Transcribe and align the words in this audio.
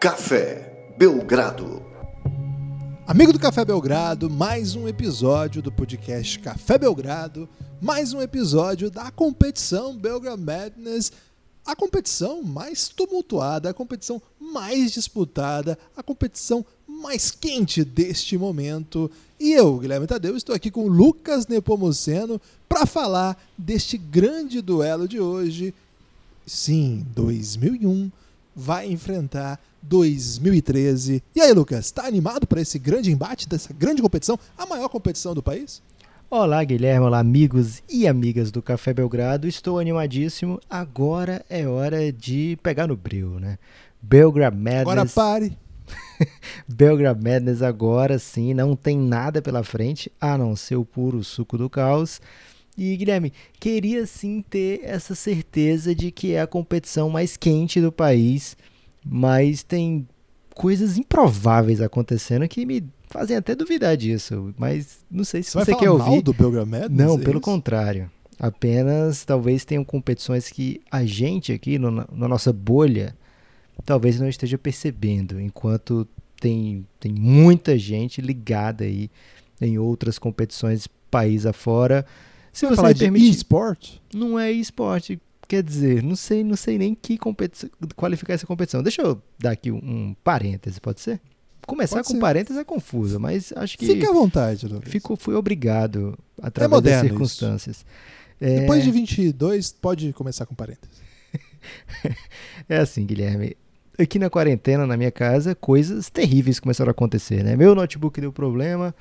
Café 0.00 0.94
Belgrado. 0.96 1.84
Amigo 3.06 3.34
do 3.34 3.38
Café 3.38 3.66
Belgrado, 3.66 4.30
mais 4.30 4.74
um 4.74 4.88
episódio 4.88 5.60
do 5.60 5.70
podcast 5.70 6.38
Café 6.38 6.78
Belgrado, 6.78 7.46
mais 7.82 8.14
um 8.14 8.22
episódio 8.22 8.90
da 8.90 9.10
competição 9.10 9.94
Belgrade 9.94 10.40
Madness, 10.40 11.12
a 11.66 11.76
competição 11.76 12.42
mais 12.42 12.88
tumultuada, 12.88 13.68
a 13.68 13.74
competição 13.74 14.22
mais 14.40 14.90
disputada, 14.90 15.78
a 15.94 16.02
competição 16.02 16.64
mais 16.88 17.30
quente 17.30 17.84
deste 17.84 18.38
momento. 18.38 19.10
E 19.38 19.52
eu, 19.52 19.80
Guilherme 19.80 20.06
Tadeu, 20.06 20.34
estou 20.34 20.54
aqui 20.54 20.70
com 20.70 20.88
Lucas 20.88 21.46
Nepomuceno 21.46 22.40
para 22.66 22.86
falar 22.86 23.38
deste 23.58 23.98
grande 23.98 24.62
duelo 24.62 25.06
de 25.06 25.20
hoje. 25.20 25.74
Sim, 26.46 27.06
2001 27.14 28.10
vai 28.56 28.90
enfrentar 28.90 29.60
2013. 29.82 31.22
E 31.34 31.40
aí, 31.40 31.52
Lucas, 31.52 31.86
está 31.86 32.06
animado 32.06 32.46
para 32.46 32.60
esse 32.60 32.78
grande 32.78 33.10
embate 33.10 33.48
dessa 33.48 33.72
grande 33.72 34.02
competição, 34.02 34.38
a 34.56 34.66
maior 34.66 34.88
competição 34.88 35.34
do 35.34 35.42
país? 35.42 35.82
Olá, 36.30 36.62
Guilherme, 36.62 37.06
olá, 37.06 37.18
amigos 37.18 37.82
e 37.88 38.06
amigas 38.06 38.52
do 38.52 38.62
Café 38.62 38.94
Belgrado. 38.94 39.48
Estou 39.48 39.80
animadíssimo. 39.80 40.60
Agora 40.70 41.44
é 41.50 41.66
hora 41.66 42.12
de 42.12 42.56
pegar 42.62 42.86
no 42.86 42.96
bril, 42.96 43.40
né? 43.40 43.58
Belgrade 44.00 44.56
Madness. 44.56 44.82
Agora 44.82 45.06
pare. 45.06 45.58
Belgrade 46.68 47.20
Madness 47.20 47.62
agora 47.62 48.16
sim, 48.18 48.54
não 48.54 48.76
tem 48.76 48.96
nada 48.96 49.42
pela 49.42 49.64
frente, 49.64 50.10
a 50.20 50.38
não 50.38 50.54
ser 50.54 50.76
o 50.76 50.84
puro 50.84 51.24
suco 51.24 51.58
do 51.58 51.68
caos. 51.68 52.20
E 52.78 52.96
Guilherme, 52.96 53.32
queria 53.58 54.06
sim 54.06 54.40
ter 54.40 54.80
essa 54.84 55.14
certeza 55.14 55.94
de 55.94 56.10
que 56.10 56.34
é 56.34 56.40
a 56.40 56.46
competição 56.46 57.10
mais 57.10 57.36
quente 57.36 57.80
do 57.80 57.90
país, 57.90 58.56
mas 59.04 59.62
tem 59.62 60.06
coisas 60.54 60.98
improváveis 60.98 61.80
acontecendo 61.80 62.46
que 62.48 62.66
me 62.66 62.84
fazem 63.08 63.36
até 63.36 63.54
duvidar 63.54 63.96
disso. 63.96 64.54
Mas 64.58 65.04
não 65.10 65.24
sei 65.24 65.42
se 65.42 65.50
você, 65.50 65.64
você 65.64 65.70
vai 65.72 65.80
quer 65.80 65.90
ouvir. 65.90 66.10
Mal 66.10 66.22
do 66.22 66.34
Madness, 66.66 66.90
não, 66.90 67.14
é 67.14 67.18
pelo 67.18 67.38
isso? 67.38 67.40
contrário. 67.40 68.10
Apenas 68.38 69.24
talvez 69.24 69.64
tenham 69.64 69.84
competições 69.84 70.48
que 70.48 70.80
a 70.90 71.04
gente 71.04 71.52
aqui 71.52 71.78
no, 71.78 71.90
na 71.90 72.28
nossa 72.28 72.52
bolha 72.52 73.14
talvez 73.84 74.20
não 74.20 74.28
esteja 74.28 74.58
percebendo, 74.58 75.40
enquanto 75.40 76.06
tem, 76.40 76.86
tem 76.98 77.12
muita 77.12 77.78
gente 77.78 78.20
ligada 78.20 78.84
aí 78.84 79.10
em 79.60 79.78
outras 79.78 80.18
competições 80.18 80.88
país 81.10 81.44
afora. 81.44 82.06
Se 82.52 82.66
Vai 82.66 82.74
você 82.74 82.76
falar 82.76 83.10
me 83.10 83.20
de 83.20 83.30
esporte? 83.30 84.02
não 84.14 84.38
é 84.38 84.50
esporte, 84.50 85.20
quer 85.50 85.64
dizer, 85.64 86.00
não 86.00 86.14
sei, 86.14 86.44
não 86.44 86.54
sei 86.54 86.78
nem 86.78 86.94
que 86.94 87.18
competição, 87.18 87.68
qualificar 87.96 88.34
essa 88.34 88.46
competição. 88.46 88.84
Deixa 88.84 89.02
eu 89.02 89.20
dar 89.36 89.50
aqui 89.50 89.72
um, 89.72 89.78
um 89.78 90.16
parêntese, 90.22 90.80
pode 90.80 91.00
ser? 91.00 91.20
Começar 91.66 91.96
Pode 91.96 92.06
com 92.06 92.14
ser. 92.14 92.20
parêntese 92.20 92.58
é 92.60 92.64
confuso, 92.64 93.18
mas 93.18 93.52
acho 93.56 93.76
que 93.76 93.84
Fique 93.84 94.06
à 94.06 94.12
vontade, 94.12 94.66
fico, 94.84 95.16
fui 95.16 95.34
obrigado 95.34 96.16
através 96.40 96.70
das 96.82 96.92
É 96.92 96.96
moderno 96.96 97.08
circunstâncias. 97.08 97.84
É, 98.40 98.60
Depois 98.60 98.84
de 98.84 98.92
22, 98.92 99.72
pode 99.72 100.12
começar 100.12 100.46
com 100.46 100.54
parênteses. 100.54 101.00
É 102.68 102.78
assim, 102.78 103.04
Guilherme. 103.04 103.56
Aqui 103.98 104.18
na 104.18 104.30
quarentena, 104.30 104.86
na 104.86 104.96
minha 104.96 105.10
casa, 105.10 105.54
coisas 105.54 106.08
terríveis 106.08 106.60
começaram 106.60 106.88
a 106.90 106.92
acontecer, 106.92 107.42
né? 107.42 107.56
Meu 107.56 107.74
notebook 107.74 108.18
deu 108.20 108.32
problema, 108.32 108.94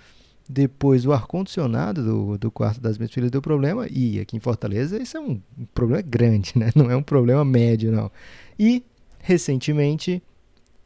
depois 0.50 1.06
o 1.06 1.14
ar-condicionado 1.14 2.04
do, 2.04 2.38
do 2.40 2.50
quarto 2.50 2.82
das 2.82 2.98
minhas 2.98 3.12
filhas 3.14 3.30
deu 3.30 3.40
problema, 3.40 3.86
e 3.88 4.20
aqui 4.20 4.36
em 4.36 4.40
Fortaleza 4.40 5.00
isso 5.00 5.16
é 5.16 5.20
um 5.20 5.40
problema 5.76 6.02
grande, 6.02 6.54
né? 6.56 6.72
Não 6.76 6.90
é 6.90 6.96
um 6.96 7.04
problema 7.04 7.46
médio, 7.46 7.92
não. 7.92 8.10
E, 8.58 8.84
recentemente, 9.20 10.24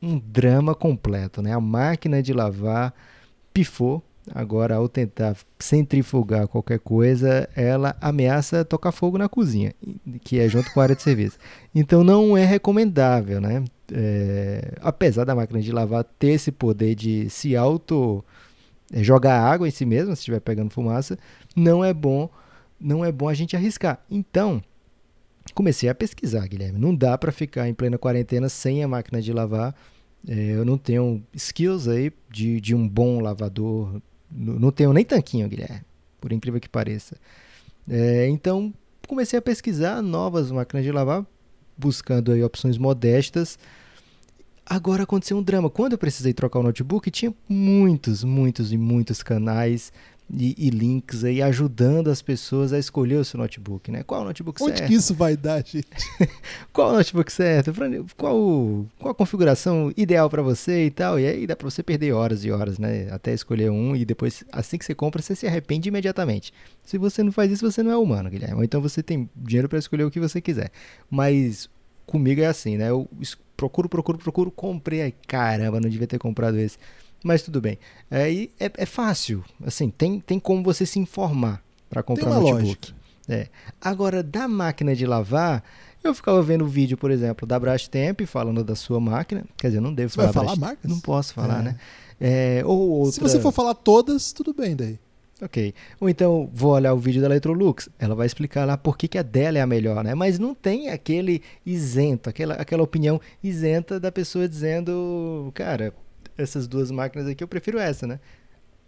um 0.02 0.19
drama 0.19 0.75
completo, 0.75 1.41
né? 1.41 1.53
A 1.53 1.62
máquina 1.62 2.22
de 2.22 2.34
lavar 2.34 2.94
pifou. 3.53 4.03
Agora, 4.34 4.75
ao 4.75 4.88
tentar 4.88 5.35
centrifugar 5.59 6.47
qualquer 6.47 6.79
coisa, 6.79 7.47
ela 7.56 7.96
ameaça 8.00 8.63
tocar 8.63 8.94
fogo 8.94 9.18
na 9.18 9.28
cozinha, 9.28 9.73
que 10.23 10.40
é 10.40 10.47
junto 10.47 10.72
com 10.73 10.79
a 10.79 10.84
área 10.84 10.96
de 10.96 11.02
serviço. 11.03 11.38
Então, 11.75 12.03
não 12.03 12.38
é 12.38 12.46
recomendável, 12.46 13.40
né? 13.41 13.63
É, 13.91 14.75
apesar 14.81 15.25
da 15.25 15.35
máquina 15.35 15.62
de 15.62 15.72
lavar 15.72 16.03
ter 16.03 16.31
esse 16.31 16.52
poder 16.52 16.96
de 16.96 17.29
se 17.29 17.56
auto 17.56 18.23
é, 18.94 19.04
jogar 19.04 19.40
água 19.42 19.68
em 19.68 19.72
si 19.72 19.86
mesma, 19.86 20.16
se 20.16 20.22
estiver 20.22 20.40
pegando 20.40 20.70
fumaça, 20.70 21.18
não 21.56 21.84
é 21.84 21.92
bom, 21.92 22.30
não 22.80 23.04
é 23.04 23.12
bom 23.12 23.28
a 23.28 23.34
gente 23.34 23.56
arriscar. 23.56 24.00
Então, 24.09 24.62
comecei 25.56 25.90
a 25.90 25.96
pesquisar, 25.96 26.48
Guilherme. 26.48 26.80
Não 26.80 26.96
dá 26.96 27.18
para 27.18 27.32
ficar 27.32 27.68
em 27.68 27.74
plena 27.74 27.98
quarentena 27.98 28.48
sem 28.48 28.84
a 28.84 28.88
máquina 28.88 29.20
de 29.20 29.34
lavar. 29.34 29.76
É, 30.28 30.52
eu 30.52 30.64
não 30.64 30.78
tenho 30.78 31.24
skills 31.34 31.88
aí 31.88 32.14
de, 32.30 32.62
de 32.62 32.76
um 32.76 32.88
bom 32.88 33.20
lavador. 33.20 34.00
Não 34.32 34.72
tenho 34.72 34.94
nem 34.94 35.03
tanquinho, 35.03 35.50
Guilherme, 35.50 35.82
por 36.22 36.32
incrível 36.32 36.62
que 36.62 36.70
pareça. 36.70 37.18
É, 37.90 38.28
então, 38.28 38.72
comecei 39.08 39.38
a 39.38 39.42
pesquisar 39.42 40.02
novas 40.02 40.52
máquinas 40.52 40.86
de 40.86 40.92
lavar, 40.92 41.26
buscando 41.76 42.32
aí 42.32 42.44
opções 42.44 42.78
modestas. 42.78 43.58
Agora 44.73 45.03
aconteceu 45.03 45.38
um 45.38 45.44
drama. 45.44 45.69
Quando 45.69 45.91
eu 45.91 46.00
precisei 46.00 46.34
trocar 46.34 46.57
o 46.57 46.63
notebook, 46.63 47.11
tinha 47.11 47.31
muitos, 47.47 48.23
muitos 48.23 48.73
e 48.73 48.78
muitos 48.78 49.22
canais 49.22 49.94
e, 50.35 50.56
e 50.57 50.72
links 50.72 51.23
aí 51.23 51.44
ajudando 51.44 52.09
as 52.09 52.23
pessoas 52.23 52.73
a 52.73 52.79
escolher 52.79 53.17
o 53.17 53.23
seu 53.23 53.38
notebook, 53.38 53.91
né? 53.91 54.01
Qual 54.01 54.22
o 54.22 54.23
notebook 54.23 54.63
Onde 54.63 54.79
certo? 54.79 54.89
que 54.89 54.95
isso 54.95 55.13
vai 55.13 55.38
dar, 55.38 55.63
gente? 55.63 55.85
Qual 56.73 56.89
o 56.89 56.94
notebook 56.94 57.31
certo? 57.31 57.72
Qual, 58.17 58.88
qual 58.97 59.11
a 59.11 59.13
configuração 59.13 59.94
ideal 59.95 60.28
para 60.28 60.41
você 60.41 60.88
e 60.88 60.90
tal? 60.90 61.19
E 61.19 61.28
aí 61.28 61.45
dá 61.45 61.55
para 61.55 61.69
você 61.69 61.84
perder 61.84 62.11
horas 62.13 62.44
e 62.44 62.50
horas, 62.50 62.79
né? 62.79 63.09
Até 63.11 63.31
escolher 63.31 63.69
um 63.69 63.95
e 63.95 64.03
depois, 64.03 64.44
assim 64.51 64.79
que 64.79 64.85
você 64.85 64.95
compra, 64.95 65.22
você 65.22 65.35
se 65.35 65.45
arrepende 65.45 65.88
imediatamente. 65.88 66.51
Se 66.81 66.97
você 66.97 67.22
não 67.22 67.31
faz 67.31 67.51
isso, 67.51 67.69
você 67.69 67.84
não 67.84 67.91
é 67.91 67.97
humano, 67.97 68.28
Guilherme. 68.28 68.55
Ou 68.55 68.63
então 68.63 68.81
você 68.81 69.03
tem 69.03 69.29
dinheiro 69.35 69.69
para 69.69 69.78
escolher 69.78 70.03
o 70.03 70.09
que 70.09 70.19
você 70.19 70.41
quiser. 70.41 70.72
Mas 71.11 71.69
comigo 72.07 72.41
é 72.41 72.47
assim, 72.47 72.75
né? 72.75 72.90
Eu 72.90 73.07
procuro, 73.58 73.88
procuro, 73.90 74.18
procuro, 74.18 74.52
comprei. 74.52 75.02
Ai, 75.02 75.14
caramba, 75.28 75.80
não 75.80 75.90
devia 75.90 76.08
ter 76.08 76.19
comprado 76.19 76.58
esse. 76.58 76.78
Mas 77.24 77.41
tudo 77.41 77.62
bem. 77.62 77.78
Aí 78.12 78.52
é, 78.59 78.69
é 78.78 78.86
fácil. 78.86 79.44
Assim, 79.66 79.90
tem, 79.90 80.19
tem 80.19 80.40
como 80.40 80.62
você 80.64 80.86
se 80.86 81.00
informar 81.00 81.64
para 81.90 82.03
Tem 82.03 82.16
comprar 82.16 82.31
uma 82.31 82.40
notebook. 82.41 82.66
lógica. 82.66 82.94
É. 83.30 83.47
Agora, 83.80 84.22
da 84.22 84.47
máquina 84.50 84.94
de 84.94 85.06
lavar, 85.06 85.64
eu 86.03 86.14
ficava 86.14 86.41
vendo 86.41 86.66
o 86.66 86.68
vídeo, 86.68 86.97
por 86.97 87.09
exemplo, 87.12 87.47
da 87.47 87.58
Brastemp 87.58 88.22
falando 88.25 88.62
da 88.64 88.75
sua 88.75 89.00
máquina. 89.00 89.46
Quer 89.58 89.68
dizer, 89.68 89.78
eu 89.78 89.81
não 89.81 89.94
devo 89.94 90.09
Você 90.12 90.18
vai 90.18 90.25
falar 90.34 90.34
falar 90.34 90.46
Brastemp. 90.58 90.68
marcas? 90.68 90.91
Não 90.91 91.00
posso 91.00 91.34
falar, 91.34 91.59
É. 91.59 91.64
né? 91.64 91.75
É, 92.20 92.62
ou 92.66 92.78
outra... 92.90 93.14
Se 93.14 93.20
você 93.22 93.40
for 93.40 93.52
falar 93.53 93.74
todas, 93.75 94.34
tudo 94.34 94.53
bem 94.53 94.75
daí. 94.75 95.00
Ok. 95.44 95.74
Ou 96.00 96.08
então 96.08 96.50
vou 96.54 96.72
olhar 96.72 96.94
o 96.94 96.98
vídeo 96.98 97.20
da 97.20 97.28
Electrolux, 97.28 97.90
ela 98.00 98.16
vai 98.16 98.26
explicar 98.26 98.66
lá 98.66 98.78
por 98.78 98.98
que, 98.98 99.09
que 99.09 99.18
a 99.18 99.22
dela 99.22 99.58
é 99.58 99.62
a 99.62 99.68
melhor, 99.68 100.02
né? 100.02 100.16
Mas 100.16 100.40
não 100.40 100.56
tem 100.56 100.90
aquele 100.90 101.42
isento, 101.66 102.30
aquela, 102.30 102.54
aquela 102.56 102.81
opinião 102.81 103.20
isenta 103.44 104.00
da 104.00 104.09
pessoa 104.09 104.48
dizendo, 104.48 105.52
cara, 105.53 105.94
essas 106.38 106.66
duas 106.66 106.92
máquinas 106.92 107.28
aqui 107.28 107.44
eu 107.44 107.48
prefiro 107.48 107.78
essa, 107.78 108.08
né? 108.08 108.22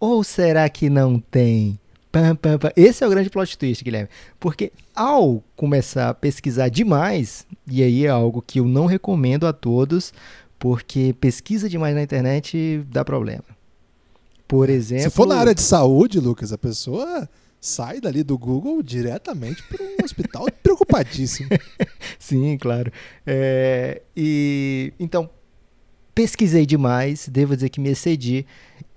Ou 0.00 0.24
será 0.24 0.66
que 0.70 0.88
não 0.88 1.18
tem? 1.18 1.78
Esse 2.74 3.04
é 3.04 3.06
o 3.06 3.10
grande 3.10 3.28
plot 3.28 3.58
twist, 3.58 3.84
Guilherme. 3.84 4.08
Porque 4.40 4.72
ao 4.94 5.44
começar 5.54 6.08
a 6.08 6.14
pesquisar 6.14 6.70
demais, 6.70 7.46
e 7.66 7.82
aí 7.82 8.06
é 8.06 8.08
algo 8.08 8.40
que 8.40 8.60
eu 8.60 8.64
não 8.64 8.86
recomendo 8.86 9.46
a 9.46 9.52
todos, 9.52 10.14
porque 10.58 11.14
pesquisa 11.20 11.68
demais 11.68 11.94
na 11.94 12.02
internet 12.02 12.82
dá 12.90 13.04
problema. 13.04 13.55
Por 14.46 14.70
exemplo. 14.70 15.04
Se 15.04 15.10
for 15.10 15.26
na 15.26 15.36
área 15.36 15.54
de 15.54 15.62
saúde, 15.62 16.20
Lucas, 16.20 16.52
a 16.52 16.58
pessoa 16.58 17.28
sai 17.60 18.00
dali 18.00 18.22
do 18.22 18.38
Google 18.38 18.82
diretamente 18.82 19.62
para 19.64 19.82
um 19.82 20.04
hospital 20.04 20.46
preocupadíssimo. 20.62 21.48
Sim, 22.18 22.56
claro. 22.58 22.92
É, 23.26 24.02
e 24.16 24.92
então 25.00 25.28
pesquisei 26.14 26.64
demais, 26.64 27.28
devo 27.28 27.54
dizer 27.54 27.68
que 27.68 27.80
me 27.80 27.90
excedi 27.90 28.46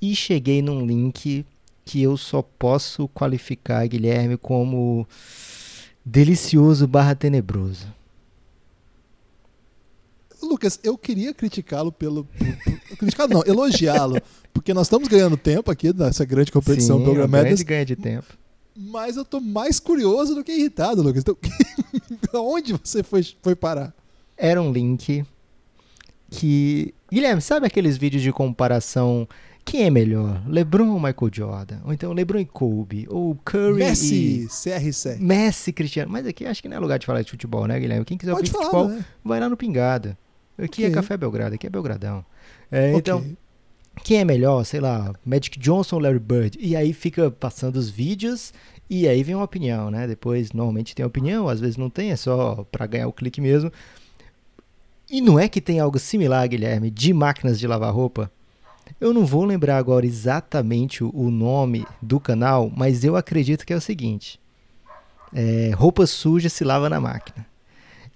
e 0.02 0.16
cheguei 0.16 0.62
num 0.62 0.86
link 0.86 1.46
que 1.84 2.02
eu 2.02 2.16
só 2.16 2.42
posso 2.42 3.08
qualificar, 3.10 3.86
Guilherme, 3.88 4.38
como 4.38 5.08
delicioso 6.06 6.88
barra 6.88 7.16
tenebroso. 7.16 7.88
Lucas, 10.42 10.80
eu 10.84 10.98
queria 10.98 11.34
criticá-lo 11.34 11.92
pelo. 11.92 12.28
criticá-lo 12.98 13.34
não, 13.34 13.44
elogiá-lo. 13.46 14.22
Porque 14.54 14.74
nós 14.74 14.88
estamos 14.88 15.08
ganhando 15.08 15.38
tempo 15.38 15.70
aqui 15.72 15.94
nessa 15.94 16.26
grande 16.26 16.52
competição 16.52 16.98
Sim, 17.00 17.14
grande 17.14 17.32
Madness, 17.32 17.62
ganho 17.62 17.86
de 17.86 17.96
tempo. 17.96 18.28
mas 18.76 19.16
eu 19.18 19.24
tô 19.26 19.40
mais 19.40 19.80
curioso 19.80 20.36
do 20.36 20.44
que 20.44 20.52
irritado, 20.52 21.02
Lucas. 21.02 21.24
Então, 21.24 22.46
onde 22.48 22.74
você 22.74 23.04
foi, 23.04 23.26
foi 23.42 23.56
parar? 23.56 23.94
Era 24.38 24.62
um 24.62 24.72
link 24.72 25.24
que. 26.30 26.94
Guilherme, 27.12 27.42
sabe 27.42 27.66
aqueles 27.68 27.98
vídeos 27.98 28.22
de 28.22 28.32
comparação? 28.32 29.28
Quem 29.66 29.84
é 29.84 29.90
melhor? 29.90 30.42
LeBron 30.48 30.90
ou 30.90 30.96
Michael 31.00 31.30
Jordan? 31.32 31.78
Ou 31.86 31.94
então 31.94 32.12
LeBron 32.14 32.40
e 32.40 32.46
Kobe? 32.46 33.06
Ou 33.10 33.36
Curry 33.46 33.74
e. 33.82 33.86
Messi, 33.86 34.48
CR7. 34.50 35.20
Messi, 35.20 35.72
Cristiano. 35.74 36.12
Mas 36.12 36.26
aqui 36.26 36.46
acho 36.46 36.62
que 36.62 36.68
não 36.70 36.78
é 36.78 36.80
lugar 36.80 36.98
de 36.98 37.06
falar 37.06 37.22
de 37.22 37.30
futebol, 37.30 37.68
né, 37.68 37.80
Guilherme? 37.80 38.06
Quem 38.06 38.18
quiser 38.18 38.34
Pode 38.34 38.50
ouvir 38.50 38.52
falar, 38.52 38.84
futebol, 38.84 38.98
né? 38.98 39.06
vai 39.24 39.40
lá 39.40 39.48
no 39.50 39.58
Pingada. 39.58 40.18
Aqui 40.62 40.84
é 40.84 40.88
Ok. 40.88 40.96
Café 40.96 41.18
Belgrado, 41.18 41.56
aqui 41.56 41.68
é 41.68 41.70
Belgradão. 41.70 42.26
É, 42.72 42.90
Ok. 42.90 42.98
Então, 43.00 43.26
quem 44.04 44.20
é 44.20 44.26
melhor, 44.26 44.64
sei 44.66 44.80
lá, 44.80 45.14
Magic 45.26 45.58
Johnson 45.60 45.98
ou 45.98 46.02
Larry 46.02 46.20
Bird? 46.20 46.58
E 46.62 46.76
aí 46.76 46.94
fica 46.94 47.30
passando 47.32 47.76
os 47.78 47.90
vídeos 47.90 48.54
e 48.90 49.08
aí 49.08 49.24
vem 49.24 49.36
uma 49.36 49.44
opinião, 49.46 49.90
né? 49.92 50.08
Depois, 50.08 50.52
normalmente 50.52 50.96
tem 50.96 51.06
opinião, 51.06 51.48
às 51.50 51.60
vezes 51.60 51.78
não 51.78 51.90
tem, 51.90 52.12
é 52.12 52.16
só 52.16 52.66
pra 52.72 52.86
ganhar 52.88 53.08
o 53.08 53.14
clique 53.14 53.42
mesmo. 53.42 53.72
E 55.12 55.22
não 55.22 55.40
é 55.40 55.48
que 55.50 55.60
tem 55.60 55.80
algo 55.80 55.98
similar, 55.98 56.48
Guilherme, 56.48 56.90
de 56.92 57.14
máquinas 57.14 57.60
de 57.60 57.66
lavar 57.68 57.94
roupa? 57.94 58.32
Eu 59.00 59.14
não 59.14 59.26
vou 59.26 59.44
lembrar 59.46 59.78
agora 59.78 60.06
exatamente 60.06 61.04
o- 61.04 61.12
o 61.14 61.30
nome 61.32 61.86
do 62.02 62.20
canal, 62.20 62.72
mas 62.76 63.04
eu 63.04 63.16
acredito 63.16 63.66
que 63.66 63.74
é 63.74 63.76
o 63.76 63.82
seguinte: 63.82 64.40
é, 65.34 65.72
roupa 65.76 66.06
suja 66.08 66.50
se 66.50 66.64
lava 66.64 66.90
na 66.90 67.00
máquina. 67.00 67.46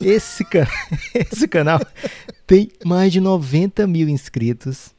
Esse, 0.04 0.44
ca- 0.46 0.68
esse 1.16 1.48
canal 1.48 1.80
tem 2.46 2.70
mais 2.86 3.12
de 3.12 3.20
90 3.20 3.86
mil 3.88 4.08
inscritos. 4.10 4.92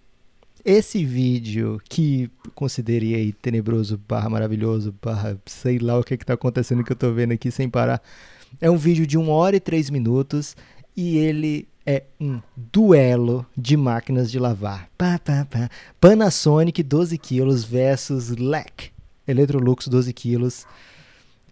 Esse 0.65 1.05
vídeo, 1.05 1.79
que 1.89 2.31
considerei 2.55 3.15
aí 3.15 3.33
tenebroso, 3.33 4.01
barra 4.09 4.31
maravilhoso, 4.31 4.95
barra 5.03 5.39
sei 5.45 5.79
lá 5.79 5.99
o 5.99 6.03
que 6.03 6.17
que 6.17 6.25
tá 6.25 6.33
acontecendo 6.35 6.83
que 6.83 6.91
eu 6.93 6.97
tô 6.97 7.13
vendo 7.13 7.33
aqui 7.33 7.51
sem 7.51 7.69
parar, 7.69 8.03
é 8.61 8.71
um 8.71 8.77
vídeo 8.77 9.07
de 9.07 9.19
1 9.19 9.29
hora 9.29 9.57
e 9.57 9.61
3 9.61 9.91
minutos 9.91 10.57
e 10.97 11.19
ele 11.19 11.69
é 11.85 12.05
um 12.19 12.41
duelo 12.57 13.45
de 13.55 13.77
máquinas 13.77 14.31
de 14.31 14.39
lavar. 14.39 14.89
Pá, 14.97 15.19
pá, 15.19 15.45
pá. 15.45 15.69
Panasonic 16.01 16.83
12 16.83 17.19
quilos 17.19 17.63
versus 17.63 18.31
LEC 18.31 18.91
Electrolux 19.29 19.87
12 19.87 20.13
quilos. 20.15 20.67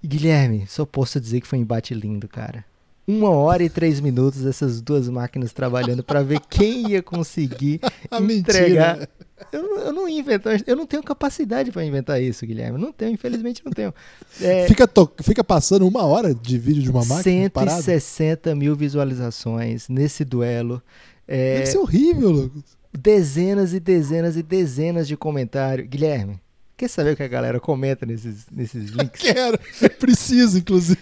Guilherme, 0.02 0.64
só 0.66 0.86
posso 0.86 1.20
dizer 1.20 1.42
que 1.42 1.46
foi 1.46 1.58
um 1.58 1.62
embate 1.62 1.92
lindo, 1.92 2.26
cara. 2.28 2.64
Uma 3.06 3.30
hora 3.30 3.64
e 3.64 3.68
três 3.68 3.98
minutos 4.00 4.46
essas 4.46 4.80
duas 4.80 5.08
máquinas 5.08 5.52
trabalhando 5.52 6.04
pra 6.04 6.22
ver 6.22 6.38
quem 6.48 6.90
ia 6.92 7.02
conseguir 7.02 7.80
A 8.10 8.20
entregar. 8.20 9.08
Eu, 9.52 9.62
não- 9.62 9.78
eu 9.78 9.92
não 9.92 10.08
ia 10.08 10.20
inventar, 10.20 10.60
eu 10.64 10.76
não 10.76 10.86
tenho 10.86 11.02
capacidade 11.02 11.72
pra 11.72 11.84
inventar 11.84 12.22
isso, 12.22 12.46
Guilherme. 12.46 12.78
Não 12.78 12.92
tenho, 12.92 13.12
infelizmente 13.12 13.60
não 13.64 13.72
tenho. 13.72 13.92
É, 14.40 14.68
Fica, 14.68 14.86
to- 14.86 15.10
fica 15.20 15.42
passando 15.42 15.86
uma 15.86 16.04
hora 16.04 16.32
de 16.32 16.56
vídeo 16.56 16.80
de 16.82 16.90
uma 16.90 17.04
máquina 17.04 17.50
parada. 17.50 17.82
160 17.82 18.54
mil 18.54 18.76
visualizações 18.76 19.88
nesse 19.88 20.24
duelo. 20.24 20.80
É, 21.26 21.54
Deve 21.58 21.66
ser 21.66 21.78
horrível, 21.78 22.30
Lucas. 22.30 22.62
dezenas 22.96 23.74
e 23.74 23.80
dezenas 23.80 24.36
e 24.36 24.42
dezenas 24.44 25.08
de 25.08 25.16
comentários. 25.16 25.88
Guilherme, 25.88 26.40
quer 26.76 26.88
saber 26.88 27.14
o 27.14 27.16
que 27.16 27.22
a 27.24 27.28
galera 27.28 27.58
comenta 27.58 28.06
nesses, 28.06 28.46
nesses 28.50 28.90
links? 28.94 29.20
Quero. 29.20 29.58
Preciso, 29.98 30.58
inclusive. 30.58 31.00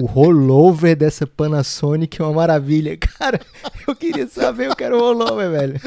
O 0.00 0.06
rollover 0.06 0.96
dessa 0.96 1.26
Panasonic 1.26 2.20
é 2.20 2.24
uma 2.24 2.32
maravilha. 2.32 2.96
Cara, 3.18 3.40
eu 3.86 3.94
queria 3.94 4.26
saber 4.26 4.70
o 4.70 4.76
que 4.76 4.82
era 4.84 4.96
o 4.96 5.00
rollover, 5.00 5.50
velho. 5.50 5.80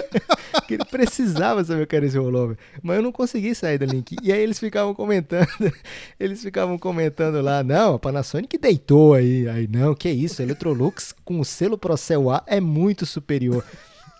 Ele 0.69 0.85
precisava 0.85 1.63
saber 1.63 1.87
que 1.87 1.95
era 1.95 2.05
esse 2.05 2.17
rollover. 2.17 2.57
Mas 2.81 2.97
eu 2.97 3.01
não 3.03 3.11
consegui 3.11 3.53
sair 3.55 3.77
do 3.77 3.85
link. 3.85 4.15
E 4.21 4.31
aí 4.31 4.41
eles 4.41 4.59
ficavam 4.59 4.93
comentando, 4.93 5.47
eles 6.19 6.41
ficavam 6.41 6.77
comentando 6.77 7.41
lá, 7.41 7.63
não, 7.63 7.95
a 7.95 7.99
Panasonic 7.99 8.57
deitou 8.57 9.13
aí. 9.13 9.47
Aí, 9.47 9.67
não, 9.67 9.93
que 9.95 10.09
isso, 10.09 10.41
a 10.41 10.45
Electrolux 10.45 11.13
com 11.23 11.39
o 11.39 11.45
selo 11.45 11.77
Procel 11.77 12.29
A 12.29 12.43
é 12.47 12.59
muito 12.59 13.05
superior. 13.05 13.63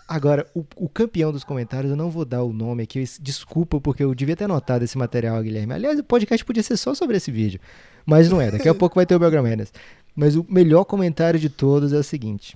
Agora, 0.08 0.46
o, 0.54 0.66
o 0.76 0.90
campeão 0.90 1.32
dos 1.32 1.44
comentários, 1.44 1.90
eu 1.90 1.98
não 1.98 2.10
vou 2.10 2.26
dar 2.26 2.44
o 2.44 2.52
nome 2.54 2.84
aqui, 2.84 3.00
es- 3.00 3.18
desculpa, 3.22 3.80
porque 3.80 4.04
eu 4.04 4.14
devia 4.14 4.36
ter 4.36 4.44
anotado 4.44 4.84
esse 4.84 4.98
material, 4.98 5.42
Guilherme. 5.42 5.74
Aliás, 5.74 5.98
o 5.98 6.04
podcast 6.04 6.44
podia 6.46 6.62
ser 6.62 6.78
só 6.78 6.94
sobre 6.94 7.18
esse 7.18 7.32
vídeo, 7.32 7.60
mas 8.06 8.30
não 8.30 8.40
é. 8.42 8.52
Daqui 8.52 8.68
a 8.70 8.74
pouco 8.76 8.96
vai 8.96 9.06
ter 9.06 9.16
o 9.16 9.20
Belgramenas. 9.20 9.72
Mas 10.16 10.36
o 10.36 10.46
melhor 10.50 10.84
comentário 10.86 11.40
de 11.40 11.50
todos 11.50 11.92
é 11.94 11.98
o 11.98 12.04
seguinte. 12.04 12.56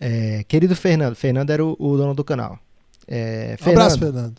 É, 0.00 0.42
querido 0.48 0.74
Fernando, 0.74 1.14
Fernando 1.14 1.50
era 1.50 1.64
o, 1.64 1.76
o 1.78 1.96
dono 1.96 2.14
do 2.14 2.24
canal. 2.24 2.58
É, 3.06 3.56
Um 3.64 3.70
abraço, 3.70 3.98
Fernando, 3.98 4.14
Fernando. 4.14 4.34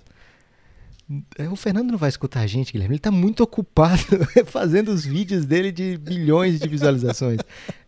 é, 1.38 1.50
O 1.50 1.56
Fernando 1.56 1.92
não 1.92 1.98
vai 1.98 2.10
escutar 2.10 2.42
a 2.42 2.48
gente, 2.48 2.74
Guilherme. 2.74 2.96
Ele 2.96 3.00
tá 3.00 3.12
muito 3.12 3.42
ocupado 3.44 4.02
fazendo 4.48 4.90
os 4.90 5.06
vídeos 5.06 5.46
dele 5.46 5.72
de 5.72 5.98
bilhões 5.98 6.60
de 6.60 6.68
visualizações. 6.68 7.40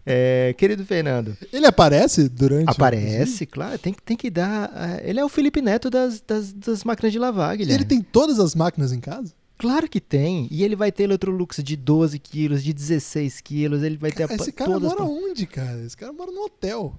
É, 0.05 0.55
querido 0.57 0.85
Fernando, 0.85 1.35
Ele 1.51 1.65
aparece 1.65 2.29
durante. 2.29 2.69
Aparece, 2.69 3.45
claro, 3.45 3.77
tem, 3.77 3.91
que- 3.94 4.01
tem 4.01 4.15
que 4.15 4.29
dar. 4.29 4.71
ah, 4.73 4.99
Ele 5.03 5.19
é 5.19 5.25
o 5.25 5.27
Felipe 5.27 5.61
Neto 5.61 5.89
das, 5.89 6.21
das, 6.21 6.53
das 6.53 6.83
máquinas 6.85 7.11
de 7.11 7.19
lavar, 7.19 7.55
E 7.55 7.57
Guilherme. 7.57 7.81
ele 7.83 7.89
tem 7.89 8.01
todas 8.01 8.39
as 8.39 8.55
máquinas 8.55 8.94
em 8.94 9.01
casa? 9.01 9.33
Claro 9.57 9.89
que 9.89 10.00
tem. 10.00 10.48
E 10.51 10.63
ele 10.63 10.75
vai 10.75 10.92
ter 10.92 11.04
Electrolux 11.04 11.62
de 11.63 11.75
12 11.75 12.19
quilos, 12.19 12.63
de 12.63 12.74
16 12.74 13.42
quilos, 13.42 13.81
ele 13.83 13.98
vai 13.98 14.12
ter 14.12 14.30
a, 14.30 14.33
Esse 14.36 14.51
cara 14.51 14.71
todas. 14.71 14.89
mora 14.89 15.04
onde, 15.04 15.45
cara? 15.48 15.81
Esse 15.83 15.98
cara 15.98 16.13
mora 16.13 16.31
no 16.31 16.44
hotel. 16.44 16.94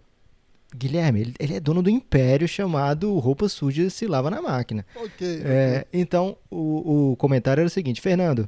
Guilherme, 0.76 1.20
ele, 1.20 1.34
ele 1.38 1.54
é 1.54 1.60
dono 1.60 1.82
do 1.82 1.88
império 1.88 2.46
chamado 2.46 3.16
Roupa 3.18 3.48
Suja 3.48 3.88
se 3.88 4.06
lava 4.06 4.30
na 4.30 4.42
máquina. 4.42 4.84
Ok. 4.96 5.40
É, 5.44 5.86
então, 5.92 6.36
o, 6.50 7.12
o 7.12 7.16
comentário 7.16 7.60
era 7.62 7.66
o 7.66 7.70
seguinte: 7.70 8.00
Fernando, 8.02 8.46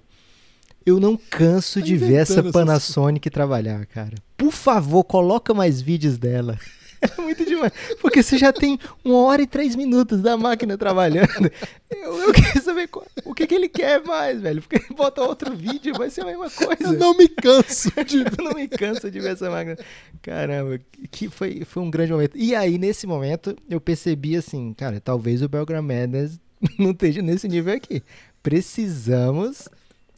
eu 0.84 1.00
não 1.00 1.16
canso 1.16 1.80
Tá 1.80 1.86
de 1.86 1.96
ver 1.96 2.14
essa 2.16 2.40
essas- 2.40 2.52
Panasonic 2.52 3.30
trabalhar, 3.30 3.86
cara. 3.86 4.16
Por 4.36 4.52
favor, 4.52 5.02
coloca 5.04 5.54
mais 5.54 5.80
vídeos 5.80 6.18
dela. 6.18 6.58
É 7.18 7.20
muito 7.20 7.44
demais. 7.46 7.72
Porque 8.00 8.22
você 8.22 8.36
já 8.36 8.52
tem 8.52 8.78
uma 9.04 9.18
hora 9.20 9.40
e 9.40 9.46
três 9.46 9.74
minutos 9.74 10.20
da 10.20 10.36
máquina 10.36 10.76
trabalhando. 10.76 11.50
Eu, 11.90 12.18
eu 12.24 12.32
quero 12.32 12.62
saber 12.62 12.88
qual- 12.88 13.06
o 13.24 13.32
que, 13.34 13.46
que 13.46 13.54
ele 13.54 13.68
quer 13.70 14.04
mais, 14.04 14.40
velho. 14.40 14.60
Porque 14.60 14.76
ele 14.76 14.94
bota 14.94 15.22
outro 15.22 15.54
vídeo, 15.56 15.94
vai 15.96 16.10
ser 16.10 16.20
a 16.22 16.26
mesma 16.26 16.50
coisa. 16.50 16.82
Eu 16.84 16.92
não 16.92 17.16
me 17.16 17.26
canso 17.28 17.90
de 18.04 18.18
Eu 18.18 18.44
não 18.44 18.52
me 18.52 18.68
canso 18.68 19.10
de 19.10 19.18
ver 19.18 19.32
essa 19.32 19.48
máquina. 19.50 19.78
Caramba, 20.20 20.78
que 21.10 21.28
foi, 21.30 21.64
foi 21.64 21.82
um 21.82 21.90
grande 21.90 22.12
momento. 22.12 22.36
E 22.36 22.54
aí, 22.54 22.76
nesse 22.76 23.06
momento, 23.06 23.56
eu 23.68 23.80
percebi 23.80 24.36
assim, 24.36 24.74
cara, 24.74 25.00
talvez 25.00 25.40
o 25.40 25.48
Belgram 25.48 25.80
Madness 25.82 26.38
não 26.78 26.90
esteja 26.90 27.22
nesse 27.22 27.48
nível 27.48 27.72
aqui. 27.74 28.02
Precisamos 28.42 29.68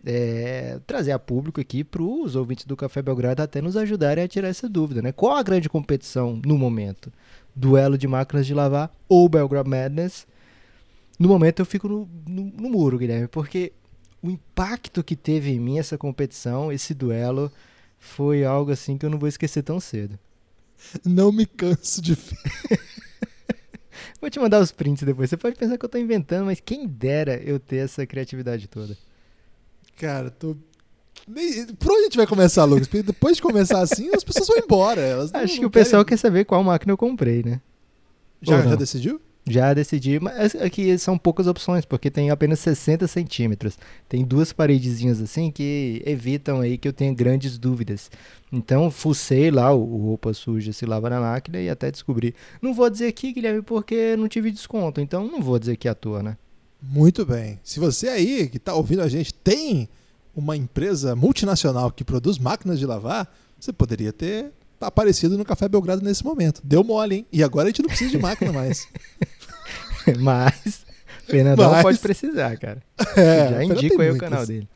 é, 0.04 0.81
trazer 0.87 1.12
a 1.12 1.19
público 1.19 1.60
aqui 1.60 1.84
para 1.84 2.02
os 2.02 2.34
ouvintes 2.34 2.64
do 2.64 2.76
Café 2.76 3.02
Belgrado 3.02 3.43
até 3.43 3.60
nos 3.60 3.76
ajudarem 3.76 4.25
a 4.25 4.28
tirar 4.28 4.49
essa 4.49 4.69
dúvida, 4.69 5.00
né? 5.00 5.12
Qual 5.12 5.37
a 5.37 5.43
grande 5.43 5.69
competição 5.69 6.40
no 6.44 6.58
momento? 6.58 7.12
Duelo 7.54 7.96
de 7.96 8.08
máquinas 8.08 8.46
de 8.46 8.54
lavar 8.54 8.93
ou 9.08 9.28
Belgram 9.28 9.64
Madness? 9.64 10.26
No 11.19 11.28
momento 11.28 11.60
eu 11.60 11.66
fico 11.66 11.88
no, 11.88 12.08
no, 12.26 12.44
no 12.44 12.70
muro, 12.70 12.99
Guilherme, 12.99 13.28
porque 13.28 13.72
o 14.22 14.31
impacto 14.31 15.05
que 15.05 15.15
teve 15.15 15.50
em 15.50 15.60
mim 15.60 15.79
essa 15.79 15.98
competição, 15.98 16.72
esse 16.72 16.94
duelo, 16.94 17.53
foi 17.98 18.44
algo 18.44 18.72
assim 18.72 18.98
que 18.98 19.06
eu 19.06 19.10
não 19.10 19.19
vou 19.19 19.29
esquecer 19.29 19.62
tão 19.62 19.79
cedo. 19.79 20.19
Não 21.05 21.31
me 21.31 21.46
canso 21.46 22.03
de 22.03 22.15
ver. 22.15 22.81
Vou 24.20 24.31
te 24.31 24.41
mandar 24.41 24.60
os 24.60 24.72
prints 24.72 25.03
depois. 25.05 25.31
Você 25.31 25.36
pode 25.36 25.56
pensar 25.56 25.79
que 25.79 25.84
eu 25.84 25.88
tô 25.88 25.98
inventando, 25.98 26.46
mas 26.46 26.60
quem 26.60 26.86
dera 26.86 27.36
eu 27.36 27.58
ter 27.58 27.77
essa 27.77 28.06
criatividade 28.06 28.69
toda. 28.69 28.96
Cara, 29.99 30.31
tô. 30.31 30.56
Por 31.79 31.93
onde 31.93 32.01
a 32.01 32.05
gente 32.05 32.17
vai 32.17 32.27
começar, 32.27 32.65
Lucas? 32.65 32.89
Porque 32.89 33.03
depois 33.03 33.37
de 33.37 33.43
começar 33.43 33.81
assim, 33.81 34.11
as 34.15 34.25
pessoas 34.25 34.49
vão 34.49 34.58
embora. 34.58 35.01
Elas 35.01 35.31
não- 35.31 35.41
Acho 35.41 35.58
que 35.61 35.67
o 35.67 35.70
pessoal 35.70 36.05
querem- 36.05 36.19
quer 36.19 36.20
saber 36.20 36.44
qual 36.44 36.63
máquina 36.65 36.93
eu 36.93 36.96
comprei, 36.96 37.43
né? 37.44 37.61
Já, 38.41 38.56
já 38.70 38.75
decidiu? 38.77 39.20
Já 39.49 39.75
decidi, 39.75 40.20
mas 40.20 40.55
aqui 40.55 40.96
são 40.99 41.19
poucas 41.19 41.49
opções, 41.49 41.84
porque 41.84 42.08
tem 42.11 42.31
apenas 42.31 42.61
60 42.61 43.08
centímetros. 43.08 43.77
Tem 44.08 44.25
duas 44.25 44.53
paredezinhas 44.53 45.20
assim 45.20 45.51
que 45.51 46.01
evitam 46.06 46.61
aí 46.61 46.79
que 46.79 46.87
eu 46.87 46.93
tenha 46.93 47.13
grandes 47.13 47.58
dúvidas. 47.58 48.08
Então, 48.53 48.89
fucei 48.91 49.51
lá 49.51 49.72
o, 49.72 49.81
o 49.81 49.96
roupa 50.06 50.32
suja 50.32 50.72
se 50.72 50.87
lava 50.87 51.11
na 51.11 51.20
máquina 51.20 51.61
e 51.61 51.69
até 51.69 51.91
descobri. 51.91 52.34
Não 52.61 52.72
vou 52.72 52.89
dizer 52.89 53.08
aqui, 53.08 53.32
Guilherme, 53.32 53.63
porque 53.63 54.15
não 54.17 54.29
tive 54.29 54.51
desconto, 54.53 55.01
então 55.01 55.27
não 55.27 55.41
vou 55.41 55.58
dizer 55.58 55.72
aqui 55.72 55.89
à 55.89 55.94
toa, 55.94 56.22
né? 56.22 56.37
Muito 56.82 57.24
bem. 57.24 57.60
Se 57.62 57.79
você 57.79 58.08
aí 58.08 58.48
que 58.48 58.56
está 58.56 58.74
ouvindo 58.74 59.03
a 59.03 59.08
gente 59.08 59.32
tem 59.32 59.89
uma 60.34 60.56
empresa 60.56 61.15
multinacional 61.15 61.91
que 61.93 62.03
produz 62.05 62.39
máquinas 62.39 62.79
de 62.79 62.86
lavar, 62.86 63.32
você 63.58 63.72
poderia 63.72 64.12
ter 64.12 64.51
aparecido 64.81 65.39
no 65.39 65.44
Café 65.44 65.69
Belgrado 65.69 66.03
nesse 66.03 66.24
momento. 66.24 66.60
Deu 66.65 66.82
mole, 66.82 67.17
hein? 67.17 67.27
E 67.32 67.43
agora 67.43 67.67
a 67.67 67.70
gente 67.70 67.82
não 67.82 67.89
precisa 67.89 68.10
de 68.10 68.19
máquina 68.19 68.53
mais. 68.53 68.89
mas, 70.19 70.84
Fernandão 71.27 71.70
Mas- 71.70 71.82
pode 71.82 71.98
precisar, 71.98 72.56
cara. 72.58 72.82
É, 73.17 73.51
Já 73.51 73.65
indico 73.65 74.01
aí 74.01 74.08
o 74.08 74.12
muitas. 74.12 74.29
canal 74.29 74.46
dele. 74.46 74.69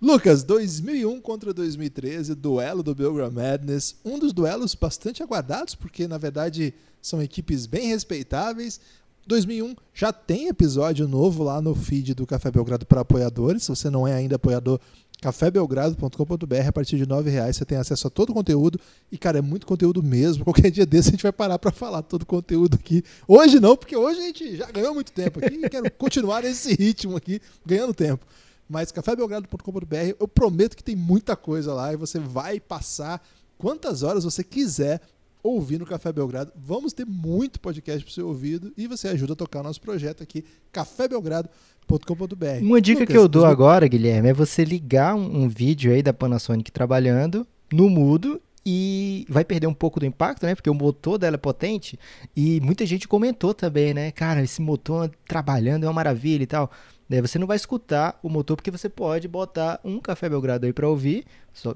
Lucas, 0.00 0.44
2001 0.44 1.20
contra 1.20 1.52
2013, 1.52 2.34
duelo 2.36 2.84
do 2.84 2.94
Belgram 2.94 3.32
Madness. 3.32 3.96
Um 4.04 4.16
dos 4.18 4.32
duelos 4.32 4.74
bastante 4.76 5.22
aguardados, 5.24 5.74
porque 5.74 6.06
na 6.06 6.16
verdade 6.16 6.72
são 7.02 7.20
equipes 7.20 7.66
bem 7.66 7.88
respeitáveis. 7.88 8.80
2001 9.28 9.76
já 9.92 10.10
tem 10.10 10.48
episódio 10.48 11.06
novo 11.06 11.44
lá 11.44 11.60
no 11.60 11.74
feed 11.74 12.14
do 12.14 12.26
Café 12.26 12.50
Belgrado 12.50 12.86
para 12.86 13.02
apoiadores. 13.02 13.62
Se 13.62 13.68
você 13.68 13.90
não 13.90 14.08
é 14.08 14.14
ainda 14.14 14.36
apoiador, 14.36 14.80
cafébelgrado.com.br. 15.20 16.66
A 16.66 16.72
partir 16.72 16.96
de 16.96 17.04
R$ 17.04 17.30
reais 17.30 17.56
você 17.56 17.64
tem 17.66 17.76
acesso 17.76 18.06
a 18.06 18.10
todo 18.10 18.30
o 18.30 18.34
conteúdo. 18.34 18.80
E, 19.12 19.18
cara, 19.18 19.38
é 19.38 19.42
muito 19.42 19.66
conteúdo 19.66 20.02
mesmo. 20.02 20.44
Qualquer 20.46 20.70
dia 20.70 20.86
desse 20.86 21.08
a 21.08 21.12
gente 21.12 21.22
vai 21.22 21.32
parar 21.32 21.58
para 21.58 21.70
falar 21.70 22.02
todo 22.02 22.22
o 22.22 22.26
conteúdo 22.26 22.76
aqui. 22.76 23.04
Hoje 23.26 23.60
não, 23.60 23.76
porque 23.76 23.94
hoje 23.94 24.18
a 24.18 24.22
gente 24.22 24.56
já 24.56 24.70
ganhou 24.70 24.94
muito 24.94 25.12
tempo 25.12 25.44
aqui 25.44 25.60
e 25.62 25.68
quero 25.68 25.90
continuar 25.92 26.42
nesse 26.42 26.74
ritmo 26.74 27.14
aqui, 27.14 27.38
ganhando 27.66 27.92
tempo. 27.92 28.26
Mas 28.66 28.90
cafébelgrado.com.br, 28.90 30.14
eu 30.18 30.26
prometo 30.26 30.74
que 30.74 30.82
tem 30.82 30.96
muita 30.96 31.36
coisa 31.36 31.74
lá 31.74 31.92
e 31.92 31.96
você 31.96 32.18
vai 32.18 32.58
passar 32.58 33.22
quantas 33.58 34.02
horas 34.02 34.24
você 34.24 34.42
quiser 34.42 35.02
ouvir 35.42 35.78
no 35.78 35.86
Café 35.86 36.12
Belgrado. 36.12 36.52
Vamos 36.56 36.92
ter 36.92 37.06
muito 37.06 37.60
podcast 37.60 38.02
para 38.04 38.10
o 38.10 38.14
seu 38.14 38.28
ouvido 38.28 38.72
e 38.76 38.86
você 38.86 39.08
ajuda 39.08 39.32
a 39.32 39.36
tocar 39.36 39.60
o 39.60 39.62
nosso 39.64 39.80
projeto 39.80 40.22
aqui, 40.22 40.44
cafébelgrado.com.br. 40.72 42.62
Uma 42.62 42.80
dica 42.80 43.00
Lucas, 43.00 43.12
que 43.12 43.18
eu 43.18 43.28
dou 43.28 43.44
agora, 43.44 43.86
Guilherme, 43.86 44.28
é 44.28 44.32
você 44.32 44.64
ligar 44.64 45.14
um, 45.14 45.44
um 45.44 45.48
vídeo 45.48 45.92
aí 45.92 46.02
da 46.02 46.12
Panasonic 46.12 46.70
trabalhando 46.70 47.46
no 47.72 47.88
mudo 47.88 48.40
e 48.70 49.24
vai 49.30 49.44
perder 49.44 49.66
um 49.66 49.72
pouco 49.74 49.98
do 49.98 50.04
impacto, 50.04 50.44
né? 50.44 50.54
Porque 50.54 50.68
o 50.68 50.74
motor 50.74 51.16
dela 51.16 51.36
é 51.36 51.38
potente 51.38 51.98
e 52.36 52.60
muita 52.60 52.84
gente 52.84 53.08
comentou 53.08 53.54
também, 53.54 53.94
né? 53.94 54.10
Cara, 54.10 54.42
esse 54.42 54.60
motor 54.60 55.10
trabalhando 55.26 55.84
é 55.84 55.86
uma 55.86 55.94
maravilha 55.94 56.42
e 56.42 56.46
tal. 56.46 56.70
Daí 57.08 57.22
você 57.22 57.38
não 57.38 57.46
vai 57.46 57.56
escutar 57.56 58.18
o 58.22 58.28
motor 58.28 58.56
porque 58.56 58.70
você 58.70 58.88
pode 58.88 59.26
botar 59.26 59.80
um 59.82 59.98
Café 59.98 60.28
Belgrado 60.28 60.66
aí 60.66 60.72
para 60.74 60.86
ouvir, 60.86 61.24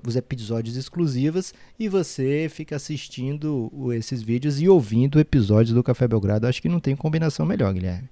os 0.07 0.15
episódios 0.15 0.77
exclusivos 0.77 1.55
e 1.79 1.89
você 1.89 2.49
fica 2.51 2.77
assistindo 2.77 3.71
esses 3.95 4.23
vídeos 4.23 4.61
e 4.61 4.69
ouvindo 4.69 5.19
episódios 5.19 5.75
do 5.75 5.83
Café 5.83 6.07
Belgrado. 6.07 6.47
Acho 6.47 6.61
que 6.61 6.69
não 6.69 6.79
tem 6.79 6.95
combinação 6.95 7.47
melhor, 7.47 7.73
Guilherme. 7.73 8.11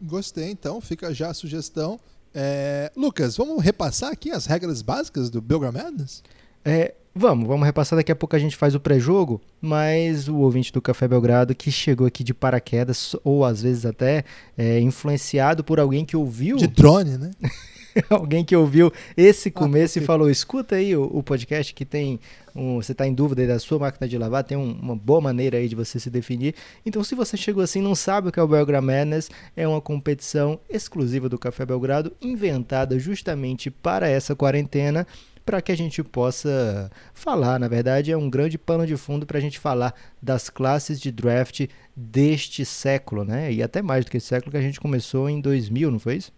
Gostei, 0.00 0.50
então 0.50 0.80
fica 0.80 1.12
já 1.12 1.28
a 1.28 1.34
sugestão. 1.34 2.00
É... 2.34 2.90
Lucas, 2.96 3.36
vamos 3.36 3.62
repassar 3.62 4.10
aqui 4.10 4.30
as 4.30 4.46
regras 4.46 4.80
básicas 4.80 5.28
do 5.28 5.42
Belgrado 5.42 5.76
Madness? 5.76 6.22
É, 6.64 6.94
Vamos, 7.14 7.48
vamos 7.48 7.66
repassar. 7.66 7.96
Daqui 7.96 8.12
a 8.12 8.16
pouco 8.16 8.36
a 8.36 8.38
gente 8.38 8.56
faz 8.56 8.74
o 8.74 8.80
pré-jogo, 8.80 9.40
mas 9.60 10.28
o 10.28 10.36
ouvinte 10.36 10.72
do 10.72 10.80
Café 10.80 11.08
Belgrado 11.08 11.54
que 11.54 11.70
chegou 11.70 12.06
aqui 12.06 12.22
de 12.22 12.32
paraquedas, 12.32 13.16
ou 13.24 13.44
às 13.44 13.62
vezes 13.62 13.84
até 13.84 14.24
é, 14.56 14.78
influenciado 14.78 15.64
por 15.64 15.80
alguém 15.80 16.04
que 16.04 16.16
ouviu. 16.16 16.56
De 16.56 16.68
drone, 16.68 17.18
né? 17.18 17.30
alguém 18.08 18.44
que 18.44 18.54
ouviu 18.54 18.92
esse 19.16 19.48
ah, 19.48 19.52
começo 19.52 19.98
ah, 19.98 20.02
e 20.02 20.04
falou: 20.04 20.30
escuta 20.30 20.76
aí 20.76 20.96
o, 20.96 21.02
o 21.02 21.22
podcast 21.22 21.74
que 21.74 21.84
tem. 21.84 22.20
Um, 22.54 22.76
você 22.76 22.92
está 22.92 23.06
em 23.06 23.14
dúvida 23.14 23.46
da 23.46 23.58
sua 23.58 23.78
máquina 23.78 24.08
de 24.08 24.16
lavar, 24.16 24.42
tem 24.44 24.56
um, 24.56 24.72
uma 24.72 24.96
boa 24.96 25.20
maneira 25.20 25.58
aí 25.58 25.68
de 25.68 25.74
você 25.74 25.98
se 25.98 26.10
definir. 26.10 26.54
Então, 26.86 27.02
se 27.02 27.14
você 27.14 27.36
chegou 27.36 27.62
assim 27.62 27.80
não 27.82 27.94
sabe 27.94 28.28
o 28.28 28.32
que 28.32 28.40
é 28.40 28.42
o 28.42 28.48
Belgrado 28.48 28.86
Madness, 28.86 29.30
é 29.56 29.66
uma 29.66 29.80
competição 29.80 30.58
exclusiva 30.68 31.28
do 31.28 31.38
Café 31.38 31.66
Belgrado, 31.66 32.12
inventada 32.20 32.98
justamente 32.98 33.70
para 33.70 34.08
essa 34.08 34.34
quarentena 34.34 35.06
para 35.50 35.60
que 35.60 35.72
a 35.72 35.76
gente 35.76 36.00
possa 36.04 36.88
falar. 37.12 37.58
Na 37.58 37.66
verdade, 37.66 38.12
é 38.12 38.16
um 38.16 38.30
grande 38.30 38.56
pano 38.56 38.86
de 38.86 38.96
fundo 38.96 39.26
para 39.26 39.36
a 39.36 39.40
gente 39.40 39.58
falar 39.58 39.92
das 40.22 40.48
classes 40.48 41.00
de 41.00 41.10
draft 41.10 41.66
deste 41.96 42.64
século, 42.64 43.24
né? 43.24 43.52
E 43.52 43.60
até 43.60 43.82
mais 43.82 44.04
do 44.04 44.12
que 44.12 44.18
esse 44.18 44.28
século 44.28 44.52
que 44.52 44.56
a 44.56 44.62
gente 44.62 44.78
começou 44.78 45.28
em 45.28 45.40
2000, 45.40 45.90
não 45.90 45.98
foi 45.98 46.18
isso? 46.18 46.32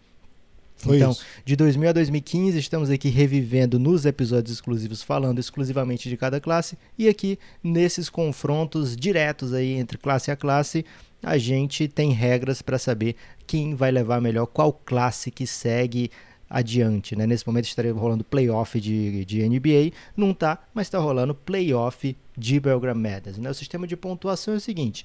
Foi 0.77 0.97
então, 0.97 1.11
isso. 1.11 1.27
de 1.45 1.55
2000 1.57 1.91
a 1.91 1.93
2015, 1.93 2.59
estamos 2.59 2.89
aqui 2.89 3.11
revivendo 3.11 3.79
nos 3.79 4.07
episódios 4.07 4.55
exclusivos, 4.55 5.03
falando 5.03 5.39
exclusivamente 5.39 6.09
de 6.09 6.17
cada 6.17 6.41
classe, 6.41 6.79
e 6.99 7.07
aqui 7.07 7.39
nesses 7.63 8.09
confrontos 8.09 8.97
diretos 8.97 9.53
aí 9.53 9.75
entre 9.75 9.99
classe 9.99 10.31
a 10.31 10.37
classe, 10.37 10.87
a 11.23 11.37
gente 11.37 11.87
tem 11.87 12.13
regras 12.13 12.63
para 12.63 12.79
saber 12.79 13.15
quem 13.47 13.75
vai 13.75 13.91
levar 13.91 14.23
melhor, 14.23 14.47
qual 14.47 14.73
classe 14.73 15.31
que 15.31 15.47
segue 15.47 16.11
adiante. 16.53 17.17
Né? 17.17 17.27
Nesse 17.27 17.47
momento 17.47 17.65
estaria 17.65 17.93
rolando 17.93 18.23
playoff 18.23 18.79
de, 18.79 19.25
de 19.25 19.49
NBA, 19.49 19.97
não 20.15 20.33
está, 20.33 20.59
mas 20.75 20.87
está 20.87 20.99
rolando 20.99 21.35
playoff 21.35 22.17
de 22.37 22.61
Belgram 22.61 22.95
Madness. 22.95 23.39
Né? 23.39 23.51
O 23.51 23.55
sistema 23.55 23.87
de 23.87 23.97
pontuação 23.97 24.55
é 24.55 24.59
o 24.59 24.61
seguinte: 24.61 25.05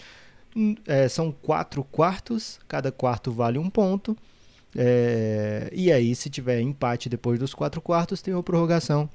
hum, 0.55 0.75
é, 0.85 1.07
são 1.07 1.31
quatro 1.31 1.83
quartos, 1.85 2.59
cada 2.67 2.91
quarto 2.91 3.31
vale 3.31 3.57
um 3.57 3.69
ponto. 3.69 4.15
É, 4.75 5.69
e 5.73 5.91
aí, 5.91 6.13
se 6.13 6.29
tiver 6.29 6.59
empate 6.59 7.07
depois 7.07 7.39
dos 7.39 7.53
quatro 7.53 7.81
quartos, 7.81 8.21
tem 8.21 8.33
uma 8.33 8.43
prorrogação. 8.43 9.09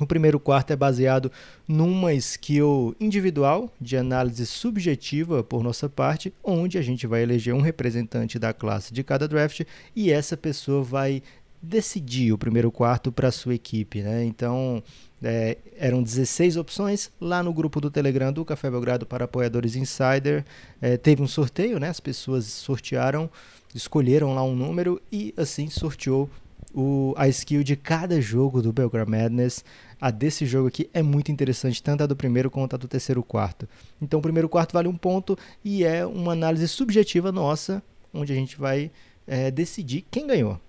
O 0.00 0.06
primeiro 0.06 0.38
quarto 0.38 0.72
é 0.72 0.76
baseado 0.76 1.30
numa 1.66 2.14
skill 2.14 2.94
individual 3.00 3.72
de 3.80 3.96
análise 3.96 4.46
subjetiva 4.46 5.42
por 5.42 5.64
nossa 5.64 5.88
parte, 5.88 6.32
onde 6.42 6.78
a 6.78 6.82
gente 6.82 7.04
vai 7.04 7.24
eleger 7.24 7.52
um 7.52 7.60
representante 7.60 8.38
da 8.38 8.52
classe 8.52 8.94
de 8.94 9.02
cada 9.02 9.26
draft 9.26 9.62
e 9.96 10.12
essa 10.12 10.36
pessoa 10.36 10.84
vai 10.84 11.20
decidir 11.60 12.32
o 12.32 12.38
primeiro 12.38 12.70
quarto 12.70 13.10
para 13.10 13.30
sua 13.30 13.54
equipe. 13.54 14.02
Né? 14.02 14.24
Então, 14.24 14.82
é, 15.22 15.58
eram 15.76 16.02
16 16.02 16.56
opções 16.56 17.10
lá 17.20 17.42
no 17.42 17.52
grupo 17.52 17.80
do 17.80 17.90
Telegram 17.90 18.32
do 18.32 18.44
Café 18.44 18.70
Belgrado 18.70 19.06
para 19.06 19.24
apoiadores 19.24 19.76
Insider. 19.76 20.44
É, 20.80 20.96
teve 20.96 21.22
um 21.22 21.28
sorteio, 21.28 21.78
né? 21.78 21.88
as 21.88 22.00
pessoas 22.00 22.46
sortearam, 22.46 23.30
escolheram 23.74 24.34
lá 24.34 24.42
um 24.42 24.54
número 24.54 25.00
e 25.10 25.34
assim 25.36 25.68
sorteou 25.68 26.30
o, 26.74 27.14
a 27.16 27.28
skill 27.28 27.62
de 27.62 27.76
cada 27.76 28.20
jogo 28.20 28.62
do 28.62 28.72
Belgrado 28.72 29.10
Madness. 29.10 29.64
A 30.00 30.12
desse 30.12 30.46
jogo 30.46 30.68
aqui 30.68 30.88
é 30.94 31.02
muito 31.02 31.32
interessante, 31.32 31.82
tanto 31.82 32.04
a 32.04 32.06
do 32.06 32.14
primeiro 32.14 32.50
quanto 32.50 32.74
a 32.74 32.76
do 32.76 32.86
terceiro 32.86 33.22
quarto. 33.22 33.68
Então, 34.00 34.20
o 34.20 34.22
primeiro 34.22 34.48
quarto 34.48 34.72
vale 34.72 34.86
um 34.86 34.96
ponto 34.96 35.36
e 35.64 35.82
é 35.82 36.06
uma 36.06 36.32
análise 36.32 36.68
subjetiva 36.68 37.32
nossa, 37.32 37.82
onde 38.14 38.32
a 38.32 38.36
gente 38.36 38.56
vai 38.56 38.92
é, 39.26 39.50
decidir 39.50 40.04
quem 40.08 40.26
ganhou. 40.26 40.60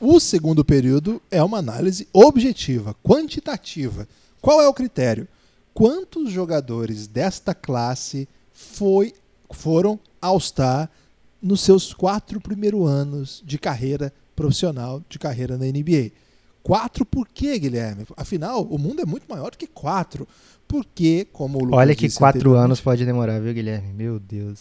O 0.00 0.18
segundo 0.18 0.64
período 0.64 1.20
é 1.30 1.42
uma 1.42 1.58
análise 1.58 2.08
objetiva, 2.10 2.96
quantitativa. 3.04 4.08
Qual 4.40 4.62
é 4.62 4.66
o 4.66 4.72
critério? 4.72 5.28
Quantos 5.74 6.32
jogadores 6.32 7.06
desta 7.06 7.54
classe 7.54 8.26
foi, 8.50 9.12
foram 9.50 10.00
All-Star 10.20 10.90
nos 11.42 11.60
seus 11.60 11.92
quatro 11.92 12.40
primeiros 12.40 12.88
anos 12.88 13.42
de 13.44 13.58
carreira 13.58 14.10
profissional, 14.34 15.02
de 15.06 15.18
carreira 15.18 15.58
na 15.58 15.66
NBA? 15.66 16.12
Quatro 16.62 17.04
por 17.04 17.28
quê, 17.28 17.58
Guilherme? 17.58 18.06
Afinal, 18.16 18.62
o 18.62 18.78
mundo 18.78 19.02
é 19.02 19.06
muito 19.06 19.24
maior 19.28 19.50
do 19.50 19.58
que 19.58 19.66
quatro. 19.66 20.26
Porque, 20.66 21.26
como 21.30 21.58
o 21.58 21.64
Lucas 21.64 21.78
Olha 21.78 21.94
que 21.94 22.10
quatro 22.10 22.54
anos 22.54 22.80
pode 22.80 23.04
demorar, 23.04 23.38
viu, 23.38 23.52
Guilherme? 23.52 23.92
Meu 23.92 24.18
Deus. 24.18 24.60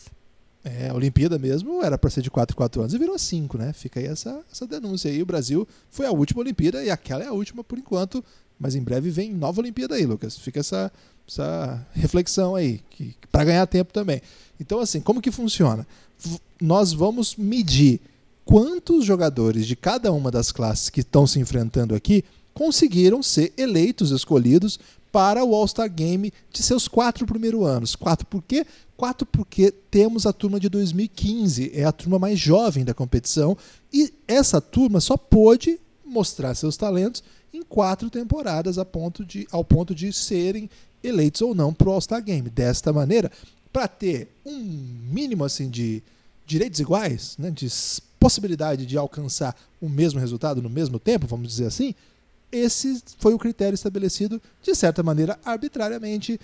É, 0.63 0.89
a 0.89 0.93
Olimpíada 0.93 1.39
mesmo 1.39 1.81
era 1.81 1.97
para 1.97 2.09
ser 2.09 2.21
de 2.21 2.29
4 2.29 2.53
em 2.53 2.57
4 2.57 2.81
anos 2.81 2.93
e 2.93 2.97
virou 2.97 3.17
5, 3.17 3.57
né? 3.57 3.71
Fica 3.71 3.99
aí 3.99 4.07
essa, 4.07 4.41
essa 4.51 4.67
denúncia 4.67 5.09
aí. 5.09 5.21
O 5.21 5.25
Brasil 5.25 5.67
foi 5.89 6.05
a 6.05 6.11
última 6.11 6.41
Olimpíada 6.41 6.83
e 6.83 6.89
aquela 6.89 7.23
é 7.23 7.27
a 7.27 7.33
última 7.33 7.63
por 7.63 7.77
enquanto, 7.77 8.23
mas 8.59 8.75
em 8.75 8.81
breve 8.81 9.09
vem 9.09 9.33
nova 9.33 9.61
Olimpíada 9.61 9.95
aí, 9.95 10.05
Lucas. 10.05 10.37
Fica 10.37 10.59
essa, 10.59 10.91
essa 11.27 11.87
reflexão 11.93 12.55
aí, 12.55 12.81
que, 12.89 13.15
para 13.31 13.45
ganhar 13.45 13.65
tempo 13.67 13.93
também. 13.93 14.21
Então, 14.59 14.79
assim, 14.79 14.99
como 14.99 15.21
que 15.21 15.31
funciona? 15.31 15.87
Nós 16.61 16.91
vamos 16.91 17.37
medir 17.37 18.01
quantos 18.43 19.05
jogadores 19.05 19.65
de 19.65 19.77
cada 19.77 20.11
uma 20.11 20.29
das 20.29 20.51
classes 20.51 20.89
que 20.89 20.99
estão 20.99 21.25
se 21.25 21.39
enfrentando 21.39 21.95
aqui 21.95 22.25
conseguiram 22.53 23.23
ser 23.23 23.53
eleitos, 23.55 24.11
escolhidos 24.11 24.79
para 25.11 25.43
o 25.43 25.53
All-Star 25.55 25.91
Game 25.91 26.31
de 26.51 26.63
seus 26.63 26.87
quatro 26.87 27.25
primeiros 27.25 27.65
anos. 27.65 27.95
Quatro 27.95 28.25
por 28.25 28.41
quê? 28.43 28.65
Quatro 28.95 29.25
porque 29.25 29.71
temos 29.71 30.25
a 30.25 30.33
turma 30.33 30.59
de 30.59 30.69
2015, 30.69 31.71
é 31.73 31.83
a 31.85 31.91
turma 31.91 32.19
mais 32.19 32.39
jovem 32.39 32.83
da 32.83 32.93
competição, 32.93 33.57
e 33.91 34.13
essa 34.27 34.59
turma 34.59 34.99
só 34.99 35.15
pôde 35.15 35.79
mostrar 36.05 36.53
seus 36.55 36.75
talentos 36.75 37.23
em 37.53 37.63
quatro 37.63 38.09
temporadas 38.09 38.77
a 38.77 38.85
ponto 38.85 39.25
de, 39.25 39.47
ao 39.51 39.63
ponto 39.63 39.95
de 39.95 40.11
serem 40.11 40.69
eleitos 41.03 41.41
ou 41.41 41.55
não 41.55 41.73
para 41.73 41.89
o 41.89 41.93
All-Star 41.93 42.23
Game. 42.23 42.49
Desta 42.49 42.91
maneira, 42.91 43.31
para 43.71 43.87
ter 43.87 44.29
um 44.45 44.59
mínimo 44.59 45.43
assim 45.43 45.69
de 45.69 46.03
direitos 46.45 46.79
iguais, 46.79 47.35
né, 47.37 47.51
de 47.51 47.69
possibilidade 48.19 48.85
de 48.85 48.97
alcançar 48.97 49.55
o 49.79 49.87
mesmo 49.87 50.19
resultado 50.19 50.61
no 50.61 50.69
mesmo 50.69 50.99
tempo, 50.99 51.27
vamos 51.27 51.47
dizer 51.47 51.67
assim, 51.67 51.95
esse 52.51 53.01
foi 53.17 53.33
o 53.33 53.39
critério 53.39 53.75
estabelecido, 53.75 54.41
de 54.61 54.75
certa 54.75 55.03
maneira, 55.03 55.39
arbitrariamente. 55.43 56.39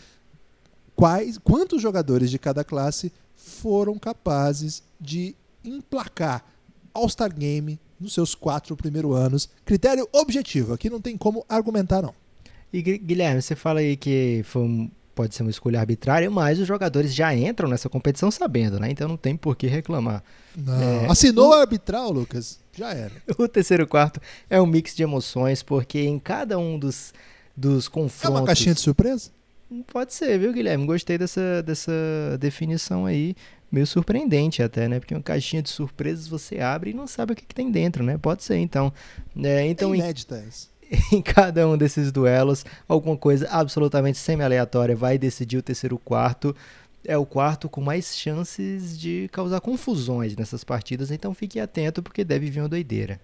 Quais, 0.96 1.38
quantos 1.38 1.82
jogadores 1.82 2.32
de 2.32 2.40
cada 2.40 2.64
classe 2.64 3.12
foram 3.36 4.00
capazes 4.00 4.82
de 5.00 5.36
emplacar 5.64 6.46
All-Star 6.94 7.34
Game 7.34 7.80
nos 8.00 8.14
seus 8.14 8.34
quatro 8.34 8.78
primeiros 8.78 9.16
anos? 9.16 9.50
Critério 9.66 10.08
objetivo, 10.14 10.74
aqui 10.74 10.90
não 10.90 11.02
tem 11.02 11.18
como 11.18 11.46
argumentar, 11.50 12.02
não. 12.02 12.14
E 12.72 12.82
Guilherme, 12.82 13.42
você 13.42 13.56
fala 13.56 13.80
aí 13.80 13.98
que 13.98 14.42
foi 14.46 14.62
um, 14.62 14.92
pode 15.16 15.34
ser 15.34 15.44
uma 15.44 15.50
escolha 15.50 15.80
arbitrária, 15.80 16.30
mas 16.30 16.60
os 16.60 16.68
jogadores 16.68 17.14
já 17.14 17.34
entram 17.34 17.70
nessa 17.70 17.90
competição 17.90 18.30
sabendo, 18.30 18.80
né? 18.80 18.92
Então 18.92 19.08
não 19.08 19.18
tem 19.18 19.36
por 19.36 19.56
que 19.56 19.66
reclamar. 19.66 20.22
É, 20.58 21.08
Assinou 21.10 21.50
o... 21.50 21.54
arbitral, 21.54 22.12
Lucas? 22.12 22.60
Já 22.78 22.94
era. 22.94 23.12
O 23.38 23.48
terceiro 23.48 23.88
quarto 23.88 24.20
é 24.50 24.62
um 24.62 24.66
mix 24.66 24.96
de 24.96 25.04
emoções, 25.04 25.64
porque 25.64 26.02
em 26.02 26.20
cada 26.20 26.58
um 26.58 26.78
dos, 26.78 27.14
dos 27.56 27.88
confrontos. 27.88 28.38
É 28.38 28.40
uma 28.40 28.46
caixinha 28.46 28.74
de 28.74 28.82
surpresa? 28.82 29.32
Pode 29.92 30.14
ser, 30.14 30.38
viu, 30.38 30.54
Guilherme? 30.54 30.86
Gostei 30.86 31.18
dessa, 31.18 31.64
dessa 31.64 31.92
definição 32.40 33.06
aí. 33.06 33.36
Meio 33.72 33.88
surpreendente 33.88 34.62
até, 34.62 34.88
né? 34.88 35.00
Porque 35.00 35.14
uma 35.14 35.24
caixinha 35.24 35.62
de 35.62 35.70
surpresas 35.70 36.28
você 36.28 36.60
abre 36.60 36.92
e 36.92 36.94
não 36.94 37.08
sabe 37.08 37.34
o 37.34 37.36
que, 37.36 37.46
que 37.46 37.56
tem 37.56 37.72
dentro, 37.72 38.04
né? 38.04 38.18
Pode 38.18 38.44
ser, 38.44 38.58
então. 38.58 38.94
É, 39.44 39.66
então 39.66 39.94
é 39.94 39.98
inédita 39.98 40.44
essa. 40.48 40.68
Em 41.12 41.22
cada 41.22 41.68
um 41.68 41.76
desses 41.76 42.12
duelos, 42.12 42.64
alguma 42.88 43.18
coisa 43.18 43.50
absolutamente 43.50 44.18
semi-aleatória 44.18 44.96
vai 44.96 45.18
decidir 45.18 45.58
o 45.58 45.64
terceiro 45.64 45.98
quarto 45.98 46.56
é 47.08 47.18
o 47.18 47.26
quarto 47.26 47.70
com 47.70 47.82
mais 47.82 48.16
chances 48.16 48.98
de 48.98 49.30
causar 49.32 49.62
confusões 49.62 50.36
nessas 50.36 50.64
partidas, 50.64 51.12
então 51.12 51.34
fique 51.34 51.60
atento 51.60 52.02
porque 52.02 52.24
deve 52.24 52.50
vir 52.50 52.62
uma 52.62 52.70
doideira. 52.70 53.20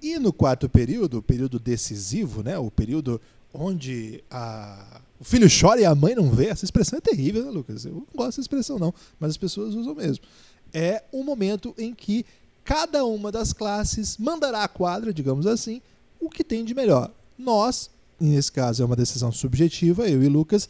E 0.00 0.18
no 0.18 0.32
quarto 0.32 0.68
período, 0.68 1.18
o 1.18 1.22
período 1.22 1.58
decisivo, 1.58 2.42
né, 2.42 2.56
o 2.58 2.70
período 2.70 3.20
onde 3.52 4.22
a, 4.30 5.00
o 5.18 5.24
filho 5.24 5.48
chora 5.48 5.80
e 5.80 5.84
a 5.84 5.94
mãe 5.94 6.14
não 6.14 6.30
vê, 6.30 6.46
essa 6.46 6.64
expressão 6.64 6.98
é 6.98 7.00
terrível, 7.00 7.44
né, 7.44 7.50
Lucas? 7.50 7.84
Eu 7.84 7.92
não 7.92 8.06
gosto 8.14 8.28
dessa 8.28 8.40
expressão, 8.40 8.78
não, 8.78 8.94
mas 9.18 9.30
as 9.30 9.36
pessoas 9.36 9.74
usam 9.74 9.94
mesmo. 9.94 10.24
É 10.72 11.02
um 11.12 11.24
momento 11.24 11.74
em 11.78 11.94
que 11.94 12.24
cada 12.64 13.04
uma 13.04 13.32
das 13.32 13.52
classes 13.52 14.16
mandará 14.18 14.62
à 14.62 14.68
quadra, 14.68 15.12
digamos 15.12 15.46
assim, 15.46 15.80
o 16.20 16.28
que 16.28 16.44
tem 16.44 16.64
de 16.64 16.74
melhor. 16.74 17.10
Nós, 17.36 17.90
nesse 18.20 18.52
caso 18.52 18.82
é 18.82 18.86
uma 18.86 18.96
decisão 18.96 19.32
subjetiva, 19.32 20.08
eu 20.08 20.22
e 20.22 20.28
Lucas, 20.28 20.68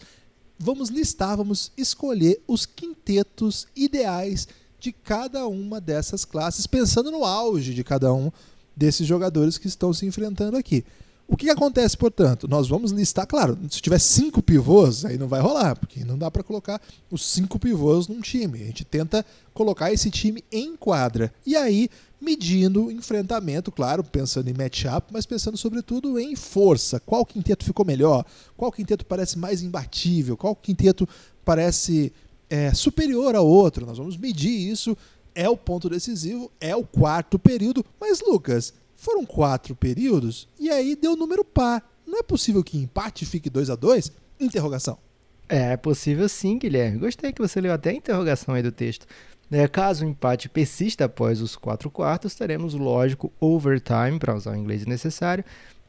vamos 0.58 0.88
listar, 0.88 1.36
vamos 1.36 1.70
escolher 1.76 2.42
os 2.46 2.66
quintetos 2.66 3.66
ideais 3.76 4.48
de 4.80 4.92
cada 4.92 5.46
uma 5.46 5.80
dessas 5.80 6.24
classes, 6.24 6.66
pensando 6.66 7.10
no 7.10 7.24
auge 7.24 7.74
de 7.74 7.84
cada 7.84 8.12
um 8.12 8.30
desses 8.76 9.06
jogadores 9.06 9.58
que 9.58 9.66
estão 9.66 9.92
se 9.92 10.06
enfrentando 10.06 10.56
aqui. 10.56 10.84
O 11.30 11.36
que, 11.36 11.50
acontece, 11.50 11.94
portanto? 11.94 12.48
Nós 12.48 12.68
vamos 12.68 12.90
listar, 12.90 13.26
claro, 13.26 13.58
se 13.68 13.82
tiver 13.82 13.98
cinco 13.98 14.42
pivôs, 14.42 15.04
aí 15.04 15.18
não 15.18 15.28
vai 15.28 15.42
rolar, 15.42 15.76
porque 15.76 16.02
não 16.02 16.16
dá 16.16 16.30
para 16.30 16.42
colocar 16.42 16.80
os 17.10 17.22
cinco 17.22 17.58
pivôs 17.58 18.08
num 18.08 18.22
time. 18.22 18.62
A 18.62 18.64
gente 18.64 18.82
tenta 18.82 19.26
colocar 19.52 19.92
esse 19.92 20.10
time 20.10 20.42
em 20.50 20.74
quadra. 20.74 21.30
E 21.44 21.54
aí, 21.54 21.90
medindo 22.20 22.90
enfrentamento, 22.90 23.70
claro, 23.70 24.02
pensando 24.02 24.48
em 24.48 24.54
matchup, 24.54 25.12
mas 25.12 25.26
pensando 25.26 25.56
sobretudo 25.56 26.18
em 26.18 26.34
força. 26.34 27.00
Qual 27.00 27.24
quinteto 27.24 27.64
ficou 27.64 27.84
melhor? 27.84 28.24
Qual 28.56 28.72
quinteto 28.72 29.06
parece 29.06 29.38
mais 29.38 29.62
imbatível? 29.62 30.36
Qual 30.36 30.54
quinteto 30.54 31.08
parece 31.44 32.12
é, 32.50 32.72
superior 32.74 33.34
ao 33.34 33.46
outro? 33.46 33.86
Nós 33.86 33.98
vamos 33.98 34.16
medir 34.16 34.70
isso. 34.70 34.96
É 35.34 35.48
o 35.48 35.56
ponto 35.56 35.88
decisivo, 35.88 36.50
é 36.60 36.74
o 36.74 36.84
quarto 36.84 37.38
período. 37.38 37.84
Mas, 38.00 38.20
Lucas, 38.20 38.74
foram 38.96 39.24
quatro 39.24 39.76
períodos 39.76 40.48
e 40.58 40.68
aí 40.70 40.96
deu 40.96 41.14
número 41.14 41.44
par. 41.44 41.88
Não 42.04 42.18
é 42.18 42.22
possível 42.22 42.64
que 42.64 42.76
empate 42.76 43.24
fique 43.24 43.48
2 43.48 43.70
a 43.70 43.76
2 43.76 44.10
Interrogação. 44.40 44.98
É 45.48 45.76
possível 45.76 46.28
sim, 46.28 46.58
Guilherme. 46.58 46.98
Gostei 46.98 47.32
que 47.32 47.40
você 47.40 47.60
leu 47.60 47.72
até 47.72 47.90
a 47.90 47.94
interrogação 47.94 48.54
aí 48.54 48.62
do 48.62 48.70
texto. 48.70 49.06
É, 49.50 49.66
caso 49.66 50.04
o 50.04 50.08
empate 50.08 50.48
persista 50.48 51.06
após 51.06 51.40
os 51.40 51.56
quatro 51.56 51.90
quartos, 51.90 52.34
teremos, 52.34 52.74
lógico, 52.74 53.32
overtime, 53.40 54.18
para 54.18 54.34
usar 54.34 54.52
o 54.52 54.56
inglês 54.56 54.84
necessário, 54.84 55.44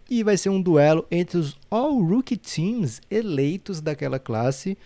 e 0.09 0.23
vai 0.23 0.37
ser 0.37 0.49
um 0.49 0.61
duelo 0.61 1.05
entre 1.11 1.37
os 1.37 1.57
All-Rookie 1.69 2.37
Teams 2.37 3.01
eleitos 3.11 3.81
daquela 3.81 4.17
classe, 4.17 4.77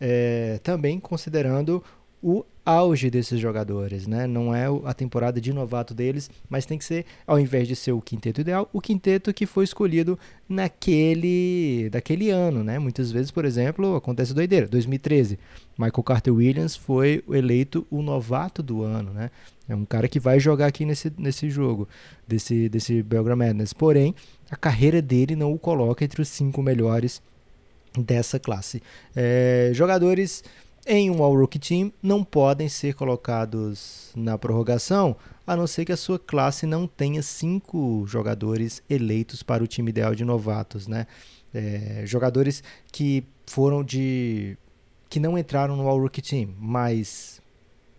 é, 0.00 0.58
também 0.62 0.98
considerando 0.98 1.84
o 2.22 2.44
auge 2.64 3.10
desses 3.10 3.40
jogadores, 3.40 4.06
né? 4.06 4.26
Não 4.26 4.54
é 4.54 4.66
a 4.84 4.94
temporada 4.94 5.40
de 5.40 5.52
novato 5.52 5.92
deles, 5.92 6.30
mas 6.48 6.64
tem 6.64 6.78
que 6.78 6.84
ser, 6.84 7.04
ao 7.26 7.38
invés 7.38 7.66
de 7.66 7.74
ser 7.74 7.92
o 7.92 8.00
quinteto 8.00 8.40
ideal, 8.40 8.68
o 8.72 8.80
quinteto 8.80 9.34
que 9.34 9.46
foi 9.46 9.64
escolhido 9.64 10.18
naquele 10.48 11.88
daquele 11.90 12.30
ano, 12.30 12.62
né? 12.62 12.78
Muitas 12.78 13.10
vezes, 13.10 13.30
por 13.30 13.44
exemplo, 13.44 13.96
acontece 13.96 14.32
doideira. 14.32 14.68
2013, 14.68 15.38
Michael 15.76 16.02
Carter 16.04 16.34
Williams 16.34 16.76
foi 16.76 17.24
eleito 17.28 17.86
o 17.90 18.02
novato 18.02 18.62
do 18.62 18.82
ano, 18.82 19.12
né? 19.12 19.30
É 19.68 19.74
um 19.74 19.84
cara 19.84 20.06
que 20.06 20.20
vai 20.20 20.38
jogar 20.38 20.66
aqui 20.66 20.84
nesse, 20.84 21.12
nesse 21.16 21.48
jogo, 21.48 21.88
desse, 22.26 22.68
desse 22.68 23.02
Belgram 23.02 23.36
Madness. 23.36 23.72
Porém, 23.72 24.14
a 24.50 24.56
carreira 24.56 25.00
dele 25.00 25.34
não 25.34 25.52
o 25.52 25.58
coloca 25.58 26.04
entre 26.04 26.20
os 26.20 26.28
cinco 26.28 26.62
melhores 26.62 27.22
dessa 27.98 28.38
classe. 28.38 28.82
É, 29.14 29.70
jogadores 29.74 30.42
em 30.86 31.10
um 31.10 31.22
All-Rookie 31.22 31.58
Team 31.58 31.92
não 32.02 32.24
podem 32.24 32.68
ser 32.68 32.94
colocados 32.94 34.10
na 34.16 34.36
prorrogação, 34.36 35.16
a 35.46 35.56
não 35.56 35.66
ser 35.66 35.84
que 35.84 35.92
a 35.92 35.96
sua 35.96 36.18
classe 36.18 36.66
não 36.66 36.86
tenha 36.86 37.22
cinco 37.22 38.04
jogadores 38.06 38.82
eleitos 38.88 39.42
para 39.42 39.62
o 39.62 39.66
time 39.66 39.90
ideal 39.90 40.14
de 40.14 40.24
novatos, 40.24 40.86
né? 40.86 41.06
É, 41.54 42.02
jogadores 42.06 42.62
que 42.90 43.24
foram 43.46 43.84
de 43.84 44.56
que 45.08 45.20
não 45.20 45.36
entraram 45.36 45.76
no 45.76 45.86
All-Rookie 45.86 46.22
Team, 46.22 46.54
mas 46.58 47.42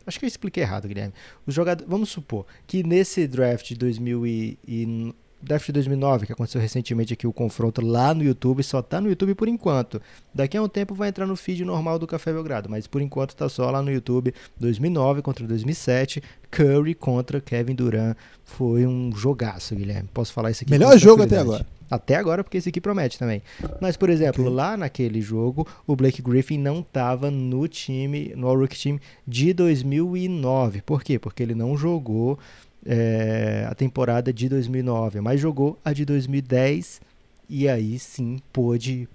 acho 0.06 0.19
que 0.19 0.26
eu 0.26 0.28
expliquei 0.28 0.63
errado, 0.63 0.88
Guilherme. 0.88 1.13
Os 1.46 1.54
jogadores, 1.54 1.89
vamos 1.89 2.10
supor 2.10 2.46
que 2.65 2.82
nesse 2.82 3.28
draft 3.28 3.67
de 3.67 3.76
2000 3.76 4.26
e, 4.26 4.60
e 4.67 5.13
draft 5.44 5.66
de 5.66 5.74
2009, 5.74 6.26
que 6.26 6.34
aconteceu 6.34 6.62
recentemente 6.62 7.14
aqui 7.14 7.28
o 7.28 7.34
confronto 7.34 7.86
lá 7.86 8.14
no 8.14 8.24
YouTube, 8.24 8.64
só 8.64 8.82
tá 8.82 9.02
no 9.02 9.10
YouTube 9.10 9.36
por 9.36 9.48
enquanto. 9.48 10.02
Daqui 10.34 10.58
a 10.58 10.62
um 10.62 10.68
tempo 10.68 10.96
vai 10.96 11.10
entrar 11.10 11.28
no 11.28 11.36
feed 11.36 11.66
normal 11.66 12.00
do 12.00 12.08
Café 12.08 12.32
Belgrado, 12.32 12.70
mas 12.70 12.88
por 12.88 13.02
enquanto 13.02 13.36
tá 13.36 13.50
só 13.50 13.70
lá 13.70 13.82
no 13.82 13.92
YouTube. 13.92 14.34
2009 14.60 15.22
contra 15.22 15.46
2007, 15.46 16.24
Curry 16.50 16.96
contra 16.96 17.42
Kevin 17.42 17.76
Durant. 17.76 18.16
Foi 18.46 18.86
um 18.88 19.12
jogaço, 19.16 19.76
Guilherme. 19.76 20.10
Posso 20.14 20.34
falar 20.34 20.52
isso 20.52 20.64
aqui? 20.64 20.72
Melhor 20.72 20.98
jogo 20.98 21.24
até 21.24 21.38
agora. 21.38 21.66
Até 21.90 22.16
agora, 22.16 22.44
porque 22.44 22.58
esse 22.58 22.70
aqui 22.70 22.82
promete 22.82 23.20
também. 23.20 23.44
Mas, 23.80 23.96
por 23.96 24.10
exemplo, 24.10 24.44
okay. 24.44 24.56
lá 24.56 24.76
naquele 24.76 25.22
jogo, 25.22 25.68
o 25.86 25.96
Blake 25.96 26.24
Griffin 26.24 26.58
não 26.58 26.80
estava 26.80 27.30
no 27.30 27.68
time, 27.68 28.34
no 28.36 28.48
All-Rookie 28.48 28.82
Team 28.82 29.00
de 29.28 29.54
2009. 29.54 30.82
Por 30.82 31.04
quê? 31.04 31.20
Porque 31.20 31.44
ele 31.44 31.54
não 31.54 31.78
jogou 31.78 32.40
é, 32.86 33.65
a 33.69 33.76
temporada 33.76 34.32
de 34.34 34.50
2009, 34.50 35.22
mas 35.22 35.39
jogou 35.39 35.80
a 35.84 35.93
de 35.93 36.06
2010 36.06 37.02
e 37.50 37.67
aí 37.67 37.98
sim 38.00 38.39
pôde 38.52 39.08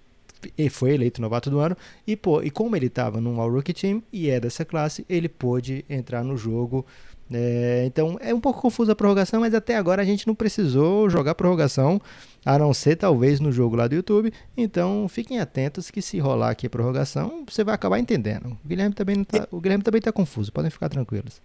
e 0.56 0.68
foi 0.68 0.94
eleito 0.94 1.20
novato 1.20 1.50
do 1.50 1.58
ano 1.58 1.76
e, 2.06 2.16
pô, 2.16 2.40
e 2.42 2.50
como 2.50 2.76
ele 2.76 2.86
estava 2.86 3.20
num 3.20 3.40
All 3.40 3.50
Rookie 3.50 3.72
Team 3.72 4.02
e 4.12 4.30
é 4.30 4.38
dessa 4.38 4.64
classe, 4.64 5.04
ele 5.08 5.28
pôde 5.28 5.84
entrar 5.88 6.22
no 6.22 6.36
jogo. 6.36 6.86
É, 7.30 7.84
então 7.84 8.16
é 8.22 8.32
um 8.32 8.40
pouco 8.40 8.62
confusa 8.62 8.92
a 8.92 8.96
prorrogação, 8.96 9.40
mas 9.40 9.52
até 9.52 9.76
agora 9.76 10.00
a 10.00 10.04
gente 10.04 10.26
não 10.26 10.34
precisou 10.34 11.10
jogar 11.10 11.34
prorrogação, 11.34 12.00
a 12.42 12.58
não 12.58 12.72
ser 12.72 12.96
talvez 12.96 13.38
no 13.38 13.52
jogo 13.52 13.76
lá 13.76 13.86
do 13.86 13.94
YouTube. 13.94 14.32
Então 14.56 15.06
fiquem 15.08 15.38
atentos 15.40 15.90
que 15.90 16.00
se 16.00 16.18
rolar 16.18 16.50
aqui 16.50 16.66
a 16.66 16.70
prorrogação, 16.70 17.44
você 17.46 17.62
vai 17.62 17.74
acabar 17.74 17.98
entendendo. 17.98 18.56
O 18.64 18.68
Guilherme 18.68 18.94
também 18.94 19.24
tá, 19.24 19.46
o 19.50 19.60
Guilherme 19.60 19.84
também 19.84 19.98
está 19.98 20.12
confuso, 20.12 20.52
podem 20.52 20.70
ficar 20.70 20.88
tranquilos. 20.88 21.42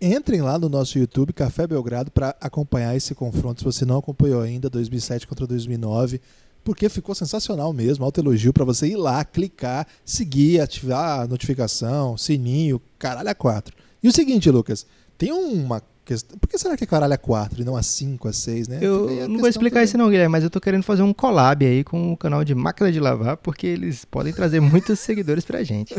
Entrem 0.00 0.40
lá 0.40 0.58
no 0.58 0.70
nosso 0.70 0.98
YouTube, 0.98 1.32
Café 1.32 1.66
Belgrado, 1.66 2.10
para 2.10 2.34
acompanhar 2.40 2.96
esse 2.96 3.14
confronto. 3.14 3.60
Se 3.60 3.64
você 3.64 3.84
não 3.84 3.98
acompanhou 3.98 4.40
ainda, 4.40 4.70
2007 4.70 5.26
contra 5.26 5.46
2009, 5.46 6.22
porque 6.64 6.88
ficou 6.88 7.14
sensacional 7.14 7.70
mesmo. 7.72 8.04
Alto 8.04 8.18
elogio 8.18 8.50
para 8.50 8.64
você 8.64 8.86
ir 8.86 8.96
lá, 8.96 9.22
clicar, 9.24 9.86
seguir, 10.02 10.58
ativar 10.58 11.20
a 11.20 11.26
notificação, 11.26 12.16
sininho, 12.16 12.80
caralho 12.98 13.28
a 13.28 13.34
4. 13.34 13.76
E 14.02 14.08
o 14.08 14.12
seguinte, 14.12 14.50
Lucas, 14.50 14.86
tem 15.18 15.32
uma 15.32 15.82
questão. 16.02 16.38
Por 16.38 16.48
que 16.48 16.58
será 16.58 16.78
que 16.78 16.84
é 16.84 16.86
caralho 16.86 17.12
a 17.12 17.18
4 17.18 17.60
e 17.60 17.64
não 17.64 17.76
a 17.76 17.82
5, 17.82 18.26
a 18.26 18.32
6, 18.32 18.68
né? 18.68 18.78
Eu 18.80 19.28
não 19.28 19.38
vou 19.38 19.48
explicar 19.48 19.74
também. 19.74 19.84
isso 19.84 19.98
não, 19.98 20.08
Guilherme, 20.08 20.32
mas 20.32 20.44
eu 20.44 20.50
tô 20.50 20.60
querendo 20.60 20.82
fazer 20.82 21.02
um 21.02 21.12
collab 21.12 21.62
aí 21.64 21.84
com 21.84 22.12
o 22.12 22.16
canal 22.16 22.42
de 22.42 22.54
Máquina 22.54 22.90
de 22.90 22.98
Lavar, 22.98 23.36
porque 23.36 23.66
eles 23.66 24.06
podem 24.06 24.32
trazer 24.32 24.60
muitos 24.60 24.98
seguidores 24.98 25.44
pra 25.44 25.62
gente. 25.62 25.94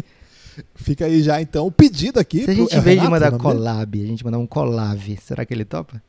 Fica 0.76 1.06
aí 1.06 1.22
já 1.22 1.42
então 1.42 1.66
o 1.66 1.72
pedido 1.72 2.20
aqui. 2.20 2.44
Se 2.44 2.52
a 2.52 2.54
gente, 2.54 2.76
em 2.76 2.82
vez 2.82 3.02
de 3.02 3.08
mandar 3.08 3.38
collab, 3.38 4.02
a 4.02 4.08
gente 4.08 4.24
mandar 4.24 4.38
um 4.38 4.48
collab, 4.48 5.18
será 5.22 5.46
que 5.46 5.54
ele 5.54 5.66
topa? 5.66 6.02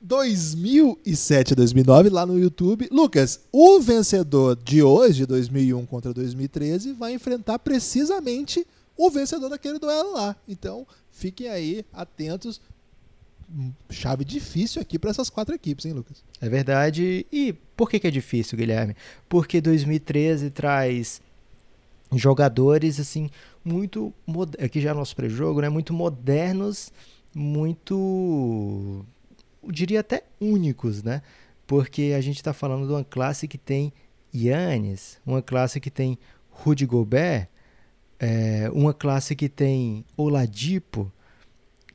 2007 0.00 1.52
a 1.52 1.56
2009 1.56 2.10
lá 2.10 2.24
no 2.24 2.38
YouTube. 2.38 2.88
Lucas, 2.92 3.40
o 3.50 3.80
vencedor 3.80 4.56
de 4.56 4.82
hoje, 4.82 5.26
2001 5.26 5.84
contra 5.86 6.14
2013, 6.14 6.92
vai 6.92 7.12
enfrentar 7.12 7.58
precisamente 7.58 8.64
o 8.96 9.10
vencedor 9.10 9.48
daquele 9.48 9.78
duelo 9.78 10.12
lá. 10.12 10.36
Então, 10.48 10.86
fiquem 11.10 11.48
aí 11.48 11.84
atentos 11.92 12.60
chave 13.90 14.24
difícil 14.24 14.82
aqui 14.82 14.98
para 14.98 15.10
essas 15.10 15.30
quatro 15.30 15.54
equipes, 15.54 15.84
hein, 15.86 15.92
Lucas? 15.92 16.24
É 16.40 16.48
verdade. 16.48 17.26
E 17.32 17.52
por 17.76 17.88
que, 17.88 18.00
que 18.00 18.06
é 18.06 18.10
difícil, 18.10 18.58
Guilherme? 18.58 18.96
Porque 19.28 19.60
2013 19.60 20.50
traz 20.50 21.20
jogadores 22.12 23.00
assim 23.00 23.28
muito 23.64 24.14
aqui 24.62 24.80
já 24.80 24.90
é 24.90 24.94
nosso 24.94 25.14
pré-jogo, 25.16 25.60
né? 25.60 25.68
Muito 25.68 25.92
modernos, 25.92 26.92
muito 27.34 29.04
eu 29.62 29.72
diria 29.72 30.00
até 30.00 30.22
únicos, 30.40 31.02
né? 31.02 31.22
Porque 31.66 32.14
a 32.16 32.20
gente 32.20 32.36
está 32.36 32.52
falando 32.52 32.86
de 32.86 32.92
uma 32.92 33.04
classe 33.04 33.48
que 33.48 33.58
tem 33.58 33.92
Yannis, 34.34 35.18
uma 35.26 35.42
classe 35.42 35.80
que 35.80 35.90
tem 35.90 36.18
Rudy 36.50 36.86
Gobert, 36.86 37.48
é, 38.20 38.70
uma 38.72 38.94
classe 38.94 39.34
que 39.34 39.48
tem 39.48 40.04
Oladipo, 40.16 41.12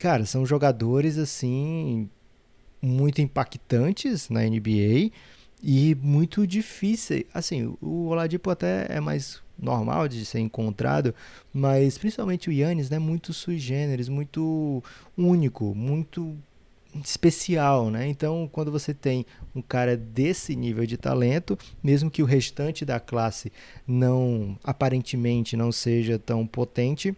cara, 0.02 0.26
são 0.26 0.44
jogadores 0.44 1.20
assim 1.20 2.10
muito 2.82 3.22
impactantes 3.22 4.32
na 4.32 4.42
NBA 4.42 5.12
e 5.62 5.96
muito 6.02 6.48
difíceis. 6.48 7.26
Assim, 7.32 7.78
o 7.80 8.08
Oladipo 8.08 8.50
até 8.50 8.88
é 8.90 9.00
mais 9.00 9.40
normal 9.60 10.08
de 10.08 10.26
ser 10.26 10.40
encontrado, 10.40 11.14
mas 11.54 12.00
principalmente 12.00 12.50
o 12.50 12.52
Yannis, 12.52 12.90
né, 12.90 12.98
muito 12.98 13.32
sui 13.32 13.60
generis, 13.60 14.10
muito 14.10 14.84
único, 15.16 15.76
muito 15.76 16.36
especial, 17.06 17.92
né? 17.92 18.08
Então, 18.08 18.50
quando 18.52 18.72
você 18.72 18.96
tem 18.96 19.24
um 19.56 19.62
cara 19.62 19.96
desse 19.96 20.56
nível 20.56 20.88
de 20.88 20.98
talento, 20.98 21.56
mesmo 21.84 22.10
que 22.10 22.24
o 22.24 22.26
restante 22.26 22.84
da 22.84 23.00
classe 23.00 23.52
não 23.86 24.58
aparentemente 24.64 25.56
não 25.56 25.72
seja 25.72 26.18
tão 26.18 26.48
potente, 26.48 27.16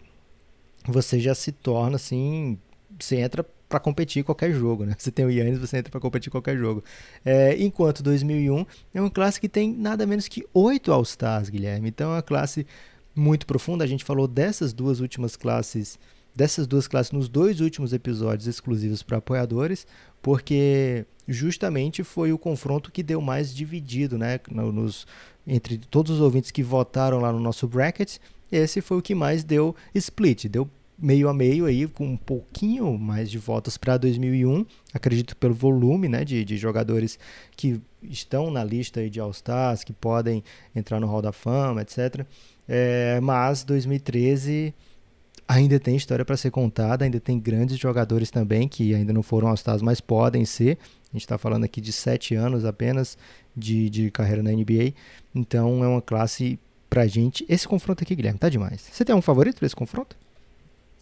você 0.85 1.17
já 1.17 1.33
se 1.33 1.53
torna 1.53 1.95
assim 1.95 2.59
você 2.99 3.17
entra 3.17 3.45
para 3.73 3.79
competir 3.79 4.23
qualquer 4.23 4.51
jogo, 4.53 4.85
né? 4.85 4.95
Você 4.99 5.11
tem 5.11 5.25
o 5.25 5.31
Yannis, 5.31 5.57
você 5.57 5.77
entra 5.77 5.89
para 5.89 5.99
competir 5.99 6.29
qualquer 6.31 6.55
jogo. 6.55 6.83
É, 7.25 7.55
enquanto 7.59 8.03
2001 8.03 8.65
é 8.93 9.01
uma 9.01 9.09
classe 9.09 9.41
que 9.41 9.49
tem 9.49 9.73
nada 9.73 10.05
menos 10.05 10.27
que 10.27 10.45
oito 10.53 10.91
All-Stars, 10.91 11.49
Guilherme. 11.49 11.89
Então 11.89 12.11
é 12.11 12.17
uma 12.17 12.21
classe 12.21 12.67
muito 13.15 13.47
profunda. 13.47 13.83
A 13.83 13.87
gente 13.87 14.03
falou 14.03 14.27
dessas 14.27 14.73
duas 14.73 14.99
últimas 14.99 15.35
classes, 15.35 15.97
dessas 16.35 16.67
duas 16.67 16.87
classes 16.87 17.11
nos 17.11 17.27
dois 17.27 17.61
últimos 17.61 17.93
episódios 17.93 18.47
exclusivos 18.47 19.01
para 19.01 19.17
apoiadores, 19.17 19.87
porque 20.21 21.05
justamente 21.27 22.03
foi 22.03 22.31
o 22.31 22.37
confronto 22.37 22.91
que 22.91 23.01
deu 23.01 23.21
mais 23.21 23.55
dividido, 23.55 24.19
né? 24.19 24.39
Nos, 24.51 25.07
entre 25.47 25.79
todos 25.79 26.11
os 26.11 26.21
ouvintes 26.21 26.51
que 26.51 26.61
votaram 26.61 27.19
lá 27.19 27.31
no 27.31 27.39
nosso 27.39 27.67
bracket, 27.67 28.17
esse 28.51 28.81
foi 28.81 28.97
o 28.97 29.01
que 29.01 29.15
mais 29.15 29.43
deu 29.43 29.75
split, 29.95 30.45
deu 30.45 30.69
meio 31.03 31.27
a 31.27 31.33
meio 31.33 31.65
aí, 31.65 31.85
com 31.85 32.05
um 32.05 32.17
pouquinho 32.17 32.97
mais 32.97 33.29
de 33.29 33.37
votos 33.37 33.77
para 33.77 33.97
2001, 33.97 34.65
acredito 34.93 35.35
pelo 35.35 35.53
volume 35.53 36.07
né, 36.07 36.23
de, 36.23 36.45
de 36.45 36.55
jogadores 36.55 37.19
que 37.57 37.81
estão 38.01 38.49
na 38.49 38.63
lista 38.63 39.09
de 39.09 39.19
All-Stars, 39.19 39.83
que 39.83 39.91
podem 39.91 40.41
entrar 40.73 41.01
no 41.01 41.07
Hall 41.07 41.21
da 41.21 41.33
Fama, 41.33 41.81
etc. 41.81 42.25
É, 42.69 43.19
mas 43.19 43.65
2013 43.65 44.73
ainda 45.45 45.77
tem 45.77 45.97
história 45.97 46.23
para 46.23 46.37
ser 46.37 46.51
contada, 46.51 47.03
ainda 47.03 47.19
tem 47.19 47.37
grandes 47.37 47.77
jogadores 47.77 48.31
também 48.31 48.65
que 48.65 48.95
ainda 48.95 49.11
não 49.11 49.21
foram 49.21 49.49
All-Stars, 49.49 49.81
mas 49.81 49.99
podem 49.99 50.45
ser. 50.45 50.77
A 51.11 51.15
gente 51.17 51.23
está 51.23 51.37
falando 51.37 51.65
aqui 51.65 51.81
de 51.81 51.91
sete 51.91 52.33
anos 52.33 52.63
apenas 52.63 53.17
de, 53.53 53.89
de 53.89 54.09
carreira 54.09 54.41
na 54.41 54.51
NBA, 54.51 54.93
então 55.35 55.83
é 55.83 55.87
uma 55.87 56.01
classe 56.01 56.57
pra 56.89 57.05
gente. 57.07 57.45
Esse 57.49 57.67
confronto 57.67 58.03
aqui, 58.03 58.15
Guilherme, 58.15 58.39
tá 58.39 58.47
demais. 58.47 58.87
Você 58.89 59.03
tem 59.03 59.13
um 59.13 59.21
favorito 59.21 59.57
para 59.57 59.65
esse 59.65 59.75
confronto? 59.75 60.22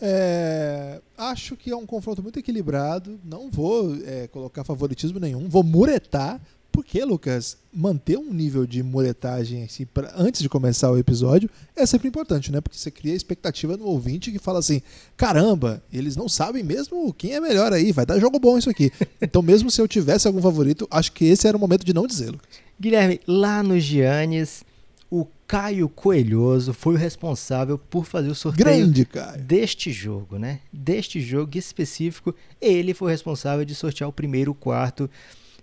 É, 0.02 1.00
acho 1.16 1.56
que 1.56 1.70
é 1.70 1.76
um 1.76 1.86
confronto 1.86 2.24
muito 2.24 2.40
equilibrado. 2.40 3.20
Não 3.24 3.50
vou 3.52 3.96
é, 4.04 4.28
colocar 4.28 4.64
favoritismo 4.64 5.20
nenhum. 5.20 5.48
Vou 5.48 5.64
muretar. 5.64 6.42
Porque, 6.72 7.04
Lucas, 7.04 7.58
manter 7.74 8.18
um 8.18 8.34
nível 8.34 8.66
de 8.66 8.82
muretagem 8.82 9.64
assim, 9.64 9.86
pra, 9.86 10.14
antes 10.16 10.42
de 10.42 10.48
começar 10.48 10.90
o 10.90 10.98
episódio 10.98 11.50
é 11.76 11.86
sempre 11.86 12.08
importante, 12.08 12.50
né? 12.50 12.62
Porque 12.62 12.78
você 12.78 12.90
cria 12.90 13.14
expectativa 13.14 13.76
no 13.76 13.86
ouvinte 13.86 14.32
que 14.32 14.40
fala 14.40 14.60
assim: 14.60 14.82
caramba, 15.18 15.84
eles 15.92 16.16
não 16.16 16.30
sabem 16.30 16.64
mesmo 16.64 17.14
quem 17.14 17.34
é 17.34 17.42
melhor 17.42 17.74
aí, 17.74 17.92
vai 17.92 18.06
dar 18.06 18.20
jogo 18.20 18.40
bom 18.40 18.58
isso 18.58 18.70
aqui. 18.70 18.90
Então, 19.22 19.42
mesmo 19.42 19.70
se 19.70 19.82
eu 19.82 19.88
tivesse 19.88 20.28
algum 20.28 20.42
favorito, 20.42 20.88
acho 20.90 21.12
que 21.12 21.26
esse 21.26 21.48
era 21.48 21.56
o 21.56 21.60
momento 21.60 21.86
de 21.86 21.94
não 21.94 22.04
Lucas. 22.04 22.40
Guilherme, 22.80 23.20
lá 23.28 23.62
no 23.62 23.80
Giannis, 23.80 24.64
o 25.12 25.28
Caio 25.46 25.90
Coelhoso 25.90 26.74
foi 26.74 26.94
o 26.94 26.98
responsável 26.98 27.78
por 27.78 28.06
fazer 28.06 28.30
o 28.30 28.36
sorteio 28.36 28.66
Grande, 28.66 29.04
Caio. 29.04 29.42
deste 29.42 29.92
jogo, 29.92 30.38
né? 30.38 30.62
Deste 30.72 31.20
jogo 31.20 31.58
específico, 31.58 32.34
ele 32.62 32.94
foi 32.94 33.10
o 33.10 33.12
responsável 33.12 33.66
de 33.66 33.76
sortear 33.76 34.10
o 34.10 34.14
primeiro 34.14 34.54
quarto. 34.54 35.10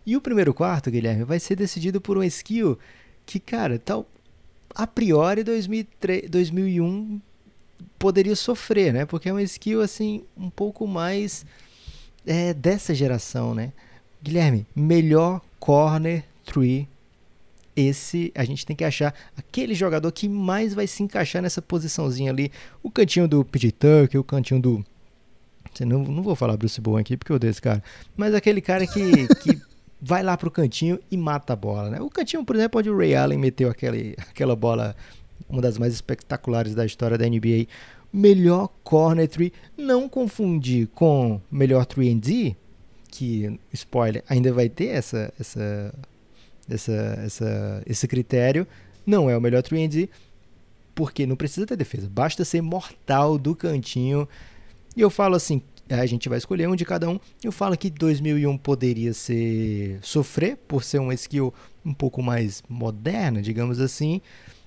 E 0.04 0.14
o 0.14 0.20
primeiro 0.20 0.52
quarto, 0.52 0.90
Guilherme, 0.90 1.24
vai 1.24 1.40
ser 1.40 1.56
decidido 1.56 1.98
por 1.98 2.18
um 2.18 2.22
skill 2.24 2.78
que, 3.24 3.40
cara, 3.40 3.78
tal 3.78 4.06
a 4.74 4.86
priori 4.86 5.42
2003, 5.42 6.28
2001 6.28 7.18
poderia 7.98 8.36
sofrer, 8.36 8.92
né? 8.92 9.06
Porque 9.06 9.30
é 9.30 9.32
uma 9.32 9.42
skill 9.42 9.80
assim 9.80 10.24
um 10.36 10.50
pouco 10.50 10.86
mais 10.86 11.46
é, 12.26 12.52
dessa 12.52 12.94
geração, 12.94 13.54
né? 13.54 13.72
Guilherme, 14.22 14.66
melhor 14.76 15.40
corner 15.58 16.22
tree 16.44 16.86
esse 17.78 18.32
a 18.34 18.44
gente 18.44 18.66
tem 18.66 18.74
que 18.74 18.84
achar 18.84 19.14
aquele 19.36 19.72
jogador 19.74 20.10
que 20.10 20.28
mais 20.28 20.74
vai 20.74 20.86
se 20.86 21.02
encaixar 21.02 21.40
nessa 21.40 21.62
posiçãozinha 21.62 22.32
ali. 22.32 22.50
O 22.82 22.90
cantinho 22.90 23.28
do 23.28 23.44
PJ 23.44 23.72
Tucker, 23.72 24.20
o 24.20 24.24
cantinho 24.24 24.60
do. 24.60 24.84
Não, 25.80 26.02
não 26.02 26.22
vou 26.22 26.34
falar 26.34 26.56
Bruce 26.56 26.80
Bowen 26.80 27.02
aqui 27.02 27.16
porque 27.16 27.30
eu 27.30 27.36
odeio 27.36 27.50
esse 27.50 27.62
cara. 27.62 27.82
Mas 28.16 28.34
aquele 28.34 28.60
cara 28.60 28.84
que, 28.84 29.28
que 29.38 29.60
vai 30.00 30.24
lá 30.24 30.36
pro 30.36 30.50
cantinho 30.50 30.98
e 31.08 31.16
mata 31.16 31.52
a 31.52 31.56
bola. 31.56 31.90
Né? 31.90 32.00
O 32.00 32.10
cantinho, 32.10 32.44
por 32.44 32.56
exemplo, 32.56 32.80
onde 32.80 32.90
o 32.90 32.96
Ray 32.96 33.14
Allen 33.14 33.38
meteu 33.38 33.70
aquele, 33.70 34.16
aquela 34.18 34.56
bola, 34.56 34.96
uma 35.48 35.62
das 35.62 35.78
mais 35.78 35.92
espetaculares 35.92 36.74
da 36.74 36.84
história 36.84 37.16
da 37.16 37.28
NBA. 37.28 37.66
Melhor 38.12 38.70
corner 38.82 39.28
tree. 39.28 39.52
Não 39.76 40.08
confundir 40.08 40.88
com 40.88 41.40
melhor 41.48 41.86
3D, 41.86 42.56
que, 43.08 43.60
spoiler, 43.72 44.24
ainda 44.28 44.52
vai 44.52 44.68
ter 44.68 44.86
essa, 44.86 45.32
essa 45.38 45.94
essa, 46.68 46.92
essa, 47.24 47.82
esse 47.86 48.06
critério. 48.06 48.66
Não 49.06 49.28
é 49.30 49.36
o 49.36 49.40
melhor 49.40 49.62
3D, 49.62 50.08
porque 50.94 51.26
não 51.26 51.36
precisa 51.36 51.66
ter 51.66 51.76
defesa, 51.76 52.08
basta 52.08 52.44
ser 52.44 52.60
mortal 52.60 53.38
do 53.38 53.54
cantinho. 53.54 54.28
E 54.96 55.00
eu 55.00 55.08
falo 55.08 55.34
assim, 55.34 55.62
a 55.88 56.04
gente 56.06 56.28
vai 56.28 56.38
escolher 56.38 56.68
um 56.68 56.76
de 56.76 56.84
cada 56.84 57.08
um. 57.08 57.18
Eu 57.42 57.52
falo 57.52 57.76
que 57.76 57.88
2001 57.88 58.58
poderia 58.58 59.14
ser 59.14 59.98
sofrer 60.02 60.56
por 60.56 60.84
ser 60.84 60.98
uma 60.98 61.14
skill 61.14 61.54
um 61.84 61.94
pouco 61.94 62.22
mais 62.22 62.62
moderna, 62.68 63.40
digamos 63.40 63.80
assim, 63.80 64.20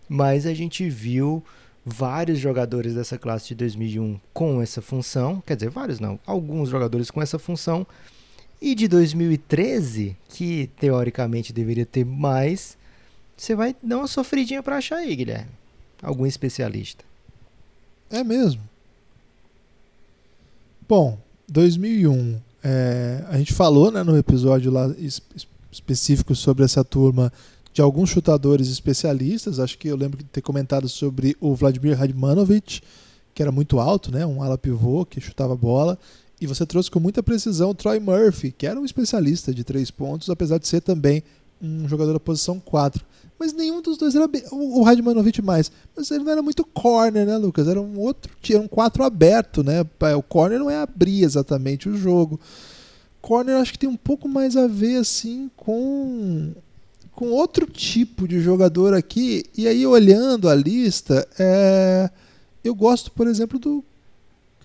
mas 0.10 0.46
a 0.46 0.54
gente 0.54 0.90
viu 0.90 1.44
vários 1.86 2.40
jogadores 2.40 2.96
dessa 2.96 3.18
classe 3.18 3.50
de 3.50 3.56
2001 3.56 4.20
com 4.34 4.62
essa 4.62 4.82
função, 4.82 5.42
quer 5.46 5.56
dizer, 5.56 5.70
vários 5.70 6.00
não, 6.00 6.20
alguns 6.26 6.70
jogadores 6.70 7.12
com 7.12 7.22
essa 7.22 7.40
função 7.40 7.86
e 8.62 8.76
de 8.76 8.88
2013, 8.88 10.16
que 10.30 10.70
teoricamente 10.80 11.52
deveria 11.52 11.86
ter 11.86 12.06
mais, 12.06 12.78
você 13.36 13.56
vai 13.56 13.76
dar 13.82 13.98
uma 13.98 14.08
sofridinha 14.08 14.62
para 14.62 14.78
achar 14.78 14.98
aí, 14.98 15.16
Guilherme. 15.16 15.50
Algum 16.02 16.26
especialista. 16.28 17.04
É 18.10 18.24
mesmo. 18.24 18.62
Bom, 20.88 21.18
2001. 21.48 22.40
É, 22.64 23.26
a 23.30 23.38
gente 23.38 23.54
falou 23.54 23.92
né, 23.92 24.04
no 24.04 24.16
episódio 24.16 24.72
lá 24.72 24.94
específico 25.72 26.36
sobre 26.36 26.64
essa 26.64 26.84
turma 26.84 27.34
de 27.74 27.82
alguns 27.82 28.10
chutadores 28.10 28.68
especialistas. 28.68 29.60
Acho 29.60 29.78
que 29.78 29.88
eu 29.88 29.96
lembro 29.96 30.18
de 30.18 30.26
ter 30.26 30.42
comentado 30.42 30.88
sobre 30.88 31.36
o 31.40 31.56
Vladimir 31.56 31.98
Radmanovic, 31.98 32.82
que 33.34 33.42
era 33.42 33.52
muito 33.52 33.80
alto, 33.80 34.12
né, 34.12 34.26
um 34.26 34.44
ala 34.44 34.58
pivô 34.58 35.06
que 35.06 35.20
chutava 35.22 35.56
bola. 35.56 35.98
E 36.42 36.48
você 36.48 36.66
trouxe 36.66 36.90
com 36.90 37.00
muita 37.00 37.22
precisão 37.22 37.70
o 37.70 37.76
Troy 37.76 38.00
Murphy, 38.00 38.52
que 38.52 38.66
era 38.66 38.80
um 38.80 38.84
especialista 38.84 39.54
de 39.54 39.64
três 39.64 39.92
pontos, 39.92 40.28
apesar 40.28 40.58
de 40.58 40.68
ser 40.68 40.82
também 40.82 41.24
um 41.62 41.88
jogador 41.88 42.14
da 42.14 42.20
posição 42.20 42.60
4. 42.60 43.06
Mas 43.38 43.54
nenhum 43.54 43.80
dos 43.80 43.96
dois 43.96 44.16
era 44.16 44.28
bem. 44.28 44.44
O 44.52 44.82
Radmanovic 44.82 45.40
mais. 45.40 45.72
Mas 45.96 46.10
ele 46.10 46.24
não 46.24 46.32
era 46.32 46.42
muito 46.42 46.66
corner, 46.66 47.28
né, 47.28 47.38
Lucas? 47.38 47.68
Era 47.68 47.80
um 47.80 48.00
outro. 48.00 48.36
Tinha 48.42 48.60
um 48.60 48.68
4 48.68 49.04
aberto, 49.04 49.64
né? 49.64 49.86
O 50.18 50.24
corner 50.24 50.60
não 50.60 50.70
é 50.70 50.78
abrir 50.78 51.24
exatamente 51.24 51.88
o 51.88 51.96
jogo. 51.96 52.40
Corner 53.22 53.58
acho 53.58 53.74
que 53.74 53.80
tem 53.80 53.90
um 53.90 53.98
pouco 53.98 54.28
mais 54.28 54.58
a 54.58 54.66
ver, 54.66 54.98
assim, 54.98 55.50
com. 55.56 56.54
Com 57.14 57.30
outro 57.30 57.68
tipo 57.68 58.28
de 58.28 58.40
jogador 58.40 58.96
aqui. 58.96 59.44
E 59.56 59.68
aí, 59.68 59.86
olhando 59.86 60.50
a 60.50 60.56
lista, 60.56 61.28
é... 61.38 62.10
eu 62.64 62.74
gosto, 62.74 63.12
por 63.12 63.28
exemplo, 63.28 63.60
do 63.60 63.84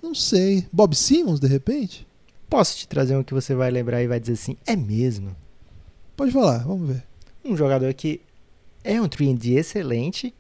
não 0.07 0.15
sei. 0.15 0.67
Bob 0.73 0.95
Simmons, 0.95 1.41
de 1.41 1.47
repente? 1.47 2.07
Posso 2.49 2.77
te 2.77 2.87
trazer 2.87 3.17
um 3.17 3.25
que 3.25 3.35
você 3.35 3.55
vai 3.55 3.71
lembrar 3.71 4.03
e 4.03 4.07
vai 4.07 4.21
dizer 4.21 4.35
assim: 4.35 4.57
é 4.65 4.77
mesmo? 4.77 5.35
Pode 6.17 6.33
falar, 6.33 6.59
vamos 6.59 6.89
ver. 6.89 7.03
Um 7.45 7.57
jogador 7.57 7.93
que 7.93 8.21
é 8.85 9.01
um 9.01 9.09
3D 9.09 9.57
excelente, 9.57 10.33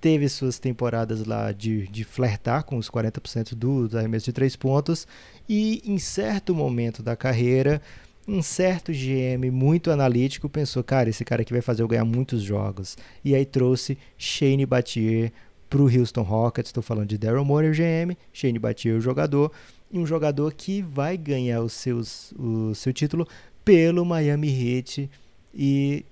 teve 0.00 0.28
suas 0.28 0.58
temporadas 0.58 1.24
lá 1.24 1.52
de, 1.52 1.88
de 1.88 2.04
flertar 2.04 2.64
com 2.64 2.76
os 2.76 2.90
40% 2.90 3.54
dos 3.54 3.94
arremessos 3.94 4.26
de 4.26 4.32
três 4.32 4.56
pontos 4.56 5.06
e 5.48 5.82
em 5.84 5.98
certo 5.98 6.54
momento 6.54 7.02
da 7.02 7.16
carreira, 7.16 7.80
um 8.26 8.42
certo 8.42 8.92
GM 8.92 9.50
muito 9.50 9.90
analítico 9.90 10.50
pensou, 10.50 10.84
cara, 10.84 11.08
esse 11.08 11.24
cara 11.24 11.40
aqui 11.40 11.52
vai 11.52 11.62
fazer 11.62 11.82
eu 11.82 11.88
ganhar 11.88 12.04
muitos 12.04 12.42
jogos. 12.42 12.96
E 13.24 13.34
aí 13.34 13.46
trouxe 13.46 13.96
Shane 14.18 14.66
Battier 14.66 15.32
para 15.68 15.80
o 15.80 15.84
Houston 15.84 16.22
Rockets. 16.22 16.68
Estou 16.68 16.82
falando 16.82 17.08
de 17.08 17.18
Daryl 17.18 17.44
Morey, 17.44 17.70
o 17.70 17.74
GM, 17.74 18.16
Shane 18.32 18.58
Battier, 18.58 18.96
o 18.96 19.00
jogador, 19.00 19.52
e 19.90 19.98
um 19.98 20.06
jogador 20.06 20.52
que 20.54 20.82
vai 20.82 21.16
ganhar 21.16 21.62
os 21.62 21.72
seus, 21.72 22.32
o 22.38 22.74
seu 22.74 22.92
título 22.92 23.26
pelo 23.64 24.04
Miami 24.04 24.48
Heat 24.48 25.10
e 25.54 26.04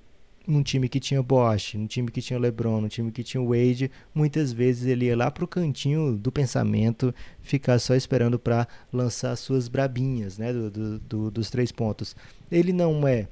num 0.47 0.63
time 0.63 0.89
que 0.89 1.01
tinha 1.01 1.23
Bosch, 1.23 1.75
num 1.75 1.87
time 1.87 2.11
que 2.11 2.23
tinha 2.23 2.39
LeBron, 2.39 2.81
num 2.81 2.89
time 2.89 3.11
que 3.11 3.25
tinha 3.25 3.43
Wade, 3.43 3.91
muitas 4.15 4.53
vezes 4.53 4.87
ele 4.87 5.07
ia 5.07 5.17
lá 5.17 5.31
pro 5.31 5.47
cantinho 5.47 6.17
do 6.17 6.31
pensamento, 6.31 7.13
ficar 7.43 7.79
só 7.81 7.95
esperando 7.95 8.39
para 8.39 8.69
lançar 8.93 9.35
suas 9.37 9.67
brabinhas, 9.67 10.39
né, 10.39 10.53
do, 10.53 10.71
do, 10.71 10.99
do, 11.01 11.31
dos 11.31 11.51
três 11.51 11.73
pontos. 11.73 12.15
Ele 12.51 12.73
não 12.73 13.07
é 13.09 13.27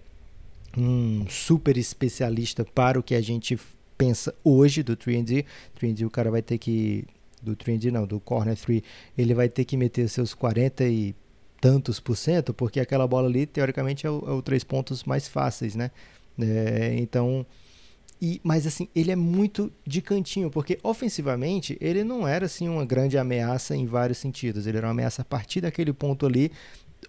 um 0.76 1.24
super 1.28 1.76
especialista 1.76 2.64
para 2.64 2.98
o 2.98 3.02
que 3.02 3.14
a 3.14 3.20
gente 3.20 3.56
pensa 3.96 4.34
hoje 4.44 4.82
do 4.82 4.96
3D. 4.96 5.44
3D 5.80 6.06
o 6.06 6.10
cara 6.10 6.30
vai 6.30 6.42
ter 6.42 6.58
que 6.58 7.04
do 7.42 7.54
3D 7.54 7.90
não, 7.90 8.06
do 8.06 8.18
corner 8.20 8.56
3, 8.56 8.82
ele 9.18 9.34
vai 9.34 9.48
ter 9.48 9.64
que 9.64 9.76
meter 9.76 10.08
seus 10.08 10.32
40 10.32 10.84
e 10.84 11.14
tantos 11.60 12.00
por 12.00 12.16
cento, 12.16 12.54
porque 12.54 12.80
aquela 12.80 13.06
bola 13.06 13.28
ali 13.28 13.46
teoricamente 13.46 14.06
é 14.06 14.10
o, 14.10 14.24
é 14.26 14.30
o 14.32 14.42
três 14.42 14.64
pontos 14.64 15.04
mais 15.04 15.28
fáceis, 15.28 15.74
né? 15.74 15.90
É, 16.38 16.94
então 16.98 17.46
E, 18.20 18.40
mas 18.42 18.66
assim, 18.66 18.88
ele 18.94 19.10
é 19.10 19.16
muito 19.16 19.72
de 19.86 20.00
cantinho, 20.00 20.50
porque 20.50 20.78
ofensivamente 20.82 21.76
ele 21.80 22.02
não 22.04 22.26
era 22.26 22.46
assim 22.46 22.68
uma 22.68 22.84
grande 22.84 23.18
ameaça 23.18 23.76
em 23.76 23.86
vários 23.86 24.18
sentidos. 24.18 24.66
Ele 24.66 24.78
era 24.78 24.86
uma 24.86 24.92
ameaça 24.92 25.22
a 25.22 25.24
partir 25.24 25.60
daquele 25.60 25.92
ponto 25.92 26.24
ali. 26.24 26.50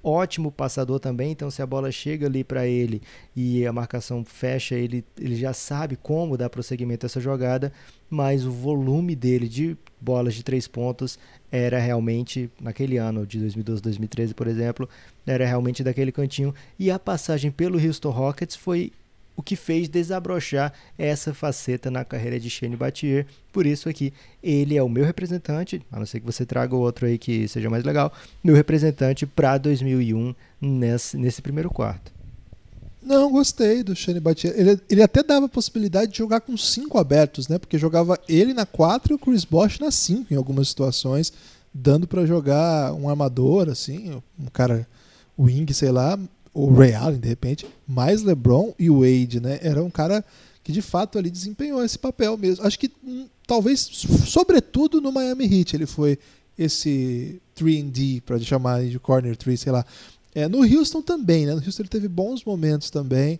Ótimo 0.04 0.52
passador 0.52 1.00
também, 1.00 1.32
então 1.32 1.50
se 1.50 1.62
a 1.62 1.66
bola 1.66 1.92
chega 1.92 2.28
ali 2.28 2.44
para 2.44 2.68
ele 2.68 3.02
e 3.36 3.66
a 3.66 3.74
marcação 3.74 4.24
fecha, 4.24 4.76
ele, 4.76 5.04
ele 5.20 5.36
já 5.36 5.54
sabe 5.54 5.96
como 5.96 6.38
dar 6.38 6.50
prosseguimento 6.50 7.06
a 7.06 7.08
essa 7.08 7.20
jogada, 7.20 7.72
mas 8.10 8.46
o 8.46 8.52
volume 8.52 9.16
dele 9.16 9.48
de 9.48 9.78
bolas 10.00 10.36
de 10.36 10.44
três 10.44 10.68
pontos 10.68 11.18
era 11.52 11.80
realmente, 11.80 12.50
naquele 12.62 12.98
ano 12.98 13.26
de 13.26 13.40
2012, 13.40 13.82
2013, 13.82 14.34
por 14.34 14.48
exemplo, 14.48 14.90
era 15.26 15.46
realmente 15.46 15.84
daquele 15.84 16.12
cantinho. 16.12 16.54
E 16.78 16.92
a 16.92 17.00
passagem 17.00 17.50
pelo 17.52 17.80
Houston 17.80 18.10
Rockets 18.10 18.56
foi 18.56 18.92
o 19.36 19.44
que 19.44 19.56
fez 19.56 19.90
desabrochar 19.90 20.74
essa 20.98 21.34
faceta 21.34 21.92
na 21.92 22.06
carreira 22.06 22.40
de 22.40 22.50
Shane 22.50 22.76
Battier. 22.76 23.26
Por 23.52 23.66
isso 23.66 23.90
aqui, 23.90 24.14
ele 24.42 24.78
é 24.78 24.84
o 24.84 24.90
meu 24.90 25.06
representante, 25.06 25.82
a 25.92 26.00
não 26.00 26.06
ser 26.06 26.20
que 26.20 26.26
você 26.26 26.46
traga 26.46 26.76
outro 26.76 27.06
aí 27.06 27.18
que 27.18 27.48
seja 27.48 27.70
mais 27.70 27.84
legal, 27.84 28.12
meu 28.44 28.56
representante 28.56 29.26
para 29.26 29.58
2001 29.58 30.34
nesse, 30.62 31.18
nesse 31.18 31.42
primeiro 31.42 31.70
quarto. 31.70 32.16
Não, 33.06 33.32
gostei 33.32 33.84
do 33.84 33.96
Shane 33.96 34.20
Battier. 34.20 34.54
Ele, 34.58 34.82
ele 34.90 35.04
até 35.04 35.22
dava 35.22 35.46
a 35.46 35.50
possibilidade 35.50 36.12
de 36.12 36.18
jogar 36.18 36.42
com 36.42 36.58
cinco 36.58 36.98
abertos, 36.98 37.48
né? 37.48 37.60
Porque 37.60 37.78
jogava 37.78 38.20
ele 38.28 38.52
na 38.52 38.66
4 38.66 39.14
e 39.14 39.16
o 39.16 39.20
Chris 39.20 39.46
Bosh 39.46 39.78
na 39.78 39.92
5 39.92 40.34
em 40.34 40.38
algumas 40.38 40.70
situações, 40.70 41.32
dando 41.72 42.08
para 42.08 42.26
jogar 42.26 42.94
um 42.94 43.08
armador, 43.08 43.70
assim, 43.70 44.20
um 44.40 44.48
cara 44.48 44.88
wing, 45.38 45.72
sei 45.72 45.92
lá, 45.92 46.18
o 46.56 46.74
Ray 46.74 46.94
Allen, 46.94 47.20
de 47.20 47.28
repente, 47.28 47.68
mais 47.86 48.24
LeBron 48.24 48.74
e 48.80 48.90
Wade, 48.90 49.42
né? 49.42 49.60
Era 49.62 49.84
um 49.84 49.90
cara 49.90 50.24
que 50.64 50.72
de 50.72 50.82
fato 50.82 51.20
ali 51.20 51.30
desempenhou 51.30 51.84
esse 51.84 52.00
papel 52.00 52.38
mesmo. 52.38 52.66
Acho 52.66 52.80
que 52.80 52.90
hum, 53.04 53.28
talvez, 53.46 53.82
sobretudo 54.26 55.02
no 55.02 55.12
Miami 55.12 55.44
Heat, 55.46 55.76
ele 55.76 55.86
foi 55.86 56.18
esse 56.58 57.42
3D, 57.58 58.22
para 58.22 58.40
chamar 58.40 58.86
de 58.86 58.98
corner 58.98 59.36
3, 59.36 59.60
sei 59.60 59.72
lá. 59.72 59.86
É, 60.34 60.48
no 60.48 60.60
Houston 60.60 61.02
também, 61.02 61.46
né? 61.46 61.54
No 61.54 61.64
Houston 61.64 61.84
ele 61.84 61.90
teve 61.90 62.08
bons 62.08 62.44
momentos 62.46 62.90
também. 62.90 63.38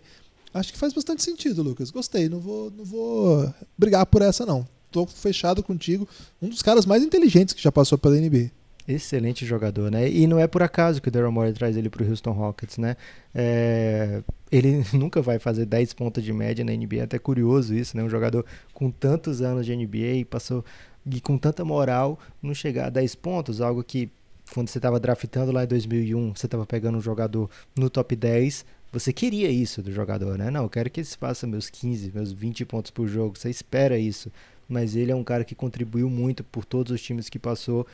Acho 0.52 0.72
que 0.72 0.78
faz 0.78 0.92
bastante 0.92 1.22
sentido, 1.22 1.62
Lucas. 1.62 1.90
Gostei. 1.90 2.28
Não 2.28 2.38
vou, 2.38 2.70
não 2.70 2.84
vou 2.84 3.52
brigar 3.78 4.04
por 4.04 4.20
essa, 4.20 4.44
não. 4.44 4.68
Tô 4.90 5.06
fechado 5.06 5.62
contigo. 5.62 6.06
Um 6.40 6.50
dos 6.50 6.62
caras 6.62 6.84
mais 6.84 7.02
inteligentes 7.02 7.54
que 7.54 7.62
já 7.62 7.72
passou 7.72 7.96
pela 7.96 8.16
NBA. 8.16 8.50
Excelente 8.88 9.44
jogador, 9.44 9.90
né? 9.90 10.08
E 10.08 10.26
não 10.26 10.38
é 10.38 10.46
por 10.46 10.62
acaso 10.62 11.02
que 11.02 11.08
o 11.08 11.10
Daryl 11.10 11.32
Morey 11.32 11.52
traz 11.52 11.76
ele 11.76 11.90
para 11.90 12.04
o 12.04 12.08
Houston 12.08 12.30
Rockets, 12.30 12.78
né? 12.78 12.96
É... 13.34 14.22
Ele 14.50 14.84
nunca 14.94 15.20
vai 15.20 15.38
fazer 15.38 15.66
10 15.66 15.92
pontos 15.94 16.22
de 16.22 16.32
média 16.32 16.64
na 16.64 16.72
NBA, 16.72 17.02
até 17.02 17.18
curioso 17.18 17.74
isso, 17.74 17.96
né? 17.96 18.02
Um 18.02 18.08
jogador 18.08 18.44
com 18.72 18.90
tantos 18.90 19.42
anos 19.42 19.66
de 19.66 19.74
NBA, 19.74 20.24
passou 20.30 20.64
e 21.04 21.20
com 21.20 21.38
tanta 21.38 21.64
moral, 21.64 22.18
não 22.42 22.54
chegar 22.54 22.86
a 22.86 22.90
10 22.90 23.14
pontos, 23.16 23.60
algo 23.60 23.82
que 23.82 24.10
quando 24.52 24.68
você 24.68 24.78
estava 24.78 24.98
draftando 24.98 25.52
lá 25.52 25.64
em 25.64 25.66
2001, 25.66 26.34
você 26.34 26.46
estava 26.46 26.66
pegando 26.66 26.98
um 26.98 27.00
jogador 27.00 27.50
no 27.76 27.90
top 27.90 28.14
10, 28.14 28.64
você 28.92 29.12
queria 29.12 29.50
isso 29.50 29.82
do 29.82 29.92
jogador, 29.92 30.38
né? 30.38 30.50
Não, 30.50 30.62
eu 30.62 30.70
quero 30.70 30.90
que 30.90 31.00
ele 31.00 31.06
faça 31.06 31.46
meus 31.46 31.68
15, 31.68 32.12
meus 32.14 32.32
20 32.32 32.64
pontos 32.64 32.90
por 32.90 33.06
jogo, 33.06 33.38
você 33.38 33.50
espera 33.50 33.98
isso. 33.98 34.30
Mas 34.68 34.96
ele 34.96 35.12
é 35.12 35.14
um 35.14 35.22
cara 35.22 35.44
que 35.44 35.54
contribuiu 35.54 36.10
muito 36.10 36.42
por 36.42 36.64
todos 36.64 36.92
os 36.92 37.00
times 37.00 37.28
que 37.28 37.38
passou 37.38 37.86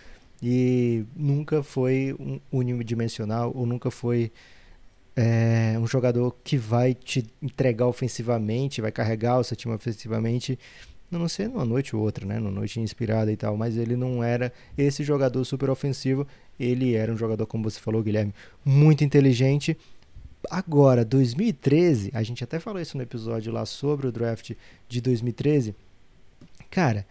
e 0.42 1.04
nunca 1.14 1.62
foi 1.62 2.16
um 2.18 2.40
unidimensional 2.50 3.52
ou 3.54 3.64
nunca 3.64 3.92
foi 3.92 4.32
é, 5.14 5.76
um 5.78 5.86
jogador 5.86 6.34
que 6.42 6.56
vai 6.56 6.94
te 6.94 7.24
entregar 7.40 7.86
ofensivamente, 7.86 8.80
vai 8.80 8.90
carregar 8.90 9.38
o 9.38 9.44
seu 9.44 9.56
time 9.56 9.72
ofensivamente, 9.74 10.58
não 11.08 11.28
sei 11.28 11.46
numa 11.46 11.64
noite 11.64 11.94
ou 11.94 12.02
outra, 12.02 12.26
né, 12.26 12.40
numa 12.40 12.50
noite 12.50 12.80
inspirada 12.80 13.30
e 13.30 13.36
tal, 13.36 13.56
mas 13.56 13.76
ele 13.76 13.94
não 13.94 14.24
era 14.24 14.52
esse 14.76 15.04
jogador 15.04 15.44
super 15.44 15.70
ofensivo, 15.70 16.26
ele 16.58 16.94
era 16.94 17.12
um 17.12 17.16
jogador, 17.16 17.46
como 17.46 17.70
você 17.70 17.78
falou, 17.78 18.02
Guilherme, 18.02 18.34
muito 18.64 19.04
inteligente. 19.04 19.76
Agora, 20.50 21.04
2013, 21.04 22.10
a 22.14 22.22
gente 22.22 22.42
até 22.42 22.58
falou 22.58 22.80
isso 22.80 22.96
no 22.96 23.02
episódio 23.02 23.52
lá 23.52 23.64
sobre 23.64 24.08
o 24.08 24.12
draft 24.12 24.52
de 24.88 25.00
2013. 25.00 25.74
Cara, 26.68 27.06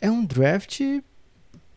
é 0.00 0.10
um 0.10 0.24
draft 0.24 0.80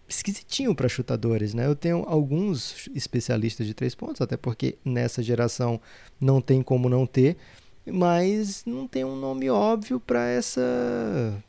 esquisitinho 0.07 0.75
para 0.75 0.87
chutadores, 0.87 1.53
né? 1.53 1.65
Eu 1.65 1.75
tenho 1.75 2.03
alguns 2.07 2.87
especialistas 2.93 3.65
de 3.65 3.73
três 3.73 3.95
pontos, 3.95 4.21
até 4.21 4.37
porque 4.37 4.77
nessa 4.83 5.23
geração 5.23 5.79
não 6.19 6.41
tem 6.41 6.61
como 6.61 6.87
não 6.87 7.05
ter, 7.05 7.37
mas 7.85 8.63
não 8.65 8.87
tem 8.87 9.03
um 9.03 9.15
nome 9.15 9.49
óbvio 9.49 9.99
para 9.99 10.27
essa 10.27 10.61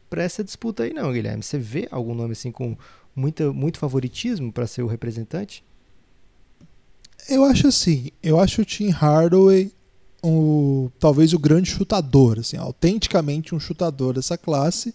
para 0.08 0.22
essa 0.22 0.44
disputa 0.44 0.84
aí 0.84 0.92
não, 0.92 1.12
Guilherme. 1.12 1.42
Você 1.42 1.58
vê 1.58 1.88
algum 1.90 2.14
nome 2.14 2.32
assim 2.32 2.50
com 2.50 2.76
muita, 3.14 3.52
muito 3.52 3.78
favoritismo 3.78 4.52
para 4.52 4.66
ser 4.66 4.82
o 4.82 4.86
representante? 4.86 5.64
Eu 7.28 7.44
acho 7.44 7.66
assim, 7.66 8.10
eu 8.22 8.38
acho 8.38 8.62
o 8.62 8.64
Tim 8.64 8.88
Hardaway 8.90 9.72
o, 10.22 10.90
talvez 10.98 11.32
o 11.32 11.38
grande 11.38 11.70
chutador, 11.70 12.38
assim, 12.40 12.56
autenticamente 12.56 13.54
um 13.54 13.60
chutador 13.60 14.14
dessa 14.14 14.36
classe 14.36 14.94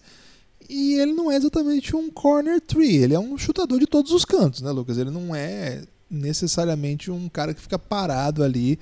e 0.72 1.00
ele 1.00 1.12
não 1.12 1.30
é 1.30 1.36
exatamente 1.36 1.94
um 1.94 2.10
corner 2.10 2.60
tree, 2.60 2.96
ele 2.96 3.14
é 3.14 3.20
um 3.20 3.36
chutador 3.36 3.78
de 3.78 3.86
todos 3.86 4.12
os 4.12 4.24
cantos, 4.24 4.62
né, 4.62 4.70
Lucas? 4.70 4.98
Ele 4.98 5.10
não 5.10 5.34
é 5.34 5.82
necessariamente 6.10 7.10
um 7.10 7.28
cara 7.28 7.54
que 7.54 7.60
fica 7.60 7.78
parado 7.78 8.42
ali, 8.42 8.78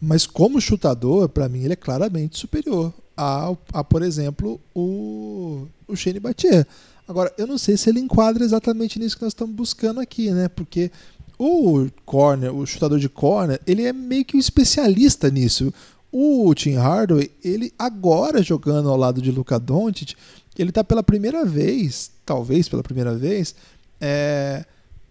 mas 0.00 0.26
como 0.26 0.60
chutador, 0.60 1.28
para 1.28 1.48
mim 1.48 1.62
ele 1.62 1.72
é 1.72 1.76
claramente 1.76 2.38
superior 2.38 2.92
a, 3.16 3.54
a 3.72 3.84
por 3.84 4.02
exemplo, 4.02 4.60
o, 4.74 5.66
o 5.86 5.96
Shane 5.96 6.20
Battier. 6.20 6.66
Agora, 7.06 7.32
eu 7.36 7.46
não 7.46 7.58
sei 7.58 7.76
se 7.76 7.90
ele 7.90 8.00
enquadra 8.00 8.44
exatamente 8.44 8.98
nisso 8.98 9.16
que 9.16 9.22
nós 9.22 9.32
estamos 9.32 9.54
buscando 9.54 10.00
aqui, 10.00 10.30
né? 10.30 10.48
Porque 10.48 10.90
o 11.38 11.86
corner, 12.04 12.54
o 12.54 12.66
chutador 12.66 12.98
de 12.98 13.08
corner, 13.08 13.60
ele 13.66 13.82
é 13.82 13.92
meio 13.92 14.24
que 14.24 14.36
um 14.36 14.40
especialista 14.40 15.30
nisso. 15.30 15.72
O 16.10 16.54
Tim 16.54 16.74
Hardaway, 16.74 17.30
ele 17.42 17.72
agora 17.78 18.42
jogando 18.42 18.88
ao 18.88 18.96
lado 18.96 19.20
de 19.20 19.30
Luca 19.30 19.58
Doncic, 19.58 20.14
ele 20.58 20.70
está 20.70 20.84
pela 20.84 21.02
primeira 21.02 21.44
vez, 21.44 22.10
talvez 22.24 22.68
pela 22.68 22.82
primeira 22.82 23.14
vez, 23.14 23.54
é, 24.00 24.64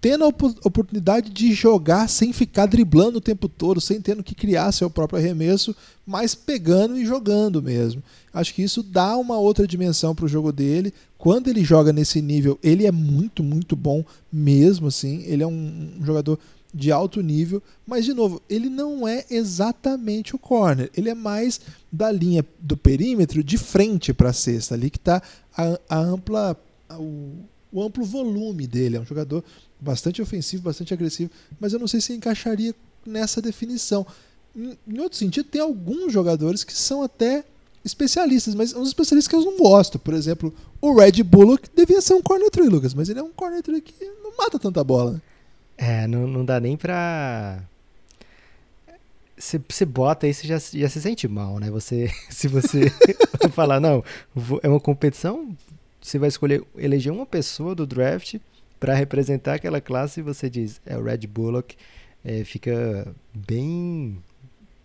tendo 0.04 0.26
a 0.26 0.28
op 0.28 0.44
oportunidade 0.66 1.30
de 1.30 1.54
jogar 1.54 2.10
sem 2.10 2.34
ficar 2.34 2.66
driblando 2.66 3.20
o 3.20 3.22
tempo 3.22 3.48
todo, 3.48 3.80
sem 3.80 4.02
tendo 4.02 4.22
que 4.22 4.36
criar 4.36 4.72
seu 4.74 4.90
próprio 4.90 5.18
arremesso, 5.18 5.74
mas 6.06 6.36
pegando 6.36 6.98
e 6.98 7.06
jogando 7.06 7.62
mesmo. 7.62 8.04
Acho 8.34 8.54
que 8.54 8.62
isso 8.62 8.84
dá 8.84 9.16
uma 9.16 9.38
outra 9.38 9.66
dimensão 9.66 10.14
para 10.14 10.26
o 10.26 10.28
jogo 10.28 10.52
dele. 10.52 10.94
Quando 11.18 11.48
ele 11.48 11.64
joga 11.64 11.94
nesse 11.94 12.22
nível, 12.22 12.60
ele 12.62 12.86
é 12.86 12.92
muito, 12.92 13.42
muito 13.42 13.78
bom 13.78 14.04
mesmo. 14.30 14.88
assim. 14.88 15.24
Ele 15.24 15.42
é 15.42 15.48
um, 15.48 15.94
um 16.02 16.06
jogador 16.06 16.38
de 16.74 16.92
alto 16.92 17.22
nível, 17.22 17.62
mas 17.86 18.04
de 18.04 18.14
novo, 18.14 18.42
ele 18.50 18.70
não 18.70 19.08
é 19.08 19.26
exatamente 19.30 20.36
o 20.36 20.40
corner, 20.40 20.90
ele 20.96 21.10
é 21.10 21.14
mais 21.14 21.62
da 21.92 22.12
linha 22.12 22.44
do 22.60 22.76
perímetro 22.76 23.44
de 23.44 23.58
frente 23.58 24.14
para 24.14 24.30
a 24.30 24.34
cesta, 24.34 24.74
ali 24.74 24.90
que 24.90 24.98
está 24.98 25.22
a, 25.56 25.80
a, 25.88 26.00
ampla 26.00 26.58
a, 26.90 26.98
o, 26.98 27.46
o, 27.72 27.84
amplo 27.84 28.04
volume 28.04 28.66
dele, 28.66 28.98
é 28.98 29.00
um 29.00 29.06
jogador 29.06 29.44
bastante 29.80 30.22
ofensivo, 30.22 30.64
bastante 30.64 30.94
agressivo, 30.94 31.30
mas 31.60 31.74
eu 31.74 31.80
não 31.80 31.88
sei 31.88 32.02
se 32.02 32.14
encaixaria 32.14 32.74
nessa 33.06 33.42
definição. 33.42 34.06
Em, 34.56 34.78
em 34.88 35.00
outro 35.00 35.18
sentido, 35.18 35.46
tem 35.46 35.62
alguns 35.62 36.12
jogadores 36.12 36.64
que 36.64 36.74
são 36.74 37.04
até 37.04 37.44
especialistas, 37.86 38.56
mas 38.56 38.74
uns 38.74 38.88
especialistas 38.88 39.30
que 39.30 39.36
eu 39.36 39.44
não 39.44 39.58
gosto. 39.58 40.00
Por 40.00 40.14
exemplo, 40.14 40.54
o 40.82 40.96
Red 40.96 41.22
Bullock 41.24 41.70
devia 41.76 42.02
ser 42.02 42.14
um 42.14 42.22
corner 42.22 42.50
tree, 42.50 42.70
Lucas, 42.70 42.94
mas 42.94 43.10
ele 43.10 43.20
é 43.20 43.24
um 43.24 43.32
corner 43.32 43.62
tree 43.62 43.82
que 43.82 43.94
não 44.24 44.36
mata 44.38 44.58
tanta 44.58 44.84
bola. 44.84 45.22
É, 45.78 46.08
não, 46.08 46.28
não 46.28 46.46
dá 46.46 46.60
nem 46.60 46.78
pra. 46.78 47.64
Você 49.36 49.86
bota 49.86 50.26
aí, 50.26 50.34
você 50.34 50.48
já, 50.48 50.58
já 50.58 50.88
se 50.88 51.02
sente 51.02 51.28
mal, 51.28 51.60
né? 51.60 51.70
Você, 51.70 52.10
se 52.30 52.48
você 52.48 52.92
falar, 53.52 53.80
não, 53.80 54.04
é 54.62 54.70
uma 54.70 54.80
competição, 54.80 55.56
você 56.02 56.18
vai 56.18 56.30
escolher, 56.30 56.64
eleger 56.78 57.12
uma 57.12 57.26
pessoa 57.26 57.76
do 57.76 57.86
draft 57.86 58.36
para 58.80 58.94
representar 58.94 59.56
aquela 59.56 59.82
classe 59.82 60.20
e 60.20 60.24
você 60.24 60.50
diz, 60.50 60.80
é 60.86 60.98
o 60.98 61.04
Red 61.04 61.26
Bullock, 61.28 61.76
é, 62.24 62.44
fica 62.44 63.08
bem. 63.34 64.18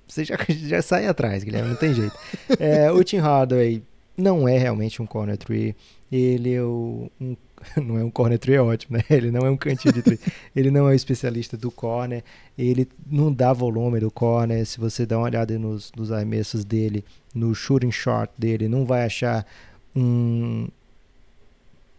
Você 0.06 0.24
já, 0.24 0.36
já 0.48 0.82
sai 0.82 1.06
atrás, 1.06 1.44
Guilherme, 1.44 1.68
não 1.70 1.76
tem 1.76 1.94
jeito. 1.94 2.16
É, 2.58 2.90
o 2.90 3.04
Tim 3.04 3.18
Hardaway 3.18 3.82
não 4.16 4.48
é 4.48 4.58
realmente 4.58 5.00
um 5.00 5.06
corner 5.06 5.36
tree, 5.36 5.76
ele 6.10 6.54
é 6.54 6.62
um 6.62 7.36
não 7.76 7.98
é 7.98 8.04
um 8.04 8.10
corner 8.10 8.38
tree 8.38 8.54
é 8.54 8.60
ótimo, 8.60 8.96
né? 8.96 9.04
Ele 9.10 9.30
não 9.30 9.46
é 9.46 9.50
um 9.50 9.56
cantinho 9.56 9.94
de 9.94 10.02
tree. 10.02 10.18
ele 10.54 10.70
não 10.70 10.88
é 10.88 10.92
um 10.92 10.94
especialista 10.94 11.56
do 11.56 11.70
corner, 11.70 12.22
ele 12.56 12.88
não 13.06 13.32
dá 13.32 13.52
volume 13.52 14.00
do 14.00 14.10
corner. 14.10 14.64
Se 14.66 14.78
você 14.78 15.06
dá 15.06 15.18
uma 15.18 15.24
olhada 15.24 15.58
nos, 15.58 15.92
nos 15.96 16.10
arremessos 16.12 16.64
dele, 16.64 17.04
no 17.34 17.54
shooting 17.54 17.90
shot 17.90 18.30
dele, 18.36 18.68
não 18.68 18.84
vai 18.84 19.04
achar 19.04 19.46
um, 19.94 20.68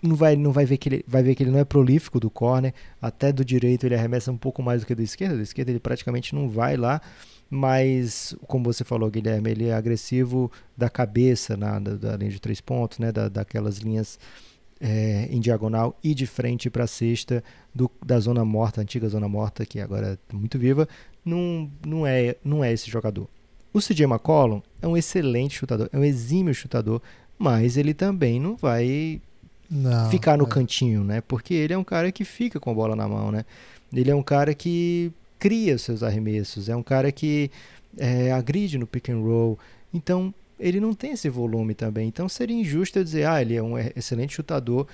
não 0.02 0.16
vai, 0.16 0.36
não 0.36 0.52
vai 0.52 0.66
ver 0.66 0.78
que 0.78 0.90
ele 0.90 1.06
vai 1.08 1.22
ver 1.22 1.36
que 1.36 1.44
ele 1.44 1.52
não 1.52 1.60
é 1.60 1.66
prolífico 1.66 2.20
do 2.20 2.30
corner, 2.30 2.74
até 3.02 3.32
do 3.32 3.44
direito 3.44 3.86
ele 3.86 3.96
arremessa 3.96 4.32
um 4.32 4.38
pouco 4.38 4.64
mais 4.64 4.82
do 4.82 4.88
que 4.88 4.96
do 4.96 5.02
esquerdo, 5.02 5.36
do 5.36 5.42
esquerdo 5.42 5.70
ele 5.70 5.80
praticamente 5.80 6.34
não 6.34 6.50
vai 6.50 6.78
lá, 6.78 7.02
mas 7.50 8.36
como 8.48 8.64
você 8.64 8.84
falou, 8.84 9.10
Guilherme, 9.10 9.52
ele 9.52 9.68
é 9.68 9.74
agressivo 9.74 10.52
da 10.78 10.90
cabeça 10.90 11.58
na 11.58 11.80
da, 11.80 11.96
da 11.96 12.18
linha 12.18 12.32
de 12.32 12.40
três 12.40 12.62
pontos, 12.62 13.00
né, 13.00 13.12
da, 13.12 13.28
daquelas 13.28 13.80
linhas 13.80 14.18
é, 14.80 15.28
em 15.30 15.40
diagonal 15.40 15.98
e 16.04 16.14
de 16.14 16.26
frente 16.26 16.70
para 16.70 16.86
a 16.86 16.88
cesta 16.88 17.44
do, 17.74 17.90
da 18.06 18.20
zona 18.20 18.46
morta, 18.46 18.82
antiga 18.82 19.10
zona 19.10 19.28
morta 19.28 19.66
que 19.66 19.80
agora 19.80 20.18
é 20.30 20.34
muito 20.34 20.58
viva, 20.58 20.88
não, 21.24 21.70
não 21.86 22.08
é 22.08 22.36
não 22.44 22.64
é 22.64 22.72
esse 22.72 22.90
jogador. 22.90 23.28
O 23.74 23.80
CJ 23.80 24.06
McCollum 24.06 24.62
é 24.82 24.88
um 24.88 24.98
excelente 24.98 25.56
chutador, 25.56 25.90
é 25.92 25.98
um 25.98 26.04
exímio 26.04 26.54
chutador, 26.54 27.02
mas 27.38 27.78
ele 27.78 27.94
também 27.94 28.40
não 28.40 28.56
vai 28.56 29.22
não, 29.70 30.10
ficar 30.10 30.38
no 30.38 30.46
é. 30.46 30.48
cantinho, 30.48 31.04
né? 31.04 31.22
Porque 31.22 31.54
ele 31.54 31.74
é 31.74 31.78
um 31.78 31.84
cara 31.84 32.12
que 32.12 32.26
fica 32.26 32.60
com 32.60 32.72
a 32.72 32.74
bola 32.74 32.96
na 32.96 33.08
mão, 33.08 33.32
né? 33.32 33.46
Ele 33.94 34.10
é 34.10 34.16
um 34.16 34.24
cara 34.24 34.54
que 34.54 35.12
cria 35.38 35.76
os 35.76 35.84
seus 35.84 36.04
arremessos, 36.04 36.70
é 36.70 36.76
um 36.76 36.84
cara 36.84 37.12
que 37.12 37.52
é, 37.98 38.32
agride 38.32 38.78
no 38.78 38.88
pick 38.88 39.10
and 39.10 39.20
roll. 39.20 39.58
Então, 39.94 40.34
ele 40.60 40.80
não 40.80 40.94
tem 40.94 41.12
esse 41.12 41.30
volume 41.30 41.74
também. 41.74 42.08
Então, 42.08 42.28
seria 42.28 42.56
injusto 42.56 43.00
eu 43.00 43.04
dizer, 43.04 43.28
ah, 43.28 43.42
ele 43.42 43.56
é 43.56 43.64
um 43.64 43.78
excelente 43.78 44.34
chutador, 44.34 44.88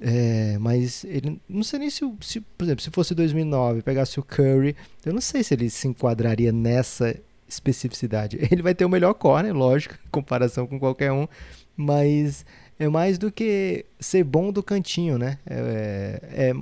é, 0.00 0.58
mas 0.58 1.04
ele 1.04 1.40
não 1.48 1.62
sei 1.62 1.78
nem 1.78 1.90
se, 1.90 2.00
se, 2.20 2.40
por 2.40 2.64
exemplo, 2.64 2.82
se 2.82 2.90
fosse 2.90 3.14
2009, 3.14 3.82
pegasse 3.82 4.18
o 4.18 4.22
Curry, 4.22 4.74
eu 5.04 5.12
não 5.12 5.20
sei 5.20 5.44
se 5.44 5.54
ele 5.54 5.70
se 5.70 5.86
enquadraria 5.86 6.52
nessa 6.52 7.14
especificidade. 7.46 8.38
Ele 8.50 8.62
vai 8.62 8.74
ter 8.74 8.84
o 8.84 8.88
melhor 8.88 9.14
corner, 9.14 9.54
lógico, 9.54 9.94
em 9.94 10.10
comparação 10.10 10.66
com 10.66 10.78
qualquer 10.78 11.12
um, 11.12 11.28
mas 11.76 12.44
é 12.78 12.88
mais 12.88 13.18
do 13.18 13.30
que 13.30 13.84
ser 14.00 14.24
bom 14.24 14.50
do 14.50 14.62
cantinho, 14.62 15.18
né? 15.18 15.38
É, 15.46 16.20
é, 16.32 16.50
é 16.50 16.54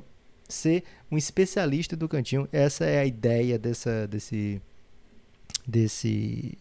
ser 0.49 0.85
um 1.11 1.17
especialista 1.17 1.97
do 1.97 2.09
cantinho. 2.09 2.49
Essa 2.53 2.85
é 2.85 2.99
a 2.99 3.07
ideia 3.07 3.59
dessa, 3.59 4.07
desse, 4.07 4.61
desse, 5.67 6.59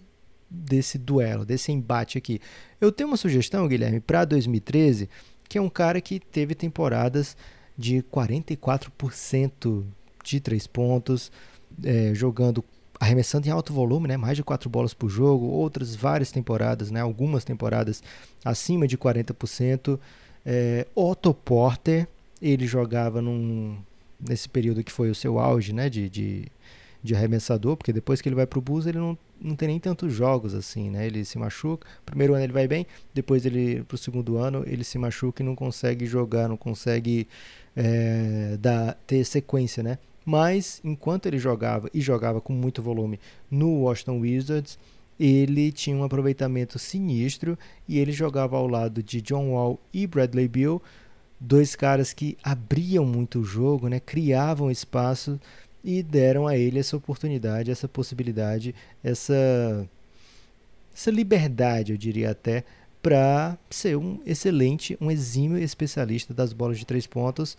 desse 0.52 0.98
duelo, 0.98 1.46
desse 1.46 1.72
embate 1.72 2.18
aqui. 2.18 2.42
Eu 2.80 2.92
tenho 2.92 3.10
uma 3.10 3.18
sugestão, 3.18 3.68
Guilherme, 3.68 4.02
para 4.02 4.26
2013, 4.26 5.10
que 5.48 5.58
é 5.58 5.62
um 5.62 5.70
cara 5.70 6.02
que 6.02 6.20
teve 6.20 6.54
temporadas 6.54 7.38
de 7.78 8.04
44% 8.04 9.86
de 10.24 10.40
três 10.42 10.68
pontos, 10.68 11.32
é, 11.84 12.14
jogando 12.14 12.64
arremessando 13.00 13.48
em 13.48 13.50
alto 13.50 13.74
volume, 13.74 14.08
né, 14.08 14.16
mais 14.16 14.38
de 14.38 14.44
quatro 14.44 14.70
bolas 14.70 14.94
por 14.94 15.10
jogo, 15.10 15.48
outras 15.48 15.96
várias 15.96 16.32
temporadas, 16.32 16.92
né, 16.92 17.00
algumas 17.00 17.44
temporadas 17.44 18.04
acima 18.46 18.88
de 18.88 18.96
40%. 18.96 20.00
É, 20.46 20.86
Otto 20.94 21.34
Porter, 21.34 22.08
ele 22.40 22.68
jogava 22.68 23.20
num, 23.20 23.76
nesse 24.20 24.48
período 24.48 24.84
que 24.84 24.92
foi 24.92 25.10
o 25.10 25.16
seu 25.16 25.40
auge 25.40 25.74
né, 25.74 25.90
de, 25.90 26.08
de, 26.10 26.46
de 27.02 27.16
arremessador, 27.16 27.76
porque 27.76 27.92
depois 27.92 28.22
que 28.22 28.30
ele 28.30 28.36
vai 28.36 28.46
para 28.46 28.60
o 28.60 28.62
Bulls 28.62 28.86
ele 28.86 29.00
não, 29.00 29.18
não 29.42 29.56
tem 29.56 29.68
nem 29.68 29.80
tantos 29.80 30.14
jogos 30.14 30.54
assim, 30.54 30.90
né? 30.90 31.06
Ele 31.06 31.26
se 31.26 31.38
machuca, 31.38 31.88
primeiro 32.06 32.34
ano 32.34 32.44
ele 32.44 32.54
vai 32.54 32.68
bem, 32.68 32.86
depois 33.14 33.46
ele 33.46 33.84
para 33.84 33.96
o 33.96 33.98
segundo 33.98 34.38
ano 34.38 34.64
ele 34.68 34.84
se 34.84 34.98
machuca 34.98 35.42
e 35.42 35.46
não 35.46 35.56
consegue 35.56 36.06
jogar, 36.06 36.48
não 36.48 36.58
consegue 36.58 37.28
é, 37.76 38.58
dar, 38.60 38.98
ter 39.08 39.24
sequência, 39.26 39.82
né? 39.82 39.98
Mas 40.24 40.80
enquanto 40.84 41.26
ele 41.26 41.40
jogava 41.40 41.90
e 41.94 42.00
jogava 42.00 42.40
com 42.40 42.54
muito 42.54 42.82
volume 42.82 43.20
no 43.50 43.82
Washington 43.82 44.20
Wizards, 44.20 44.78
ele 45.20 45.72
tinha 45.72 45.96
um 45.96 46.04
aproveitamento 46.04 46.80
sinistro 46.80 47.58
e 47.88 48.00
ele 48.00 48.12
jogava 48.12 48.58
ao 48.58 48.68
lado 48.68 49.02
de 49.04 49.22
John 49.22 49.52
Wall 49.52 49.80
e 49.94 50.06
Bradley 50.08 50.48
Beal, 50.48 50.82
dois 51.40 51.76
caras 51.76 52.14
que 52.14 52.38
abriam 52.44 53.06
muito 53.06 53.40
o 53.40 53.44
jogo, 53.44 53.88
né, 53.88 54.00
criavam 54.00 54.70
espaço 54.70 55.40
e 55.84 56.04
deram 56.04 56.48
a 56.48 56.58
ele 56.58 56.80
essa 56.80 56.96
oportunidade, 56.96 57.72
essa 57.72 57.88
possibilidade, 57.88 58.76
essa 59.04 59.88
essa 60.94 61.10
liberdade, 61.10 61.94
eu 61.94 61.98
diria 61.98 62.32
até, 62.32 62.64
para 63.02 63.58
ser 63.70 63.98
um 63.98 64.20
excelente, 64.26 64.98
um 65.02 65.10
exímio 65.10 65.58
especialista 65.58 66.34
das 66.34 66.54
bolas 66.54 66.78
de 66.78 66.86
três 66.86 67.08
pontos 67.08 67.58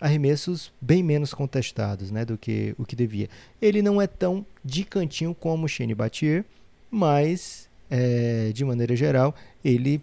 arremessos 0.00 0.70
bem 0.80 1.02
menos 1.02 1.32
contestados 1.32 2.10
né, 2.10 2.24
do 2.24 2.36
que 2.36 2.74
o 2.78 2.84
que 2.84 2.94
devia. 2.94 3.28
Ele 3.60 3.80
não 3.80 4.00
é 4.00 4.06
tão 4.06 4.44
de 4.64 4.84
cantinho 4.84 5.34
como 5.34 5.68
Shane 5.68 5.94
Battier, 5.94 6.44
mas 6.90 7.68
é, 7.90 8.50
de 8.52 8.64
maneira 8.64 8.94
geral 8.94 9.34
ele 9.64 10.00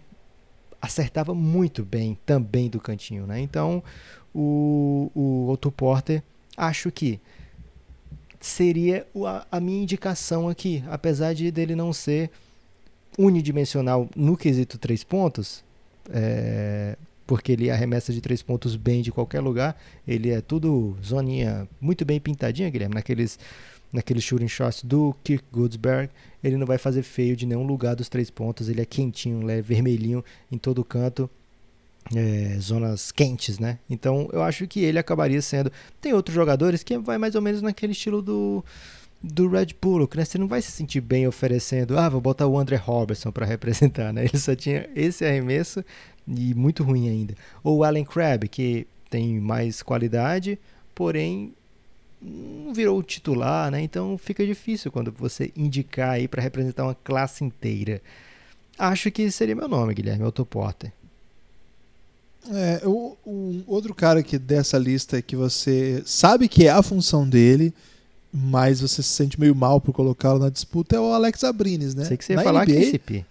acertava 0.82 1.32
muito 1.32 1.84
bem 1.84 2.18
também 2.26 2.68
do 2.68 2.80
cantinho. 2.80 3.26
Né? 3.26 3.40
Então 3.40 3.82
o, 4.34 5.10
o 5.14 5.48
Otto 5.50 5.70
Porter 5.70 6.22
acho 6.56 6.90
que 6.90 7.20
seria 8.44 9.06
a, 9.50 9.58
minha 9.58 9.82
indicação 9.82 10.48
aqui, 10.50 10.84
apesar 10.88 11.32
de 11.32 11.50
dele 11.50 11.74
não 11.74 11.94
ser 11.94 12.30
unidimensional 13.18 14.06
no 14.14 14.36
quesito 14.36 14.76
três 14.76 15.02
pontos, 15.02 15.64
é, 16.10 16.96
porque 17.26 17.52
ele 17.52 17.70
arremessa 17.70 18.12
de 18.12 18.20
três 18.20 18.42
pontos 18.42 18.76
bem 18.76 19.00
de 19.00 19.10
qualquer 19.10 19.40
lugar. 19.40 19.80
Ele 20.06 20.30
é 20.30 20.42
tudo 20.42 20.94
zoninha 21.02 21.66
muito 21.80 22.04
bem 22.04 22.20
pintadinha, 22.20 22.68
Guilherme, 22.68 22.94
naqueles, 22.94 23.38
naqueles 23.90 24.22
shooting 24.22 24.48
shots 24.48 24.84
do 24.84 25.16
Kirk 25.24 25.44
Goodsberg. 25.50 26.10
Ele 26.42 26.58
não 26.58 26.66
vai 26.66 26.76
fazer 26.76 27.02
feio 27.02 27.34
de 27.34 27.46
nenhum 27.46 27.66
lugar 27.66 27.96
dos 27.96 28.10
três 28.10 28.28
pontos. 28.28 28.68
Ele 28.68 28.82
é 28.82 28.84
quentinho, 28.84 29.40
ele 29.40 29.58
é 29.58 29.62
vermelhinho 29.62 30.22
em 30.52 30.58
todo 30.58 30.84
canto. 30.84 31.30
É, 32.14 32.58
zonas 32.60 33.10
quentes, 33.10 33.58
né? 33.58 33.78
Então 33.88 34.28
eu 34.32 34.42
acho 34.42 34.66
que 34.66 34.80
ele 34.80 34.98
acabaria 34.98 35.40
sendo. 35.40 35.72
Tem 36.00 36.12
outros 36.12 36.34
jogadores 36.34 36.82
que 36.82 36.98
vai 36.98 37.16
mais 37.16 37.34
ou 37.34 37.40
menos 37.40 37.62
naquele 37.62 37.92
estilo 37.92 38.20
do 38.20 38.64
do 39.22 39.48
Red 39.48 39.68
Bullock, 39.80 40.16
né? 40.18 40.24
Você 40.24 40.36
não 40.36 40.46
vai 40.46 40.60
se 40.60 40.70
sentir 40.70 41.00
bem 41.00 41.26
oferecendo, 41.26 41.98
ah, 41.98 42.10
vou 42.10 42.20
botar 42.20 42.46
o 42.46 42.58
André 42.58 42.76
Robertson 42.76 43.32
para 43.32 43.46
representar, 43.46 44.12
né? 44.12 44.24
Ele 44.24 44.38
só 44.38 44.54
tinha 44.54 44.88
esse 44.94 45.24
arremesso 45.24 45.82
e 46.28 46.52
muito 46.54 46.84
ruim 46.84 47.08
ainda. 47.08 47.34
Ou 47.62 47.78
o 47.78 47.84
Allen 47.84 48.04
Crabbe, 48.04 48.48
que 48.48 48.86
tem 49.08 49.40
mais 49.40 49.82
qualidade, 49.82 50.58
porém 50.94 51.54
não 52.20 52.72
virou 52.74 53.02
titular, 53.02 53.70
né? 53.70 53.80
Então 53.80 54.18
fica 54.18 54.44
difícil 54.44 54.92
quando 54.92 55.10
você 55.10 55.50
indicar 55.56 56.10
aí 56.10 56.28
para 56.28 56.42
representar 56.42 56.84
uma 56.84 56.94
classe 56.94 57.44
inteira. 57.44 58.02
Acho 58.78 59.10
que 59.10 59.30
seria 59.30 59.54
meu 59.54 59.68
nome, 59.68 59.94
Guilherme 59.94 60.24
Otto 60.24 60.44
Porter. 60.44 60.92
É, 62.50 62.82
o, 62.86 63.16
outro 63.66 63.94
cara 63.94 64.22
que 64.22 64.38
dessa 64.38 64.76
lista 64.76 65.20
que 65.22 65.34
você 65.34 66.02
sabe 66.04 66.48
que 66.48 66.66
é 66.66 66.70
a 66.70 66.82
função 66.82 67.28
dele, 67.28 67.72
mas 68.32 68.80
você 68.80 69.02
se 69.02 69.08
sente 69.08 69.38
meio 69.40 69.54
mal 69.54 69.80
por 69.80 69.92
colocá-lo 69.92 70.40
na 70.40 70.50
disputa 70.50 70.96
é 70.96 71.00
o 71.00 71.12
Alex 71.12 71.44
Abrines, 71.44 71.94
né? 71.94 72.04
Sei 72.04 72.16
que 72.16 72.24
você 72.24 72.32
ia 72.32 72.36
na 72.36 72.42
falar 72.42 72.66
NBA, 72.66 72.80
KCP. 72.80 73.24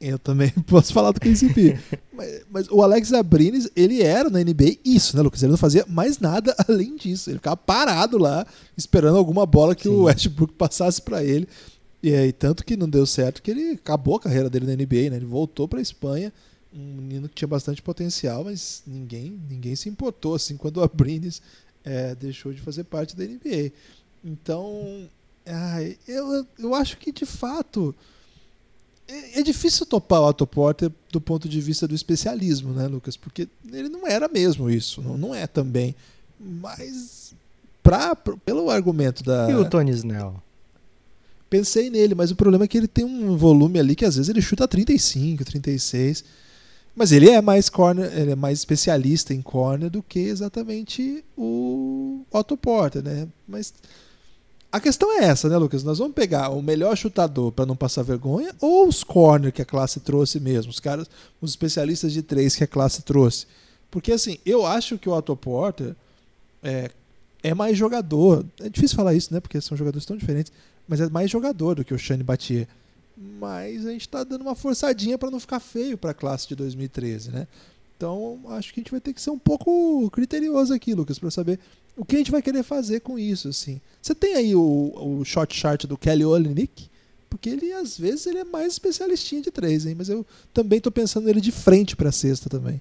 Eu 0.00 0.18
também 0.18 0.50
posso 0.66 0.92
falar 0.92 1.12
do 1.12 1.20
KCP. 1.20 1.78
mas, 2.12 2.42
mas, 2.50 2.68
o 2.70 2.82
Alex 2.82 3.12
Abrines, 3.12 3.70
ele 3.74 4.02
era 4.02 4.28
na 4.28 4.40
NBA 4.40 4.78
isso, 4.84 5.16
né, 5.16 5.22
Lucas? 5.22 5.42
Ele 5.42 5.52
não 5.52 5.58
fazia 5.58 5.86
mais 5.88 6.18
nada 6.18 6.54
além 6.68 6.96
disso. 6.96 7.30
Ele 7.30 7.38
ficava 7.38 7.56
parado 7.56 8.18
lá, 8.18 8.46
esperando 8.76 9.16
alguma 9.16 9.46
bola 9.46 9.74
que 9.74 9.84
Sim. 9.84 9.94
o 9.94 10.02
Westbrook 10.02 10.52
passasse 10.54 11.00
para 11.00 11.24
ele. 11.24 11.48
E 12.02 12.14
aí, 12.14 12.32
tanto 12.32 12.66
que 12.66 12.76
não 12.76 12.86
deu 12.86 13.06
certo 13.06 13.40
que 13.40 13.50
ele 13.50 13.70
acabou 13.70 14.16
a 14.16 14.20
carreira 14.20 14.50
dele 14.50 14.66
na 14.66 14.74
NBA, 14.74 15.10
né? 15.10 15.16
Ele 15.16 15.24
voltou 15.24 15.66
para 15.66 15.80
Espanha, 15.80 16.30
um 16.74 16.96
menino 16.96 17.28
que 17.28 17.34
tinha 17.34 17.48
bastante 17.48 17.80
potencial, 17.80 18.44
mas 18.44 18.82
ninguém, 18.86 19.38
ninguém 19.48 19.76
se 19.76 19.88
importou 19.88 20.34
assim 20.34 20.56
quando 20.56 20.78
o 20.78 20.82
Abrines 20.82 21.40
é, 21.84 22.14
deixou 22.14 22.52
de 22.52 22.60
fazer 22.60 22.84
parte 22.84 23.14
da 23.14 23.24
NBA. 23.24 23.70
Então, 24.24 25.08
ai, 25.46 25.96
eu, 26.08 26.46
eu 26.58 26.74
acho 26.74 26.96
que 26.98 27.12
de 27.12 27.24
fato 27.24 27.94
é, 29.06 29.40
é, 29.40 29.42
difícil 29.42 29.86
topar 29.86 30.20
o 30.22 30.28
Otto 30.28 30.46
Porter 30.46 30.90
do 31.12 31.20
ponto 31.20 31.48
de 31.48 31.60
vista 31.60 31.86
do 31.86 31.94
especialismo, 31.94 32.72
né, 32.72 32.86
Lucas? 32.86 33.16
Porque 33.16 33.46
ele 33.70 33.88
não 33.88 34.06
era 34.06 34.28
mesmo 34.28 34.70
isso, 34.70 35.02
não, 35.02 35.16
não 35.16 35.34
é 35.34 35.46
também. 35.46 35.94
Mas 36.40 37.34
pra, 37.82 38.16
pelo 38.16 38.70
argumento 38.70 39.22
da. 39.22 39.48
E 39.50 39.54
o 39.54 39.68
Tony 39.68 39.90
Snell? 39.92 40.42
Pensei 41.50 41.88
nele, 41.90 42.14
mas 42.14 42.30
o 42.30 42.36
problema 42.36 42.64
é 42.64 42.68
que 42.68 42.76
ele 42.76 42.88
tem 42.88 43.04
um 43.04 43.36
volume 43.36 43.78
ali 43.78 43.94
que 43.94 44.04
às 44.04 44.16
vezes 44.16 44.28
ele 44.28 44.42
chuta 44.42 44.66
35, 44.66 45.44
36. 45.44 46.24
Mas 46.94 47.10
ele 47.10 47.28
é 47.28 47.40
mais 47.40 47.68
corner, 47.68 48.12
ele 48.16 48.32
é 48.32 48.36
mais 48.36 48.58
especialista 48.58 49.34
em 49.34 49.42
corner 49.42 49.90
do 49.90 50.02
que 50.02 50.20
exatamente 50.20 51.24
o 51.36 52.24
Otto 52.30 52.56
Porter, 52.56 53.02
né? 53.02 53.26
Mas 53.48 53.74
a 54.70 54.80
questão 54.80 55.20
é 55.20 55.24
essa, 55.24 55.48
né, 55.48 55.56
Lucas? 55.56 55.82
Nós 55.82 55.98
vamos 55.98 56.14
pegar 56.14 56.50
o 56.50 56.62
melhor 56.62 56.96
chutador 56.96 57.50
para 57.52 57.66
não 57.66 57.76
passar 57.76 58.02
vergonha 58.02 58.54
ou 58.60 58.88
os 58.88 59.02
corner 59.02 59.52
que 59.52 59.62
a 59.62 59.64
classe 59.64 60.00
trouxe 60.00 60.38
mesmo, 60.38 60.70
os 60.70 60.80
caras, 60.80 61.08
os 61.40 61.50
especialistas 61.50 62.12
de 62.12 62.22
três 62.22 62.54
que 62.54 62.64
a 62.64 62.66
classe 62.66 63.02
trouxe? 63.02 63.46
Porque 63.90 64.12
assim, 64.12 64.38
eu 64.44 64.66
acho 64.66 64.98
que 64.98 65.08
o 65.08 65.12
Otto 65.12 65.36
Porter 65.36 65.94
é, 66.62 66.90
é 67.42 67.54
mais 67.54 67.76
jogador. 67.76 68.44
É 68.60 68.68
difícil 68.68 68.96
falar 68.96 69.14
isso, 69.14 69.32
né? 69.32 69.38
Porque 69.38 69.60
são 69.60 69.76
jogadores 69.76 70.06
tão 70.06 70.16
diferentes, 70.16 70.52
mas 70.88 71.00
é 71.00 71.08
mais 71.08 71.30
jogador 71.30 71.76
do 71.76 71.84
que 71.84 71.94
o 71.94 71.98
Shane 71.98 72.24
Batier. 72.24 72.66
Mas 73.16 73.86
a 73.86 73.92
gente 73.92 74.02
está 74.02 74.24
dando 74.24 74.42
uma 74.42 74.54
forçadinha 74.54 75.16
para 75.16 75.30
não 75.30 75.38
ficar 75.38 75.60
feio 75.60 75.96
para 75.96 76.10
a 76.10 76.14
classe 76.14 76.48
de 76.48 76.56
2013, 76.56 77.30
né? 77.30 77.46
Então, 77.96 78.40
acho 78.48 78.74
que 78.74 78.80
a 78.80 78.82
gente 78.82 78.90
vai 78.90 79.00
ter 79.00 79.12
que 79.12 79.20
ser 79.20 79.30
um 79.30 79.38
pouco 79.38 80.10
criterioso 80.10 80.74
aqui, 80.74 80.94
Lucas, 80.94 81.18
para 81.18 81.30
saber 81.30 81.60
o 81.96 82.04
que 82.04 82.16
a 82.16 82.18
gente 82.18 82.30
vai 82.30 82.42
querer 82.42 82.62
fazer 82.62 83.00
com 83.00 83.18
isso, 83.18 83.48
assim. 83.48 83.80
Você 84.02 84.14
tem 84.14 84.34
aí 84.34 84.54
o, 84.54 84.92
o 85.20 85.24
shot 85.24 85.54
chart 85.54 85.84
do 85.86 85.96
Kelly 85.96 86.24
Olynyk? 86.24 86.88
Porque 87.30 87.48
ele, 87.48 87.72
às 87.72 87.96
vezes, 87.96 88.26
ele 88.26 88.38
é 88.38 88.44
mais 88.44 88.72
especialistinho 88.72 89.42
de 89.42 89.50
três, 89.50 89.86
hein? 89.86 89.94
Mas 89.96 90.08
eu 90.08 90.26
também 90.52 90.80
tô 90.80 90.90
pensando 90.90 91.26
nele 91.26 91.40
de 91.40 91.52
frente 91.52 91.96
pra 91.96 92.12
cesta 92.12 92.50
também. 92.50 92.80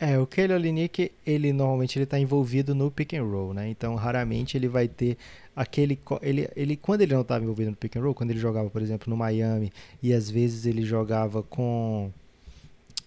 É, 0.00 0.18
o 0.18 0.26
Kelly 0.26 0.52
Olynyk, 0.52 1.12
ele 1.24 1.52
normalmente 1.52 1.98
ele 1.98 2.06
tá 2.06 2.18
envolvido 2.18 2.74
no 2.74 2.90
pick 2.90 3.14
and 3.14 3.22
roll, 3.22 3.54
né? 3.54 3.68
Então, 3.68 3.94
raramente 3.94 4.56
ele 4.56 4.68
vai 4.68 4.88
ter 4.88 5.16
aquele 5.54 5.98
ele, 6.22 6.48
ele 6.56 6.76
quando 6.76 7.02
ele 7.02 7.14
não 7.14 7.22
estava 7.22 7.42
envolvido 7.44 7.70
no 7.70 7.76
pick 7.76 7.96
and 7.96 8.02
roll, 8.02 8.14
quando 8.14 8.30
ele 8.30 8.40
jogava, 8.40 8.68
por 8.70 8.82
exemplo, 8.82 9.10
no 9.10 9.16
Miami 9.16 9.72
e 10.02 10.12
às 10.12 10.30
vezes 10.30 10.66
ele 10.66 10.82
jogava 10.82 11.42
com 11.42 12.10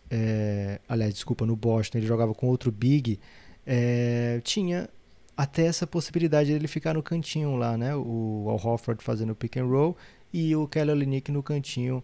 é, 0.10 0.80
aliás, 0.88 1.14
desculpa, 1.14 1.45
no 1.45 1.56
Boston, 1.56 1.98
ele 1.98 2.08
jogava 2.08 2.34
com 2.34 2.48
outro 2.48 2.72
big, 2.72 3.20
é, 3.66 4.39
tinha 4.43 4.89
até 5.36 5.66
essa 5.66 5.86
possibilidade 5.86 6.52
dele 6.52 6.68
ficar 6.68 6.93
no 6.93 7.04
cantinho 7.04 7.56
lá, 7.56 7.78
né? 7.78 7.95
O 7.95 8.48
Al 8.50 8.56
Hofford 8.56 9.04
fazendo 9.04 9.36
pick 9.36 9.58
and 9.58 9.66
roll 9.66 9.95
e 10.34 10.56
o 10.56 10.68
Kelly 10.68 10.91
Olynyk 10.91 11.32
no 11.32 11.43
cantinho 11.43 12.04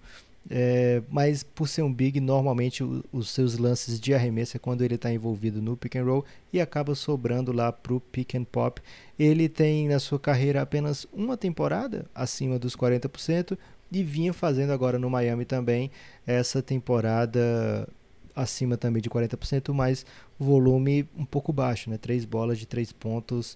é, 0.49 1.01
mas 1.09 1.41
por 1.41 1.67
ser 1.67 1.83
um 1.83 1.93
big, 1.93 2.19
normalmente 2.19 2.83
o, 2.83 3.03
os 3.11 3.29
seus 3.29 3.57
lances 3.57 3.99
de 3.99 4.13
arremesso 4.13 4.57
é 4.57 4.59
quando 4.59 4.83
ele 4.83 4.95
está 4.95 5.11
envolvido 5.11 5.61
no 5.61 5.77
pick 5.77 5.95
and 5.95 6.03
roll 6.03 6.25
e 6.51 6.59
acaba 6.59 6.95
sobrando 6.95 7.51
lá 7.51 7.71
para 7.71 7.93
o 7.93 7.99
pick 7.99 8.35
and 8.35 8.43
pop. 8.43 8.81
Ele 9.17 9.47
tem 9.47 9.87
na 9.87 9.99
sua 9.99 10.19
carreira 10.19 10.61
apenas 10.61 11.07
uma 11.13 11.37
temporada 11.37 12.05
acima 12.13 12.59
dos 12.59 12.75
40% 12.75 13.57
e 13.91 14.03
vinha 14.03 14.33
fazendo 14.33 14.73
agora 14.73 14.99
no 14.99 15.09
Miami 15.09 15.45
também 15.45 15.91
essa 16.25 16.61
temporada 16.61 17.87
acima 18.35 18.75
também 18.75 19.01
de 19.01 19.09
40%, 19.09 19.71
mas 19.73 20.05
volume 20.39 21.07
um 21.15 21.25
pouco 21.25 21.53
baixo, 21.53 21.89
né? 21.89 21.97
Três 21.97 22.25
bolas 22.25 22.57
de 22.57 22.65
três 22.65 22.91
pontos 22.91 23.55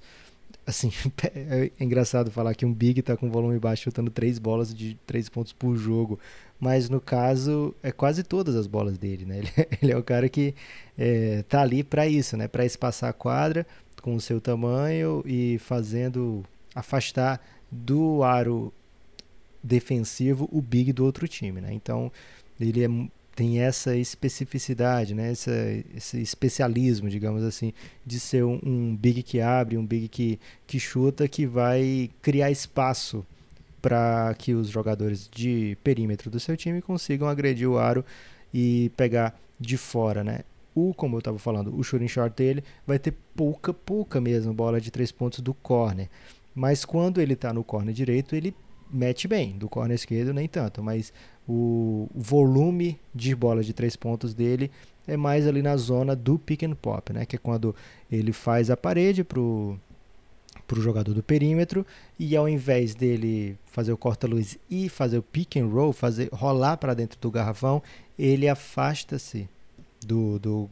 assim, 0.66 0.92
é 1.34 1.72
engraçado 1.80 2.30
falar 2.30 2.54
que 2.54 2.66
um 2.66 2.74
Big 2.74 3.02
tá 3.02 3.16
com 3.16 3.30
volume 3.32 3.58
baixo 3.58 3.84
chutando 3.84 4.12
três 4.12 4.38
bolas 4.38 4.76
de 4.76 4.98
três 5.08 5.30
pontos 5.30 5.54
por 5.54 5.78
jogo 5.78 6.20
mas 6.60 6.90
no 6.90 7.00
caso 7.00 7.74
é 7.84 7.92
quase 7.92 8.24
todas 8.24 8.56
as 8.56 8.68
bolas 8.68 8.98
dele, 8.98 9.26
né? 9.26 9.38
Ele, 9.58 9.68
ele 9.82 9.92
é 9.92 9.98
o 9.98 10.04
cara 10.04 10.28
que 10.28 10.56
é, 10.98 11.44
tá 11.48 11.62
ali 11.62 11.84
para 11.84 12.08
isso, 12.08 12.36
né? 12.36 12.48
Para 12.48 12.66
espaçar 12.66 13.10
a 13.10 13.14
quadra 13.14 13.66
com 14.02 14.16
o 14.16 14.22
seu 14.22 14.42
tamanho 14.42 15.24
e 15.26 15.60
fazendo 15.60 16.44
afastar 16.74 17.42
do 17.72 18.24
aro 18.24 18.74
defensivo 19.62 20.48
o 20.52 20.62
big 20.62 20.94
do 20.94 21.04
outro 21.04 21.28
time, 21.28 21.62
né? 21.62 21.74
Então 21.74 22.12
ele 22.60 22.84
é, 22.84 22.88
tem 23.36 23.60
essa 23.60 23.96
especificidade, 23.96 25.14
né? 25.14 25.32
Essa, 25.32 25.52
esse 25.96 26.20
especialismo, 26.20 27.10
digamos 27.10 27.44
assim, 27.44 27.72
de 28.06 28.20
ser 28.20 28.44
um, 28.44 28.60
um 28.64 28.96
big 28.96 29.22
que 29.22 29.40
abre, 29.40 29.78
um 29.78 29.86
big 29.86 30.08
que, 30.08 30.40
que 30.66 30.80
chuta, 30.80 31.28
que 31.28 31.46
vai 31.46 32.10
criar 32.22 32.50
espaço 32.50 33.26
para 33.82 34.34
que 34.38 34.54
os 34.54 34.70
jogadores 34.70 35.30
de 35.34 35.78
perímetro 35.84 36.30
do 36.30 36.40
seu 36.40 36.58
time 36.58 36.82
consigam 36.82 37.28
agredir 37.28 37.70
o 37.70 37.78
aro 37.78 38.04
e 38.54 38.92
pegar 38.96 39.40
de 39.60 39.78
fora, 39.78 40.24
né? 40.24 40.40
O, 40.76 40.94
como 40.94 41.16
eu 41.16 41.20
estava 41.20 41.40
falando, 41.40 41.76
o 41.76 41.84
shooting 41.84 42.08
short 42.08 42.36
dele 42.36 42.64
vai 42.86 43.00
ter 43.00 43.14
pouca, 43.36 43.74
pouca 43.74 44.22
mesmo 44.22 44.54
bola 44.54 44.80
de 44.80 44.92
três 44.92 45.12
pontos 45.12 45.40
do 45.40 45.54
corner. 45.54 46.08
Mas 46.54 46.86
quando 46.86 47.20
ele 47.20 47.34
está 47.34 47.52
no 47.52 47.64
corner 47.64 47.94
direito, 47.94 48.36
ele 48.36 48.54
mete 48.92 49.28
bem. 49.28 49.58
Do 49.58 49.68
corner 49.68 49.96
esquerdo, 49.96 50.34
nem 50.34 50.48
tanto. 50.48 50.84
Mas 50.84 51.12
o 51.48 52.08
volume 52.14 53.00
de 53.14 53.36
bola 53.36 53.64
de 53.64 53.74
três 53.74 53.96
pontos 53.96 54.34
dele 54.34 54.70
é 55.08 55.16
mais 55.16 55.48
ali 55.48 55.62
na 55.62 55.78
zona 55.78 56.16
do 56.16 56.38
pick 56.38 56.64
and 56.64 56.76
pop, 56.76 57.14
né? 57.14 57.26
Que 57.26 57.38
é 57.38 57.40
quando 57.40 57.76
ele 58.12 58.34
faz 58.34 58.70
a 58.70 58.78
parede 58.78 59.24
pro 59.24 59.80
para 60.68 60.78
o 60.78 60.82
jogador 60.82 61.14
do 61.14 61.24
perímetro 61.24 61.86
e 62.20 62.36
ao 62.36 62.48
invés 62.48 62.94
dele 62.94 63.58
fazer 63.66 63.94
o 63.94 63.98
corta-luz 63.98 64.58
e 64.70 64.90
fazer 64.90 65.18
o 65.18 65.24
pick 65.24 65.56
and 65.56 65.68
roll, 65.68 65.94
fazer 65.94 66.30
rolar 66.34 66.78
para 66.78 66.94
dentro 66.94 67.18
do 67.20 67.32
garrafão, 67.32 67.82
ele 68.20 68.50
afasta-se 68.50 69.48
do, 70.06 70.38
do 70.38 70.70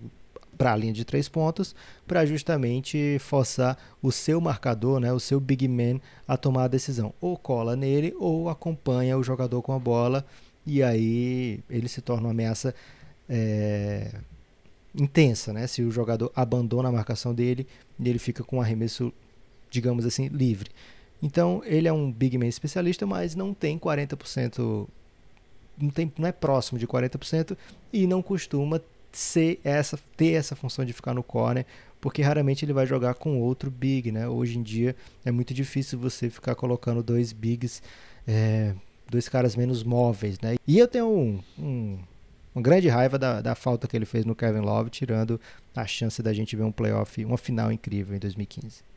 para 0.57 0.73
a 0.73 0.75
linha 0.75 0.93
de 0.93 1.03
três 1.03 1.27
pontos 1.27 1.75
para 2.07 2.25
justamente 2.25 3.17
forçar 3.19 3.77
o 4.01 4.11
seu 4.11 4.39
marcador, 4.39 4.99
né, 4.99 5.11
o 5.11 5.19
seu 5.19 5.39
big 5.39 5.67
man 5.67 5.99
a 6.27 6.37
tomar 6.37 6.65
a 6.65 6.67
decisão. 6.67 7.13
Ou 7.19 7.37
cola 7.37 7.75
nele 7.75 8.13
ou 8.19 8.49
acompanha 8.49 9.17
o 9.17 9.23
jogador 9.23 9.61
com 9.61 9.73
a 9.73 9.79
bola 9.79 10.25
e 10.65 10.81
aí 10.81 11.59
ele 11.69 11.87
se 11.87 12.01
torna 12.01 12.27
uma 12.27 12.31
ameaça 12.31 12.73
é, 13.29 14.11
intensa, 14.95 15.51
né? 15.51 15.67
Se 15.67 15.81
o 15.81 15.91
jogador 15.91 16.31
abandona 16.35 16.89
a 16.89 16.91
marcação 16.91 17.33
dele, 17.33 17.67
ele 18.03 18.19
fica 18.19 18.43
com 18.43 18.57
um 18.57 18.61
arremesso 18.61 19.13
digamos 19.75 20.05
assim, 20.05 20.29
livre. 20.29 20.69
Então, 21.21 21.61
ele 21.65 21.87
é 21.87 21.93
um 21.93 22.11
big 22.11 22.37
man 22.37 22.47
especialista, 22.47 23.05
mas 23.05 23.35
não 23.35 23.53
tem 23.53 23.77
40%, 23.77 24.87
não, 25.77 25.89
tem, 25.89 26.11
não 26.17 26.27
é 26.27 26.31
próximo 26.31 26.79
de 26.79 26.87
40% 26.87 27.57
e 27.91 28.07
não 28.07 28.21
costuma 28.21 28.81
ser 29.11 29.59
essa, 29.63 29.99
ter 30.15 30.31
essa 30.31 30.55
função 30.55 30.85
de 30.85 30.93
ficar 30.93 31.13
no 31.13 31.23
corner, 31.23 31.65
porque 31.99 32.21
raramente 32.21 32.63
ele 32.63 32.73
vai 32.73 32.85
jogar 32.85 33.15
com 33.15 33.39
outro 33.41 33.69
big, 33.71 34.11
né? 34.11 34.27
Hoje 34.27 34.57
em 34.57 34.63
dia 34.63 34.95
é 35.25 35.31
muito 35.31 35.53
difícil 35.53 35.99
você 35.99 36.29
ficar 36.29 36.55
colocando 36.55 37.01
dois 37.01 37.33
bigs, 37.33 37.81
é, 38.27 38.73
dois 39.09 39.27
caras 39.27 39.55
menos 39.55 39.83
móveis, 39.83 40.39
né? 40.39 40.55
E 40.67 40.77
eu 40.77 40.87
tenho 40.87 41.07
um, 41.07 41.39
um, 41.57 41.97
uma 42.53 42.61
grande 42.61 42.87
raiva 42.87 43.17
da, 43.17 43.41
da 43.41 43.55
falta 43.55 43.87
que 43.87 43.95
ele 43.95 44.05
fez 44.05 44.25
no 44.25 44.35
Kevin 44.35 44.59
Love, 44.59 44.89
tirando 44.89 45.39
a 45.75 45.85
chance 45.85 46.21
da 46.21 46.33
gente 46.33 46.55
ver 46.55 46.63
um 46.63 46.71
playoff, 46.71 47.23
uma 47.25 47.37
final 47.37 47.71
incrível 47.71 48.15
em 48.15 48.19
2015. 48.19 48.94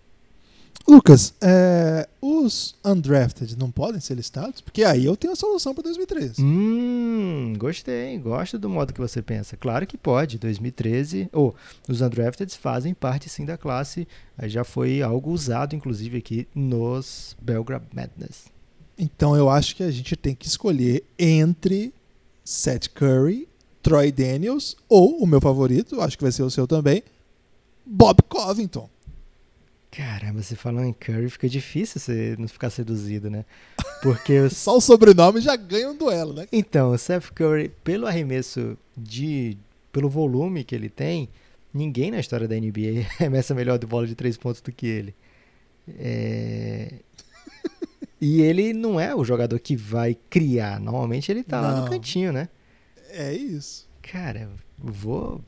Lucas, 0.87 1.35
é, 1.41 2.09
os 2.20 2.74
undrafted 2.85 3.59
não 3.59 3.70
podem 3.70 4.01
ser 4.01 4.14
listados? 4.14 4.61
Porque 4.61 4.85
aí 4.85 5.05
eu 5.05 5.16
tenho 5.16 5.33
a 5.33 5.37
solução 5.37 5.74
para 5.74 5.85
2013. 5.85 6.43
Hum, 6.43 7.55
gostei, 7.59 8.16
gosto 8.18 8.59
do 8.59 8.68
modo 8.68 8.93
que 8.93 9.01
você 9.01 9.20
pensa. 9.20 9.57
Claro 9.57 9.87
que 9.87 9.99
pode. 9.99 10.39
2013, 10.39 11.29
ou 11.33 11.55
oh, 11.55 11.93
os 11.93 12.01
undrafted 12.01 12.57
fazem 12.57 12.95
parte 12.95 13.29
sim 13.29 13.45
da 13.45 13.59
classe. 13.59 14.09
Já 14.45 14.64
foi 14.64 15.03
algo 15.03 15.31
usado, 15.31 15.74
inclusive, 15.74 16.18
aqui 16.18 16.49
nos 16.55 17.37
Belgrade 17.41 17.87
Madness. 17.93 18.47
Então 18.99 19.37
eu 19.37 19.49
acho 19.49 19.76
que 19.76 19.83
a 19.83 19.91
gente 19.91 20.16
tem 20.16 20.35
que 20.35 20.47
escolher 20.47 21.05
entre 21.18 21.95
Seth 22.45 22.89
Curry, 22.89 23.49
Troy 23.83 24.11
Daniels 24.11 24.76
ou 24.89 25.22
o 25.22 25.26
meu 25.26 25.41
favorito, 25.41 26.01
acho 26.01 26.16
que 26.16 26.24
vai 26.24 26.33
ser 26.33 26.43
o 26.43 26.51
seu 26.51 26.66
também, 26.66 27.03
Bob 27.87 28.22
Covington. 28.29 28.89
Caramba, 29.91 30.43
você 30.43 30.55
falando 30.55 30.86
em 30.86 30.93
Curry, 30.93 31.30
fica 31.30 31.49
difícil 31.49 32.01
você 32.01 32.36
não 32.39 32.47
ficar 32.47 32.70
seduzido, 32.70 33.30
né? 33.30 33.45
Porque 34.03 34.49
Só 34.51 34.76
o 34.76 34.80
sobrenome 34.80 35.41
já 35.41 35.57
ganha 35.57 35.91
um 35.91 35.97
duelo, 35.97 36.34
né? 36.34 36.47
Então, 36.53 36.93
o 36.93 36.99
Seth 36.99 37.30
Curry, 37.34 37.70
pelo 37.82 38.07
arremesso 38.07 38.76
de. 38.97 39.57
pelo 39.91 40.09
volume 40.09 40.62
que 40.62 40.74
ele 40.74 40.91
tem, 40.91 41.28
ninguém 41.72 42.11
na 42.11 42.20
história 42.20 42.47
da 42.47 42.55
NBA 42.55 43.07
arremessa 43.18 43.55
melhor 43.55 43.78
de 43.78 43.86
bola 43.86 44.07
de 44.07 44.14
três 44.14 44.36
pontos 44.36 44.61
do 44.61 44.70
que 44.70 44.86
ele. 44.86 45.14
É... 45.99 46.93
e 48.20 48.43
ele 48.43 48.74
não 48.74 49.01
é 49.01 49.14
o 49.14 49.24
jogador 49.24 49.59
que 49.59 49.74
vai 49.74 50.16
criar. 50.28 50.78
Normalmente 50.78 51.32
ele 51.32 51.43
tá 51.43 51.62
não. 51.62 51.68
lá 51.68 51.80
no 51.80 51.91
cantinho, 51.91 52.30
né? 52.30 52.49
É 53.11 53.32
isso. 53.32 53.89
Cara, 54.03 54.51
vou 54.78 55.43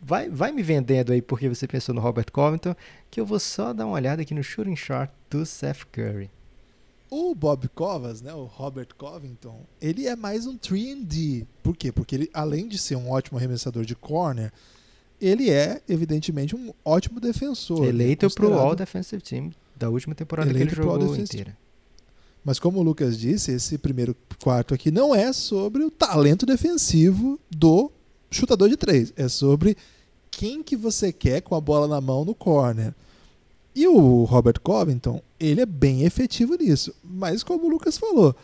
vai, 0.00 0.28
vai 0.28 0.52
me 0.52 0.62
vendendo 0.62 1.12
aí 1.12 1.22
porque 1.22 1.48
você 1.48 1.66
pensou 1.66 1.94
no 1.94 2.00
Robert 2.00 2.30
Covington, 2.32 2.74
que 3.14 3.20
eu 3.20 3.24
vou 3.24 3.38
só 3.38 3.72
dar 3.72 3.86
uma 3.86 3.94
olhada 3.94 4.22
aqui 4.22 4.34
no 4.34 4.42
shooting 4.42 4.74
chart 4.74 5.08
do 5.30 5.46
Seth 5.46 5.84
Curry. 5.92 6.28
O 7.08 7.32
Bob 7.32 7.68
Covas, 7.68 8.20
né, 8.20 8.34
o 8.34 8.42
Robert 8.42 8.88
Covington, 8.98 9.60
ele 9.80 10.08
é 10.08 10.16
mais 10.16 10.48
um 10.48 10.58
3D. 10.58 11.46
Por 11.62 11.76
quê? 11.76 11.92
Porque 11.92 12.16
ele, 12.16 12.30
além 12.34 12.66
de 12.66 12.76
ser 12.76 12.96
um 12.96 13.08
ótimo 13.08 13.38
arremessador 13.38 13.84
de 13.84 13.94
corner, 13.94 14.52
ele 15.20 15.48
é, 15.48 15.80
evidentemente, 15.88 16.56
um 16.56 16.74
ótimo 16.84 17.20
defensor. 17.20 17.82
Né, 17.82 17.90
Eleito 17.90 18.28
para 18.34 18.48
o 18.48 18.54
All 18.54 18.74
Defensive 18.74 19.22
Team 19.22 19.52
da 19.76 19.88
última 19.88 20.16
temporada 20.16 20.50
Eleito 20.50 20.74
que 20.74 20.80
ele 20.80 20.84
jogou 20.84 21.16
inteira. 21.16 21.56
Mas 22.44 22.58
como 22.58 22.80
o 22.80 22.82
Lucas 22.82 23.16
disse, 23.16 23.52
esse 23.52 23.78
primeiro 23.78 24.16
quarto 24.42 24.74
aqui 24.74 24.90
não 24.90 25.14
é 25.14 25.32
sobre 25.32 25.84
o 25.84 25.90
talento 25.90 26.44
defensivo 26.44 27.38
do 27.48 27.92
chutador 28.28 28.68
de 28.68 28.76
três. 28.76 29.12
É 29.16 29.28
sobre 29.28 29.76
quem 30.32 30.64
que 30.64 30.76
você 30.76 31.12
quer 31.12 31.42
com 31.42 31.54
a 31.54 31.60
bola 31.60 31.86
na 31.86 32.00
mão 32.00 32.24
no 32.24 32.34
corner. 32.34 32.92
E 33.74 33.88
o 33.88 34.24
Robert 34.24 34.60
Covington, 34.60 35.20
ele 35.38 35.60
é 35.60 35.66
bem 35.66 36.04
efetivo 36.04 36.54
nisso. 36.54 36.94
Mas 37.02 37.42
como 37.42 37.66
o 37.66 37.68
Lucas 37.68 37.98
falou, 37.98 38.34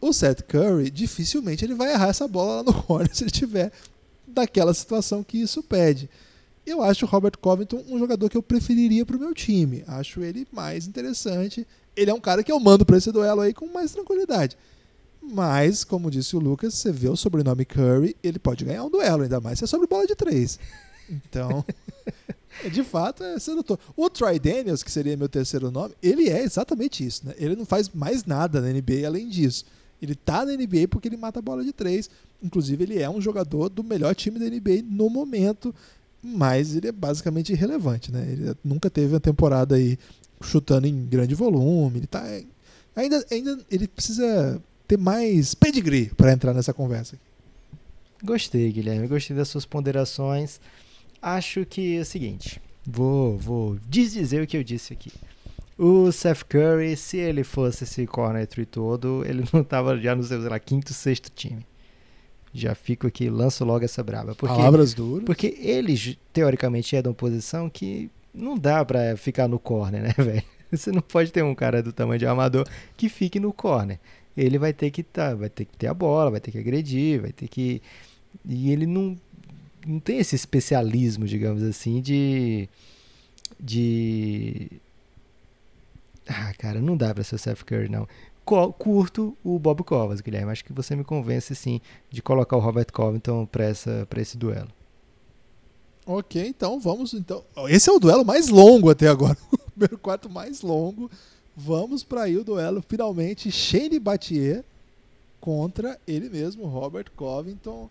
o 0.00 0.12
Seth 0.12 0.42
Curry 0.42 0.90
dificilmente 0.90 1.64
ele 1.64 1.74
vai 1.74 1.92
errar 1.92 2.08
essa 2.08 2.28
bola 2.28 2.56
lá 2.56 2.62
no 2.62 2.74
corner 2.84 3.14
se 3.14 3.24
ele 3.24 3.30
tiver 3.30 3.72
daquela 4.26 4.72
situação 4.72 5.24
que 5.24 5.38
isso 5.38 5.62
pede. 5.62 6.08
Eu 6.64 6.82
acho 6.82 7.06
o 7.06 7.08
Robert 7.08 7.38
Covington 7.40 7.82
um 7.88 7.98
jogador 7.98 8.28
que 8.28 8.36
eu 8.36 8.42
preferiria 8.42 9.04
para 9.04 9.16
o 9.16 9.20
meu 9.20 9.34
time. 9.34 9.82
Acho 9.86 10.22
ele 10.22 10.46
mais 10.52 10.86
interessante. 10.86 11.66
Ele 11.96 12.10
é 12.10 12.14
um 12.14 12.20
cara 12.20 12.44
que 12.44 12.52
eu 12.52 12.60
mando 12.60 12.84
para 12.84 12.98
esse 12.98 13.10
duelo 13.10 13.40
aí 13.40 13.54
com 13.54 13.66
mais 13.72 13.90
tranquilidade. 13.90 14.56
Mas, 15.20 15.82
como 15.82 16.10
disse 16.10 16.36
o 16.36 16.38
Lucas, 16.38 16.74
você 16.74 16.92
vê 16.92 17.08
o 17.08 17.16
sobrenome 17.16 17.64
Curry, 17.64 18.16
ele 18.22 18.38
pode 18.38 18.64
ganhar 18.64 18.84
um 18.84 18.90
duelo, 18.90 19.24
ainda 19.24 19.40
mais 19.40 19.58
se 19.58 19.64
é 19.64 19.66
sobre 19.66 19.86
bola 19.86 20.06
de 20.06 20.14
três. 20.14 20.58
Então, 21.10 21.64
de 22.72 22.82
fato, 22.82 23.22
é 23.22 23.38
sedutor. 23.38 23.78
O 23.96 24.08
Troy 24.10 24.38
Daniels, 24.38 24.82
que 24.82 24.90
seria 24.90 25.16
meu 25.16 25.28
terceiro 25.28 25.70
nome, 25.70 25.94
ele 26.02 26.28
é 26.28 26.42
exatamente 26.42 27.04
isso, 27.04 27.26
né? 27.26 27.34
Ele 27.38 27.56
não 27.56 27.64
faz 27.64 27.88
mais 27.88 28.24
nada 28.24 28.60
na 28.60 28.68
NBA 28.68 29.06
além 29.06 29.28
disso. 29.28 29.64
Ele 30.00 30.14
tá 30.14 30.44
na 30.44 30.52
NBA 30.52 30.88
porque 30.88 31.08
ele 31.08 31.16
mata 31.16 31.38
a 31.38 31.42
bola 31.42 31.64
de 31.64 31.72
três. 31.72 32.08
Inclusive, 32.42 32.84
ele 32.84 33.02
é 33.02 33.10
um 33.10 33.20
jogador 33.20 33.68
do 33.68 33.82
melhor 33.82 34.14
time 34.14 34.38
da 34.38 34.46
NBA 34.46 34.82
no 34.84 35.10
momento, 35.10 35.74
mas 36.22 36.76
ele 36.76 36.88
é 36.88 36.92
basicamente 36.92 37.52
irrelevante, 37.52 38.12
né? 38.12 38.26
Ele 38.30 38.54
nunca 38.64 38.88
teve 38.88 39.14
uma 39.14 39.20
temporada 39.20 39.74
aí 39.74 39.98
chutando 40.40 40.86
em 40.86 41.06
grande 41.06 41.34
volume. 41.34 41.98
Ele 41.98 42.06
tá 42.06 42.24
ainda, 42.94 43.24
ainda 43.30 43.58
ele 43.70 43.88
precisa 43.88 44.62
ter 44.86 44.96
mais 44.96 45.54
pedigree 45.54 46.10
para 46.16 46.32
entrar 46.32 46.54
nessa 46.54 46.72
conversa. 46.72 47.16
Gostei, 48.22 48.72
Guilherme. 48.72 49.06
Gostei 49.06 49.36
das 49.36 49.48
suas 49.48 49.64
ponderações. 49.64 50.60
Acho 51.20 51.64
que 51.66 51.96
é 51.96 52.00
o 52.00 52.04
seguinte. 52.04 52.60
Vou, 52.86 53.36
vou 53.36 53.76
desdizer 53.86 54.42
o 54.42 54.46
que 54.46 54.56
eu 54.56 54.64
disse 54.64 54.92
aqui. 54.92 55.12
O 55.76 56.10
Seth 56.10 56.42
Curry, 56.44 56.96
se 56.96 57.18
ele 57.18 57.44
fosse 57.44 57.84
esse 57.84 58.06
corner 58.06 58.46
tree 58.46 58.66
todo, 58.66 59.24
ele 59.24 59.44
não 59.52 59.62
tava 59.62 59.96
já 59.98 60.14
no 60.14 60.22
seu, 60.24 60.40
sei 60.40 60.50
lá, 60.50 60.58
quinto, 60.58 60.92
sexto 60.92 61.30
time. 61.30 61.64
Já 62.52 62.74
fico 62.74 63.06
aqui, 63.06 63.28
lanço 63.28 63.64
logo 63.64 63.84
essa 63.84 64.02
braba. 64.02 64.34
Porque, 64.34 64.56
Palavras 64.56 64.94
duras. 64.94 65.24
Porque 65.24 65.56
ele, 65.60 66.18
teoricamente, 66.32 66.96
é 66.96 67.02
de 67.02 67.08
uma 67.08 67.14
posição 67.14 67.68
que 67.68 68.10
não 68.34 68.58
dá 68.58 68.84
pra 68.84 69.16
ficar 69.16 69.46
no 69.46 69.58
corner, 69.58 70.02
né, 70.02 70.14
velho? 70.18 70.42
Você 70.70 70.90
não 70.90 71.00
pode 71.00 71.32
ter 71.32 71.42
um 71.42 71.54
cara 71.54 71.82
do 71.82 71.92
tamanho 71.92 72.18
de 72.18 72.26
armador 72.26 72.66
que 72.96 73.08
fique 73.08 73.38
no 73.38 73.52
corner. 73.52 73.98
Ele 74.36 74.58
vai 74.58 74.72
ter 74.72 74.90
que 74.90 75.02
tá, 75.02 75.34
vai 75.34 75.48
ter 75.48 75.64
que 75.64 75.76
ter 75.76 75.86
a 75.86 75.94
bola, 75.94 76.30
vai 76.30 76.40
ter 76.40 76.50
que 76.50 76.58
agredir, 76.58 77.20
vai 77.20 77.32
ter 77.32 77.48
que 77.48 77.82
e 78.44 78.70
ele 78.70 78.86
não 78.86 79.16
não 79.88 79.98
tem 79.98 80.18
esse 80.18 80.36
especialismo, 80.36 81.26
digamos 81.26 81.62
assim, 81.62 82.00
de 82.00 82.68
de 83.58 84.80
ah, 86.28 86.52
cara, 86.58 86.80
não 86.80 86.96
dá 86.96 87.14
pra 87.14 87.24
ser 87.24 87.36
o 87.36 87.38
Seth 87.38 87.64
Curry, 87.64 87.88
não. 87.88 88.06
Curto 88.44 89.36
o 89.42 89.58
Bob 89.58 89.82
Covas, 89.82 90.20
Guilherme. 90.20 90.52
Acho 90.52 90.64
que 90.64 90.72
você 90.72 90.94
me 90.94 91.04
convence, 91.04 91.54
sim, 91.54 91.80
de 92.10 92.22
colocar 92.22 92.56
o 92.56 92.60
Robert 92.60 92.92
Covington 92.92 93.46
pra, 93.46 93.64
essa, 93.64 94.06
pra 94.08 94.20
esse 94.20 94.36
duelo. 94.36 94.68
Ok, 96.06 96.46
então 96.46 96.78
vamos. 96.80 97.12
então 97.14 97.44
Esse 97.68 97.90
é 97.90 97.92
o 97.92 97.98
duelo 97.98 98.24
mais 98.24 98.48
longo 98.48 98.90
até 98.90 99.08
agora. 99.08 99.36
o 99.52 99.70
primeiro 99.70 99.98
quarto 99.98 100.28
mais 100.30 100.62
longo. 100.62 101.10
Vamos 101.56 102.04
para 102.04 102.22
aí 102.22 102.36
o 102.36 102.44
duelo, 102.44 102.82
finalmente, 102.86 103.50
Shane 103.50 103.98
Battier 103.98 104.64
contra 105.40 105.98
ele 106.06 106.28
mesmo, 106.28 106.66
Robert 106.66 107.10
Covington. 107.16 107.90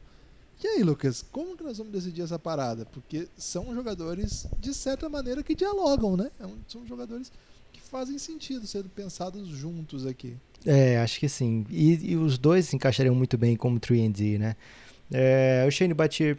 E 0.63 0.67
aí, 0.67 0.83
Lucas, 0.83 1.23
como 1.31 1.55
que 1.55 1.63
nós 1.63 1.77
vamos 1.77 1.93
decidir 1.93 2.23
essa 2.23 2.39
parada? 2.39 2.85
Porque 2.85 3.27
são 3.37 3.73
jogadores, 3.75 4.47
de 4.59 4.73
certa 4.73 5.07
maneira, 5.07 5.43
que 5.43 5.53
dialogam, 5.53 6.17
né? 6.17 6.31
É 6.39 6.47
são 6.67 6.85
jogadores 6.87 7.31
que 7.71 7.79
fazem 7.79 8.17
sentido 8.17 8.65
sendo 8.65 8.89
pensados 8.89 9.47
juntos 9.47 10.05
aqui. 10.05 10.35
É, 10.65 10.97
acho 10.99 11.19
que 11.19 11.29
sim. 11.29 11.65
E, 11.69 12.11
e 12.11 12.15
os 12.17 12.37
dois 12.37 12.67
se 12.67 12.75
encaixariam 12.75 13.13
muito 13.13 13.37
bem 13.37 13.55
como 13.55 13.79
3D, 13.79 14.39
né? 14.39 14.55
É, 15.11 15.63
o 15.67 15.71
Shane 15.71 15.93
Battier, 15.93 16.37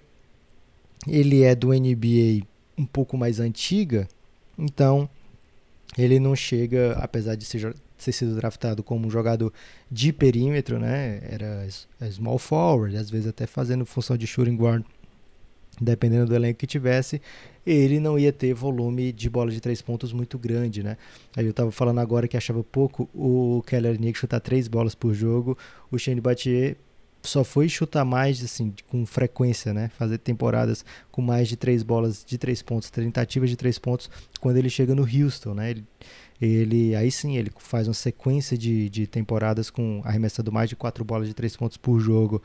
ele 1.07 1.43
é 1.43 1.55
do 1.55 1.69
NBA 1.69 2.45
um 2.77 2.85
pouco 2.85 3.17
mais 3.17 3.39
antiga, 3.41 4.09
então 4.59 5.09
ele 5.97 6.19
não 6.21 6.37
chega, 6.37 6.93
apesar 6.95 7.35
de 7.35 7.45
ser, 7.45 7.75
ter 8.05 8.13
sido 8.13 8.35
draftado 8.37 8.83
como 8.83 9.07
um 9.07 9.11
jogador 9.11 9.53
de 9.91 10.13
perímetro, 10.13 10.79
né? 10.79 11.21
Era 11.23 11.67
small 12.11 12.39
forward, 12.39 12.97
às 12.97 13.11
vezes 13.11 13.29
até 13.29 13.47
fazendo 13.47 13.85
função 13.85 14.17
de 14.17 14.27
shooting 14.27 14.57
guard, 14.57 14.85
dependendo 15.81 16.27
do 16.27 16.35
elenco 16.35 16.59
que 16.59 16.67
tivesse, 16.67 17.21
ele 17.67 18.01
não 18.01 18.19
ia 18.19 18.33
ter 18.33 18.55
volume 18.55 19.13
de 19.13 19.29
bola 19.29 19.51
de 19.51 19.61
três 19.61 19.83
pontos 19.83 20.13
muito 20.13 20.39
grande, 20.39 20.83
né? 20.83 20.97
Aí 21.37 21.47
eu 21.47 21.53
tava 21.53 21.71
falando 21.71 22.01
agora 22.01 22.27
que 22.27 22.37
achava 22.37 22.65
pouco 22.65 23.09
o 23.15 23.63
Keller 23.67 24.01
Nick 24.01 24.19
chutar 24.19 24.41
três 24.41 24.69
bolas 24.69 24.95
por 24.95 25.15
jogo, 25.15 25.57
o 25.91 25.99
Shane 25.99 26.21
Battier 26.21 26.77
só 27.23 27.45
foi 27.45 27.69
chutar 27.69 28.05
mais 28.05 28.43
assim 28.43 28.73
com 28.89 29.05
frequência, 29.05 29.75
né? 29.75 29.91
Fazer 29.99 30.19
temporadas 30.19 30.85
com 31.11 31.21
mais 31.21 31.49
de 31.49 31.57
três 31.57 31.83
bolas 31.83 32.25
de 32.25 32.39
três 32.39 32.63
pontos, 32.63 32.91
tentativas 32.91 33.51
de 33.51 33.57
três 33.57 33.79
pontos 33.79 34.11
quando 34.41 34.57
ele 34.57 34.71
chega 34.71 34.95
no 34.95 35.03
Houston, 35.03 35.55
né? 35.55 35.71
Ele, 35.71 35.85
ele 36.41 36.95
aí 36.95 37.11
sim 37.11 37.37
ele 37.37 37.51
faz 37.59 37.89
uma 37.89 37.95
sequência 37.95 38.57
de, 38.57 38.89
de 38.89 39.07
temporadas 39.07 39.71
com 39.71 40.01
arremessando 40.05 40.53
mais 40.53 40.69
de 40.69 40.77
quatro 40.77 41.05
bolas 41.05 41.29
de 41.29 41.35
três 41.35 41.57
pontos 41.57 41.77
por 41.77 41.99
jogo. 42.01 42.43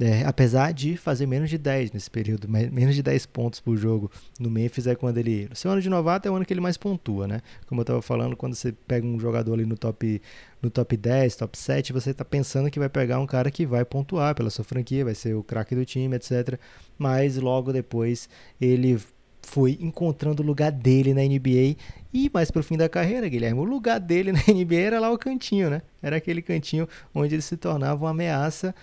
É, 0.00 0.24
apesar 0.24 0.72
de 0.72 0.96
fazer 0.96 1.26
menos 1.26 1.50
de 1.50 1.58
10 1.58 1.92
nesse 1.92 2.10
período, 2.10 2.48
menos 2.48 2.94
de 2.94 3.02
10 3.02 3.26
pontos 3.26 3.60
por 3.60 3.76
jogo 3.76 4.10
no 4.38 4.48
Memphis 4.48 4.86
é 4.86 4.94
quando 4.94 5.18
ele. 5.18 5.48
O 5.52 5.56
seu 5.56 5.70
ano 5.70 5.82
de 5.82 5.90
novato 5.90 6.28
é 6.28 6.30
o 6.30 6.34
ano 6.34 6.44
que 6.44 6.54
ele 6.54 6.60
mais 6.60 6.76
pontua, 6.76 7.26
né? 7.26 7.42
Como 7.66 7.80
eu 7.80 7.82
estava 7.82 8.00
falando, 8.00 8.36
quando 8.36 8.54
você 8.54 8.72
pega 8.72 9.06
um 9.06 9.18
jogador 9.18 9.54
ali 9.54 9.66
no 9.66 9.76
top, 9.76 10.22
no 10.62 10.70
top 10.70 10.96
10, 10.96 11.36
top 11.36 11.58
7, 11.58 11.92
você 11.92 12.10
está 12.10 12.24
pensando 12.24 12.70
que 12.70 12.78
vai 12.78 12.88
pegar 12.88 13.18
um 13.18 13.26
cara 13.26 13.50
que 13.50 13.66
vai 13.66 13.84
pontuar 13.84 14.34
pela 14.34 14.48
sua 14.48 14.64
franquia, 14.64 15.04
vai 15.04 15.14
ser 15.14 15.34
o 15.34 15.42
craque 15.42 15.74
do 15.74 15.84
time, 15.84 16.16
etc. 16.16 16.58
Mas 16.96 17.36
logo 17.36 17.72
depois 17.72 18.28
ele 18.60 18.98
foi 19.42 19.78
encontrando 19.80 20.42
o 20.42 20.46
lugar 20.46 20.70
dele 20.70 21.14
na 21.14 21.22
NBA 21.22 21.76
e 22.12 22.30
mais 22.32 22.50
pro 22.50 22.62
fim 22.62 22.76
da 22.76 22.88
carreira, 22.88 23.28
Guilherme, 23.28 23.60
o 23.60 23.64
lugar 23.64 24.00
dele 24.00 24.32
na 24.32 24.40
NBA 24.48 24.76
era 24.76 25.00
lá 25.00 25.10
o 25.10 25.18
cantinho, 25.18 25.70
né? 25.70 25.82
Era 26.02 26.16
aquele 26.16 26.42
cantinho 26.42 26.88
onde 27.14 27.34
ele 27.34 27.42
se 27.42 27.56
tornava 27.56 28.04
uma 28.04 28.10
ameaça 28.10 28.74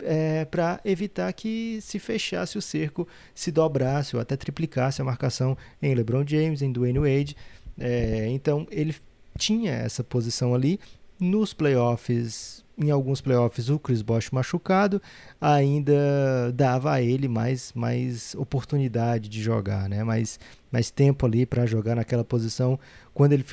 é, 0.00 0.44
para 0.44 0.80
evitar 0.84 1.32
que 1.32 1.78
se 1.80 1.98
fechasse 1.98 2.58
o 2.58 2.62
cerco, 2.62 3.06
se 3.34 3.50
dobrasse 3.50 4.14
ou 4.14 4.22
até 4.22 4.36
triplicasse 4.36 5.00
a 5.00 5.04
marcação 5.04 5.56
em 5.80 5.94
LeBron 5.94 6.24
James, 6.26 6.62
em 6.62 6.70
Dwayne 6.70 6.98
Wade. 6.98 7.36
É, 7.78 8.28
então 8.28 8.66
ele 8.70 8.94
tinha 9.38 9.72
essa 9.72 10.02
posição 10.04 10.54
ali. 10.54 10.78
Nos 11.18 11.54
playoffs, 11.54 12.62
em 12.78 12.90
alguns 12.90 13.20
playoffs, 13.20 13.70
o 13.70 13.78
Chris 13.78 14.02
Bosh 14.02 14.30
machucado 14.30 15.00
ainda 15.40 16.52
dava 16.54 16.92
a 16.92 17.02
ele 17.02 17.26
mais, 17.26 17.72
mais 17.74 18.34
oportunidade 18.34 19.28
de 19.28 19.42
jogar, 19.42 19.88
né? 19.88 20.04
mais, 20.04 20.38
mais 20.70 20.90
tempo 20.90 21.24
ali 21.24 21.46
para 21.46 21.64
jogar 21.64 21.96
naquela 21.96 22.24
posição. 22.24 22.78
Quando 23.14 23.32
ele 23.32 23.44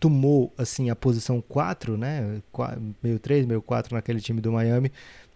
tomou 0.00 0.52
assim 0.56 0.90
a 0.90 0.96
posição 0.96 1.40
4, 1.40 1.96
né? 1.96 2.40
meio 3.02 3.18
3, 3.18 3.46
meio 3.46 3.62
4 3.62 3.94
naquele 3.94 4.20
time 4.20 4.40
do 4.40 4.52
Miami, 4.52 4.92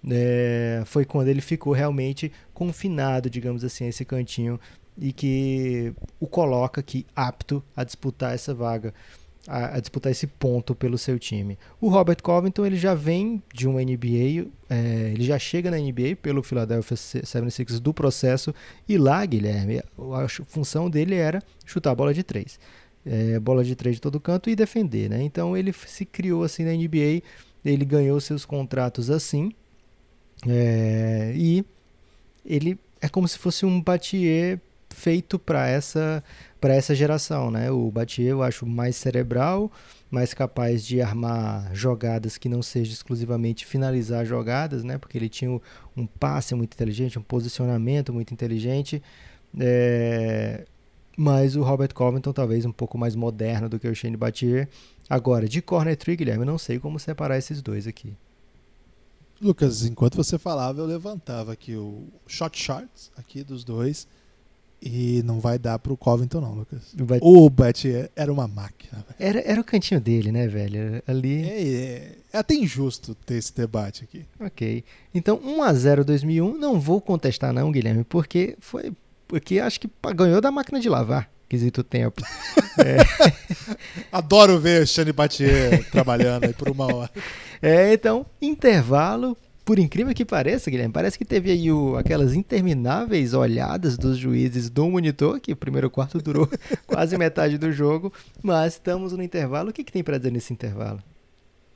é, 0.09 0.83
foi 0.87 1.05
quando 1.05 1.29
ele 1.29 1.41
ficou 1.41 1.73
realmente 1.73 2.31
confinado, 2.55 3.29
digamos 3.29 3.65
assim, 3.65 3.85
a 3.85 3.89
esse 3.89 4.05
cantinho 4.05 4.59
e 4.99 5.13
que 5.13 5.93
o 6.19 6.27
coloca 6.27 6.81
aqui 6.81 7.07
apto 7.17 7.63
a 7.75 7.83
disputar 7.83 8.35
essa 8.35 8.55
vaga, 8.55 8.95
a, 9.47 9.77
a, 9.77 9.81
disputar 9.81 10.13
esse 10.13 10.27
ponto 10.27 10.75
pelo 10.75 10.99
seu 10.99 11.19
time. 11.19 11.59
O 11.81 11.89
Robert 11.89 12.23
Covington 12.23 12.67
ele 12.67 12.77
já 12.77 12.95
vem 12.95 13.43
de 13.53 13.67
uma 13.67 13.83
NBA, 13.83 14.49
é, 14.69 15.13
ele 15.13 15.25
já 15.25 15.39
chega 15.39 15.71
na 15.71 15.79
NBA 15.79 16.17
pelo 16.21 16.43
Philadelphia 16.43 16.97
76ers 16.97 17.79
do 17.79 17.95
processo 17.95 18.55
e 18.89 18.99
lá, 18.99 19.25
Guilherme, 19.25 19.79
a 19.79 20.29
função 20.47 20.91
dele 20.91 21.15
era 21.15 21.43
chutar 21.65 21.91
a 21.91 21.95
bola 21.95 22.13
de 22.13 22.23
três. 22.23 22.59
É, 23.05 23.41
bola 23.41 23.65
de 23.65 23.75
três 23.75 23.97
de 23.97 24.03
todo 24.03 24.21
canto 24.21 24.51
e 24.51 24.57
defender, 24.57 25.09
né? 25.09 25.23
Então 25.23 25.57
ele 25.57 25.73
se 25.73 26.05
criou 26.05 26.45
assim 26.45 26.65
na 26.65 26.73
NBA, 26.73 27.23
ele 27.65 27.85
ganhou 27.85 28.21
seus 28.21 28.45
contratos 28.45 29.11
assim, 29.11 29.53
é, 30.47 31.33
e 31.35 31.65
ele 32.45 32.79
é 33.01 33.09
como 33.09 33.27
se 33.27 33.39
fosse 33.39 33.65
um 33.65 33.81
Batier 33.81 34.61
feito 35.01 35.39
para 35.39 35.67
essa 35.67 36.23
para 36.61 36.75
essa 36.75 36.95
geração, 36.95 37.51
né? 37.51 37.71
O 37.71 37.91
Batier 37.91 38.29
eu 38.29 38.43
acho 38.43 38.67
mais 38.67 38.95
cerebral, 38.95 39.73
mais 40.11 40.35
capaz 40.35 40.85
de 40.85 41.01
armar 41.01 41.75
jogadas 41.75 42.37
que 42.37 42.51
não 42.51 42.63
seja 42.63 42.93
exclusivamente 42.93 43.65
finalizar 43.65 44.27
jogadas, 44.27 44.85
né? 44.85 44.99
Porque 44.99 45.17
ele 45.17 45.31
tinha 45.31 45.51
um 45.97 46.07
passe 46.07 46.55
muito 46.55 46.75
inteligente, 46.75 47.19
um 47.19 47.23
posicionamento 47.23 48.13
muito 48.13 48.35
inteligente. 48.35 49.03
É... 49.59 50.67
Mas 51.17 51.57
o 51.57 51.63
Robert 51.63 51.95
Covington 51.95 52.33
talvez 52.33 52.67
um 52.67 52.73
pouco 52.73 52.99
mais 52.99 53.17
moderno 53.17 53.69
do 53.69 53.79
que 53.79 53.89
o 53.89 53.95
Shane 53.95 54.17
Batier. 54.17 54.69
Agora, 55.09 55.49
de 55.49 55.63
corner 55.63 55.97
tree, 55.97 56.17
Guilherme, 56.17 56.45
não 56.45 56.59
sei 56.59 56.79
como 56.79 56.99
separar 56.99 57.39
esses 57.39 57.63
dois 57.63 57.87
aqui. 57.87 58.15
Lucas, 59.41 59.85
enquanto 59.87 60.17
você 60.17 60.39
falava, 60.39 60.81
eu 60.81 60.87
levantava 60.87 61.53
aqui 61.53 61.75
o 61.75 62.07
shot 62.27 62.59
charts 62.59 63.11
aqui 63.17 63.43
dos 63.43 63.65
dois. 63.65 64.07
E 64.83 65.23
não 65.25 65.41
vai 65.41 65.59
dar 65.59 65.79
pro 65.79 65.97
Covington, 65.97 66.41
não, 66.41 66.55
Lucas. 66.55 66.95
Vai... 66.95 67.19
O 67.21 67.51
Bet 67.51 68.11
era 68.17 68.33
uma 68.33 68.49
máquina. 68.49 69.05
Era, 69.19 69.41
era 69.41 69.61
o 69.61 69.65
cantinho 69.65 70.01
dele, 70.01 70.33
né, 70.33 70.49
velho? 70.49 71.03
Ali. 71.07 71.43
É, 71.43 71.63
é, 71.63 72.17
é 72.33 72.39
até 72.39 72.55
injusto 72.55 73.15
ter 73.15 73.35
esse 73.35 73.55
debate 73.55 74.05
aqui. 74.05 74.25
Ok. 74.41 74.83
Então, 75.15 75.39
1x0 75.39 76.03
2001, 76.05 76.57
não 76.57 76.81
vou 76.81 77.01
contestar, 77.01 77.53
não, 77.53 77.71
Guilherme, 77.71 78.05
porque 78.05 78.57
foi. 78.59 78.93
Porque 79.29 79.61
acho 79.61 79.79
que 79.79 79.89
ganhou 80.17 80.41
da 80.41 80.51
máquina 80.51 80.81
de 80.81 80.89
lavar 80.89 81.31
quesito 81.51 81.83
tempo. 81.83 82.23
É. 82.79 82.99
Adoro 84.11 84.59
ver 84.59 84.85
o 84.85 84.87
Shane 84.87 85.13
Batier 85.13 85.85
trabalhando 85.91 86.45
aí 86.45 86.53
por 86.55 86.71
uma 86.71 86.87
hora. 86.95 87.11
É, 87.61 87.93
então, 87.93 88.25
intervalo. 88.41 89.37
Por 89.71 89.79
incrível 89.79 90.13
que 90.13 90.25
pareça, 90.25 90.69
Guilherme, 90.69 90.93
parece 90.93 91.17
que 91.17 91.25
teve 91.25 91.49
aí 91.49 91.71
o, 91.71 91.97
aquelas 91.97 92.35
intermináveis 92.35 93.35
olhadas 93.35 93.97
dos 93.97 94.19
juízes 94.19 94.69
do 94.69 94.91
monitor, 94.91 95.39
que 95.39 95.53
o 95.53 95.57
primeiro 95.57 95.89
quarto 95.89 96.19
durou 96.19 96.49
quase 96.89 97.17
metade 97.17 97.57
do 97.57 97.71
jogo, 97.71 98.13
mas 98.43 98.73
estamos 98.73 99.13
no 99.13 99.23
intervalo. 99.23 99.71
O 99.71 99.73
que, 99.73 99.85
que 99.85 99.93
tem 99.93 100.03
para 100.03 100.19
dizer 100.19 100.33
nesse 100.33 100.53
intervalo? 100.53 101.01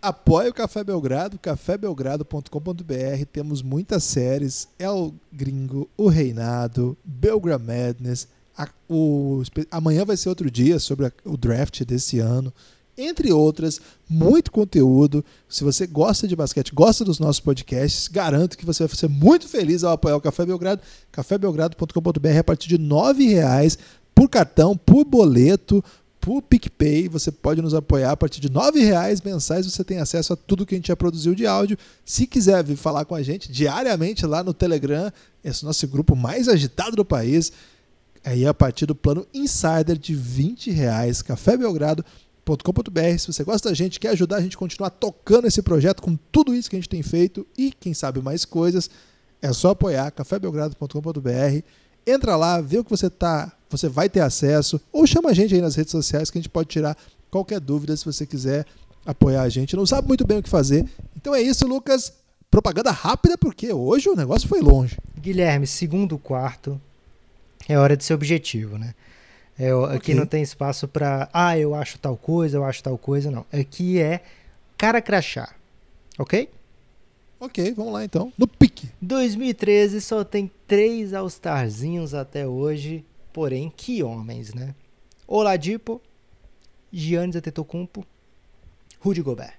Apoie 0.02 0.48
o 0.48 0.52
Café 0.52 0.82
Belgrado, 0.82 1.38
cafébelgrado.com.br. 1.38 3.26
Temos 3.32 3.62
muitas 3.62 4.02
séries. 4.02 4.66
É 4.76 4.90
o 4.90 5.14
Gringo, 5.32 5.88
o 5.96 6.08
Reinado, 6.08 6.98
Belgra 7.04 7.60
Madness. 7.60 8.26
A, 8.58 8.68
o, 8.90 9.44
amanhã 9.70 10.04
vai 10.04 10.16
ser 10.16 10.30
outro 10.30 10.50
dia 10.50 10.80
sobre 10.80 11.06
a, 11.06 11.12
o 11.24 11.36
draft 11.36 11.84
desse 11.84 12.18
ano 12.18 12.52
entre 12.96 13.32
outras, 13.32 13.80
muito 14.08 14.52
conteúdo. 14.52 15.24
Se 15.48 15.64
você 15.64 15.86
gosta 15.86 16.28
de 16.28 16.36
basquete, 16.36 16.72
gosta 16.72 17.04
dos 17.04 17.18
nossos 17.18 17.40
podcasts, 17.40 18.08
garanto 18.08 18.56
que 18.56 18.64
você 18.64 18.86
vai 18.86 18.96
ser 18.96 19.08
muito 19.08 19.48
feliz 19.48 19.82
ao 19.82 19.92
apoiar 19.92 20.16
o 20.16 20.20
Café 20.20 20.46
Belgrado. 20.46 20.80
cafébelgrado.com.br 21.10 22.38
a 22.38 22.44
partir 22.44 22.68
de 22.68 22.76
R$ 22.76 23.34
reais 23.34 23.78
por 24.14 24.28
cartão, 24.28 24.76
por 24.76 25.04
boleto, 25.04 25.82
por 26.20 26.40
PicPay. 26.40 27.08
Você 27.08 27.32
pode 27.32 27.60
nos 27.60 27.74
apoiar 27.74 28.12
a 28.12 28.16
partir 28.16 28.40
de 28.40 28.48
R$ 28.48 28.80
reais 28.80 29.20
mensais. 29.20 29.66
Você 29.66 29.82
tem 29.82 29.98
acesso 29.98 30.32
a 30.32 30.36
tudo 30.36 30.64
que 30.64 30.74
a 30.74 30.78
gente 30.78 30.88
já 30.88 30.96
produziu 30.96 31.34
de 31.34 31.46
áudio. 31.46 31.76
Se 32.04 32.26
quiser 32.26 32.62
vir 32.62 32.76
falar 32.76 33.04
com 33.04 33.14
a 33.14 33.22
gente 33.22 33.50
diariamente 33.50 34.24
lá 34.24 34.42
no 34.42 34.54
Telegram, 34.54 35.12
esse 35.42 35.64
nosso 35.64 35.86
grupo 35.88 36.14
mais 36.14 36.48
agitado 36.48 36.96
do 36.96 37.04
país, 37.04 37.52
aí 38.24 38.46
a 38.46 38.54
partir 38.54 38.86
do 38.86 38.94
plano 38.94 39.26
Insider 39.34 39.98
de 39.98 40.14
R$ 40.14 40.54
reais, 40.72 41.20
Café 41.20 41.56
Belgrado 41.56 42.04
.com.br. 42.46 43.18
Se 43.18 43.32
você 43.32 43.42
gosta 43.42 43.68
da 43.68 43.74
gente, 43.74 43.98
quer 43.98 44.10
ajudar 44.10 44.36
a 44.36 44.40
gente 44.40 44.56
a 44.56 44.58
continuar 44.58 44.90
tocando 44.90 45.46
esse 45.46 45.62
projeto 45.62 46.02
com 46.02 46.16
tudo 46.30 46.54
isso 46.54 46.68
que 46.68 46.76
a 46.76 46.78
gente 46.78 46.88
tem 46.88 47.02
feito 47.02 47.46
e 47.56 47.72
quem 47.72 47.94
sabe 47.94 48.20
mais 48.20 48.44
coisas, 48.44 48.90
é 49.40 49.52
só 49.52 49.70
apoiar 49.70 50.10
cafébelgrado.com.br. 50.10 51.62
Entra 52.06 52.36
lá, 52.36 52.60
vê 52.60 52.78
o 52.78 52.84
que 52.84 52.90
você 52.90 53.08
tá, 53.08 53.52
você 53.70 53.88
vai 53.88 54.08
ter 54.08 54.20
acesso 54.20 54.80
ou 54.92 55.06
chama 55.06 55.30
a 55.30 55.32
gente 55.32 55.54
aí 55.54 55.60
nas 55.60 55.74
redes 55.74 55.90
sociais 55.90 56.30
que 56.30 56.38
a 56.38 56.40
gente 56.40 56.50
pode 56.50 56.68
tirar 56.68 56.96
qualquer 57.30 57.60
dúvida 57.60 57.96
se 57.96 58.04
você 58.04 58.26
quiser 58.26 58.66
apoiar 59.06 59.42
a 59.42 59.48
gente. 59.48 59.76
Não 59.76 59.86
sabe 59.86 60.06
muito 60.06 60.26
bem 60.26 60.38
o 60.38 60.42
que 60.42 60.48
fazer. 60.48 60.86
Então 61.16 61.34
é 61.34 61.40
isso, 61.40 61.66
Lucas. 61.66 62.12
Propaganda 62.50 62.90
rápida 62.90 63.36
porque 63.36 63.72
hoje 63.72 64.08
o 64.08 64.14
negócio 64.14 64.48
foi 64.48 64.60
longe. 64.60 64.96
Guilherme, 65.18 65.66
segundo 65.66 66.16
quarto 66.18 66.80
é 67.68 67.78
hora 67.78 67.96
de 67.96 68.04
ser 68.04 68.14
objetivo, 68.14 68.78
né? 68.78 68.94
É, 69.58 69.72
okay. 69.74 69.96
Aqui 69.96 70.14
não 70.14 70.26
tem 70.26 70.42
espaço 70.42 70.88
para, 70.88 71.28
ah, 71.32 71.56
eu 71.58 71.74
acho 71.74 71.98
tal 71.98 72.16
coisa, 72.16 72.56
eu 72.56 72.64
acho 72.64 72.82
tal 72.82 72.98
coisa, 72.98 73.30
não. 73.30 73.46
Aqui 73.52 74.00
é 74.00 74.20
cara 74.76 75.00
crachá, 75.00 75.54
ok? 76.18 76.48
Ok, 77.38 77.72
vamos 77.72 77.92
lá 77.92 78.04
então. 78.04 78.32
No 78.38 78.48
pique. 78.48 78.88
2013 79.00 80.00
só 80.00 80.24
tem 80.24 80.50
três 80.66 81.12
All-Starzinhos 81.12 82.14
até 82.14 82.46
hoje, 82.46 83.04
porém, 83.32 83.72
que 83.76 84.02
homens, 84.02 84.54
né? 84.54 84.74
Oladipo, 85.26 86.00
Giannis 86.92 87.36
Antetokounmpo, 87.36 88.04
Rudy 89.00 89.22
Gobert. 89.22 89.54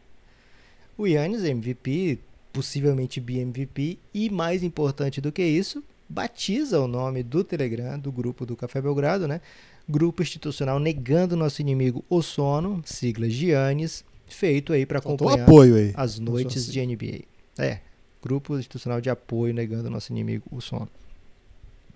O 0.97 1.07
Giannis 1.07 1.43
MVP, 1.43 2.19
possivelmente 2.51 3.19
BMVP, 3.19 3.99
e 4.13 4.29
mais 4.29 4.63
importante 4.63 5.19
do 5.21 5.31
que 5.31 5.43
isso, 5.43 5.83
batiza 6.07 6.79
o 6.79 6.87
nome 6.87 7.21
do 7.21 7.43
Telegram, 7.43 7.99
do 7.99 8.11
grupo 8.11 8.45
do 8.45 8.55
Café 8.55 8.81
Belgrado, 8.81 9.27
né? 9.27 9.41
Grupo 9.87 10.21
institucional 10.21 10.79
negando 10.79 11.35
nosso 11.35 11.61
inimigo 11.61 12.03
o 12.09 12.21
sono, 12.21 12.81
sigla 12.85 13.29
Giannis, 13.29 14.03
feito 14.27 14.73
aí 14.73 14.85
para 14.85 14.99
acompanhar 14.99 15.43
apoio 15.43 15.75
aí, 15.75 15.93
as 15.95 16.19
noites 16.19 16.71
de 16.71 16.85
NBA. 16.85 17.23
É, 17.57 17.79
grupo 18.21 18.57
institucional 18.57 18.99
de 18.99 19.09
apoio 19.09 19.53
negando 19.53 19.89
nosso 19.89 20.11
inimigo 20.11 20.45
o 20.51 20.59
sono. 20.59 20.89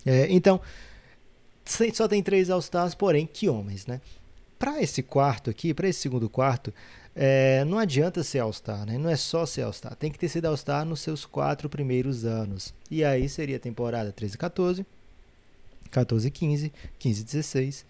É, 0.06 0.28
então, 0.30 0.62
só 1.94 2.08
tem 2.08 2.22
três 2.24 2.50
All-Stars, 2.50 2.96
porém, 2.96 3.28
que 3.28 3.50
homens, 3.50 3.86
né? 3.86 4.00
Para 4.58 4.82
esse 4.82 5.02
quarto 5.02 5.50
aqui, 5.50 5.74
para 5.74 5.88
esse 5.88 6.00
segundo 6.00 6.30
quarto, 6.30 6.74
é, 7.16 7.64
não 7.66 7.80
adianta 7.80 8.24
ser 8.24 8.40
All-Star, 8.40 8.86
né? 8.86 8.98
Não 8.98 9.10
é 9.10 9.16
só 9.16 9.46
ser 9.46 9.64
All-Star. 9.64 9.96
Tem 9.96 10.12
que 10.12 10.20
ter 10.20 10.30
sido 10.30 10.46
All-Star 10.46 10.86
nos 10.86 11.02
seus 11.02 11.26
quatro 11.26 11.70
primeiros 11.70 12.26
anos. 12.26 12.74
E 12.90 13.04
aí 13.04 13.28
seria 13.28 13.58
a 13.58 13.60
temporada 13.60 14.12
13 14.12 14.38
14, 14.38 14.86
14, 15.92 16.30
15, 16.30 16.74
15, 16.98 17.24
16, 17.24 17.86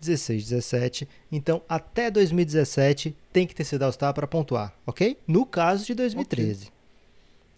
16, 0.00 0.48
17. 0.48 1.08
Então, 1.30 1.62
até 1.68 2.10
2017 2.10 3.16
tem 3.32 3.46
que 3.46 3.54
ter 3.54 3.64
sido 3.64 3.84
All-Star 3.84 4.12
para 4.12 4.26
pontuar, 4.26 4.74
ok? 4.86 5.16
No 5.26 5.46
caso 5.46 5.86
de 5.86 5.94
2013. 5.94 6.64
Okay. 6.64 6.72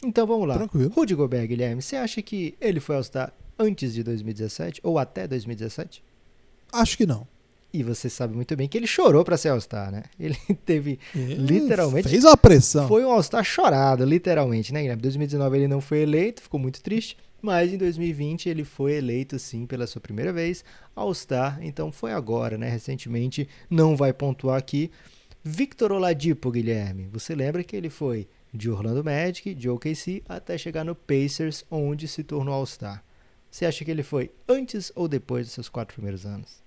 Então 0.05 0.27
vamos 0.27 0.47
lá. 0.47 0.57
Tranquilo. 0.57 0.93
Rudy 0.95 1.15
Gobert, 1.15 1.47
Guilherme, 1.47 1.81
você 1.81 1.97
acha 1.97 2.21
que 2.21 2.55
ele 2.61 2.81
foi 2.81 2.97
All-Star 2.97 3.33
antes 3.59 3.95
de 3.95 4.03
2017 4.03 4.81
ou 4.83 4.99
até 4.99 5.27
2017? 5.27 6.03
Acho 6.73 6.97
que 6.97 7.07
não. 7.07 7.27
E 7.73 7.83
você 7.83 8.09
sabe 8.09 8.37
muito 8.37 8.55
bem 8.55 8.69
que 8.69 8.79
ele 8.79 8.87
chorou 8.87 9.25
para 9.25 9.37
ser 9.37 9.49
All-Star, 9.49 9.91
né? 9.91 10.05
Ele 10.21 10.37
teve 10.65 11.01
ele 11.13 11.35
literalmente. 11.35 12.09
Fez 12.09 12.25
uma 12.25 12.37
pressão. 12.37 12.87
Foi 12.87 13.05
um 13.05 13.11
All-Star 13.11 13.43
chorado, 13.43 14.05
literalmente, 14.05 14.73
né, 14.73 14.81
Guilherme? 14.81 15.01
Em 15.01 15.03
2019 15.03 15.57
ele 15.57 15.67
não 15.67 15.81
foi 15.81 15.99
eleito, 15.99 16.43
ficou 16.43 16.61
muito 16.61 16.81
triste 16.81 17.17
mas 17.45 17.71
em 17.71 17.77
2020 17.77 18.49
ele 18.49 18.65
foi 18.65 18.95
eleito 18.95 19.39
sim 19.39 19.67
pela 19.67 19.87
sua 19.87 20.01
primeira 20.01 20.33
vez 20.33 20.65
All-Star, 20.97 21.59
então 21.63 21.93
foi 21.93 22.13
agora, 22.13 22.57
né, 22.57 22.71
recentemente, 22.71 23.47
não 23.69 23.95
vai 23.95 24.15
pontuar 24.15 24.57
aqui. 24.57 24.91
Victor 25.43 25.93
Oladipo, 25.93 26.51
Guilherme, 26.51 27.07
você 27.13 27.35
lembra 27.35 27.63
que 27.63 27.77
ele 27.77 27.91
foi 27.91 28.27
de 28.53 28.71
Orlando 28.71 29.05
Magic, 29.05 29.55
de 29.55 29.69
OKC, 29.69 30.23
até 30.27 30.57
chegar 30.57 30.85
no 30.85 30.95
Pacers, 30.95 31.67
onde 31.71 32.09
se 32.09 32.25
tornou 32.25 32.55
All-Star. 32.55 33.05
Você 33.51 33.67
acha 33.67 33.85
que 33.85 33.91
ele 33.91 34.03
foi 34.03 34.31
antes 34.49 34.91
ou 34.95 35.07
depois 35.07 35.47
dos 35.47 35.53
seus 35.53 35.69
quatro 35.69 35.97
primeiros 35.97 36.25
anos? 36.25 36.63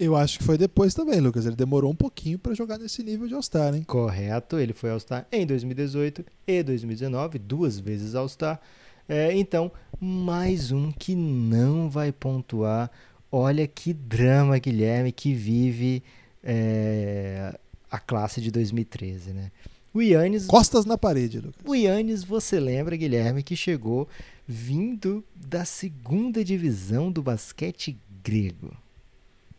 Eu 0.00 0.16
acho 0.16 0.38
que 0.38 0.44
foi 0.44 0.58
depois 0.58 0.94
também, 0.94 1.20
Lucas. 1.20 1.46
Ele 1.46 1.54
demorou 1.54 1.92
um 1.92 1.96
pouquinho 1.96 2.38
para 2.38 2.54
jogar 2.54 2.78
nesse 2.78 3.04
nível 3.04 3.28
de 3.28 3.34
All-Star, 3.34 3.74
hein? 3.74 3.84
Correto, 3.84 4.58
ele 4.58 4.72
foi 4.72 4.90
All-Star 4.90 5.26
em 5.30 5.46
2018 5.46 6.24
e 6.46 6.62
2019, 6.62 7.38
duas 7.38 7.78
vezes 7.78 8.16
All-Star. 8.16 8.60
É, 9.08 9.32
então, 9.34 9.72
mais 9.98 10.70
um 10.70 10.92
que 10.92 11.14
não 11.16 11.88
vai 11.88 12.12
pontuar. 12.12 12.90
Olha 13.32 13.66
que 13.66 13.92
drama, 13.92 14.58
Guilherme, 14.58 15.12
que 15.12 15.32
vive 15.32 16.02
é, 16.42 17.58
a 17.90 17.98
classe 17.98 18.40
de 18.40 18.50
2013, 18.50 19.32
né? 19.32 19.50
O 19.94 20.02
Yannis, 20.02 20.46
Costas 20.46 20.84
na 20.84 20.98
parede, 20.98 21.40
Lucas. 21.40 21.60
O 21.64 21.74
Yannis, 21.74 22.22
você 22.22 22.60
lembra, 22.60 22.96
Guilherme, 22.96 23.42
que 23.42 23.56
chegou 23.56 24.06
vindo 24.46 25.24
da 25.34 25.64
segunda 25.64 26.44
divisão 26.44 27.10
do 27.10 27.22
basquete 27.22 27.98
grego. 28.22 28.76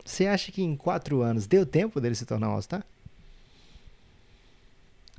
Você 0.04 0.26
acha 0.26 0.50
que 0.50 0.62
em 0.62 0.76
quatro 0.76 1.22
anos 1.22 1.46
deu 1.46 1.66
tempo 1.66 2.00
dele 2.00 2.14
se 2.14 2.24
tornar 2.24 2.48
um 2.48 2.52
All-Star? 2.52 2.84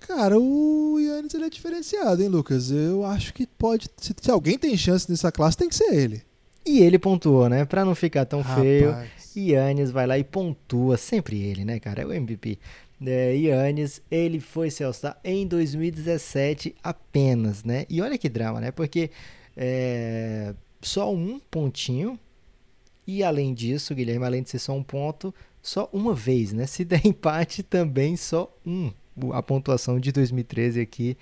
Cara, 0.07 0.37
o 0.39 0.99
Yannis 0.99 1.33
ele 1.33 1.45
é 1.45 1.49
diferenciado, 1.49 2.21
hein, 2.21 2.27
Lucas? 2.27 2.71
Eu 2.71 3.05
acho 3.05 3.33
que 3.33 3.45
pode. 3.45 3.87
Se, 3.97 4.13
se, 4.19 4.31
alguém 4.31 4.57
tem 4.57 4.75
chance 4.75 5.09
nessa 5.09 5.31
classe, 5.31 5.57
tem 5.57 5.69
que 5.69 5.75
ser 5.75 5.93
ele. 5.93 6.23
E 6.65 6.79
ele 6.79 6.99
pontuou, 6.99 7.47
né? 7.47 7.65
Pra 7.65 7.85
não 7.85 7.95
ficar 7.95 8.25
tão 8.25 8.41
Rapaz. 8.41 8.61
feio. 8.61 8.95
Yannis 9.35 9.91
vai 9.91 10.05
lá 10.05 10.17
e 10.17 10.23
pontua. 10.23 10.97
Sempre 10.97 11.39
ele, 11.39 11.63
né, 11.63 11.79
cara? 11.79 12.01
É 12.01 12.05
o 12.05 12.11
MVP. 12.11 12.57
É, 13.05 13.35
Yannis, 13.35 14.01
ele 14.11 14.39
foi 14.39 14.69
se 14.69 14.83
alçar 14.83 15.19
em 15.23 15.47
2017 15.47 16.75
apenas, 16.83 17.63
né? 17.63 17.85
E 17.89 18.01
olha 18.01 18.17
que 18.17 18.27
drama, 18.27 18.59
né? 18.59 18.71
Porque 18.71 19.11
é, 19.55 20.53
só 20.81 21.13
um 21.13 21.39
pontinho. 21.39 22.19
E 23.07 23.23
além 23.23 23.53
disso, 23.53 23.95
Guilherme, 23.95 24.25
além 24.25 24.43
de 24.43 24.49
ser 24.49 24.59
só 24.59 24.73
um 24.73 24.83
ponto, 24.83 25.33
só 25.61 25.89
uma 25.93 26.13
vez, 26.13 26.53
né? 26.53 26.65
Se 26.65 26.83
der 26.83 27.05
empate, 27.05 27.63
também 27.63 28.15
só 28.17 28.51
um 28.65 28.91
a 29.34 29.41
pontuação 29.41 29.99
de 29.99 30.12
2013 30.12 30.82
aqui, 30.82 31.18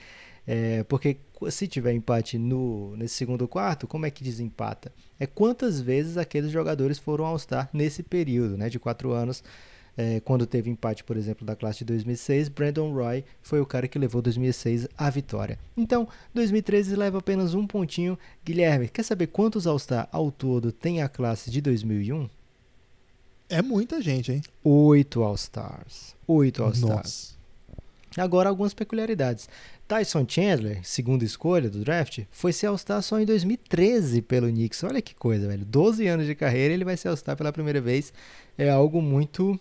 é, 0.51 0.83
porque 0.85 1.17
se 1.49 1.67
tiver 1.67 1.93
empate 1.93 2.37
no, 2.37 2.95
nesse 2.97 3.13
segundo 3.13 3.47
quarto, 3.47 3.87
como 3.87 4.05
é 4.05 4.09
que 4.09 4.23
desempata? 4.23 4.91
É 5.19 5.27
quantas 5.27 5.79
vezes 5.79 6.17
aqueles 6.17 6.51
jogadores 6.51 6.97
foram 6.97 7.25
ao 7.25 7.37
Star 7.37 7.69
nesse 7.71 8.01
período 8.01 8.57
né, 8.57 8.67
de 8.67 8.79
quatro 8.79 9.11
anos. 9.11 9.43
É, 9.95 10.21
quando 10.21 10.47
teve 10.47 10.69
empate, 10.69 11.03
por 11.03 11.17
exemplo, 11.17 11.45
da 11.45 11.55
classe 11.55 11.79
de 11.79 11.85
2006, 11.85 12.47
Brandon 12.49 12.93
Roy 12.93 13.23
foi 13.41 13.59
o 13.59 13.65
cara 13.65 13.87
que 13.87 13.99
levou 13.99 14.21
2006 14.21 14.87
à 14.97 15.09
vitória. 15.09 15.59
Então, 15.75 16.07
2013 16.33 16.95
leva 16.95 17.19
apenas 17.19 17.53
um 17.53 17.67
pontinho. 17.67 18.17
Guilherme, 18.43 18.87
quer 18.87 19.03
saber 19.03 19.27
quantos 19.27 19.67
All-Star 19.67 20.07
ao 20.11 20.31
todo 20.31 20.71
tem 20.71 21.01
a 21.01 21.09
classe 21.09 21.51
de 21.51 21.59
2001? 21.61 22.29
É 23.49 23.61
muita 23.61 24.01
gente, 24.01 24.31
hein? 24.31 24.41
Oito 24.63 25.21
All-Stars. 25.21 26.15
Oito 26.27 26.63
All-Stars. 26.63 27.38
Agora, 28.17 28.49
algumas 28.49 28.73
peculiaridades. 28.73 29.47
Tyson 29.87 30.25
Chandler, 30.27 30.79
segunda 30.83 31.23
escolha 31.23 31.69
do 31.69 31.83
draft, 31.83 32.21
foi 32.31 32.53
ser 32.53 32.67
All-Star 32.67 33.01
só 33.01 33.19
em 33.19 33.25
2013 33.25 34.21
pelo 34.21 34.47
Knicks. 34.47 34.83
Olha 34.83 35.01
que 35.01 35.15
coisa, 35.15 35.47
velho. 35.47 35.65
12 35.65 36.07
anos 36.07 36.25
de 36.25 36.35
carreira 36.35 36.73
ele 36.73 36.85
vai 36.85 36.97
ser 36.97 37.07
All-Star 37.09 37.35
pela 37.35 37.51
primeira 37.51 37.81
vez. 37.81 38.13
É 38.57 38.69
algo 38.69 39.01
muito. 39.01 39.59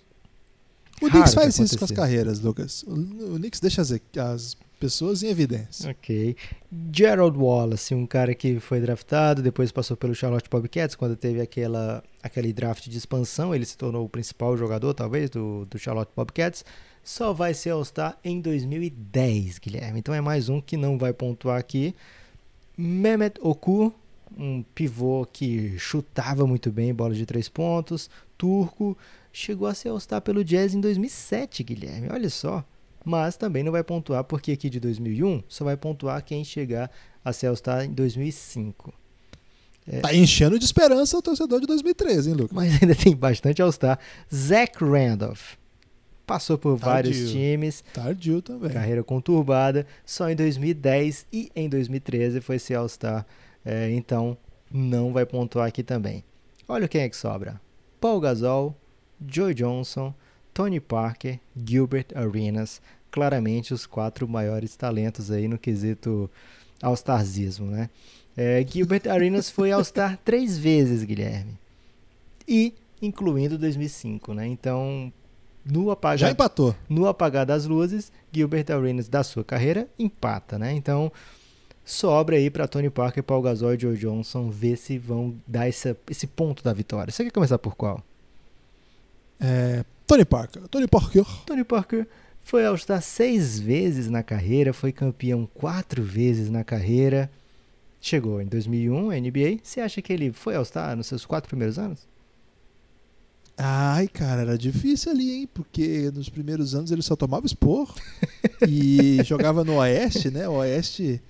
O 1.01 1.09
Knicks 1.09 1.35
faz 1.35 1.59
isso 1.59 1.79
com 1.79 1.85
as 1.85 1.93
carreiras, 1.93 2.41
Lucas. 2.41 2.83
O, 2.83 2.93
o 2.93 3.37
Knicks 3.37 3.61
deixa 3.61 3.81
as, 3.81 3.93
as, 3.93 4.57
Pessoas 4.79 5.25
em 5.25 5.29
evidência. 5.29 5.91
Ok. 5.91 6.37
Gerald 6.95 7.37
Wallace, 7.37 7.95
um 7.97 8.07
cara 8.07 8.33
que 8.33 8.61
foi 8.61 8.81
draftado, 8.81 9.43
depois 9.43 9.73
passou 9.73 9.97
pelo 9.97 10.15
Charlotte 10.15 10.49
Bobcats, 10.49 10.95
quando 10.95 11.17
teve 11.17 11.41
aquela, 11.41 12.03
aquele 12.23 12.53
draft 12.53 12.89
de 12.89 12.97
expansão, 12.97 13.53
ele 13.53 13.65
se 13.65 13.77
tornou 13.77 14.05
o 14.05 14.09
principal 14.09 14.57
jogador, 14.57 14.95
talvez, 14.95 15.31
do, 15.31 15.67
do 15.67 15.79
Charlotte 15.81 16.11
Bobcats. 16.15 16.65
Só 17.09 17.33
vai 17.33 17.55
ser 17.55 17.71
All-Star 17.71 18.19
em 18.23 18.39
2010, 18.39 19.59
Guilherme. 19.61 19.99
Então 19.99 20.15
é 20.15 20.21
mais 20.21 20.51
um 20.51 20.61
que 20.61 20.77
não 20.77 20.99
vai 20.99 21.11
pontuar 21.11 21.59
aqui. 21.59 21.95
Mehmet 22.77 23.41
Okur, 23.41 23.95
um 24.37 24.63
pivô 24.75 25.27
que 25.33 25.79
chutava 25.79 26.47
muito 26.47 26.71
bem 26.71 26.93
bola 26.93 27.15
de 27.15 27.25
três 27.25 27.49
pontos, 27.49 28.11
turco, 28.37 28.95
chegou 29.33 29.67
a 29.67 29.73
ser 29.73 29.89
All-Star 29.89 30.21
pelo 30.21 30.45
Jazz 30.45 30.75
em 30.75 30.83
2007, 30.83 31.65
Guilherme. 31.65 32.11
Olha 32.13 32.29
só 32.29 32.63
mas 33.03 33.39
também 33.39 33.63
não 33.63 33.73
vai 33.73 33.83
pontuar 33.83 34.23
porque 34.25 34.53
aqui 34.53 34.69
de 34.69 34.79
2001 34.79 35.45
só 35.49 35.65
vai 35.65 35.79
pontuar 35.79 36.23
quem 36.23 36.45
chegar 36.45 36.91
a 37.25 37.33
ser 37.33 37.47
All-Star 37.47 37.87
em 37.87 37.93
2005. 37.95 38.93
É. 39.87 40.01
Tá 40.01 40.15
enchendo 40.15 40.59
de 40.59 40.67
esperança 40.67 41.17
o 41.17 41.23
torcedor 41.23 41.59
de 41.59 41.67
2013, 41.69 42.29
hein, 42.29 42.37
Lucas? 42.37 42.53
Mas 42.55 42.83
ainda 42.83 42.95
tem 42.95 43.17
bastante 43.17 43.63
All-Star. 43.63 43.99
Zach 44.31 44.85
Randolph. 44.85 45.55
Passou 46.29 46.59
por 46.59 46.79
Tardio. 46.79 47.13
vários 47.13 47.33
times. 47.33 47.83
Tardio 47.93 48.43
também. 48.43 48.71
Carreira 48.71 49.03
conturbada. 49.03 49.87
Só 50.05 50.29
em 50.29 50.37
2010 50.37 51.27
e 51.33 51.51
em 51.57 51.71
2013 51.71 52.43
foi 52.43 52.59
ser 52.59 52.75
All-Star. 52.75 53.27
É, 53.65 53.91
então, 53.93 54.37
não 54.71 55.11
vai 55.11 55.25
pontuar 55.25 55.67
aqui 55.67 55.83
também. 55.83 56.23
Olha 56.69 56.87
quem 56.87 57.01
é 57.01 57.09
que 57.09 57.17
sobra. 57.17 57.59
Paul 57.99 58.21
Gasol, 58.21 58.77
Joe 59.27 59.55
Johnson, 59.55 60.13
Tony 60.53 60.79
Parker, 60.81 61.41
Gilbert 61.57 62.09
Arenas, 62.15 62.83
claramente 63.11 63.73
os 63.73 63.87
quatro 63.87 64.29
maiores 64.29 64.77
talentos 64.77 65.31
aí 65.31 65.49
no 65.49 65.57
quesito 65.57 66.31
All-Starzismo, 66.83 67.71
né? 67.71 67.89
É, 68.37 68.63
Gilbert 68.69 69.09
Arenas 69.09 69.49
foi 69.51 69.73
All-Star 69.73 70.19
três 70.23 70.59
vezes, 70.59 71.03
Guilherme. 71.05 71.59
E 72.47 72.75
incluindo 73.01 73.57
2005, 73.57 74.35
né? 74.35 74.47
Então, 74.47 75.11
no 75.71 75.91
apagar, 75.91 76.19
Já 76.19 76.31
empatou. 76.31 76.75
No 76.89 77.07
apagar 77.07 77.45
das 77.45 77.67
luzes, 77.67 78.11
Gilbert 78.33 78.67
Arenas 78.71 79.09
da 79.09 79.23
sua 79.23 79.45
carreira 79.45 79.89
empata, 79.99 80.59
né? 80.59 80.73
Então, 80.73 81.13
sobra 81.85 82.37
aí 82.37 82.51
para 82.51 82.67
Tony 82.67 82.89
Parker, 82.89 83.23
Paul 83.23 83.43
Gasol 83.43 83.75
e 83.75 83.79
Joe 83.79 83.97
Johnson 83.97 84.51
ver 84.51 84.77
se 84.77 84.99
vão 84.99 85.35
dar 85.47 85.69
essa, 85.69 85.97
esse 86.09 86.27
ponto 86.27 86.63
da 86.63 86.73
vitória. 86.73 87.13
Você 87.13 87.25
quer 87.25 87.31
começar 87.31 87.59
por 87.59 87.77
qual? 87.77 88.03
É, 89.41 89.85
Tony 90.07 90.25
Parker. 90.25 90.63
Tony 90.69 90.87
Parker. 90.87 91.25
Tony 91.45 91.65
Parker 91.65 92.07
foi 92.43 92.65
All-Star 92.65 93.03
seis 93.03 93.59
vezes 93.59 94.09
na 94.09 94.23
carreira, 94.23 94.73
foi 94.73 94.91
campeão 94.91 95.47
quatro 95.55 96.03
vezes 96.03 96.49
na 96.51 96.65
carreira. 96.65 97.31
Chegou 98.01 98.41
em 98.41 98.47
2001 98.47 99.11
a 99.11 99.15
NBA. 99.17 99.59
Você 99.63 99.81
acha 99.81 100.01
que 100.01 100.13
ele 100.13 100.33
foi 100.33 100.55
All-Star 100.57 100.97
nos 100.97 101.07
seus 101.07 101.27
quatro 101.27 101.49
primeiros 101.49 101.79
anos? 101.79 102.07
Ai, 103.61 104.07
cara, 104.07 104.43
era 104.43 104.57
difícil 104.57 105.11
ali, 105.11 105.33
hein? 105.33 105.49
Porque 105.53 106.13
nos 106.15 106.29
primeiros 106.29 106.77
anos 106.77 106.93
ele 106.93 107.03
só 107.03 107.17
tomava 107.17 107.45
expor 107.45 107.93
e 108.69 109.21
jogava 109.25 109.65
no 109.65 109.79
Oeste, 109.79 110.31
né? 110.31 110.49
O 110.49 110.59
Oeste, 110.59 111.21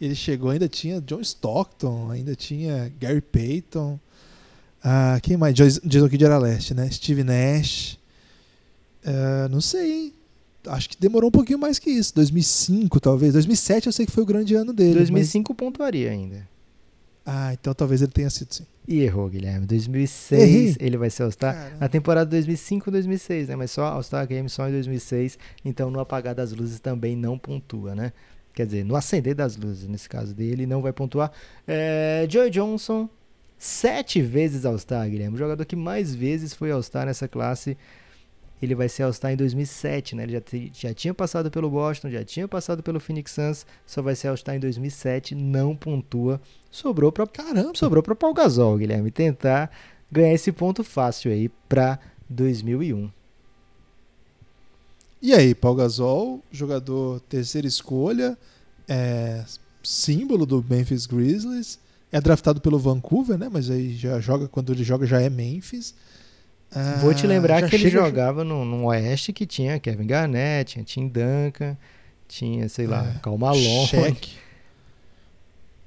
ele 0.00 0.14
chegou, 0.14 0.48
ainda 0.48 0.66
tinha 0.66 0.98
John 1.02 1.20
Stockton, 1.20 2.10
ainda 2.10 2.34
tinha 2.34 2.90
Gary 2.98 3.20
Payton. 3.20 4.00
Ah, 4.82 5.18
quem 5.22 5.36
mais? 5.36 5.54
Jason 5.54 6.08
Kidd 6.08 6.24
era 6.24 6.38
leste, 6.38 6.72
né? 6.72 6.90
Steve 6.90 7.22
Nash. 7.22 7.98
Uh, 9.04 9.48
não 9.50 9.60
sei, 9.60 9.92
hein? 9.92 10.14
Acho 10.66 10.88
que 10.88 10.96
demorou 10.98 11.28
um 11.28 11.32
pouquinho 11.32 11.58
mais 11.58 11.78
que 11.78 11.90
isso. 11.90 12.14
2005, 12.14 12.98
talvez. 12.98 13.34
2007 13.34 13.88
eu 13.88 13.92
sei 13.92 14.06
que 14.06 14.12
foi 14.12 14.22
o 14.22 14.26
grande 14.26 14.54
ano 14.54 14.72
dele. 14.72 14.94
2005 14.94 15.52
mas... 15.52 15.58
pontuaria 15.58 16.10
ainda. 16.10 16.48
Ah, 17.26 17.52
então 17.54 17.72
talvez 17.72 18.02
ele 18.02 18.12
tenha 18.12 18.28
sido 18.28 18.52
sim. 18.54 18.66
E 18.86 19.00
errou, 19.00 19.28
Guilherme. 19.30 19.66
2006 19.66 20.42
Errei. 20.42 20.76
ele 20.78 20.98
vai 20.98 21.08
ser 21.08 21.22
All-Star. 21.22 21.76
Na 21.80 21.88
temporada 21.88 22.28
2005 22.30 22.90
2006, 22.90 23.48
né? 23.48 23.56
Mas 23.56 23.70
só 23.70 23.84
All-Star 23.84 24.26
Game 24.26 24.48
só 24.48 24.68
em 24.68 24.72
2006. 24.72 25.38
Então 25.64 25.90
no 25.90 26.00
apagar 26.00 26.34
das 26.34 26.52
luzes 26.52 26.80
também 26.80 27.16
não 27.16 27.38
pontua, 27.38 27.94
né? 27.94 28.12
Quer 28.52 28.66
dizer, 28.66 28.84
no 28.84 28.94
acender 28.94 29.34
das 29.34 29.56
luzes, 29.56 29.88
nesse 29.88 30.08
caso 30.08 30.34
dele, 30.34 30.66
não 30.66 30.80
vai 30.80 30.92
pontuar. 30.92 31.32
É, 31.66 32.26
Joe 32.30 32.48
Johnson, 32.50 33.08
sete 33.58 34.20
vezes 34.20 34.64
All-Star, 34.64 35.08
Guilherme. 35.08 35.34
O 35.34 35.38
jogador 35.38 35.64
que 35.64 35.74
mais 35.74 36.14
vezes 36.14 36.52
foi 36.54 36.70
All-Star 36.70 37.06
nessa 37.06 37.26
classe 37.26 37.76
ele 38.64 38.74
vai 38.74 38.88
ser 38.88 39.04
All-Star 39.04 39.32
em 39.32 39.36
2007, 39.36 40.16
né? 40.16 40.24
Ele 40.24 40.32
já, 40.32 40.42
já 40.72 40.94
tinha 40.94 41.14
passado 41.14 41.50
pelo 41.50 41.70
Boston, 41.70 42.10
já 42.10 42.24
tinha 42.24 42.48
passado 42.48 42.82
pelo 42.82 43.00
Phoenix 43.00 43.32
Suns, 43.32 43.66
só 43.86 44.02
vai 44.02 44.14
ser 44.14 44.28
All-Star 44.28 44.56
em 44.56 44.60
2007, 44.60 45.34
não 45.34 45.76
pontua. 45.76 46.40
Sobrou 46.70 47.12
para 47.12 47.26
caramba, 47.26 47.72
sobrou 47.74 48.02
para 48.02 48.14
Paul 48.14 48.34
Gasol, 48.34 48.76
Guilherme, 48.78 49.10
tentar 49.10 49.70
ganhar 50.10 50.34
esse 50.34 50.50
ponto 50.52 50.82
fácil 50.82 51.30
aí 51.30 51.48
para 51.68 51.98
2001. 52.28 53.10
E 55.22 55.32
aí, 55.32 55.54
Paul 55.54 55.76
Gasol, 55.76 56.42
jogador 56.52 57.20
terceira 57.20 57.66
escolha, 57.66 58.36
é 58.86 59.44
símbolo 59.82 60.44
do 60.44 60.64
Memphis 60.68 61.06
Grizzlies, 61.06 61.78
é 62.12 62.20
draftado 62.20 62.60
pelo 62.60 62.78
Vancouver, 62.78 63.36
né? 63.36 63.48
Mas 63.50 63.70
aí 63.70 63.96
já 63.96 64.20
joga 64.20 64.46
quando 64.46 64.72
ele 64.72 64.84
joga 64.84 65.06
já 65.06 65.20
é 65.20 65.28
Memphis. 65.28 65.94
Ah, 66.74 66.98
Vou 67.00 67.14
te 67.14 67.26
lembrar 67.26 67.68
que 67.68 67.76
ele 67.76 67.88
jogava 67.88 68.42
no, 68.42 68.64
no, 68.64 68.86
Oeste 68.86 69.32
que 69.32 69.46
tinha 69.46 69.78
Kevin 69.78 70.06
Garnett, 70.06 70.72
tinha 70.72 70.84
Tim 70.84 71.06
Duncan, 71.06 71.76
tinha, 72.26 72.68
sei 72.68 72.86
lá, 72.86 73.14
é, 73.16 73.18
Cal 73.20 73.38
Malone. 73.38 73.86
Cheque. 73.86 74.36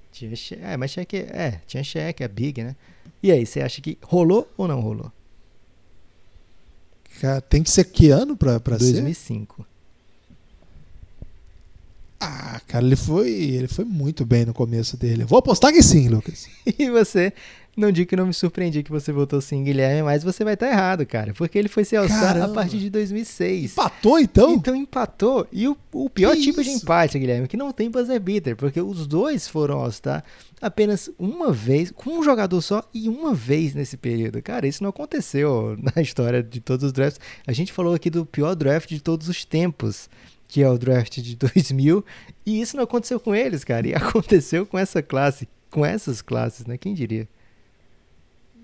Tinha, 0.10 0.34
é, 0.64 0.76
mas 0.76 0.90
cheque, 0.90 1.16
é, 1.16 1.62
tinha 1.68 1.84
cheque, 1.84 2.24
é 2.24 2.28
big, 2.28 2.64
né? 2.64 2.76
E 3.22 3.32
aí, 3.32 3.46
você 3.46 3.62
acha 3.62 3.80
que 3.80 4.00
rolou 4.02 4.52
ou 4.58 4.68
não 4.68 4.80
rolou? 4.80 5.12
Cara, 7.22 7.40
tem 7.40 7.62
que 7.62 7.70
ser 7.70 7.84
que 7.84 8.10
ano 8.10 8.36
pra, 8.36 8.60
pra 8.60 8.78
2005. 8.78 9.58
ser? 9.58 9.66
Ah, 12.20 12.60
cara, 12.68 12.84
ele 12.84 12.96
foi, 12.96 13.30
ele 13.30 13.68
foi 13.68 13.86
muito 13.86 14.26
bem 14.26 14.46
no 14.46 14.54
começo 14.54 14.98
dele. 14.98 15.24
Vou 15.24 15.38
apostar 15.38 15.72
que 15.72 15.84
sim, 15.84 16.10
Lucas. 16.10 16.48
e 16.66 16.90
você 16.90 17.32
não 17.78 17.92
digo 17.92 18.10
que 18.10 18.16
não 18.16 18.26
me 18.26 18.34
surpreendi 18.34 18.82
que 18.82 18.90
você 18.90 19.12
votou 19.12 19.40
sim, 19.40 19.64
Guilherme, 19.64 20.02
mas 20.02 20.24
você 20.24 20.44
vai 20.44 20.56
estar 20.56 20.66
tá 20.66 20.72
errado, 20.72 21.06
cara. 21.06 21.32
Porque 21.36 21.58
ele 21.58 21.70
foi 21.70 21.86
ser 21.86 21.98
All-Star 21.98 22.42
a 22.42 22.50
partir 22.50 22.80
de 22.80 22.90
2006. 22.90 23.74
Empatou, 23.74 24.20
então? 24.20 24.54
Então 24.54 24.76
empatou. 24.76 25.48
E 25.52 25.68
o, 25.68 25.78
o 25.94 26.10
pior 26.10 26.36
que 26.36 26.42
tipo 26.42 26.60
isso? 26.60 26.72
de 26.72 26.76
empate, 26.78 27.20
Guilherme, 27.20 27.48
que 27.48 27.56
não 27.56 27.72
tem 27.72 27.92
buzzer 27.92 28.20
beater, 28.20 28.56
porque 28.56 28.82
os 28.82 29.06
dois 29.06 29.48
foram 29.48 29.78
All-Star 29.78 30.24
apenas 30.60 31.08
uma 31.20 31.52
vez, 31.52 31.92
com 31.92 32.18
um 32.18 32.24
jogador 32.24 32.60
só 32.62 32.84
e 32.92 33.08
uma 33.08 33.36
vez 33.36 33.76
nesse 33.76 33.96
período. 33.96 34.42
Cara, 34.42 34.68
isso 34.68 34.82
não 34.82 34.90
aconteceu 34.90 35.78
na 35.96 36.02
história 36.02 36.42
de 36.42 36.60
todos 36.60 36.84
os 36.84 36.92
drafts. 36.92 37.22
A 37.46 37.54
gente 37.54 37.72
falou 37.72 37.94
aqui 37.94 38.10
do 38.10 38.26
pior 38.26 38.56
draft 38.56 38.90
de 38.90 39.00
todos 39.00 39.30
os 39.30 39.46
tempos 39.46 40.10
que 40.48 40.64
é 40.64 40.70
o 40.70 40.78
draft 40.78 41.20
de 41.20 41.36
2000, 41.38 42.04
e 42.46 42.62
isso 42.62 42.78
não 42.78 42.86
aconteceu 42.86 43.20
com 43.20 43.36
eles, 43.36 43.64
cara, 43.64 43.86
e 43.86 43.94
aconteceu 43.96 44.66
com 44.66 44.78
essa 44.78 45.04
classe, 45.04 45.48
com 45.70 45.86
essas 45.86 46.22
classes, 46.22 46.66
né? 46.66 46.78
Quem 46.78 46.94
diria? 46.94 47.28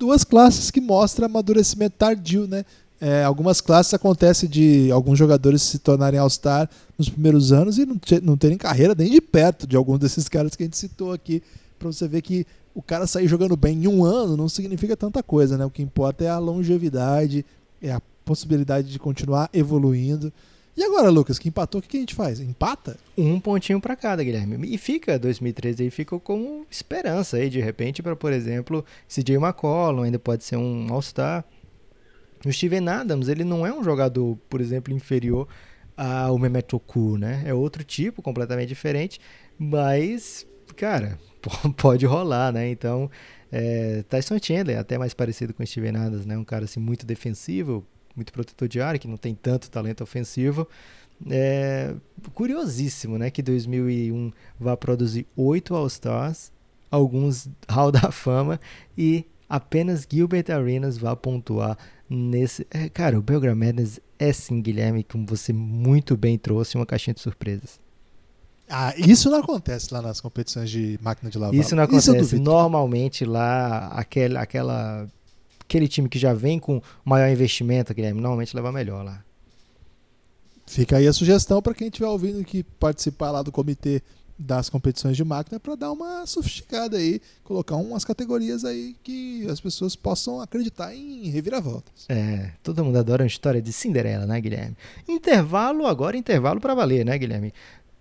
Duas 0.03 0.25
classes 0.25 0.69
que 0.69 0.81
mostram 0.81 1.27
amadurecimento 1.27 1.95
tardio, 1.97 2.45
né? 2.45 2.65
É, 2.99 3.23
algumas 3.23 3.61
classes 3.61 3.93
acontecem 3.93 4.49
de 4.49 4.91
alguns 4.91 5.17
jogadores 5.17 5.61
se 5.61 5.79
tornarem 5.79 6.19
All-Star 6.19 6.69
nos 6.97 7.07
primeiros 7.07 7.53
anos 7.53 7.77
e 7.77 7.85
não, 7.85 7.97
não 8.21 8.37
terem 8.37 8.57
carreira 8.57 8.93
nem 8.93 9.09
de 9.09 9.21
perto 9.21 9.65
de 9.65 9.77
algum 9.77 9.97
desses 9.99 10.27
caras 10.27 10.57
que 10.57 10.63
a 10.63 10.65
gente 10.65 10.77
citou 10.77 11.13
aqui, 11.13 11.41
para 11.79 11.89
você 11.89 12.05
ver 12.05 12.21
que 12.21 12.45
o 12.75 12.81
cara 12.81 13.07
sair 13.07 13.29
jogando 13.29 13.55
bem 13.55 13.81
em 13.81 13.87
um 13.87 14.03
ano 14.03 14.35
não 14.35 14.49
significa 14.49 14.97
tanta 14.97 15.23
coisa, 15.23 15.57
né? 15.57 15.65
O 15.65 15.69
que 15.69 15.81
importa 15.81 16.25
é 16.25 16.29
a 16.29 16.37
longevidade, 16.37 17.45
é 17.81 17.93
a 17.93 18.01
possibilidade 18.25 18.91
de 18.91 18.99
continuar 18.99 19.49
evoluindo. 19.53 20.33
E 20.75 20.83
agora, 20.83 21.09
Lucas, 21.09 21.37
que 21.37 21.49
empatou, 21.49 21.79
o 21.79 21.83
que, 21.83 21.97
a 21.97 21.99
gente 21.99 22.15
faz? 22.15 22.39
Empata? 22.39 22.97
Um 23.15 23.39
pontinho 23.39 23.79
para 23.79 23.95
cada, 23.95 24.23
Guilherme. 24.23 24.73
E 24.73 24.77
fica 24.77 25.19
2013 25.19 25.83
aí, 25.83 25.89
ficou 25.91 26.19
como 26.19 26.65
esperança 26.69 27.37
aí, 27.37 27.47
de 27.47 27.61
repente, 27.61 28.01
para, 28.01 28.15
por 28.15 28.33
exemplo, 28.33 28.83
CJ 29.07 29.35
McCollum, 29.35 30.01
ainda 30.01 30.17
pode 30.17 30.43
ser 30.43 30.57
um 30.57 30.91
All-Star. 30.91 31.45
O 32.43 32.51
Steven 32.51 32.89
Adams, 32.89 33.27
ele 33.27 33.43
não 33.43 33.65
é 33.65 33.71
um 33.73 33.83
jogador, 33.83 34.35
por 34.49 34.59
exemplo, 34.59 34.91
inferior 34.93 35.47
ao 35.95 36.39
Mehmet 36.39 36.75
Oku, 36.75 37.17
né? 37.19 37.43
É 37.45 37.53
outro 37.53 37.83
tipo, 37.83 38.23
completamente 38.23 38.69
diferente, 38.69 39.21
mas, 39.59 40.45
cara, 40.75 41.19
pode 41.77 42.05
rolar, 42.07 42.51
né? 42.51 42.67
Então, 42.69 43.11
é, 43.51 44.03
Tyson 44.09 44.39
Chandler, 44.41 44.79
até 44.79 44.97
mais 44.97 45.13
parecido 45.13 45.53
com 45.53 45.61
o 45.61 45.67
Steven 45.67 45.95
Adams, 45.95 46.25
né? 46.25 46.35
Um 46.35 46.43
cara 46.43 46.65
assim 46.65 46.79
muito 46.79 47.05
defensivo, 47.05 47.85
muito 48.15 48.31
protetor 48.31 48.67
de 48.67 48.81
área, 48.81 48.99
que 48.99 49.07
não 49.07 49.17
tem 49.17 49.35
tanto 49.35 49.69
talento 49.69 50.03
ofensivo. 50.03 50.67
É 51.29 51.93
curiosíssimo, 52.33 53.17
né, 53.17 53.29
que 53.29 53.41
2001 53.41 54.31
vai 54.59 54.75
produzir 54.75 55.25
oito 55.35 55.75
All-Stars, 55.75 56.51
alguns 56.91 57.47
Hall 57.69 57.91
da 57.91 58.11
Fama 58.11 58.59
e 58.97 59.25
apenas 59.47 60.07
Gilbert 60.09 60.45
Arenas 60.49 60.97
vai 60.97 61.15
pontuar 61.15 61.77
nesse. 62.09 62.67
É, 62.71 62.89
cara, 62.89 63.17
o 63.17 63.21
Belgram 63.21 63.55
Madness 63.55 63.99
é 64.17 64.33
sim, 64.33 64.61
Guilherme, 64.61 65.03
como 65.03 65.25
você 65.25 65.53
muito 65.53 66.17
bem 66.17 66.37
trouxe, 66.37 66.75
uma 66.75 66.85
caixinha 66.85 67.13
de 67.13 67.21
surpresas. 67.21 67.79
Ah, 68.69 68.93
isso 68.97 69.29
não 69.29 69.39
acontece 69.39 69.93
lá 69.93 70.01
nas 70.01 70.21
competições 70.21 70.69
de 70.69 70.97
máquina 71.01 71.29
de 71.29 71.37
lavar. 71.37 71.53
Isso 71.53 71.75
não 71.75 71.83
acontece. 71.83 72.17
duvido. 72.17 72.43
Normalmente 72.43 73.25
lá, 73.25 73.87
aquele, 73.89 74.37
aquela, 74.37 75.07
aquele 75.63 75.87
time 75.87 76.07
que 76.07 76.19
já 76.19 76.33
vem 76.33 76.59
com 76.59 76.81
maior 77.03 77.29
investimento, 77.29 77.93
Guilherme, 77.93 78.21
normalmente 78.21 78.55
leva 78.55 78.71
melhor 78.71 79.03
lá. 79.03 79.23
Fica 80.65 80.97
aí 80.97 81.07
a 81.07 81.13
sugestão 81.13 81.61
para 81.61 81.73
quem 81.73 81.87
estiver 81.87 82.07
ouvindo 82.07 82.43
que 82.43 82.63
participar 82.63 83.31
lá 83.31 83.41
do 83.41 83.51
comitê 83.51 84.01
das 84.37 84.69
competições 84.69 85.15
de 85.15 85.23
máquina 85.23 85.59
para 85.59 85.75
dar 85.75 85.91
uma 85.91 86.25
sofisticada 86.25 86.97
aí, 86.97 87.21
colocar 87.43 87.75
umas 87.75 88.03
categorias 88.03 88.65
aí 88.65 88.95
que 89.03 89.47
as 89.47 89.59
pessoas 89.59 89.95
possam 89.95 90.41
acreditar 90.41 90.93
em 90.95 91.29
reviravoltas. 91.29 92.05
É, 92.09 92.51
todo 92.63 92.83
mundo 92.83 92.97
adora 92.97 93.23
uma 93.23 93.27
história 93.27 93.61
de 93.61 93.71
Cinderela, 93.71 94.25
né, 94.25 94.39
Guilherme? 94.41 94.75
Intervalo, 95.07 95.85
agora 95.85 96.17
intervalo 96.17 96.59
para 96.59 96.73
valer, 96.73 97.05
né, 97.05 97.17
Guilherme? 97.17 97.53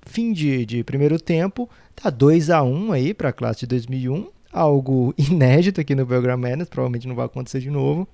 Fim 0.05 0.33
de, 0.33 0.65
de 0.67 0.83
primeiro 0.83 1.21
tempo, 1.21 1.69
tá 1.95 2.11
2 2.11 2.51
a 2.51 2.63
1 2.63 2.93
aí 2.93 3.15
para 3.15 3.29
a 3.29 3.33
classe 3.33 3.61
de 3.61 3.67
2001, 3.67 4.29
algo 4.53 5.15
inédito 5.19 5.81
aqui 5.81 5.95
no 5.95 6.05
Belgrade 6.05 6.41
Madness, 6.41 6.69
provavelmente 6.69 7.09
não 7.09 7.15
vai 7.15 7.27
acontecer 7.27 7.61
de 7.61 7.71
novo. 7.71 8.07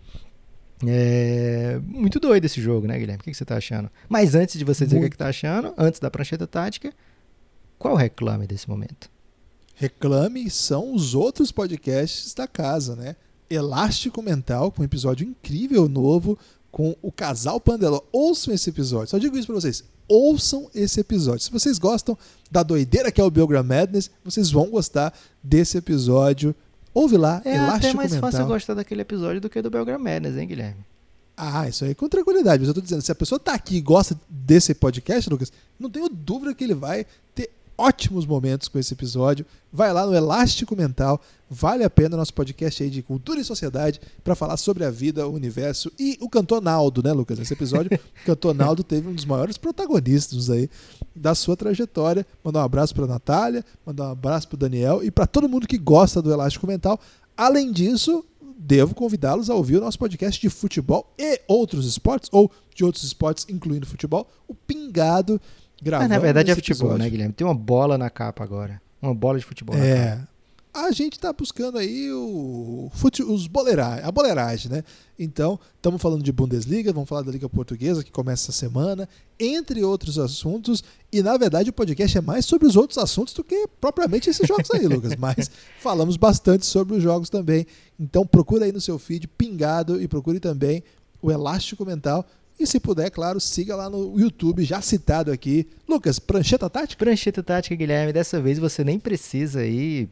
É 0.86 1.80
muito 1.84 2.20
doido 2.20 2.45
esse 2.45 2.61
jogo, 2.61 2.86
né, 2.86 2.97
Guilherme? 2.99 3.20
O 3.20 3.24
que, 3.24 3.32
que 3.32 3.36
você 3.36 3.45
tá 3.45 3.57
achando? 3.57 3.91
Mas 4.09 4.34
antes 4.34 4.57
de 4.57 4.64
você 4.64 4.84
dizer 4.84 4.97
o 4.97 5.01
que, 5.01 5.03
Muito. 5.03 5.12
que 5.12 5.18
tá 5.18 5.28
achando, 5.28 5.74
antes 5.76 5.99
da 5.99 6.11
prancheta 6.11 6.47
tática, 6.47 6.93
qual 7.78 7.95
o 7.95 7.97
reclame 7.97 8.47
desse 8.47 8.68
momento? 8.68 9.11
Reclame 9.74 10.49
são 10.51 10.95
os 10.95 11.14
outros 11.14 11.51
podcasts 11.51 12.32
da 12.34 12.47
casa, 12.47 12.95
né? 12.95 13.16
Elástico 13.51 14.22
Mental, 14.22 14.70
com 14.70 14.82
um 14.82 14.84
episódio 14.84 15.26
incrível 15.26 15.89
novo 15.89 16.39
com 16.70 16.95
o 17.01 17.11
casal 17.11 17.61
Pandeló. 17.61 18.01
Ouçam 18.12 18.53
esse 18.53 18.70
episódio. 18.70 19.09
Só 19.09 19.18
digo 19.18 19.36
isso 19.36 19.47
pra 19.47 19.57
vocês. 19.57 19.84
Ouçam 20.09 20.70
esse 20.74 21.00
episódio. 21.00 21.40
Se 21.44 21.50
vocês 21.50 21.78
gostam 21.78 22.16
da 22.50 22.62
doideira 22.62 23.12
que 23.12 23.20
é 23.20 23.24
o 23.24 23.30
Belgram 23.30 23.62
Madness, 23.62 24.11
vocês 24.24 24.50
vão 24.50 24.70
gostar 24.70 25.12
desse 25.42 25.76
episódio. 25.76 26.54
Ouve 26.94 27.16
lá, 27.16 27.42
É 27.44 27.56
Elástico 27.56 27.76
até 27.86 27.94
mais 27.94 28.12
Mental. 28.12 28.30
fácil 28.30 28.46
gostar 28.46 28.74
daquele 28.74 29.02
episódio 29.02 29.40
do 29.40 29.50
que 29.50 29.61
do 29.61 29.70
Belgrade 29.70 30.02
Madness, 30.02 30.36
hein, 30.36 30.48
Guilherme? 30.48 30.84
Ah, 31.36 31.68
isso 31.68 31.84
aí 31.84 31.94
com 31.94 32.09
tranquilidade. 32.09 32.59
Mas 32.61 32.68
eu 32.68 32.74
tô 32.74 32.80
dizendo, 32.80 33.02
se 33.02 33.12
a 33.12 33.14
pessoa 33.14 33.38
tá 33.38 33.52
aqui 33.54 33.76
e 33.76 33.80
gosta 33.80 34.18
desse 34.28 34.74
podcast, 34.74 35.30
Lucas, 35.30 35.52
não 35.78 35.88
tenho 35.88 36.09
dúvida 36.09 36.52
que 36.54 36.64
ele 36.64 36.74
vai 36.74 37.06
ótimos 37.78 38.26
momentos 38.26 38.66
com 38.66 38.78
esse 38.78 38.92
episódio. 38.92 39.46
Vai 39.72 39.92
lá 39.92 40.04
no 40.04 40.14
Elástico 40.14 40.74
Mental. 40.74 41.20
Vale 41.48 41.84
a 41.84 41.88
pena 41.88 42.16
nosso 42.16 42.34
podcast 42.34 42.82
aí 42.82 42.90
de 42.90 43.02
cultura 43.02 43.40
e 43.40 43.44
sociedade 43.44 44.00
para 44.24 44.34
falar 44.34 44.56
sobre 44.56 44.84
a 44.84 44.90
vida, 44.90 45.26
o 45.26 45.32
universo 45.32 45.90
e 45.98 46.18
o 46.20 46.28
cantor 46.28 46.60
Naldo, 46.60 47.02
né, 47.02 47.12
Lucas? 47.12 47.38
Nesse 47.38 47.54
episódio, 47.54 47.90
o 47.94 48.26
cantor 48.26 48.54
Naldo 48.54 48.82
teve 48.82 49.08
um 49.08 49.14
dos 49.14 49.24
maiores 49.24 49.56
protagonistas 49.56 50.50
aí 50.50 50.68
da 51.14 51.34
sua 51.34 51.56
trajetória. 51.56 52.26
Mandar 52.42 52.60
um 52.60 52.64
abraço 52.64 52.94
para 52.94 53.06
Natália, 53.06 53.64
mandar 53.86 54.08
um 54.08 54.12
abraço 54.12 54.48
para 54.48 54.58
Daniel 54.58 55.02
e 55.02 55.10
para 55.10 55.26
todo 55.26 55.48
mundo 55.48 55.68
que 55.68 55.78
gosta 55.78 56.20
do 56.20 56.32
Elástico 56.32 56.66
Mental. 56.66 57.00
Além 57.36 57.70
disso, 57.70 58.24
devo 58.58 58.94
convidá-los 58.94 59.48
a 59.48 59.54
ouvir 59.54 59.76
o 59.76 59.80
nosso 59.80 59.98
podcast 59.98 60.40
de 60.40 60.50
futebol 60.50 61.14
e 61.16 61.40
outros 61.46 61.86
esportes, 61.86 62.28
ou 62.32 62.50
de 62.74 62.84
outros 62.84 63.04
esportes, 63.04 63.46
incluindo 63.48 63.86
futebol, 63.86 64.28
o 64.48 64.54
Pingado. 64.54 65.40
Mas 65.80 65.84
Gravando 65.84 66.10
na 66.10 66.18
verdade 66.18 66.50
é 66.50 66.54
futebol, 66.54 66.88
episódio. 66.88 67.04
né, 67.04 67.10
Guilherme? 67.10 67.32
Tem 67.34 67.46
uma 67.46 67.54
bola 67.54 67.96
na 67.96 68.10
capa 68.10 68.42
agora. 68.42 68.80
Uma 69.00 69.14
bola 69.14 69.38
de 69.38 69.44
futebol 69.44 69.76
na 69.76 69.82
capa. 69.82 69.94
É. 69.94 70.20
A 70.74 70.92
gente 70.92 71.14
está 71.14 71.32
buscando 71.32 71.78
aí 71.78 72.12
o 72.12 72.90
fute, 72.92 73.22
os 73.22 73.46
boleira, 73.46 74.06
a 74.06 74.12
boleiragem, 74.12 74.70
né? 74.70 74.84
Então, 75.18 75.58
estamos 75.74 76.00
falando 76.00 76.22
de 76.22 76.30
Bundesliga, 76.30 76.92
vamos 76.92 77.08
falar 77.08 77.22
da 77.22 77.32
Liga 77.32 77.48
Portuguesa, 77.48 78.04
que 78.04 78.12
começa 78.12 78.44
essa 78.44 78.52
semana, 78.52 79.08
entre 79.40 79.82
outros 79.82 80.18
assuntos. 80.18 80.84
E, 81.10 81.20
na 81.22 81.36
verdade, 81.36 81.70
o 81.70 81.72
podcast 81.72 82.18
é 82.18 82.20
mais 82.20 82.44
sobre 82.44 82.68
os 82.68 82.76
outros 82.76 82.98
assuntos 82.98 83.34
do 83.34 83.42
que 83.42 83.66
propriamente 83.80 84.30
esses 84.30 84.46
jogos 84.46 84.70
aí, 84.72 84.86
Lucas. 84.86 85.16
Mas 85.16 85.50
falamos 85.80 86.16
bastante 86.16 86.64
sobre 86.66 86.96
os 86.96 87.02
jogos 87.02 87.28
também. 87.30 87.66
Então, 87.98 88.24
procura 88.24 88.64
aí 88.66 88.70
no 88.70 88.80
seu 88.80 88.98
feed, 88.98 89.26
pingado, 89.26 90.00
e 90.00 90.06
procure 90.06 90.38
também 90.38 90.84
o 91.20 91.32
Elástico 91.32 91.84
Mental. 91.84 92.24
E, 92.59 92.66
se 92.66 92.80
puder, 92.80 93.11
claro, 93.11 93.38
siga 93.40 93.76
lá 93.76 93.88
no 93.88 94.18
YouTube, 94.18 94.64
já 94.64 94.80
citado 94.80 95.30
aqui. 95.30 95.68
Lucas, 95.88 96.18
prancheta 96.18 96.68
tática? 96.68 97.04
Prancheta 97.04 97.42
tática, 97.42 97.74
Guilherme. 97.76 98.12
Dessa 98.12 98.40
vez 98.40 98.59
você 98.59 98.82
nem 98.82 98.98
precisa 98.98 99.61
aí 99.61 100.09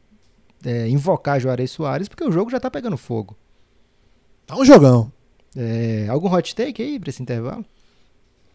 é, 0.65 0.89
invocar 0.89 1.41
Juarez 1.41 1.71
Soares, 1.71 2.09
porque 2.09 2.25
o 2.25 2.31
jogo 2.31 2.51
já 2.51 2.61
tá 2.61 2.71
pegando 2.71 2.97
fogo. 2.97 3.37
Tá 4.47 4.57
um 4.57 4.65
jogão. 4.65 5.11
É, 5.57 6.07
algum 6.09 6.33
hot 6.33 6.55
take 6.55 6.83
aí 6.83 7.01
pra 7.01 7.11
esse 7.11 7.23
intervalo? 7.23 7.65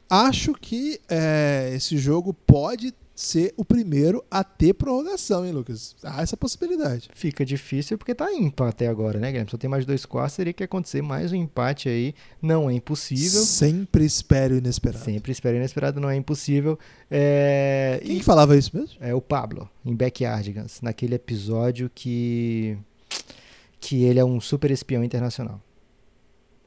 Acho 0.10 0.54
que 0.54 1.00
é, 1.10 1.72
esse 1.74 1.98
jogo 1.98 2.34
pode 2.34 2.94
ser 3.14 3.54
o 3.56 3.64
primeiro 3.64 4.24
a 4.32 4.44
ter 4.44 4.74
prorrogação, 4.74 5.46
hein, 5.46 5.52
Lucas? 5.52 5.96
Há 6.04 6.22
essa 6.22 6.36
possibilidade. 6.36 7.10
Fica 7.14 7.46
difícil 7.46 7.98
porque 7.98 8.16
tá 8.16 8.32
ímpar 8.34 8.70
até 8.70 8.88
agora, 8.88 9.20
né, 9.20 9.28
Guilherme? 9.30 9.52
Só 9.52 9.58
tem 9.58 9.70
mais 9.70 9.86
dois 9.86 10.06
quartos, 10.06 10.36
teria 10.38 10.54
que 10.54 10.64
acontecer 10.64 11.02
mais 11.02 11.32
um 11.32 11.36
empate 11.36 11.88
aí. 11.90 12.16
Não 12.42 12.70
é 12.70 12.74
impossível. 12.74 13.42
Sempre 13.44 14.06
espero 14.06 14.56
inesperado. 14.56 15.04
Sempre 15.04 15.32
espero 15.32 15.58
inesperado, 15.58 16.00
não 16.00 16.10
é 16.10 16.16
impossível. 16.16 16.80
É, 17.10 18.00
Quem 18.04 18.18
e- 18.18 18.24
falava 18.24 18.58
isso 18.58 18.76
mesmo? 18.76 18.96
É 19.00 19.14
o 19.14 19.22
Pablo, 19.22 19.70
em 19.86 19.96
Backyardigans, 19.96 20.82
naquele 20.82 21.16
episódio 21.16 21.92
que 21.94 22.78
que 23.80 24.04
ele 24.04 24.20
é 24.20 24.26
um 24.26 24.40
super 24.40 24.70
espião 24.70 25.04
internacional. 25.04 25.60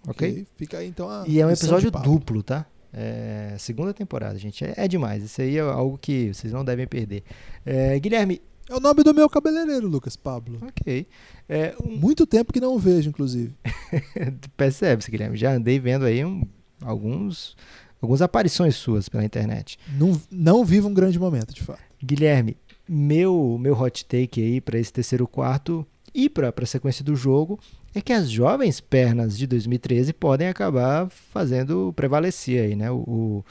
Ok? 0.07 0.47
Fica 0.57 0.79
aí 0.79 0.89
então 0.89 1.09
a 1.09 1.25
E 1.27 1.41
é 1.41 1.47
um 1.47 1.51
episódio 1.51 1.91
duplo, 1.91 2.43
tá? 2.43 2.67
É, 2.97 3.57
segunda 3.59 3.93
temporada, 3.93 4.39
gente. 4.39 4.65
É, 4.65 4.75
é 4.77 4.89
demais. 4.89 5.23
Isso 5.25 5.41
aí 5.43 5.57
é 5.57 5.61
algo 5.61 5.99
que 5.99 6.33
vocês 6.33 6.53
não 6.53 6.65
devem 6.65 6.87
perder. 6.87 7.23
É, 7.67 7.99
Guilherme, 7.99 8.41
É 8.69 8.75
o 8.75 8.81
nome 8.81 9.03
do 9.03 9.13
meu 9.13 9.29
cabeleireiro, 9.29 9.87
Lucas 9.89 10.17
Pablo. 10.17 10.59
ok. 10.63 11.07
É, 11.49 11.75
um- 11.85 11.97
Muito 11.97 12.25
tempo 12.27 12.51
que 12.53 12.61
não 12.61 12.75
o 12.75 12.79
vejo, 12.79 13.11
inclusive. 13.11 13.53
Percebe-se, 14.57 15.11
Guilherme. 15.11 15.37
Já 15.37 15.53
andei 15.55 15.79
vendo 15.79 16.05
aí 16.05 16.25
um- 16.25 16.43
alguns, 16.83 17.57
algumas 18.01 18.23
aparições 18.23 18.77
suas 18.77 19.09
pela 19.09 19.25
internet. 19.25 19.79
Não, 19.99 20.19
não 20.31 20.65
vivo 20.65 20.89
um 20.89 20.95
grande 20.95 21.19
momento, 21.19 21.53
de 21.55 21.63
fato. 21.63 21.83
Guilherme, 22.03 22.57
meu, 22.89 23.59
meu 23.61 23.79
hot 23.79 24.05
take 24.07 24.41
aí 24.43 24.61
para 24.61 24.79
esse 24.79 24.93
terceiro 24.93 25.27
quarto 25.27 25.87
e 26.15 26.29
para 26.29 26.53
a 26.57 26.67
sequência 26.67 27.05
do 27.05 27.17
jogo 27.17 27.59
é 27.95 28.01
que 28.01 28.13
as 28.13 28.31
jovens 28.31 28.81
pernas 28.81 29.37
de 29.37 29.47
2013 29.47 30.13
podem 30.13 30.49
acabar 30.49 31.09
fazendo 31.11 31.93
prevalecer 31.95 32.63
aí, 32.63 32.77
né? 32.77 32.91
O, 32.91 32.99
o 32.99 33.45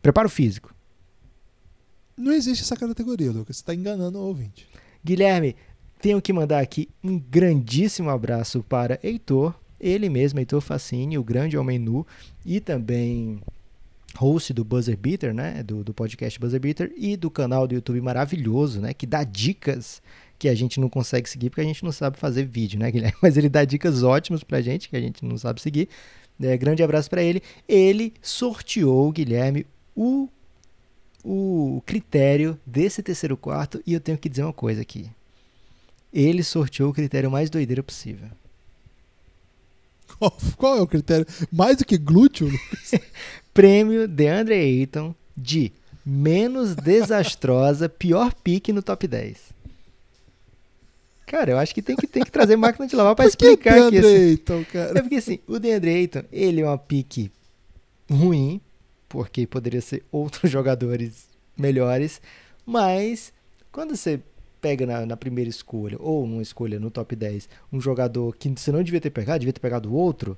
preparo 0.00 0.28
físico. 0.28 0.74
Não 2.16 2.32
existe 2.32 2.62
essa 2.62 2.76
categoria, 2.76 3.30
Lucas. 3.30 3.56
Você 3.56 3.62
está 3.62 3.74
enganando 3.74 4.18
o 4.18 4.22
ouvinte. 4.22 4.66
Guilherme, 5.04 5.54
tenho 6.00 6.20
que 6.22 6.32
mandar 6.32 6.60
aqui 6.60 6.88
um 7.04 7.18
grandíssimo 7.18 8.08
abraço 8.08 8.62
para 8.62 8.98
Heitor, 9.02 9.54
ele 9.78 10.08
mesmo, 10.08 10.38
Heitor 10.38 10.60
Facini, 10.60 11.18
o 11.18 11.24
grande 11.24 11.58
homem 11.58 11.78
nu, 11.78 12.06
e 12.44 12.60
também 12.60 13.40
host 14.16 14.52
do 14.54 14.64
Buzzer 14.64 14.96
Beater, 14.96 15.34
né, 15.34 15.62
do, 15.62 15.84
do 15.84 15.92
podcast 15.92 16.38
Buzzer 16.40 16.60
Beater, 16.60 16.92
e 16.96 17.16
do 17.16 17.30
canal 17.30 17.66
do 17.66 17.74
YouTube 17.74 18.00
maravilhoso, 18.00 18.80
né, 18.80 18.94
que 18.94 19.06
dá 19.06 19.22
dicas 19.22 20.00
que 20.38 20.48
a 20.48 20.54
gente 20.54 20.80
não 20.80 20.88
consegue 20.88 21.28
seguir 21.28 21.50
porque 21.50 21.60
a 21.60 21.64
gente 21.64 21.84
não 21.84 21.92
sabe 21.92 22.18
fazer 22.18 22.44
vídeo, 22.44 22.78
né, 22.78 22.90
Guilherme? 22.90 23.16
Mas 23.22 23.36
ele 23.36 23.48
dá 23.48 23.64
dicas 23.64 24.02
ótimas 24.02 24.42
pra 24.42 24.60
gente 24.60 24.88
que 24.88 24.96
a 24.96 25.00
gente 25.00 25.24
não 25.24 25.38
sabe 25.38 25.60
seguir. 25.60 25.88
É, 26.40 26.56
grande 26.56 26.82
abraço 26.82 27.08
para 27.08 27.22
ele. 27.22 27.42
Ele 27.68 28.12
sorteou, 28.20 29.10
Guilherme, 29.10 29.66
o 29.94 30.28
o 31.28 31.82
critério 31.84 32.56
desse 32.64 33.02
terceiro 33.02 33.36
quarto 33.36 33.82
e 33.84 33.92
eu 33.92 34.00
tenho 34.00 34.16
que 34.16 34.28
dizer 34.28 34.44
uma 34.44 34.52
coisa 34.52 34.82
aqui. 34.82 35.10
Ele 36.12 36.44
sorteou 36.44 36.90
o 36.90 36.94
critério 36.94 37.28
mais 37.28 37.50
doideiro 37.50 37.82
possível. 37.82 38.28
Qual, 40.18 40.38
qual 40.56 40.76
é 40.78 40.80
o 40.80 40.86
critério? 40.86 41.26
Mais 41.50 41.78
do 41.78 41.84
que 41.84 41.98
glúteo? 41.98 42.48
Prêmio 43.52 44.06
DeAndre 44.06 44.54
Ayton 44.54 45.12
de 45.36 45.72
menos 46.04 46.76
desastrosa, 46.76 47.88
pior 47.88 48.32
pique 48.32 48.72
no 48.72 48.82
top 48.82 49.08
10. 49.08 49.55
Cara, 51.26 51.50
eu 51.50 51.58
acho 51.58 51.74
que 51.74 51.82
tem 51.82 51.96
que, 51.96 52.06
tem 52.06 52.24
que 52.24 52.30
trazer 52.30 52.56
máquina 52.56 52.86
de 52.86 52.94
lavar 52.94 53.14
para 53.16 53.24
que 53.24 53.30
explicar 53.30 53.72
aqui. 53.72 53.90
DeAndre 53.90 53.98
Esse... 53.98 54.30
Ayton, 54.30 54.64
cara? 54.72 54.98
É 54.98 55.02
porque 55.02 55.16
assim, 55.16 55.40
o 55.46 55.58
DeAndre 55.58 55.90
Ayton, 55.90 56.22
ele 56.32 56.60
é 56.60 56.64
uma 56.64 56.78
pique 56.78 57.30
ruim, 58.08 58.60
porque 59.08 59.46
poderia 59.46 59.80
ser 59.80 60.04
outros 60.10 60.48
jogadores 60.50 61.26
melhores, 61.56 62.20
mas 62.64 63.32
quando 63.72 63.96
você 63.96 64.20
pega 64.60 64.86
na, 64.86 65.04
na 65.04 65.16
primeira 65.16 65.50
escolha, 65.50 65.96
ou 66.00 66.26
numa 66.26 66.42
escolha 66.42 66.78
no 66.78 66.90
top 66.90 67.14
10, 67.14 67.48
um 67.72 67.80
jogador 67.80 68.36
que 68.36 68.48
você 68.48 68.72
não 68.72 68.82
devia 68.82 69.00
ter 69.00 69.10
pegado, 69.10 69.40
devia 69.40 69.52
ter 69.52 69.60
pegado 69.60 69.94
outro, 69.94 70.36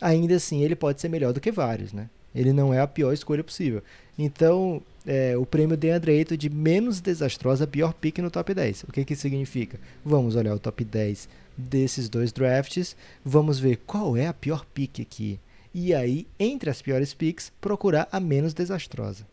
ainda 0.00 0.34
assim 0.34 0.62
ele 0.62 0.74
pode 0.74 1.00
ser 1.00 1.08
melhor 1.08 1.32
do 1.32 1.40
que 1.40 1.52
vários, 1.52 1.92
né? 1.92 2.08
Ele 2.34 2.52
não 2.52 2.72
é 2.72 2.80
a 2.80 2.86
pior 2.86 3.12
escolha 3.12 3.42
possível. 3.44 3.82
Então, 4.18 4.82
é, 5.06 5.36
o 5.36 5.44
prêmio 5.46 5.76
DeAndre 5.76 6.12
Ayton 6.12 6.36
de 6.36 6.48
menos 6.50 7.00
desastrosa, 7.00 7.66
pior 7.66 7.92
pick 7.94 8.18
no 8.18 8.30
top 8.30 8.52
10. 8.54 8.84
O 8.84 8.92
que 8.92 9.04
que 9.04 9.12
isso 9.14 9.22
significa? 9.22 9.78
Vamos 10.04 10.36
olhar 10.36 10.54
o 10.54 10.58
top 10.58 10.84
10 10.84 11.28
desses 11.56 12.08
dois 12.08 12.32
drafts, 12.32 12.96
vamos 13.24 13.58
ver 13.58 13.76
qual 13.86 14.16
é 14.16 14.26
a 14.26 14.32
pior 14.32 14.64
pick 14.74 15.00
aqui. 15.00 15.38
E 15.74 15.94
aí, 15.94 16.26
entre 16.38 16.68
as 16.70 16.80
piores 16.82 17.14
picks, 17.14 17.50
procurar 17.60 18.08
a 18.12 18.18
menos 18.20 18.52
desastrosa. 18.54 19.26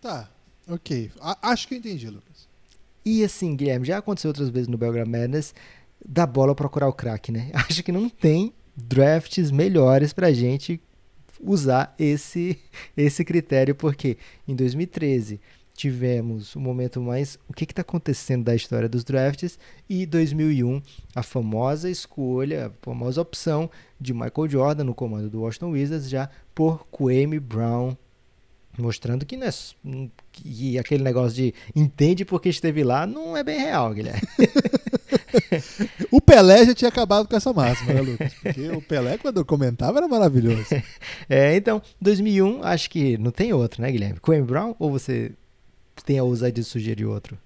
Tá. 0.00 0.28
Ok, 0.68 1.10
A- 1.20 1.50
acho 1.50 1.66
que 1.66 1.74
eu 1.74 1.78
entendi, 1.78 2.06
Lucas. 2.08 2.48
E 3.04 3.24
assim, 3.24 3.56
Guilherme, 3.56 3.86
já 3.86 3.98
aconteceu 3.98 4.28
outras 4.28 4.48
vezes 4.50 4.68
no 4.68 4.78
Belgrade 4.78 5.10
Madness 5.10 5.54
da 6.04 6.26
bola 6.26 6.54
procurar 6.54 6.88
o 6.88 6.92
craque, 6.92 7.32
né? 7.32 7.50
Acho 7.68 7.82
que 7.82 7.90
não 7.92 8.08
tem 8.08 8.52
drafts 8.76 9.50
melhores 9.50 10.12
pra 10.12 10.32
gente 10.32 10.80
usar 11.42 11.94
esse 11.98 12.58
esse 12.96 13.24
critério, 13.24 13.74
porque 13.74 14.16
em 14.46 14.54
2013 14.54 15.40
tivemos 15.74 16.54
o 16.54 16.60
momento 16.60 17.00
mais 17.00 17.38
o 17.48 17.54
que 17.54 17.64
está 17.64 17.80
acontecendo 17.80 18.44
da 18.44 18.54
história 18.54 18.88
dos 18.88 19.02
drafts? 19.02 19.58
E 19.88 20.04
2001 20.04 20.82
a 21.14 21.22
famosa 21.22 21.88
escolha, 21.88 22.66
a 22.66 22.70
famosa 22.82 23.20
opção 23.22 23.70
de 23.98 24.12
Michael 24.12 24.48
Jordan 24.48 24.84
no 24.84 24.94
comando 24.94 25.30
do 25.30 25.40
Washington 25.40 25.70
Wizards 25.70 26.08
já 26.08 26.28
por 26.54 26.86
Kwame 26.90 27.40
Brown 27.40 27.96
mostrando 28.78 29.26
que 29.26 29.36
não 29.36 29.46
é 29.46 30.08
que 30.32 30.78
aquele 30.78 31.02
negócio 31.02 31.36
de 31.36 31.54
entende 31.74 32.24
porque 32.24 32.48
esteve 32.48 32.82
lá 32.84 33.06
não 33.06 33.36
é 33.36 33.42
bem 33.42 33.58
real, 33.58 33.92
Guilherme. 33.92 34.20
O 36.10 36.20
Pelé 36.20 36.66
já 36.66 36.74
tinha 36.74 36.88
acabado 36.88 37.28
com 37.28 37.36
essa 37.36 37.52
máxima, 37.52 37.92
né, 37.94 38.00
Lucas? 38.00 38.34
Porque 38.34 38.68
o 38.70 38.82
Pelé, 38.82 39.18
quando 39.18 39.44
comentava, 39.44 39.98
era 39.98 40.08
maravilhoso. 40.08 40.66
É, 41.28 41.54
então, 41.54 41.80
2001, 42.00 42.64
acho 42.64 42.90
que 42.90 43.16
não 43.18 43.30
tem 43.30 43.52
outro, 43.52 43.82
né, 43.82 43.90
Guilherme? 43.90 44.18
Kwame 44.18 44.42
Brown 44.42 44.74
ou 44.78 44.90
você 44.90 45.32
tem 46.04 46.18
a 46.18 46.24
ousadia 46.24 46.62
de 46.62 46.64
sugerir 46.64 47.04
outro? 47.04 47.38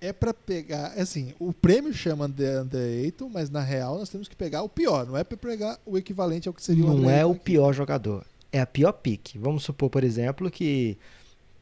É 0.00 0.12
pra 0.12 0.32
pegar, 0.32 0.92
assim, 0.96 1.34
o 1.38 1.52
prêmio 1.52 1.92
chama 1.92 2.28
de 2.28 2.44
Under 2.60 3.04
Ayton, 3.04 3.28
mas 3.32 3.50
na 3.50 3.60
real 3.60 3.98
nós 3.98 4.08
temos 4.08 4.28
que 4.28 4.36
pegar 4.36 4.62
o 4.62 4.68
pior, 4.68 5.06
não 5.06 5.16
é 5.16 5.24
pra 5.24 5.36
pegar 5.36 5.78
o 5.84 5.98
equivalente 5.98 6.48
ao 6.48 6.54
que 6.54 6.62
seria 6.62 6.84
o 6.84 6.94
não 6.94 7.10
é 7.10 7.24
o 7.24 7.34
pior 7.34 7.72
jogador, 7.72 8.24
é 8.54 8.60
a 8.60 8.66
pior 8.66 8.92
pick. 8.92 9.36
Vamos 9.36 9.64
supor, 9.64 9.90
por 9.90 10.04
exemplo, 10.04 10.48
que, 10.50 10.96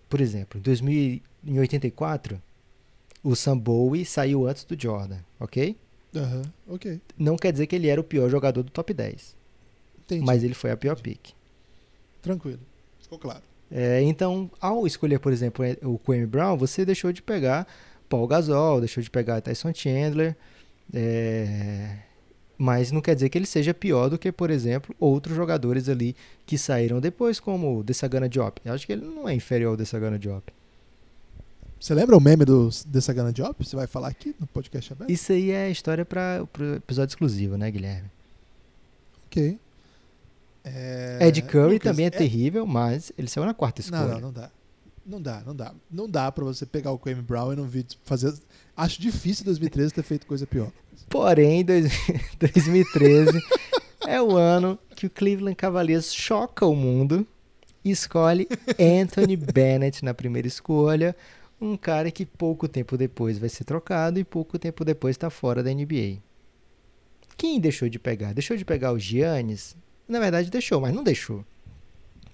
por 0.09 0.21
exemplo, 0.21 0.59
em 0.59 0.63
2084, 0.63 2.41
o 3.25 3.35
Sam 3.35 3.57
Bowie 3.59 4.05
saiu 4.05 4.47
antes 4.47 4.65
do 4.65 4.81
Jordan, 4.81 5.19
ok? 5.41 5.77
Aham, 6.15 6.43
ok, 6.69 7.01
Não 7.17 7.37
quer 7.37 7.53
dizer 7.53 7.67
que 7.67 7.75
ele 7.75 7.89
era 7.89 7.99
o 8.01 8.05
pior 8.05 8.29
jogador 8.29 8.63
do 8.63 8.71
top 8.71 8.93
10, 8.93 9.35
entendi. 10.05 10.25
mas 10.27 10.45
ele 10.45 10.53
foi 10.53 10.71
a 10.71 10.77
pior 10.77 11.01
pick. 11.01 11.31
Tranquilo, 12.21 12.61
ficou 13.01 13.19
claro. 13.19 13.43
É, 13.71 14.03
então, 14.03 14.51
ao 14.61 14.87
escolher, 14.87 15.19
por 15.19 15.33
exemplo, 15.33 15.65
o 15.83 15.99
Kwame 15.99 16.27
Brown, 16.27 16.59
você 16.59 16.85
deixou 16.85 17.11
de 17.11 17.23
pegar 17.23 17.67
Paul 18.07 18.27
Gasol, 18.27 18.81
deixou 18.81 19.03
de 19.03 19.09
pegar 19.11 19.41
Tyson 19.41 19.73
Chandler, 19.73 20.37
é, 20.93 21.97
mas 22.63 22.93
não 22.93 23.01
quer 23.01 23.17
dizer 23.17 23.29
que 23.29 23.37
ele 23.37 23.45
seja 23.45 23.75
pior 23.75 24.09
do 24.09 24.17
que, 24.17 24.31
por 24.31 24.49
exemplo, 24.49 24.95
outros 25.01 25.35
jogadores 25.35 25.89
ali 25.89 26.15
que 26.47 26.57
saíram 26.57 27.01
depois, 27.01 27.41
como 27.41 27.81
o 27.81 27.83
Desagana 27.83 28.29
Diop. 28.29 28.61
Eu 28.65 28.73
acho 28.73 28.87
que 28.87 28.93
ele 28.93 29.05
não 29.05 29.29
é 29.29 29.35
inferior 29.35 29.71
ao 29.71 29.77
Desagana 29.77 30.17
Diop. 30.17 30.53
Você 31.81 31.93
lembra 31.93 32.17
o 32.17 32.21
meme 32.21 32.45
do 32.45 32.71
Desagana 32.87 33.33
Job? 33.33 33.57
Você 33.59 33.75
vai 33.75 33.89
falar 33.89 34.07
aqui 34.07 34.33
no 34.39 34.47
podcast 34.47 34.93
aberto? 34.93 35.11
Isso 35.11 35.33
aí 35.33 35.51
é 35.51 35.69
história 35.69 36.05
para 36.05 36.47
o 36.61 36.75
episódio 36.77 37.11
exclusivo, 37.11 37.57
né, 37.57 37.69
Guilherme? 37.69 38.09
Ok. 39.27 39.59
É, 40.65 41.19
Ed 41.23 41.43
Curry 41.43 41.75
Lucas, 41.75 41.91
também 41.91 42.05
é, 42.05 42.09
é- 42.09 42.11
terrível, 42.11 42.65
mas 42.65 43.11
ele 43.19 43.27
saiu 43.27 43.45
na 43.45 43.55
quarta 43.55 43.81
escolha. 43.81 44.03
Não, 44.03 44.15
não, 44.15 44.21
não 44.21 44.33
dá. 44.33 44.51
Não 45.05 45.21
dá, 45.21 45.43
não 45.45 45.57
dá. 45.57 45.75
Não 45.91 46.09
dá 46.09 46.31
pra 46.31 46.45
você 46.45 46.65
pegar 46.65 46.93
o 46.93 46.99
Kwame 46.99 47.23
Brown 47.23 47.55
e 47.55 47.57
não 47.57 47.65
vir 47.65 47.85
fazer. 48.05 48.33
Acho 48.77 49.01
difícil 49.01 49.43
em 49.43 49.47
2013 49.47 49.93
ter 49.95 50.03
feito 50.03 50.27
coisa 50.27 50.47
pior. 50.47 50.71
Porém, 51.09 51.65
dois- 51.65 51.93
2013 52.39 53.39
é 54.07 54.21
o 54.21 54.37
ano 54.37 54.79
que 54.97 55.07
o 55.07 55.11
Cleveland 55.11 55.57
Cavaliers 55.57 56.15
choca 56.15 56.65
o 56.67 56.75
mundo 56.75 57.27
e 57.85 57.91
escolhe 57.91 58.49
Anthony 58.79 59.37
Bennett 59.37 60.05
na 60.05 60.15
primeira 60.15 60.49
escolha, 60.49 61.15
um 61.61 61.77
cara 61.77 62.11
que 62.11 62.25
pouco 62.25 62.67
tempo 62.69 62.97
depois 62.97 63.39
vai 63.39 63.49
ser 63.49 63.65
trocado 63.65 64.19
e 64.19 64.25
pouco 64.25 64.59
tempo 64.59 64.85
depois 64.85 65.15
está 65.15 65.29
fora 65.31 65.63
da 65.63 65.71
NBA. 65.73 66.19
Quem 67.37 67.59
deixou 67.61 67.89
de 67.89 67.99
pegar? 67.99 68.33
Deixou 68.33 68.57
de 68.57 68.65
pegar 68.65 68.93
o 68.93 68.99
Giannis? 68.99 69.77
Na 70.09 70.19
verdade, 70.21 70.51
deixou, 70.51 70.81
mas 70.81 70.95
não 70.95 71.03
deixou. 71.03 71.45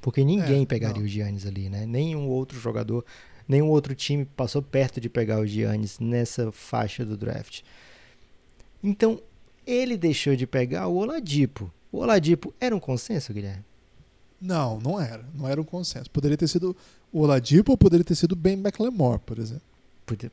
Porque 0.00 0.24
ninguém 0.24 0.62
É, 0.62 0.66
pegaria 0.66 0.96
não. 0.98 1.04
o 1.04 1.08
Giannis 1.08 1.46
ali, 1.46 1.68
né? 1.68 1.84
Nenhum 1.86 2.26
outro 2.28 2.58
jogador, 2.58 3.04
nenhum 3.48 3.68
outro 3.68 3.94
time 3.94 4.24
passou 4.24 4.60
perto 4.62 5.00
de 5.00 5.08
pegar 5.08 5.40
o 5.40 5.46
Giannis 5.46 5.98
nessa 5.98 6.52
faixa 6.52 7.04
do 7.04 7.16
draft. 7.16 7.62
Então, 8.82 9.20
ele 9.66 9.96
deixou 9.96 10.36
de 10.36 10.46
pegar 10.46 10.86
o 10.88 10.96
Oladipo. 10.96 11.72
O 11.90 11.98
Oladipo 11.98 12.54
era 12.60 12.74
um 12.76 12.80
consenso, 12.80 13.32
Guilherme? 13.32 13.64
Não, 14.40 14.78
não 14.78 15.00
era. 15.00 15.24
Não 15.34 15.48
era 15.48 15.60
um 15.60 15.64
consenso. 15.64 16.10
Poderia 16.10 16.36
ter 16.36 16.46
sido 16.48 16.76
o 17.12 17.20
Oladipo 17.22 17.72
ou 17.72 17.78
poderia 17.78 18.04
ter 18.04 18.14
sido 18.14 18.36
Ben 18.36 18.54
McLemore, 18.54 19.20
por 19.24 19.38
exemplo. 19.38 19.62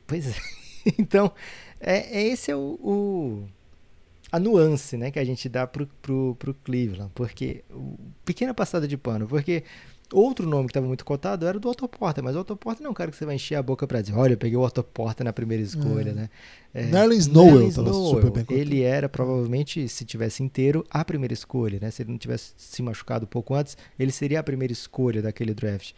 Pois 0.06 0.28
é. 0.28 0.34
Então, 0.98 1.32
é, 1.80 2.16
é 2.20 2.22
esse 2.28 2.48
é 2.48 2.54
o, 2.54 2.78
o- 2.80 3.48
a 4.30 4.38
nuance 4.38 4.96
né, 4.96 5.10
que 5.10 5.18
a 5.18 5.24
gente 5.24 5.48
dá 5.48 5.66
pro, 5.66 5.84
pro, 6.00 6.36
pro 6.38 6.54
Cleveland. 6.54 7.10
Porque, 7.12 7.64
pequena 8.24 8.54
passada 8.54 8.86
de 8.86 8.96
pano, 8.96 9.26
porque 9.26 9.64
outro 10.12 10.46
nome 10.48 10.66
que 10.66 10.70
estava 10.70 10.86
muito 10.86 11.04
cotado 11.04 11.46
era 11.46 11.56
o 11.56 11.60
do 11.60 11.68
Otto 11.68 11.88
Porter, 11.88 12.22
mas 12.22 12.36
o 12.36 12.40
Otto 12.40 12.56
Porter 12.56 12.82
não 12.82 12.88
é 12.88 12.90
um 12.90 12.94
cara 12.94 13.10
que 13.10 13.16
você 13.16 13.24
vai 13.26 13.34
encher 13.34 13.56
a 13.56 13.62
boca 13.62 13.86
para 13.86 14.00
dizer, 14.00 14.14
olha, 14.14 14.34
eu 14.34 14.38
peguei 14.38 14.56
o 14.56 14.62
Otto 14.62 14.82
Porter 14.82 15.24
na 15.24 15.32
primeira 15.32 15.62
escolha, 15.62 16.10
É. 16.10 16.12
né? 16.12 16.30
É, 16.72 16.84
Nerlens 16.84 17.26
Noel 17.26 17.70
super 17.72 18.30
bem 18.30 18.44
cotado. 18.44 18.52
Ele 18.60 18.82
era, 18.82 19.08
provavelmente, 19.08 19.88
se 19.88 20.04
tivesse 20.04 20.42
inteiro, 20.42 20.84
a 20.90 21.04
primeira 21.04 21.32
escolha, 21.34 21.78
né? 21.80 21.90
Se 21.90 22.02
ele 22.02 22.10
não 22.12 22.18
tivesse 22.18 22.52
se 22.56 22.82
machucado 22.82 23.24
um 23.24 23.28
pouco 23.28 23.54
antes, 23.54 23.76
ele 23.98 24.12
seria 24.12 24.40
a 24.40 24.42
primeira 24.42 24.72
escolha 24.72 25.22
daquele 25.22 25.54
draft. 25.54 25.92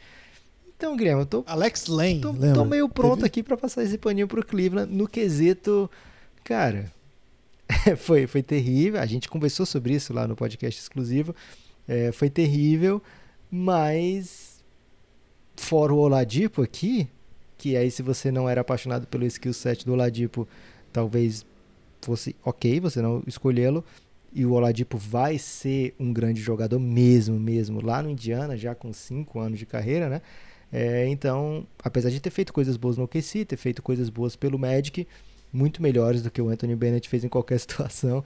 Então, 0.76 0.96
Guilherme, 0.96 1.22
eu 1.22 1.26
tô 1.26 1.42
Alex 1.46 1.86
Lane, 1.88 2.20
Tô, 2.20 2.32
tô 2.32 2.64
meio 2.64 2.88
pronto 2.88 3.16
Teve- 3.16 3.26
aqui 3.26 3.42
pra 3.42 3.56
passar 3.56 3.82
esse 3.82 3.98
paninho 3.98 4.28
pro 4.28 4.44
Cleveland 4.46 4.94
no 4.94 5.09
quesito. 5.09 5.90
Cara, 6.44 6.92
foi, 7.98 8.26
foi 8.28 8.42
terrível. 8.42 9.00
A 9.00 9.06
gente 9.06 9.28
conversou 9.28 9.66
sobre 9.66 9.94
isso 9.94 10.12
lá 10.12 10.26
no 10.28 10.36
podcast 10.36 10.80
exclusivo. 10.80 11.34
É, 11.86 12.12
foi 12.12 12.30
terrível, 12.30 13.02
mas 13.51 14.64
fora 15.57 15.92
o 15.92 15.99
Oladipo 15.99 16.62
aqui, 16.62 17.09
que 17.57 17.76
aí 17.76 17.90
se 17.90 18.03
você 18.03 18.30
não 18.30 18.49
era 18.49 18.61
apaixonado 18.61 19.07
pelo 19.07 19.26
skill 19.26 19.53
set 19.53 19.84
do 19.84 19.92
Oladipo, 19.92 20.46
talvez 20.92 21.44
fosse 22.01 22.34
ok 22.44 22.80
você 22.80 23.03
não 23.03 23.22
escolhê-lo. 23.26 23.84
E 24.32 24.44
o 24.44 24.53
Oladipo 24.53 24.99
vai 24.99 25.38
ser 25.38 25.94
um 25.99 26.12
grande 26.12 26.40
jogador 26.40 26.78
mesmo, 26.78 27.40
mesmo, 27.40 27.80
lá 27.80 28.03
no 28.03 28.11
Indiana, 28.11 28.57
já 28.57 28.74
com 28.74 28.92
5 28.92 29.40
anos 29.40 29.59
de 29.59 29.64
carreira, 29.64 30.09
né? 30.09 30.20
É, 30.70 31.09
então, 31.09 31.66
apesar 31.82 32.11
de 32.11 32.20
ter 32.20 32.28
feito 32.30 32.53
coisas 32.53 32.76
boas 32.76 32.99
no 32.99 33.05
OKC, 33.05 33.46
ter 33.46 33.57
feito 33.57 33.82
coisas 33.82 34.11
boas 34.11 34.36
pelo 34.36 34.59
Magic, 34.59 35.07
muito 35.53 35.82
melhores 35.82 36.22
do 36.22 36.30
que 36.30 36.40
o 36.40 36.49
Anthony 36.49 36.76
Bennett 36.76 37.09
fez 37.09 37.24
em 37.24 37.28
qualquer 37.28 37.59
situação, 37.61 38.24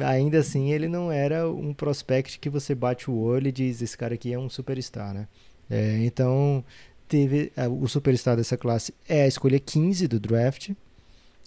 ainda 0.00 0.38
assim 0.38 0.72
ele 0.72 0.88
não 0.88 1.10
era 1.10 1.48
um 1.50 1.74
prospect 1.74 2.38
que 2.38 2.48
você 2.50 2.74
bate 2.74 3.10
o 3.10 3.16
olho 3.16 3.48
e 3.48 3.52
diz, 3.52 3.82
esse 3.82 3.96
cara 3.96 4.14
aqui 4.14 4.32
é 4.32 4.38
um 4.38 4.48
superstar, 4.48 5.12
né? 5.14 5.28
É, 5.68 6.04
então, 6.04 6.64
teve 7.06 7.52
é, 7.56 7.68
o 7.68 7.86
superstar 7.86 8.36
dessa 8.36 8.56
classe 8.56 8.92
é 9.08 9.22
a 9.22 9.28
escolha 9.28 9.58
15 9.58 10.08
do 10.08 10.18
draft, 10.18 10.70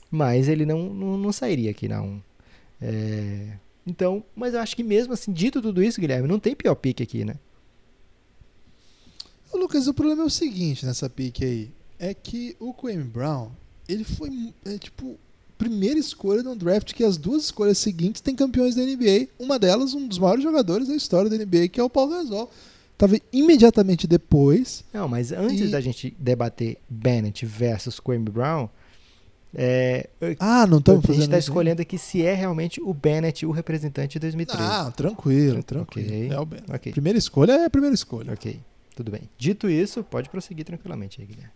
mas 0.09 0.47
ele 0.47 0.65
não, 0.65 0.93
não, 0.93 1.17
não 1.17 1.31
sairia 1.31 1.71
aqui 1.71 1.87
na 1.87 2.01
1. 2.01 2.21
É, 2.81 3.57
então, 3.85 4.23
mas 4.35 4.53
eu 4.53 4.59
acho 4.59 4.75
que 4.75 4.83
mesmo 4.83 5.13
assim, 5.13 5.31
dito 5.31 5.61
tudo 5.61 5.83
isso, 5.83 5.99
Guilherme, 5.99 6.27
não 6.27 6.39
tem 6.39 6.55
pior 6.55 6.75
pick 6.75 7.01
aqui, 7.01 7.25
né? 7.25 7.35
Lucas, 9.53 9.87
o 9.87 9.93
problema 9.93 10.23
é 10.23 10.25
o 10.25 10.29
seguinte 10.29 10.85
nessa 10.85 11.09
pique 11.09 11.45
aí. 11.45 11.71
É 11.99 12.13
que 12.13 12.55
o 12.59 12.73
Kwame 12.73 13.03
Brown, 13.03 13.51
ele 13.87 14.03
foi, 14.03 14.53
é, 14.65 14.77
tipo, 14.77 15.17
primeira 15.57 15.99
escolha 15.99 16.41
de 16.41 16.47
um 16.49 16.55
draft 16.57 16.93
que 16.93 17.03
as 17.03 17.17
duas 17.17 17.43
escolhas 17.45 17.77
seguintes 17.77 18.21
têm 18.21 18.35
campeões 18.35 18.75
da 18.75 18.81
NBA. 18.83 19.27
Uma 19.39 19.57
delas, 19.59 19.93
um 19.93 20.07
dos 20.07 20.17
maiores 20.19 20.43
jogadores 20.43 20.87
da 20.87 20.95
história 20.95 21.29
da 21.29 21.37
NBA, 21.37 21.67
que 21.69 21.79
é 21.79 21.83
o 21.83 21.89
Paul 21.89 22.09
Gasol. 22.09 22.51
Tava 22.97 23.17
imediatamente 23.31 24.05
depois. 24.07 24.83
Não, 24.93 25.07
mas 25.07 25.31
antes 25.31 25.61
E- 25.67 25.71
da 25.71 25.81
gente 25.81 26.15
debater 26.19 26.77
Bennett 26.89 27.45
versus 27.45 27.99
Kwame 27.99 28.29
Brown, 28.29 28.69
é, 29.55 30.09
Ah, 30.39 30.65
não 30.65 30.77
a 30.77 30.79
estamos 30.79 31.01
gente 31.01 31.07
fazendo 31.07 31.23
está 31.23 31.23
isso 31.23 31.33
ainda? 31.33 31.37
escolhendo 31.39 31.81
aqui 31.81 31.97
se 31.97 32.23
é 32.25 32.33
realmente 32.33 32.81
o 32.81 32.93
Bennett 32.93 33.45
o 33.45 33.51
representante 33.51 34.13
de 34.13 34.19
2013. 34.19 34.63
Ah, 34.63 34.91
tranquilo, 34.91 35.63
Tran- 35.63 35.83
tranquilo. 35.83 36.07
ok. 36.09 36.29
É 36.31 36.39
o 36.39 36.45
Ben. 36.45 36.59
Ok, 36.73 36.91
Primeira 36.91 37.17
escolha 37.19 37.51
é 37.53 37.65
a 37.65 37.69
primeira 37.69 37.93
escolha. 37.93 38.33
ok, 38.33 38.59
tudo 38.95 39.11
bem. 39.11 39.29
Dito 39.37 39.69
isso, 39.69 40.03
pode 40.03 40.29
prosseguir 40.29 40.65
tranquilamente 40.65 41.19
aí, 41.21 41.27
Guilherme. 41.27 41.51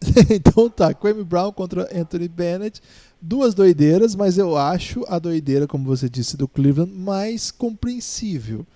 então 0.30 0.68
tá, 0.68 0.94
Kwame 0.94 1.24
Brown 1.24 1.52
contra 1.52 1.88
Anthony 1.98 2.28
Bennett. 2.28 2.80
Duas 3.20 3.54
doideiras, 3.54 4.14
mas 4.14 4.38
eu 4.38 4.56
acho 4.56 5.04
a 5.08 5.18
doideira, 5.18 5.66
como 5.66 5.84
você 5.84 6.08
disse, 6.08 6.36
do 6.36 6.46
Cleveland 6.46 6.92
mais 6.92 7.50
compreensível. 7.50 8.66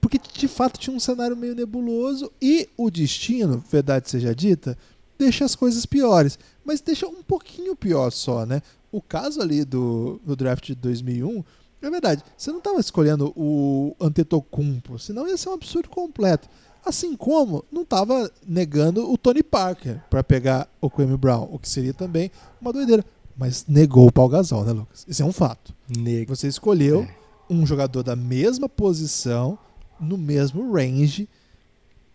Porque 0.00 0.18
de 0.18 0.48
fato 0.48 0.80
tinha 0.80 0.94
um 0.94 1.00
cenário 1.00 1.36
meio 1.36 1.54
nebuloso 1.54 2.30
e 2.40 2.68
o 2.76 2.90
destino, 2.90 3.62
verdade 3.70 4.10
seja 4.10 4.34
dita, 4.34 4.76
deixa 5.16 5.44
as 5.44 5.54
coisas 5.54 5.86
piores. 5.86 6.38
Mas 6.64 6.80
deixa 6.80 7.06
um 7.06 7.22
pouquinho 7.22 7.76
pior 7.76 8.10
só, 8.10 8.44
né? 8.44 8.62
O 8.90 9.00
caso 9.00 9.40
ali 9.40 9.64
do, 9.64 10.20
do 10.24 10.36
draft 10.36 10.66
de 10.66 10.74
2001, 10.74 11.42
é 11.80 11.90
verdade, 11.90 12.22
você 12.36 12.50
não 12.50 12.58
estava 12.58 12.78
escolhendo 12.78 13.32
o 13.36 13.96
Antetokounmpo, 14.00 14.98
senão 14.98 15.26
ia 15.26 15.36
ser 15.36 15.48
um 15.48 15.54
absurdo 15.54 15.88
completo. 15.88 16.48
Assim 16.84 17.14
como 17.16 17.64
não 17.70 17.82
estava 17.82 18.30
negando 18.46 19.10
o 19.10 19.16
Tony 19.16 19.42
Parker 19.42 20.00
para 20.10 20.22
pegar 20.24 20.68
o 20.80 20.90
Kwame 20.90 21.16
Brown, 21.16 21.48
o 21.52 21.58
que 21.58 21.68
seria 21.68 21.94
também 21.94 22.30
uma 22.60 22.72
doideira. 22.72 23.04
Mas 23.36 23.64
negou 23.66 24.08
o 24.08 24.12
Paul 24.12 24.28
Gasol, 24.28 24.64
né, 24.64 24.72
Lucas? 24.72 25.04
Isso 25.08 25.22
é 25.22 25.24
um 25.24 25.32
fato. 25.32 25.72
Nego. 25.96 26.34
Você 26.36 26.48
escolheu 26.48 27.02
É. 27.02 27.14
um 27.48 27.64
jogador 27.64 28.02
da 28.02 28.14
mesma 28.16 28.68
posição, 28.68 29.58
no 30.00 30.18
mesmo 30.18 30.72
range. 30.72 31.28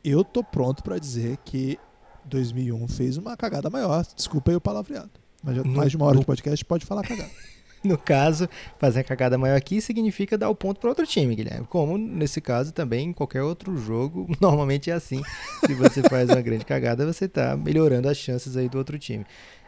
Eu 0.03 0.23
tô 0.23 0.43
pronto 0.43 0.83
para 0.83 0.99
dizer 0.99 1.37
que 1.45 1.79
2001 2.25 2.87
fez 2.87 3.17
uma 3.17 3.35
cagada 3.37 3.69
maior. 3.69 4.05
Desculpa 4.15 4.51
aí 4.51 4.57
o 4.57 4.61
palavreado. 4.61 5.09
Mas 5.43 5.55
já- 5.55 5.63
No- 5.63 5.71
mais 5.71 5.91
de 5.91 5.97
uma 5.97 6.05
hora 6.05 6.15
no- 6.15 6.19
de 6.21 6.25
podcast 6.25 6.63
pode 6.65 6.85
falar 6.85 7.03
cagada. 7.03 7.29
No 7.83 7.97
caso, 7.97 8.49
fazer 8.79 9.01
a 9.01 9.03
cagada 9.03 9.37
maior 9.37 9.55
aqui 9.55 9.79
significa 9.81 10.37
dar 10.37 10.49
o 10.49 10.55
ponto 10.55 10.79
para 10.79 10.89
outro 10.89 11.05
time, 11.05 11.35
Guilherme. 11.35 11.65
Como 11.67 11.97
nesse 11.97 12.41
caso 12.41 12.73
também 12.73 13.09
em 13.09 13.13
qualquer 13.13 13.43
outro 13.43 13.77
jogo, 13.77 14.27
normalmente 14.41 14.89
é 14.89 14.93
assim. 14.93 15.21
Se 15.65 15.73
você 15.73 16.01
faz 16.03 16.29
uma 16.29 16.41
grande 16.41 16.65
cagada, 16.65 17.05
você 17.05 17.25
está 17.25 17.55
melhorando 17.55 18.09
as 18.09 18.17
chances 18.17 18.57
aí 18.57 18.67
do 18.67 18.77
outro 18.77 18.97
time. 18.97 19.25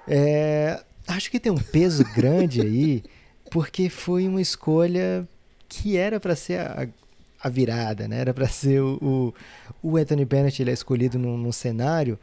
É, 0.08 0.84
acho 1.08 1.30
que 1.30 1.40
tem 1.40 1.52
um 1.52 1.58
peso 1.58 2.04
grande 2.16 2.62
aí, 2.62 3.04
porque 3.52 3.90
foi 3.90 4.28
uma 4.28 4.42
escolha 4.42 5.28
que 5.68 5.96
era 5.96 6.20
para 6.20 6.36
ser 6.36 6.60
a, 6.60 6.88
a 7.42 7.50
virada, 7.50 8.08
né? 8.08 8.20
Era 8.20 8.34
para 8.34 8.48
ser 8.48 8.82
o, 8.82 9.34
o, 9.82 9.92
o 9.92 9.98
Anthony 9.98 10.26
Bennett 10.26 10.62
ele 10.62 10.72
é 10.72 10.74
escolhido 10.74 11.20
num, 11.20 11.38
num 11.38 11.52
cenário 11.52 12.18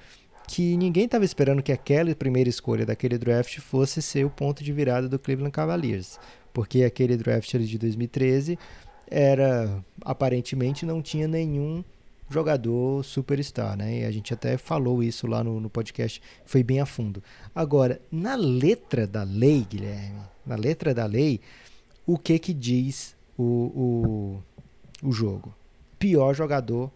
que 0.49 0.77
ninguém 0.77 1.07
estava 1.07 1.25
esperando 1.25 1.63
que 1.63 1.73
aquela 1.73 2.15
primeira 2.15 2.49
escolha 2.49 2.87
daquele 2.87 3.19
draft 3.19 3.59
fosse 3.59 4.01
ser 4.01 4.25
o 4.25 4.31
ponto 4.31 4.63
de 4.63 4.73
virada 4.73 5.09
do 5.09 5.19
Cleveland 5.19 5.53
Cavaliers, 5.53 6.19
porque 6.53 6.85
aquele 6.85 7.17
draft 7.17 7.57
de 7.57 7.79
2013 7.79 8.59
era 9.09 9.85
aparentemente 10.05 10.87
não 10.87 11.03
tinha 11.03 11.29
nenhum 11.29 11.85
jogador 12.29 13.05
superstar, 13.05 13.77
né? 13.77 14.01
E 14.01 14.05
a 14.05 14.11
gente 14.11 14.35
até 14.35 14.57
falou 14.57 15.03
isso 15.03 15.27
lá 15.27 15.45
no, 15.45 15.61
no 15.61 15.71
podcast, 15.71 16.21
foi 16.45 16.63
bem 16.63 16.81
a 16.81 16.87
fundo. 16.87 17.23
Agora, 17.55 18.01
na 18.11 18.35
letra 18.35 19.07
da 19.07 19.23
lei, 19.23 19.65
Guilherme, 19.69 20.21
na 20.45 20.57
letra 20.57 20.93
da 20.93 21.07
lei, 21.07 21.41
o 22.05 22.19
que 22.19 22.39
que 22.39 22.53
diz 22.53 23.17
o, 23.39 24.43
o, 25.03 25.09
o 25.09 25.13
jogo? 25.13 25.55
Pior 25.99 26.35
jogador 26.35 26.91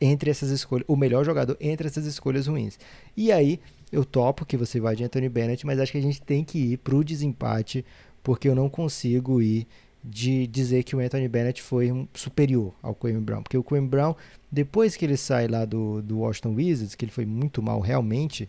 entre 0.00 0.30
essas 0.30 0.50
escolhas, 0.50 0.84
o 0.88 0.96
melhor 0.96 1.24
jogador 1.24 1.56
entre 1.60 1.86
essas 1.86 2.06
escolhas 2.06 2.46
ruins. 2.46 2.78
E 3.16 3.30
aí, 3.30 3.60
eu 3.92 4.04
topo 4.04 4.46
que 4.46 4.56
você 4.56 4.80
vai 4.80 4.96
de 4.96 5.04
Anthony 5.04 5.28
Bennett, 5.28 5.66
mas 5.66 5.78
acho 5.78 5.92
que 5.92 5.98
a 5.98 6.02
gente 6.02 6.22
tem 6.22 6.44
que 6.44 6.58
ir 6.58 6.78
pro 6.78 7.04
desempate, 7.04 7.84
porque 8.22 8.48
eu 8.48 8.54
não 8.54 8.68
consigo 8.68 9.42
ir 9.42 9.66
de 10.02 10.46
dizer 10.46 10.82
que 10.82 10.96
o 10.96 11.00
Anthony 11.00 11.28
Bennett 11.28 11.60
foi 11.60 11.92
um 11.92 12.08
superior 12.14 12.72
ao 12.82 12.94
Kwame 12.94 13.20
Brown, 13.20 13.42
porque 13.42 13.58
o 13.58 13.62
Kwame 13.62 13.86
Brown, 13.86 14.14
depois 14.50 14.96
que 14.96 15.04
ele 15.04 15.16
sai 15.16 15.46
lá 15.46 15.64
do, 15.64 16.00
do 16.00 16.20
Washington 16.20 16.54
Wizards, 16.54 16.94
que 16.94 17.04
ele 17.04 17.12
foi 17.12 17.26
muito 17.26 17.62
mal 17.62 17.80
realmente, 17.80 18.48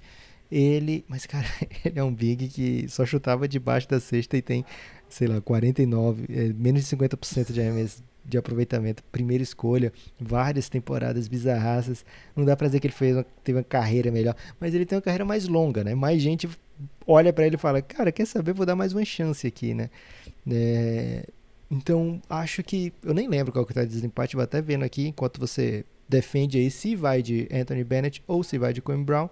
ele, 0.49 1.03
mas 1.07 1.25
cara, 1.25 1.47
ele 1.83 1.99
é 1.99 2.03
um 2.03 2.13
big 2.13 2.47
que 2.47 2.87
só 2.87 3.05
chutava 3.05 3.47
debaixo 3.47 3.89
da 3.89 3.99
cesta 3.99 4.37
e 4.37 4.41
tem, 4.41 4.65
sei 5.09 5.27
lá, 5.27 5.41
49, 5.41 6.25
é, 6.29 6.53
menos 6.53 6.87
de 6.87 6.95
50% 6.95 7.51
de 7.51 7.59
arremesso 7.59 8.03
de 8.23 8.37
aproveitamento, 8.37 9.03
primeira 9.11 9.43
escolha, 9.43 9.91
várias 10.19 10.69
temporadas 10.69 11.27
bizarraças. 11.27 12.05
Não 12.35 12.45
dá 12.45 12.55
pra 12.55 12.67
dizer 12.67 12.79
que 12.79 12.87
ele 12.87 12.93
fez 12.93 13.15
uma, 13.15 13.25
teve 13.43 13.57
uma 13.57 13.63
carreira 13.63 14.11
melhor, 14.11 14.35
mas 14.59 14.73
ele 14.73 14.85
tem 14.85 14.95
uma 14.95 15.01
carreira 15.01 15.25
mais 15.25 15.47
longa, 15.47 15.83
né? 15.83 15.95
Mais 15.95 16.21
gente 16.21 16.49
olha 17.05 17.33
pra 17.33 17.45
ele 17.45 17.55
e 17.55 17.59
fala: 17.59 17.81
"Cara, 17.81 18.11
quer 18.11 18.25
saber? 18.25 18.53
Vou 18.53 18.65
dar 18.65 18.75
mais 18.75 18.93
uma 18.93 19.03
chance 19.03 19.45
aqui, 19.45 19.73
né?" 19.73 19.89
É, 20.49 21.25
então, 21.69 22.21
acho 22.29 22.61
que 22.63 22.91
eu 23.03 23.13
nem 23.13 23.27
lembro 23.27 23.51
qual 23.51 23.65
que 23.65 23.73
tá 23.73 23.83
de 23.83 23.89
desempate, 23.89 24.35
vou 24.35 24.43
até 24.43 24.61
vendo 24.61 24.83
aqui 24.83 25.07
enquanto 25.07 25.39
você 25.39 25.85
defende 26.07 26.57
aí 26.57 26.69
se 26.69 26.95
vai 26.95 27.21
de 27.21 27.47
Anthony 27.51 27.83
Bennett 27.83 28.21
ou 28.27 28.43
se 28.43 28.57
vai 28.57 28.73
de 28.73 28.81
Quinn 28.81 29.03
Brown. 29.03 29.29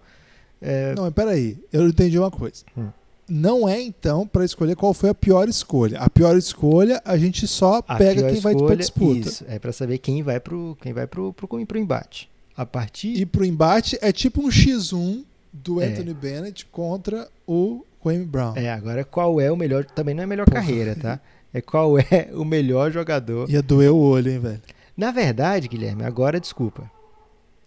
É, 0.61 0.93
Não, 0.95 1.03
mas 1.03 1.13
peraí, 1.13 1.57
eu 1.71 1.87
entendi 1.87 2.17
uma 2.17 2.31
coisa. 2.31 2.63
Hum. 2.77 2.89
Não 3.29 3.67
é 3.69 3.81
então 3.81 4.25
para 4.27 4.43
escolher 4.43 4.75
qual 4.75 4.93
foi 4.93 5.09
a 5.09 5.13
pior 5.13 5.47
escolha. 5.47 5.99
A 5.99 6.09
pior 6.09 6.35
escolha 6.35 7.01
a 7.05 7.17
gente 7.17 7.47
só 7.47 7.81
a 7.87 7.95
pega 7.95 8.23
quem 8.31 8.39
vai 8.39 8.53
pra 8.53 8.61
escolha, 8.63 8.75
disputa. 8.77 9.19
Isso, 9.29 9.45
é 9.47 9.59
pra 9.59 9.71
saber 9.71 9.97
quem 9.99 10.23
vai 10.23 10.39
pro 10.39 10.75
quem 10.81 10.91
vai 10.93 11.05
pro, 11.05 11.31
pro, 11.33 11.47
pro 11.47 11.77
embate. 11.77 12.29
A 12.57 12.65
partir 12.65 13.15
E 13.15 13.25
pro 13.25 13.45
embate 13.45 13.97
é 14.01 14.11
tipo 14.11 14.41
um 14.41 14.49
X1 14.49 15.23
do 15.53 15.81
É. 15.81 15.85
Anthony 15.85 16.13
Bennett 16.13 16.65
contra 16.65 17.29
o 17.47 17.85
Kwame 18.01 18.25
Brown. 18.25 18.53
É, 18.55 18.71
agora 18.71 19.03
qual 19.03 19.39
é 19.39 19.51
o 19.51 19.55
melhor. 19.55 19.85
Também 19.85 20.13
não 20.15 20.21
é 20.21 20.25
a 20.25 20.27
melhor 20.27 20.45
Porra. 20.45 20.59
carreira, 20.61 20.95
tá? 20.95 21.19
É 21.53 21.61
qual 21.61 21.97
é 21.97 22.29
o 22.33 22.43
melhor 22.45 22.91
jogador. 22.91 23.49
Ia 23.49 23.61
doer 23.61 23.91
o 23.91 23.97
olho, 23.97 24.31
hein, 24.31 24.39
velho? 24.39 24.61
Na 24.95 25.11
verdade, 25.11 25.67
Guilherme, 25.67 26.03
agora 26.03 26.39
desculpa. 26.39 26.89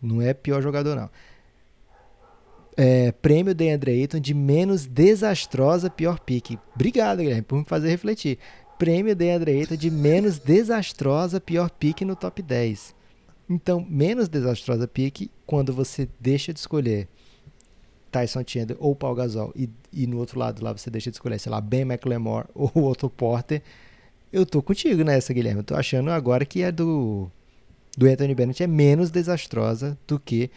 Não 0.00 0.20
é 0.20 0.34
pior 0.34 0.60
jogador, 0.62 0.94
não. 0.96 1.08
É, 2.77 3.12
prêmio 3.12 3.55
DeAndre 3.55 3.91
Ayton 3.93 4.18
de 4.18 4.33
menos 4.33 4.87
desastrosa 4.87 5.91
pior 5.91 6.20
pique. 6.20 6.59
Obrigado, 6.75 7.18
Guilherme, 7.18 7.43
por 7.43 7.59
me 7.59 7.64
fazer 7.64 7.89
refletir. 7.89 8.39
Prêmio 8.79 9.14
DeAndre 9.14 9.53
Ayton 9.53 9.77
de 9.77 9.91
menos 9.91 10.39
desastrosa 10.41 11.41
pior 11.41 11.70
pique 11.70 12.05
no 12.05 12.16
top 12.16 12.41
10. 12.43 12.95
Então, 13.49 13.85
menos 13.89 14.29
desastrosa 14.29 14.89
pique 14.89 15.31
quando 15.47 15.73
você 15.73 16.09
deixa 16.18 16.53
de 16.53 16.61
escolher 16.61 17.09
Tyson 18.11 18.43
Chandler 18.47 18.77
ou 18.81 18.95
Paul 18.95 19.14
Gasol 19.14 19.53
e, 19.55 19.68
e 19.93 20.07
no 20.07 20.18
outro 20.18 20.39
lado 20.39 20.62
lá 20.62 20.73
você 20.73 20.91
deixa 20.91 21.11
de 21.11 21.16
escolher, 21.16 21.39
sei 21.39 21.51
lá, 21.51 21.61
Ben 21.61 21.83
McLemore 21.83 22.47
ou 22.55 22.70
Otto 22.75 23.11
Porter. 23.11 23.62
Eu 24.33 24.47
tô 24.47 24.62
contigo 24.62 25.05
nessa, 25.05 25.35
Guilherme. 25.35 25.61
Eu 25.61 25.64
tô 25.64 25.75
achando 25.75 26.11
agora 26.11 26.47
que 26.47 26.64
a 26.64 26.70
do, 26.70 27.31
do 27.97 28.07
Anthony 28.07 28.35
Bennett 28.35 28.62
é 28.62 28.66
menos 28.66 29.11
desastrosa 29.11 29.99
do 30.07 30.18
que 30.18 30.51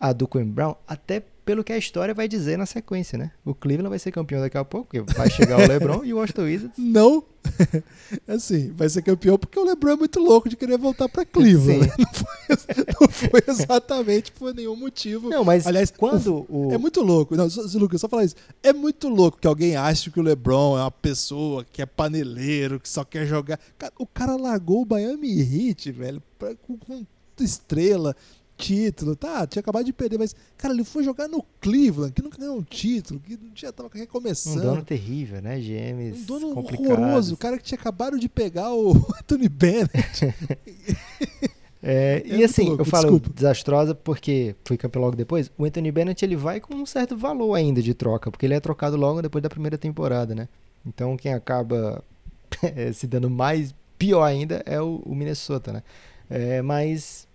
a 0.00 0.12
do 0.12 0.26
Quinn 0.26 0.50
Brown, 0.50 0.74
até 0.88 1.22
pelo 1.44 1.64
que 1.64 1.72
a 1.72 1.78
história 1.78 2.14
vai 2.14 2.28
dizer 2.28 2.56
na 2.58 2.66
sequência, 2.66 3.18
né? 3.18 3.32
O 3.44 3.54
Cleveland 3.54 3.88
vai 3.90 3.98
ser 3.98 4.12
campeão 4.12 4.40
daqui 4.40 4.56
a 4.56 4.64
pouco, 4.64 4.88
porque 4.88 5.00
vai 5.14 5.30
chegar 5.30 5.58
o 5.58 5.66
LeBron 5.66 6.04
e 6.04 6.12
o 6.12 6.18
Washington 6.18 6.42
Wizards. 6.42 6.78
Não. 6.78 7.24
assim, 8.28 8.70
vai 8.72 8.88
ser 8.88 9.02
campeão 9.02 9.38
porque 9.38 9.58
o 9.58 9.64
LeBron 9.64 9.92
é 9.92 9.96
muito 9.96 10.20
louco 10.20 10.48
de 10.48 10.56
querer 10.56 10.76
voltar 10.76 11.08
pra 11.08 11.24
Cleveland. 11.24 11.86
né? 11.86 11.94
Não, 11.98 12.12
foi, 12.12 12.56
não 13.00 13.08
foi 13.08 13.42
exatamente 13.48 14.32
por 14.32 14.54
nenhum 14.54 14.76
motivo. 14.76 15.28
Não, 15.30 15.42
mas 15.44 15.66
Aliás, 15.66 15.90
quando 15.90 16.46
o, 16.48 16.72
É 16.72 16.78
muito 16.78 17.00
louco. 17.00 17.34
Não, 17.34 17.48
Lucas, 17.74 18.00
só 18.00 18.08
falar 18.08 18.24
isso. 18.24 18.36
É 18.62 18.72
muito 18.72 19.08
louco 19.08 19.38
que 19.38 19.46
alguém 19.46 19.76
ache 19.76 20.10
que 20.10 20.20
o 20.20 20.22
LeBron 20.22 20.78
é 20.78 20.82
uma 20.82 20.90
pessoa 20.90 21.64
que 21.64 21.80
é 21.80 21.86
paneleiro, 21.86 22.78
que 22.78 22.88
só 22.88 23.04
quer 23.04 23.26
jogar. 23.26 23.58
O 23.98 24.06
cara 24.06 24.36
largou 24.36 24.82
o 24.82 24.86
Miami 24.86 25.40
Heat, 25.40 25.92
velho, 25.92 26.22
pra- 26.38 26.54
com, 26.54 26.76
com 26.76 27.06
estrela, 27.42 28.14
título, 28.60 29.16
tá? 29.16 29.46
Tinha 29.46 29.60
acabado 29.60 29.84
de 29.84 29.92
perder, 29.92 30.18
mas, 30.18 30.34
cara, 30.56 30.74
ele 30.74 30.84
foi 30.84 31.02
jogar 31.02 31.28
no 31.28 31.42
Cleveland, 31.60 32.12
que 32.12 32.22
nunca 32.22 32.38
ganhou 32.38 32.56
um 32.58 32.62
título, 32.62 33.20
que 33.20 33.38
já 33.54 33.72
tava 33.72 33.88
um 33.94 33.98
recomeçando. 33.98 34.60
dono 34.60 34.82
terrível, 34.84 35.40
né? 35.42 35.58
GMs 35.58 36.20
Um 36.22 36.24
dono 36.24 36.54
complicados. 36.54 36.92
horroroso, 36.92 37.34
o 37.34 37.36
cara 37.36 37.56
que 37.58 37.64
tinha 37.64 37.78
acabado 37.78 38.18
de 38.18 38.28
pegar 38.28 38.72
o 38.72 38.92
Anthony 39.20 39.48
Bennett. 39.48 40.34
É, 41.82 42.22
É 42.26 42.36
e 42.36 42.44
assim, 42.44 42.66
louco, 42.66 42.82
eu 42.82 42.84
falo 42.84 43.04
desculpa. 43.04 43.30
desastrosa 43.34 43.94
porque 43.94 44.54
foi 44.66 44.76
campeão 44.76 45.02
logo 45.02 45.16
depois. 45.16 45.50
O 45.56 45.64
Anthony 45.64 45.90
Bennett 45.90 46.22
ele 46.24 46.36
vai 46.36 46.60
com 46.60 46.74
um 46.74 46.84
certo 46.84 47.16
valor 47.16 47.54
ainda 47.54 47.80
de 47.80 47.94
troca, 47.94 48.30
porque 48.30 48.44
ele 48.44 48.52
é 48.54 48.60
trocado 48.60 48.96
logo 48.98 49.22
depois 49.22 49.40
da 49.42 49.48
primeira 49.48 49.78
temporada, 49.78 50.34
né? 50.34 50.46
Então 50.84 51.16
quem 51.16 51.32
acaba 51.32 52.04
se 52.92 53.06
dando 53.06 53.30
mais 53.30 53.74
pior 53.98 54.22
ainda 54.24 54.62
é 54.66 54.78
o, 54.80 54.96
o 55.06 55.14
Minnesota, 55.14 55.72
né? 55.72 55.82
É, 56.28 56.60
mas 56.60 57.26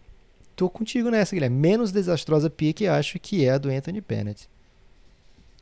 tô 0.56 0.70
contigo 0.70 1.10
nessa, 1.10 1.36
Guilherme. 1.36 1.56
Menos 1.58 1.92
desastrosa 1.92 2.50
pique 2.50 2.88
acho 2.88 3.20
que 3.20 3.44
é 3.46 3.52
a 3.52 3.58
do 3.58 3.70
Anthony 3.70 4.02
Bennett. 4.02 4.48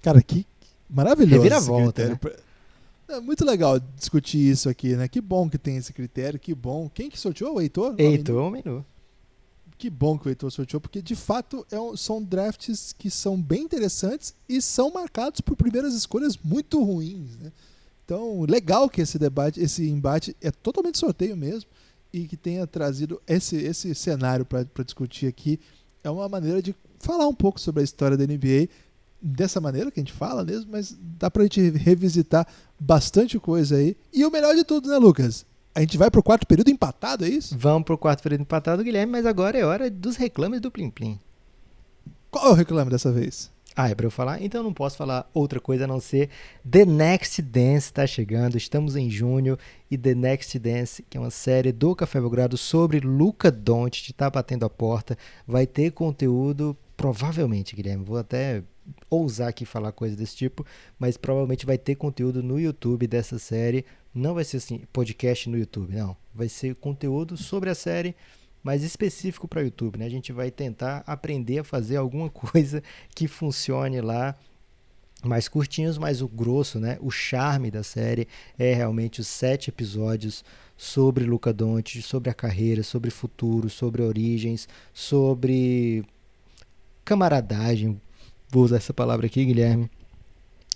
Cara, 0.02 0.22
que 0.22 0.45
maravilhoso. 0.90 1.36
esse 1.36 1.44
Reviravolta, 1.44 2.07
né? 2.10 2.15
critério. 2.15 2.44
É 3.10 3.20
muito 3.20 3.45
legal 3.45 3.80
discutir 3.98 4.38
isso 4.40 4.70
aqui, 4.70 4.95
né? 4.95 5.07
Que 5.07 5.20
bom 5.22 5.49
que 5.49 5.57
tem 5.57 5.78
esse 5.78 5.91
critério, 5.94 6.40
que 6.40 6.53
bom. 6.56 6.90
Quem 6.94 7.10
que 7.10 7.20
sorteou? 7.20 7.56
O 7.56 7.61
Heitor? 7.61 7.95
Heitor 7.98 8.44
ou 8.44 8.49
Menu? 8.52 8.86
Que 9.78 9.90
bom 9.90 10.18
que 10.18 10.28
o 10.28 10.30
Heitor 10.30 10.49
sorteou, 10.52 10.80
porque 10.80 11.02
de 11.02 11.15
fato 11.15 11.65
é 11.70 11.80
um- 11.80 11.98
são 11.98 12.24
drafts 12.24 12.94
que 12.98 13.10
são 13.11 13.40
bem 13.41 13.64
interessantes 13.64 14.34
e 14.48 14.61
são 14.61 14.91
marcados 14.91 15.41
por 15.41 15.56
primeiras 15.57 15.94
escolhas 15.94 16.38
muito 16.38 16.82
ruins, 16.82 17.38
né? 17.38 17.52
Então, 18.06 18.44
legal 18.48 18.90
que 18.90 19.02
esse 19.02 19.18
debate, 19.20 19.60
esse 19.60 19.88
embate 19.90 20.36
é 20.41 20.52
totalmente 20.52 20.98
sorteio 20.98 21.36
mesmo 21.36 21.70
e 22.14 22.27
que 22.27 22.38
tenha 22.38 22.68
trazido 22.68 23.19
esse, 23.27 23.56
esse 23.57 23.95
cenário 23.95 24.45
para 24.45 24.84
discutir 24.85 25.26
aqui. 25.26 25.60
É 26.03 26.10
uma 26.10 26.30
maneira 26.30 26.61
de 26.61 26.76
falar 26.99 27.27
um 27.27 27.34
pouco 27.34 27.60
sobre 27.60 27.81
a 27.81 27.84
história 27.84 28.15
da 28.15 28.26
NBA 28.26 28.69
dessa 29.19 29.60
maneira 29.60 29.90
que 29.90 29.99
a 29.99 30.03
gente 30.03 30.14
fala 30.14 30.44
mesmo, 30.44 30.72
mas 30.72 30.95
dá 31.18 31.31
pra 31.31 31.44
gente 31.44 31.69
revisitar 31.72 32.45
bastante 32.80 33.40
coisa 33.40 33.77
aí. 33.77 33.98
E 34.14 34.23
o 34.26 34.31
melhor 34.31 34.53
de 34.53 34.64
tudo, 34.64 34.90
né, 34.90 34.98
Lucas? 34.98 35.45
A 35.73 35.80
gente 35.80 35.98
vai 35.98 36.11
pro 36.11 36.22
quarto 36.22 36.45
período 36.45 36.69
empatado, 36.69 37.26
é 37.26 37.30
isso? 37.30 37.57
Vamos 37.57 37.84
pro 37.84 37.98
quarto 37.98 38.22
período 38.22 38.41
empatado, 38.41 38.84
Guilherme, 38.84 39.11
mas 39.11 39.26
agora 39.26 39.57
é 39.57 39.65
hora 39.65 39.90
dos 39.90 40.18
reclames 40.18 40.61
do 40.61 40.69
Plim 40.69 40.91
Plim. 40.91 41.19
Qual 42.30 42.48
é 42.48 42.49
o 42.49 42.53
reclame 42.53 42.91
dessa 42.91 43.11
vez? 43.11 43.49
Ah, 43.76 43.90
é 43.90 43.95
pra 43.95 44.06
eu 44.06 44.12
falar? 44.12 44.41
Então 44.41 44.62
não 44.62 44.74
posso 44.74 44.98
falar 44.98 45.30
outra 45.34 45.60
coisa 45.60 45.86
a 45.86 45.88
não 45.88 46.00
ser 46.00 46.30
The 46.70 46.86
Next 46.86 47.41
Dance 47.41 47.88
está 47.88 48.06
chegando. 48.06 48.56
Estamos 48.56 48.95
em 48.95 49.10
junho 49.10 49.58
e 49.90 49.98
The 49.98 50.14
Next 50.14 50.60
Dance, 50.60 51.04
que 51.10 51.18
é 51.18 51.20
uma 51.20 51.32
série 51.32 51.72
do 51.72 51.95
Café 51.95 52.20
Belgrado 52.20 52.56
sobre 52.56 53.00
Luca 53.00 53.50
Doncic, 53.52 54.12
está 54.12 54.30
batendo 54.30 54.66
a 54.66 54.70
porta. 54.70 55.18
Vai 55.48 55.66
ter 55.66 55.91
conteúdo, 55.91 56.78
provavelmente, 56.95 57.76
Guilherme. 57.76 58.06
Vou 58.06 58.18
até 58.18 58.64
ousar 59.10 59.50
aqui 59.50 59.66
falar 59.66 59.91
coisa 59.91 60.16
desse 60.16 60.36
tipo, 60.36 60.66
mas 61.00 61.18
provavelmente 61.18 61.66
vai 61.66 61.78
ter 61.78 61.95
conteúdo 61.95 62.44
no 62.44 62.60
YouTube 62.60 63.08
dessa 63.08 63.40
série. 63.40 63.86
Não 64.14 64.36
vai 64.36 64.44
ser 64.44 64.58
assim, 64.58 64.84
podcast 64.94 65.50
no 65.50 65.58
YouTube, 65.58 65.95
não. 65.95 66.16
Vai 66.34 66.48
ser 66.48 66.76
conteúdo 66.76 67.36
sobre 67.38 67.72
a 67.72 67.76
série 67.76 68.16
mais 68.64 68.84
específico 68.84 69.48
para 69.48 69.61
YouTube. 69.61 69.99
Né? 69.99 70.06
A 70.06 70.10
gente 70.10 70.31
vai 70.31 70.49
tentar 70.49 71.03
aprender 71.06 71.60
a 71.60 71.64
fazer 71.64 71.98
alguma 71.98 72.30
coisa 72.31 72.81
que 73.14 73.27
funcione 73.27 73.99
lá 74.02 74.35
mais 75.23 75.48
curtinhos, 75.48 75.98
mas 75.98 76.22
o 76.22 76.27
grosso, 76.27 76.80
né? 76.80 76.98
O 76.99 77.10
charme 77.10 77.72
da 77.72 77.81
série 77.81 78.27
é 78.60 78.73
realmente 78.73 79.22
os 79.22 79.27
sete 79.27 79.69
episódios 79.69 80.44
sobre 80.76 81.23
Luca 81.23 81.53
Doncic, 81.53 82.02
sobre 82.02 82.30
a 82.30 82.34
carreira, 82.34 82.84
sobre 82.84 83.10
futuro, 83.10 83.69
sobre 83.69 84.02
origens, 84.02 84.68
sobre 84.94 86.03
camaradagem. 87.06 87.99
Vou 88.49 88.64
usar 88.64 88.77
essa 88.77 88.94
palavra 88.94 89.26
aqui, 89.26 89.45
Guilherme. 89.45 89.90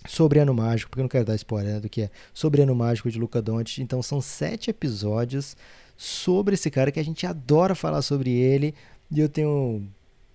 Sobre 0.08 0.40
Ano 0.40 0.54
Mágico, 0.54 0.90
porque 0.90 1.02
eu 1.02 1.04
não 1.04 1.10
quero 1.10 1.26
dar 1.26 1.36
spoiler 1.36 1.74
né, 1.74 1.80
do 1.82 1.90
que 1.90 2.04
é. 2.04 2.10
Sobre 2.34 2.62
Ano 2.62 2.74
Mágico 2.74 3.12
de 3.12 3.20
Luca 3.20 3.42
Doncic. 3.42 3.80
Então 3.80 4.02
são 4.02 4.22
sete 4.22 4.70
episódios 4.70 5.58
sobre 5.98 6.54
esse 6.54 6.70
cara 6.70 6.92
que 6.92 7.00
a 7.00 7.04
gente 7.04 7.26
adora 7.26 7.74
falar 7.74 8.02
sobre 8.02 8.30
ele. 8.32 8.74
E 9.12 9.20
eu 9.20 9.28
tenho 9.28 9.84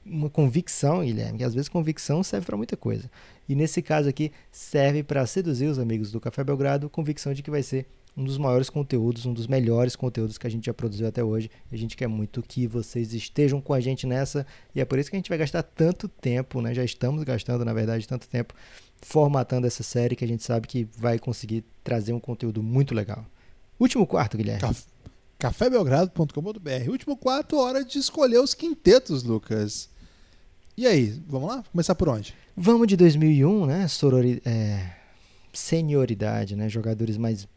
uma 0.04 0.28
convicção, 0.28 1.04
Guilherme, 1.04 1.38
que 1.38 1.44
às 1.44 1.54
vezes 1.54 1.68
convicção 1.68 2.22
serve 2.22 2.46
para 2.46 2.56
muita 2.56 2.76
coisa. 2.76 3.08
E 3.48 3.54
nesse 3.54 3.80
caso 3.80 4.08
aqui, 4.08 4.32
serve 4.50 5.02
para 5.02 5.24
seduzir 5.26 5.66
os 5.66 5.78
amigos 5.78 6.10
do 6.10 6.20
Café 6.20 6.42
Belgrado, 6.42 6.90
convicção 6.90 7.32
de 7.32 7.42
que 7.42 7.50
vai 7.50 7.62
ser 7.62 7.86
um 8.16 8.24
dos 8.24 8.36
maiores 8.36 8.68
conteúdos, 8.68 9.24
um 9.24 9.32
dos 9.32 9.46
melhores 9.46 9.96
conteúdos 9.96 10.36
que 10.36 10.46
a 10.46 10.50
gente 10.50 10.66
já 10.66 10.74
produziu 10.74 11.06
até 11.06 11.24
hoje. 11.24 11.50
A 11.70 11.76
gente 11.76 11.96
quer 11.96 12.08
muito 12.08 12.42
que 12.42 12.66
vocês 12.66 13.14
estejam 13.14 13.60
com 13.60 13.72
a 13.72 13.80
gente 13.80 14.06
nessa, 14.06 14.46
e 14.74 14.80
é 14.80 14.84
por 14.84 14.98
isso 14.98 15.08
que 15.08 15.16
a 15.16 15.18
gente 15.18 15.28
vai 15.28 15.38
gastar 15.38 15.62
tanto 15.62 16.08
tempo, 16.08 16.60
né? 16.60 16.74
Já 16.74 16.84
estamos 16.84 17.22
gastando, 17.24 17.64
na 17.64 17.72
verdade, 17.72 18.06
tanto 18.06 18.28
tempo 18.28 18.54
formatando 19.00 19.66
essa 19.66 19.82
série 19.82 20.14
que 20.14 20.24
a 20.24 20.28
gente 20.28 20.42
sabe 20.42 20.68
que 20.68 20.86
vai 20.96 21.18
conseguir 21.18 21.64
trazer 21.82 22.12
um 22.12 22.20
conteúdo 22.20 22.62
muito 22.62 22.94
legal. 22.94 23.24
Último 23.80 24.06
quarto, 24.06 24.36
Guilherme. 24.36 24.60
Caf 24.60 24.91
cafébelgrado.com.br. 25.42 26.88
Último 26.88 27.16
quarto, 27.16 27.58
hora 27.58 27.84
de 27.84 27.98
escolher 27.98 28.38
os 28.38 28.54
quintetos, 28.54 29.24
Lucas. 29.24 29.88
E 30.76 30.86
aí, 30.86 31.20
vamos 31.26 31.48
lá? 31.48 31.64
Começar 31.72 31.96
por 31.96 32.08
onde? 32.08 32.32
Vamos 32.56 32.86
de 32.86 32.96
2001, 32.96 33.66
né? 33.66 33.88
Sorori 33.88 34.40
é, 34.44 34.92
senioridade, 35.52 36.54
né? 36.54 36.68
Jogadores 36.68 37.16
mais 37.16 37.48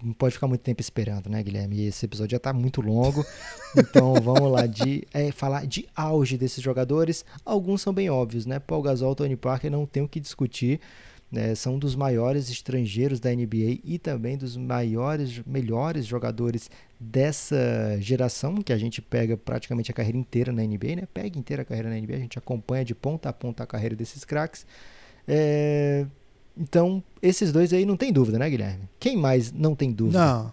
não 0.00 0.12
pode 0.12 0.34
ficar 0.34 0.46
muito 0.46 0.60
tempo 0.60 0.80
esperando, 0.80 1.28
né, 1.28 1.42
Guilherme? 1.42 1.78
E 1.78 1.86
esse 1.88 2.06
episódio 2.06 2.30
já 2.30 2.36
está 2.36 2.52
muito 2.52 2.80
longo. 2.80 3.26
Então 3.76 4.14
vamos 4.22 4.52
lá 4.52 4.66
de 4.66 5.04
é, 5.12 5.32
falar 5.32 5.66
de 5.66 5.88
auge 5.96 6.38
desses 6.38 6.62
jogadores. 6.62 7.24
Alguns 7.44 7.82
são 7.82 7.92
bem 7.92 8.08
óbvios, 8.08 8.46
né? 8.46 8.60
Paul 8.60 8.82
Gasol, 8.82 9.16
Tony 9.16 9.34
Parker, 9.34 9.68
não 9.68 9.84
tem 9.84 10.04
o 10.04 10.08
que 10.08 10.20
discutir. 10.20 10.80
Né? 11.30 11.54
São 11.54 11.78
dos 11.78 11.96
maiores 11.96 12.48
estrangeiros 12.48 13.18
da 13.18 13.34
NBA 13.34 13.80
e 13.82 13.98
também 13.98 14.36
dos 14.36 14.56
maiores, 14.56 15.42
melhores 15.44 16.06
jogadores 16.06 16.70
dessa 16.98 17.96
geração 18.00 18.62
que 18.62 18.72
a 18.72 18.78
gente 18.78 19.02
pega 19.02 19.36
praticamente 19.36 19.90
a 19.90 19.94
carreira 19.94 20.16
inteira 20.16 20.52
na 20.52 20.62
NBA, 20.62 20.96
né? 20.96 21.08
Pega 21.12 21.38
inteira 21.38 21.62
a 21.62 21.64
carreira 21.64 21.90
na 21.90 21.96
NBA, 21.96 22.14
a 22.14 22.18
gente 22.18 22.38
acompanha 22.38 22.84
de 22.84 22.94
ponta 22.94 23.28
a 23.28 23.32
ponta 23.32 23.62
a 23.62 23.66
carreira 23.66 23.96
desses 23.96 24.24
craques. 24.24 24.66
É... 25.26 26.06
Então, 26.56 27.02
esses 27.20 27.50
dois 27.50 27.72
aí 27.72 27.84
não 27.84 27.96
tem 27.96 28.12
dúvida, 28.12 28.38
né, 28.38 28.48
Guilherme? 28.48 28.88
Quem 29.00 29.16
mais 29.16 29.50
não 29.50 29.74
tem 29.74 29.90
dúvida? 29.90 30.18
Não. 30.18 30.52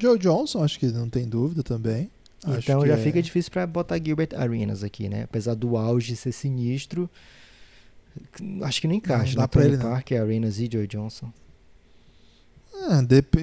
Joe 0.00 0.18
Johnson, 0.18 0.64
acho 0.64 0.78
que 0.78 0.86
não 0.86 1.08
tem 1.08 1.28
dúvida 1.28 1.62
também. 1.62 2.10
Então 2.46 2.86
já 2.86 2.94
é... 2.94 2.96
fica 2.96 3.20
difícil 3.20 3.50
para 3.50 3.66
botar 3.66 3.98
Gilbert 4.02 4.30
Arenas 4.34 4.82
aqui, 4.82 5.08
né? 5.08 5.24
Apesar 5.24 5.54
do 5.54 5.76
auge 5.76 6.16
ser 6.16 6.32
sinistro, 6.32 7.10
acho 8.62 8.80
que 8.80 8.88
não 8.88 8.94
encaixa. 8.94 9.32
Não, 9.32 9.36
dá 9.36 9.42
né? 9.42 9.46
pra 9.48 9.64
ele, 9.64 9.78
Parker, 9.78 10.18
não. 10.18 10.26
Arenas 10.26 10.58
e 10.58 10.68
Joe 10.70 10.86
Johnson. 10.86 11.32
Ah, 12.74 13.00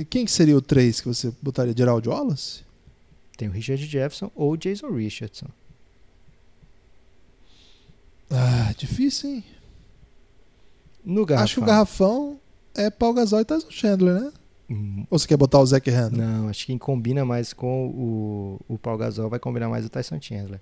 Quem 0.09 0.25
que 0.25 0.31
seria 0.31 0.57
o 0.57 0.61
3 0.61 1.01
que 1.01 1.07
você 1.07 1.31
botaria? 1.41 1.73
Gerald 1.75 2.07
Wallace? 2.07 2.65
Tem 3.37 3.47
o 3.47 3.51
Richard 3.51 3.85
Jefferson 3.85 4.31
ou 4.35 4.57
Jason 4.57 4.89
Richardson. 4.89 5.47
Ah, 8.29 8.73
difícil, 8.75 9.29
hein? 9.29 9.43
No 11.05 11.25
garrafão. 11.25 11.43
Acho 11.43 11.53
que 11.55 11.61
o 11.61 11.65
garrafão 11.65 12.39
é 12.75 12.89
Paul 12.89 13.13
Gasol 13.13 13.41
e 13.41 13.45
Tyson 13.45 13.71
Chandler, 13.71 14.13
né? 14.21 14.31
Hum. 14.69 15.05
Ou 15.09 15.17
você 15.17 15.27
quer 15.27 15.37
botar 15.37 15.59
o 15.59 15.65
Zach 15.65 15.89
Randall? 15.89 16.19
Não, 16.19 16.49
acho 16.49 16.61
que 16.61 16.65
quem 16.67 16.77
combina 16.77 17.23
mais 17.23 17.53
com 17.53 17.87
o, 17.87 18.59
o 18.67 18.77
Paul 18.77 18.97
Gasol 18.97 19.29
vai 19.29 19.39
combinar 19.39 19.69
mais 19.69 19.85
o 19.85 19.89
Tyson 19.89 20.19
Chandler. 20.19 20.59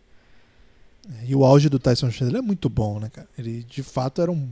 E 1.26 1.36
o 1.36 1.46
auge 1.46 1.70
do 1.70 1.80
Tyson 1.80 2.10
Chandler 2.10 2.40
é 2.40 2.46
muito 2.46 2.70
bom, 2.70 3.00
né, 3.00 3.10
cara? 3.10 3.28
Ele 3.38 3.64
de 3.64 3.84
fato 3.84 4.22
era 4.22 4.32
um 4.32 4.50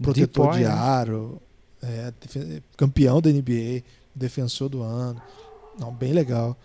protetor 0.00 0.52
de, 0.52 0.58
de 0.58 0.64
né? 0.64 0.70
aro, 0.70 1.40
é, 1.82 2.12
campeão 2.76 3.20
da 3.20 3.30
NBA, 3.30 3.82
defensor 4.14 4.68
do 4.68 4.82
ano. 4.82 5.20
Não, 5.78 5.92
bem 5.92 6.12
legal. 6.12 6.56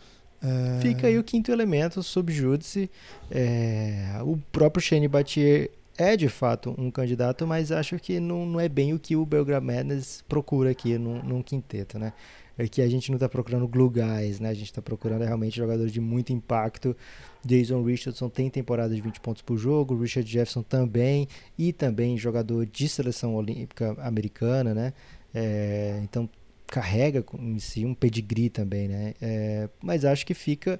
É... 0.41 0.81
Fica 0.81 1.07
aí 1.07 1.17
o 1.17 1.23
quinto 1.23 1.51
elemento 1.51 2.03
sob 2.03 2.33
júdice. 2.33 2.89
É, 3.31 4.19
o 4.23 4.37
próprio 4.51 4.81
Shane 4.81 5.07
Battier 5.07 5.71
é 5.97 6.17
de 6.17 6.27
fato 6.27 6.75
um 6.77 6.91
candidato, 6.91 7.45
mas 7.47 7.71
acho 7.71 7.97
que 7.97 8.19
não, 8.19 8.45
não 8.45 8.59
é 8.59 8.67
bem 8.67 8.93
o 8.93 8.99
que 8.99 9.15
o 9.15 9.25
Belgrade 9.25 9.65
Madness 9.65 10.23
procura 10.27 10.71
aqui 10.71 10.97
num, 10.97 11.23
num 11.23 11.41
quinteto, 11.41 11.97
né? 11.97 12.13
É 12.57 12.67
que 12.67 12.81
a 12.81 12.87
gente 12.87 13.09
não 13.09 13.15
está 13.15 13.27
procurando 13.27 13.67
glue 13.67 13.89
guys, 13.89 14.39
né? 14.39 14.49
A 14.49 14.53
gente 14.53 14.65
está 14.65 14.81
procurando 14.81 15.23
realmente 15.23 15.55
jogadores 15.55 15.91
de 15.91 15.99
muito 15.99 16.31
impacto. 16.31 16.95
Jason 17.45 17.83
Richardson 17.83 18.29
tem 18.29 18.49
temporada 18.49 18.95
de 18.95 19.01
20 19.01 19.19
pontos 19.19 19.41
por 19.41 19.57
jogo, 19.57 19.99
Richard 19.99 20.29
Jefferson 20.29 20.63
também, 20.63 21.27
e 21.57 21.73
também 21.73 22.17
jogador 22.17 22.65
de 22.65 22.87
seleção 22.87 23.35
olímpica 23.35 23.95
americana, 23.99 24.73
né? 24.73 24.93
É, 25.33 25.99
então 26.03 26.29
carrega 26.67 27.23
em 27.37 27.59
si 27.59 27.85
um 27.85 27.93
pedigree 27.93 28.49
também, 28.49 28.87
né? 28.87 29.13
É, 29.21 29.69
mas 29.81 30.05
acho 30.05 30.25
que 30.25 30.33
fica 30.33 30.79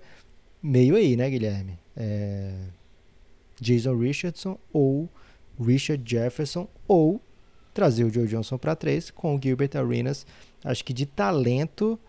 meio 0.61 0.95
aí, 0.95 1.15
né, 1.15 1.29
Guilherme? 1.29 1.77
É, 1.95 2.53
Jason 3.59 3.95
Richardson 3.97 4.57
ou 4.71 5.09
Richard 5.59 6.03
Jefferson 6.09 6.67
ou 6.87 7.21
trazer 7.73 8.03
o 8.03 8.09
Joe 8.09 8.27
Johnson 8.27 8.57
para 8.57 8.75
três 8.75 9.11
com 9.11 9.35
o 9.35 9.41
Gilbert 9.41 9.71
Arenas. 9.75 10.25
Acho 10.63 10.83
que 10.85 10.93
de 10.93 11.05
talento, 11.05 11.99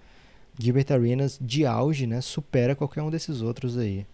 Gilbert 0.58 0.86
Arenas 0.90 1.38
de 1.40 1.66
auge, 1.66 2.06
né, 2.06 2.20
supera 2.20 2.76
qualquer 2.76 3.02
um 3.02 3.10
desses 3.10 3.42
outros 3.42 3.76
aí. 3.76 4.06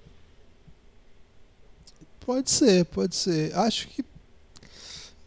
Pode 2.21 2.51
ser, 2.51 2.85
pode 2.87 3.17
ser. 3.17 3.55
Acho 3.57 3.89
que 3.89 4.05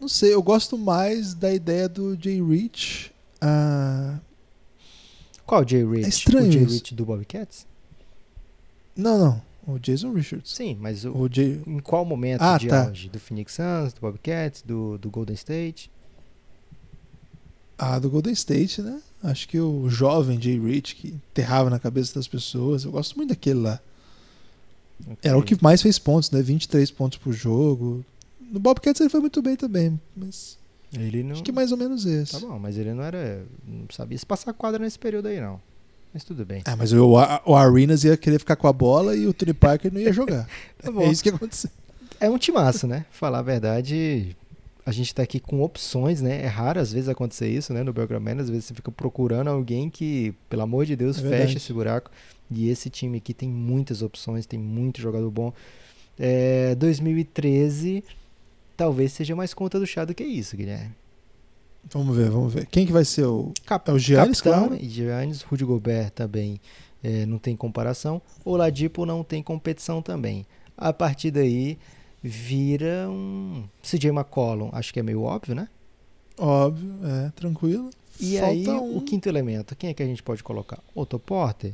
não 0.03 0.10
sei, 0.10 0.34
eu 0.34 0.44
gosto 0.44 0.78
mais 0.78 1.34
da 1.34 1.53
ideia 1.53 1.88
do 1.88 2.22
Jay 2.22 2.44
Rich. 2.44 3.10
Uh... 3.41 4.20
Qual 5.45 5.65
Jay 5.65 5.86
Rich? 5.86 6.03
É 6.06 6.10
estranho. 6.10 6.49
O 6.49 6.52
Jay 6.52 6.64
Rich 6.65 6.94
do 6.94 7.06
Bobcats? 7.06 7.65
Não, 8.94 9.18
não. 9.18 9.41
O 9.65 9.80
Jason 9.80 10.11
Richards. 10.11 10.52
Sim, 10.52 10.78
mas 10.78 11.06
o, 11.06 11.18
o 11.18 11.30
Jay... 11.32 11.61
em 11.65 11.80
qual 11.80 12.03
momento 12.03 12.41
ah, 12.41 12.57
de 12.57 12.68
tá. 12.68 12.88
auge? 12.88 13.07
Do 13.07 13.18
Phoenix 13.18 13.53
Suns, 13.53 13.94
do 13.94 14.02
Bobcats, 14.02 14.61
do, 14.61 14.98
do 14.98 15.10
Golden 15.10 15.36
State? 15.36 15.90
Ah, 17.78 17.98
do 17.98 18.10
Golden 18.10 18.34
State, 18.34 18.82
né? 18.82 19.02
Acho 19.24 19.48
que 19.48 19.57
o 19.57 19.90
jovem 19.90 20.41
Jay 20.41 20.60
Rich 20.60 20.95
que 20.95 21.07
enterrava 21.07 21.70
na 21.70 21.80
cabeça 21.80 22.14
das 22.15 22.28
pessoas. 22.28 22.84
Eu 22.84 22.91
gosto 22.91 23.15
muito 23.15 23.30
daquele 23.30 23.61
lá. 23.61 23.80
Okay. 25.02 25.18
Era 25.24 25.38
o 25.38 25.44
que 25.44 25.61
mais 25.61 25.82
fez 25.82 25.99
pontos, 25.99 26.32
né? 26.32 26.41
23 26.41 26.90
pontos 26.91 27.18
por 27.18 27.34
jogo. 27.34 28.06
No 28.40 28.60
Bobcats 28.60 29.02
ele 29.02 29.10
foi 29.10 29.20
muito 29.20 29.41
bem 29.41 29.56
também, 29.56 29.99
mas. 30.15 30.57
Ele 30.94 31.24
não... 31.24 31.32
Acho 31.32 31.44
que 31.44 31.52
mais 31.52 31.72
ou 31.72 31.78
menos 31.78 32.06
esse. 32.06 32.34
Tá 32.34 32.40
bom, 32.40 32.60
mas 32.60 32.78
ele 32.78 32.94
não 32.94 33.03
era. 33.03 33.44
Não 33.68 33.86
sabia 33.91 34.18
se 34.18 34.26
passar 34.26 34.53
quadra 34.53 34.84
nesse 34.84 34.99
período 34.99 35.28
aí, 35.28 35.41
não. 35.41 35.60
Mas 36.14 36.24
tudo 36.24 36.45
bem. 36.45 36.61
Ah, 36.65 36.76
mas 36.76 36.94
o, 36.94 37.10
o 37.10 37.56
Arenas 37.56 38.03
ia 38.03 38.15
querer 38.15 38.38
ficar 38.38 38.56
com 38.56 38.68
a 38.68 38.74
bola 38.74 39.15
e 39.15 39.26
o 39.26 39.34
Tony 39.34 39.53
Parker 39.53 39.91
não 39.91 39.99
ia 39.99 40.14
jogar. 40.14 40.48
tá 40.78 40.91
é 41.02 41.10
isso 41.10 41.24
que 41.24 41.30
aconteceu. 41.30 41.72
É 42.20 42.30
um 42.30 42.38
timaço, 42.38 42.86
né? 42.86 43.06
Falar 43.11 43.40
a 43.40 43.41
verdade, 43.41 44.36
a 44.86 44.91
gente 44.91 45.07
está 45.07 45.24
aqui 45.24 45.40
com 45.40 45.61
opções, 45.61 46.22
né? 46.22 46.44
É 46.44 46.48
raro 46.48 46.80
às 46.80 46.94
vezes 46.94 47.10
acontecer 47.10 47.49
isso, 47.49 47.74
né? 47.74 47.82
No 47.82 47.91
Belgrano, 47.91 48.41
às 48.41 48.49
vezes 48.49 48.65
você 48.65 48.74
fica 48.76 48.91
procurando 48.91 49.49
alguém 49.49 49.90
que, 49.90 50.36
pelo 50.48 50.61
amor 50.61 50.86
de 50.86 50.95
Deus, 50.95 51.18
é 51.18 51.28
feche 51.28 51.57
esse 51.57 51.74
buraco. 51.74 52.11
E 52.62 52.70
esse 52.70 52.90
time 52.90 53.18
aqui 53.18 53.34
tem 53.34 53.50
muitas 53.50 54.02
opções, 54.02 54.46
tem 54.46 54.60
muito 54.60 55.02
jogador 55.02 55.30
bom. 55.32 55.54
É, 56.18 56.76
2013 56.76 58.04
talvez 58.76 59.14
seja 59.14 59.36
mais 59.36 59.54
conta 59.54 59.80
do 59.80 59.86
chá 59.86 60.06
do 60.06 60.14
que 60.14 60.24
isso, 60.24 60.58
Guilherme. 60.58 60.94
Vamos 61.92 62.16
ver, 62.16 62.30
vamos 62.30 62.54
ver. 62.54 62.66
Quem 62.68 62.86
que 62.86 62.92
vai 62.92 63.04
ser 63.04 63.26
o. 63.26 63.52
Cap 63.66 63.90
é 63.90 63.94
o 63.94 64.00
Giannis, 64.00 64.42
Capitão, 64.42 64.70
claro. 64.70 64.84
Giannis, 64.84 65.42
Rudy 65.42 65.66
Gobert 65.66 66.12
também 66.12 66.60
é, 67.04 67.26
não 67.26 67.38
tem 67.38 67.56
comparação. 67.56 68.22
O 68.46 68.56
Ladipo 68.56 69.06
não 69.06 69.24
tem 69.24 69.44
competição 69.44 70.02
também. 70.02 70.46
A 70.78 70.94
partir 70.94 71.30
daí, 71.30 71.78
vira 72.22 73.08
um 73.10 73.66
CJ 73.82 74.10
McCollum. 74.10 74.70
Acho 74.72 74.94
que 74.94 75.00
é 75.00 75.04
meio 75.04 75.22
óbvio, 75.22 75.54
né? 75.54 75.68
Óbvio, 76.38 76.96
é, 77.04 77.32
tranquilo. 77.32 77.90
E 78.20 78.38
Falta 78.38 78.52
aí, 78.52 78.68
um. 78.70 78.98
o 78.98 79.02
quinto 79.02 79.28
elemento, 79.28 79.76
quem 79.76 79.90
é 79.90 79.94
que 79.94 80.02
a 80.02 80.06
gente 80.06 80.24
pode 80.24 80.42
colocar? 80.44 80.80
Otto 80.96 81.20
Porter, 81.20 81.74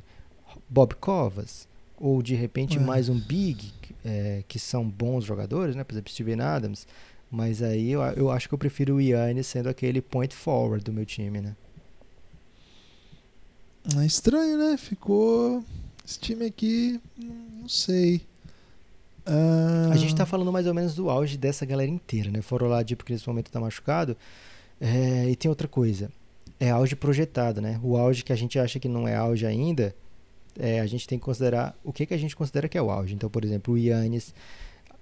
Bob 0.69 0.95
Covas, 0.95 1.67
ou 1.99 2.21
de 2.21 2.35
repente 2.35 2.77
É. 2.77 2.79
mais 2.79 3.09
um 3.09 3.19
Big, 3.19 3.73
é, 4.05 4.43
que 4.47 4.59
são 4.59 4.87
bons 4.87 5.25
jogadores, 5.25 5.75
né? 5.75 5.83
Por 5.83 5.93
exemplo, 5.93 6.11
Steven 6.11 6.39
Adams. 6.41 6.87
Mas 7.31 7.61
aí 7.61 7.91
eu, 7.91 8.01
eu 8.01 8.31
acho 8.31 8.47
que 8.47 8.53
eu 8.53 8.57
prefiro 8.57 8.95
o 8.95 9.01
Yannis 9.01 9.45
sendo 9.47 9.69
aquele 9.69 10.01
point 10.01 10.33
forward 10.35 10.83
do 10.83 10.91
meu 10.91 11.05
time, 11.05 11.41
né? 11.41 11.55
É 13.97 14.05
estranho, 14.05 14.57
né? 14.57 14.77
Ficou. 14.77 15.63
Esse 16.05 16.19
time 16.19 16.45
aqui, 16.45 16.99
não 17.17 17.69
sei. 17.69 18.21
Ah, 19.25 19.89
A 19.93 19.95
gente 19.97 20.15
tá 20.15 20.25
falando 20.25 20.51
mais 20.51 20.65
ou 20.65 20.73
menos 20.73 20.95
do 20.95 21.07
auge 21.09 21.37
dessa 21.37 21.65
galera 21.65 21.89
inteira, 21.89 22.31
né? 22.31 22.41
Fora 22.41 22.63
o 22.63 22.67
Oladipo 22.67 23.03
que 23.05 23.13
nesse 23.13 23.27
momento 23.27 23.51
tá 23.51 23.59
machucado. 23.59 24.17
É, 24.81 25.29
e 25.29 25.35
tem 25.35 25.49
outra 25.49 25.67
coisa. 25.67 26.11
É 26.59 26.71
auge 26.71 26.95
projetado, 26.95 27.61
né? 27.61 27.79
O 27.83 27.95
auge 27.95 28.23
que 28.23 28.33
a 28.33 28.35
gente 28.35 28.57
acha 28.57 28.79
que 28.79 28.87
não 28.87 29.07
é 29.07 29.15
auge 29.15 29.45
ainda, 29.45 29.95
é, 30.59 30.79
a 30.79 30.85
gente 30.85 31.07
tem 31.07 31.17
que 31.17 31.25
considerar 31.25 31.77
o 31.83 31.91
que, 31.91 32.05
que 32.05 32.13
a 32.13 32.17
gente 32.17 32.35
considera 32.35 32.67
que 32.67 32.77
é 32.77 32.81
o 32.81 32.91
auge. 32.91 33.15
Então, 33.15 33.29
por 33.29 33.43
exemplo, 33.43 33.73
o 33.73 33.77
Yannis, 33.77 34.33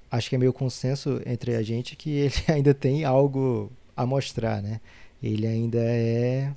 acho 0.09 0.29
que 0.29 0.35
é 0.35 0.37
meio 0.37 0.53
consenso 0.53 1.21
entre 1.25 1.55
a 1.55 1.63
gente 1.63 1.95
que 1.95 2.09
ele 2.11 2.35
ainda 2.47 2.73
tem 2.73 3.03
algo 3.03 3.71
a 3.95 4.05
mostrar, 4.05 4.61
né? 4.61 4.79
Ele 5.21 5.47
ainda 5.47 5.79
é 5.79 6.53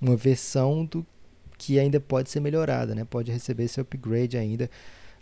uma 0.00 0.16
versão 0.16 0.84
do 0.84 1.04
que 1.58 1.78
ainda 1.78 1.98
pode 2.00 2.30
ser 2.30 2.40
melhorada, 2.40 2.94
né? 2.94 3.04
Pode 3.04 3.32
receber 3.32 3.64
esse 3.64 3.80
upgrade 3.80 4.36
ainda 4.36 4.70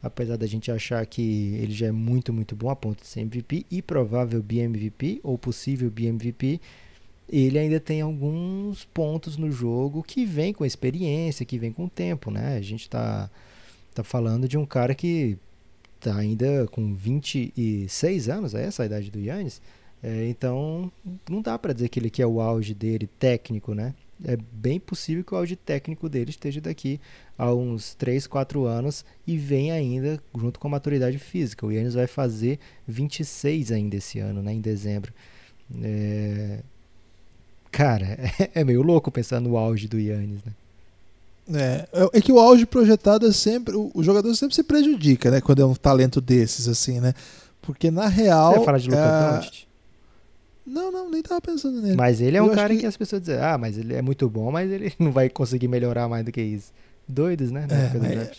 apesar 0.02 0.36
da 0.36 0.46
gente 0.46 0.70
achar 0.70 1.06
que 1.06 1.54
ele 1.62 1.72
já 1.72 1.86
é 1.86 1.92
muito, 1.92 2.32
muito 2.32 2.56
bom 2.56 2.68
a 2.68 2.76
ponto 2.76 3.02
de 3.02 3.06
ser 3.06 3.20
MVP 3.20 3.64
e 3.70 3.80
provável 3.80 4.42
BMVP 4.42 5.20
ou 5.22 5.38
possível 5.38 5.88
BMVP, 5.90 6.60
ele 7.32 7.58
ainda 7.58 7.80
tem 7.80 8.02
alguns 8.02 8.84
pontos 8.84 9.38
no 9.38 9.50
jogo 9.50 10.02
que 10.02 10.26
vem 10.26 10.52
com 10.52 10.66
experiência, 10.66 11.46
que 11.46 11.58
vem 11.58 11.72
com 11.72 11.88
tempo, 11.88 12.30
né? 12.30 12.56
A 12.56 12.60
gente 12.60 12.90
tá, 12.90 13.30
tá 13.94 14.04
falando 14.04 14.46
de 14.46 14.58
um 14.58 14.66
cara 14.66 14.94
que 14.94 15.38
tá 15.98 16.14
ainda 16.14 16.66
com 16.70 16.94
26 16.94 18.28
anos, 18.28 18.54
é 18.54 18.64
essa 18.64 18.82
a 18.82 18.86
idade 18.86 19.10
do 19.10 19.18
Yannis? 19.18 19.62
É, 20.02 20.28
então, 20.28 20.92
não 21.30 21.40
dá 21.40 21.58
para 21.58 21.72
dizer 21.72 21.88
que 21.88 21.98
ele 22.00 22.10
que 22.10 22.20
é 22.20 22.26
o 22.26 22.40
auge 22.40 22.74
dele 22.74 23.08
técnico, 23.18 23.72
né? 23.72 23.94
É 24.24 24.36
bem 24.36 24.78
possível 24.78 25.24
que 25.24 25.32
o 25.32 25.36
auge 25.36 25.56
técnico 25.56 26.08
dele 26.08 26.30
esteja 26.30 26.60
daqui 26.60 27.00
a 27.38 27.52
uns 27.52 27.94
3, 27.94 28.26
4 28.26 28.64
anos 28.66 29.04
e 29.26 29.38
vem 29.38 29.72
ainda 29.72 30.20
junto 30.36 30.60
com 30.60 30.68
a 30.68 30.72
maturidade 30.72 31.18
física. 31.18 31.64
O 31.64 31.72
Yannis 31.72 31.94
vai 31.94 32.06
fazer 32.06 32.58
26 32.86 33.72
ainda 33.72 33.96
esse 33.96 34.18
ano, 34.18 34.42
né, 34.42 34.52
em 34.52 34.60
dezembro. 34.60 35.12
É... 35.82 36.62
Cara, 37.72 38.18
é 38.54 38.62
meio 38.62 38.82
louco 38.82 39.10
pensar 39.10 39.40
no 39.40 39.56
auge 39.56 39.88
do 39.88 39.98
Yannis, 39.98 40.40
né? 40.44 40.52
É, 41.52 41.88
é 42.12 42.20
que 42.20 42.30
o 42.30 42.38
auge 42.38 42.64
projetado 42.64 43.26
é 43.26 43.32
sempre. 43.32 43.74
O, 43.74 44.02
jogador 44.02 44.32
sempre 44.36 44.54
se 44.54 44.62
prejudica, 44.62 45.30
né? 45.30 45.40
Quando 45.40 45.60
é 45.62 45.66
um 45.66 45.74
talento 45.74 46.20
desses, 46.20 46.68
assim, 46.68 47.00
né? 47.00 47.14
Porque 47.60 47.90
na 47.90 48.06
real. 48.06 48.52
Você 48.52 48.58
ia 48.60 48.64
falar 48.64 48.78
de 48.78 48.88
Luka 48.90 49.00
é, 49.02 49.36
Doncic? 49.36 49.64
Não, 50.64 50.92
não, 50.92 51.10
nem 51.10 51.22
tava 51.22 51.40
pensando 51.40 51.82
nele. 51.82 51.96
Mas 51.96 52.20
ele 52.20 52.36
é 52.36 52.40
Eu 52.40 52.44
um 52.44 52.50
cara 52.54 52.72
que- 52.72 52.80
que... 52.80 52.86
as 52.86 52.96
pessoas 52.96 53.22
dizem, 53.22 53.40
ah, 53.40 53.58
mas 53.58 53.76
ele 53.76 53.94
é 53.94 54.02
muito 54.02 54.28
bom, 54.28 54.52
mas 54.52 54.70
ele 54.70 54.92
não 55.00 55.10
vai 55.10 55.28
conseguir 55.28 55.66
melhorar 55.66 56.08
mais 56.08 56.24
do 56.24 56.30
que 56.30 56.40
isso. 56.40 56.72
Doidos, 57.08 57.50
né? 57.50 57.66
É, 57.68 57.98
mas- 57.98 58.10
draft. 58.10 58.38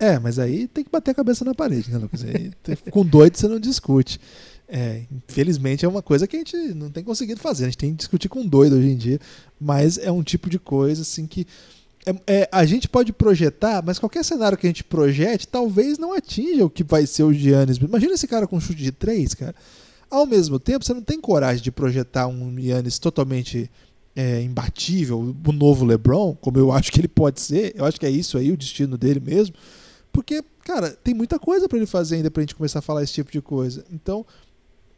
É, 0.00 0.18
mas 0.18 0.38
aí 0.38 0.68
tem 0.68 0.84
que 0.84 0.90
bater 0.90 1.10
a 1.10 1.14
cabeça 1.14 1.44
na 1.44 1.54
parede, 1.54 1.90
né, 1.90 1.98
Lucas? 1.98 2.24
Aí, 2.24 2.52
com 2.90 3.04
doido 3.04 3.36
você 3.36 3.48
não 3.48 3.58
discute. 3.58 4.20
É, 4.68 5.04
infelizmente 5.10 5.86
é 5.86 5.88
uma 5.88 6.02
coisa 6.02 6.26
que 6.26 6.36
a 6.36 6.38
gente 6.40 6.54
não 6.74 6.90
tem 6.90 7.02
conseguido 7.02 7.40
fazer. 7.40 7.64
A 7.64 7.68
gente 7.68 7.78
tem 7.78 7.90
que 7.92 7.96
discutir 7.96 8.28
com 8.28 8.46
doido 8.46 8.76
hoje 8.76 8.88
em 8.88 8.96
dia. 8.96 9.18
Mas 9.58 9.96
é 9.98 10.12
um 10.12 10.22
tipo 10.22 10.50
de 10.50 10.58
coisa 10.58 11.02
assim 11.02 11.26
que. 11.26 11.46
é- 12.06 12.40
é, 12.42 12.48
a 12.52 12.64
gente 12.66 12.88
pode 12.88 13.12
projetar, 13.12 13.82
mas 13.84 13.98
qualquer 13.98 14.24
cenário 14.24 14.58
que 14.58 14.66
a 14.66 14.70
gente 14.70 14.84
projete 14.84 15.48
talvez 15.48 15.98
não 15.98 16.12
atinja 16.12 16.64
o 16.64 16.70
que 16.70 16.84
vai 16.84 17.06
ser 17.06 17.22
o 17.22 17.32
Giannis. 17.32 17.78
Imagina 17.78 18.12
esse 18.14 18.26
cara 18.28 18.46
com 18.46 18.60
chute 18.60 18.82
de 18.82 18.92
três, 18.92 19.34
cara. 19.34 19.54
Ao 20.10 20.26
mesmo 20.26 20.58
tempo, 20.58 20.84
você 20.84 20.94
não 20.94 21.02
tem 21.02 21.20
coragem 21.20 21.62
de 21.62 21.70
projetar 21.70 22.26
um 22.26 22.54
Giannis 22.58 22.98
totalmente 22.98 23.70
é, 24.16 24.42
imbatível, 24.42 25.34
o 25.46 25.52
novo 25.52 25.84
LeBron, 25.84 26.34
como 26.40 26.58
eu 26.58 26.72
acho 26.72 26.90
que 26.90 27.00
ele 27.00 27.08
pode 27.08 27.40
ser. 27.40 27.72
Eu 27.76 27.84
acho 27.84 27.98
que 28.00 28.06
é 28.06 28.10
isso 28.10 28.36
aí, 28.36 28.50
o 28.50 28.56
destino 28.56 28.98
dele 28.98 29.20
mesmo. 29.20 29.54
Porque, 30.12 30.42
cara, 30.64 30.90
tem 30.90 31.14
muita 31.14 31.38
coisa 31.38 31.68
pra 31.68 31.76
ele 31.78 31.86
fazer 31.86 32.16
ainda 32.16 32.30
pra 32.30 32.42
gente 32.42 32.54
começar 32.56 32.80
a 32.80 32.82
falar 32.82 33.02
esse 33.02 33.12
tipo 33.12 33.30
de 33.30 33.40
coisa. 33.40 33.84
Então, 33.92 34.26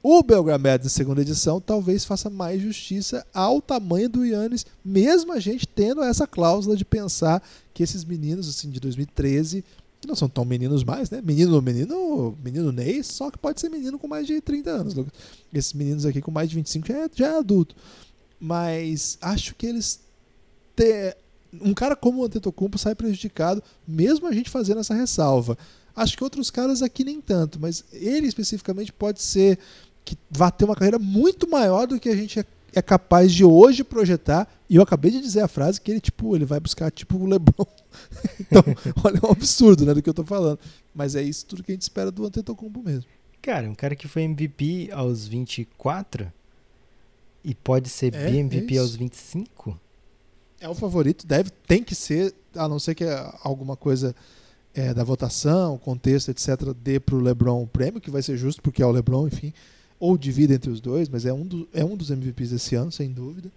o 0.02 0.22
Belgrade 0.22 0.62
Madness 0.62 0.92
segunda 0.92 1.20
edição 1.20 1.60
talvez 1.60 2.04
faça 2.04 2.30
mais 2.30 2.60
justiça 2.60 3.26
ao 3.34 3.60
tamanho 3.60 4.08
do 4.08 4.24
Yannis, 4.24 4.64
mesmo 4.84 5.32
a 5.32 5.40
gente 5.40 5.68
tendo 5.68 6.02
essa 6.02 6.26
cláusula 6.26 6.76
de 6.76 6.84
pensar 6.84 7.42
que 7.74 7.82
esses 7.82 8.04
meninos 8.04 8.48
assim 8.48 8.70
de 8.70 8.80
2013, 8.80 9.64
que 10.00 10.08
não 10.08 10.14
são 10.14 10.28
tão 10.28 10.44
meninos 10.44 10.82
mais, 10.82 11.10
né? 11.10 11.20
Menino, 11.22 11.60
menino, 11.60 12.36
menino 12.42 12.72
Ney, 12.72 13.02
só 13.02 13.30
que 13.30 13.38
pode 13.38 13.60
ser 13.60 13.68
menino 13.68 13.98
com 13.98 14.08
mais 14.08 14.26
de 14.26 14.40
30 14.40 14.70
anos. 14.70 14.94
Esses 15.52 15.74
meninos 15.74 16.06
aqui 16.06 16.22
com 16.22 16.30
mais 16.30 16.48
de 16.48 16.56
25 16.56 16.88
já 16.88 17.04
é, 17.04 17.10
já 17.14 17.26
é 17.28 17.38
adulto. 17.38 17.76
Mas 18.40 19.18
acho 19.20 19.54
que 19.54 19.66
eles 19.66 20.00
ter 20.74 21.16
um 21.60 21.74
cara 21.74 21.94
como 21.94 22.22
o 22.22 22.24
Antetokounmpo 22.24 22.78
sai 22.78 22.94
prejudicado, 22.94 23.62
mesmo 23.86 24.26
a 24.26 24.32
gente 24.32 24.48
fazendo 24.48 24.80
essa 24.80 24.94
ressalva. 24.94 25.58
Acho 25.94 26.16
que 26.16 26.24
outros 26.24 26.50
caras 26.50 26.80
aqui 26.80 27.04
nem 27.04 27.20
tanto, 27.20 27.60
mas 27.60 27.84
ele 27.92 28.26
especificamente 28.26 28.92
pode 28.92 29.20
ser 29.20 29.58
que 30.10 30.18
vá 30.28 30.50
ter 30.50 30.64
uma 30.64 30.74
carreira 30.74 30.98
muito 30.98 31.48
maior 31.48 31.86
do 31.86 32.00
que 32.00 32.08
a 32.08 32.16
gente 32.16 32.40
é, 32.40 32.44
é 32.72 32.82
capaz 32.82 33.32
de 33.32 33.44
hoje 33.44 33.84
projetar. 33.84 34.48
E 34.68 34.74
eu 34.74 34.82
acabei 34.82 35.12
de 35.12 35.20
dizer 35.20 35.40
a 35.40 35.48
frase 35.48 35.80
que 35.80 35.88
ele 35.88 36.00
tipo, 36.00 36.34
ele 36.34 36.44
vai 36.44 36.58
buscar 36.58 36.90
tipo 36.90 37.16
o 37.16 37.26
LeBron. 37.26 37.66
então, 38.40 38.62
olha, 39.04 39.20
é 39.22 39.26
um 39.26 39.30
absurdo, 39.30 39.86
né, 39.86 39.94
do 39.94 40.02
que 40.02 40.10
eu 40.10 40.14
tô 40.14 40.24
falando. 40.24 40.58
Mas 40.92 41.14
é 41.14 41.22
isso 41.22 41.46
tudo 41.46 41.62
que 41.62 41.70
a 41.70 41.74
gente 41.74 41.82
espera 41.82 42.10
do 42.10 42.26
Antetokounmpo 42.26 42.82
mesmo. 42.82 43.04
Cara, 43.40 43.70
um 43.70 43.74
cara 43.74 43.94
que 43.94 44.08
foi 44.08 44.22
MVP 44.22 44.90
aos 44.92 45.28
24 45.28 46.32
e 47.44 47.54
pode 47.54 47.88
ser 47.88 48.12
É, 48.12 48.30
BMVP 48.30 48.74
é 48.74 48.78
aos 48.78 48.96
25? 48.96 49.80
É 50.60 50.68
o 50.68 50.74
favorito, 50.74 51.26
deve, 51.26 51.50
tem 51.66 51.82
que 51.82 51.94
ser, 51.94 52.34
a 52.54 52.68
não 52.68 52.78
ser 52.78 52.94
que 52.94 53.04
alguma 53.42 53.76
coisa 53.76 54.14
é, 54.74 54.92
da 54.92 55.02
votação, 55.02 55.78
contexto, 55.78 56.30
etc., 56.30 56.74
dê 56.76 57.00
pro 57.00 57.18
LeBron 57.18 57.62
o 57.62 57.66
prêmio, 57.66 58.00
que 58.00 58.10
vai 58.10 58.22
ser 58.22 58.36
justo, 58.36 58.60
porque 58.60 58.82
é 58.82 58.86
o 58.86 58.90
LeBron, 58.90 59.26
enfim, 59.28 59.54
ou 60.00 60.16
divida 60.18 60.54
entre 60.54 60.70
os 60.70 60.80
dois, 60.80 61.08
mas 61.08 61.24
é 61.26 61.32
um, 61.32 61.46
do- 61.46 61.68
é 61.72 61.84
um 61.84 61.94
dos 61.96 62.10
MVPs 62.10 62.50
desse 62.50 62.74
ano, 62.74 62.90
sem 62.90 63.12
dúvida. 63.12 63.50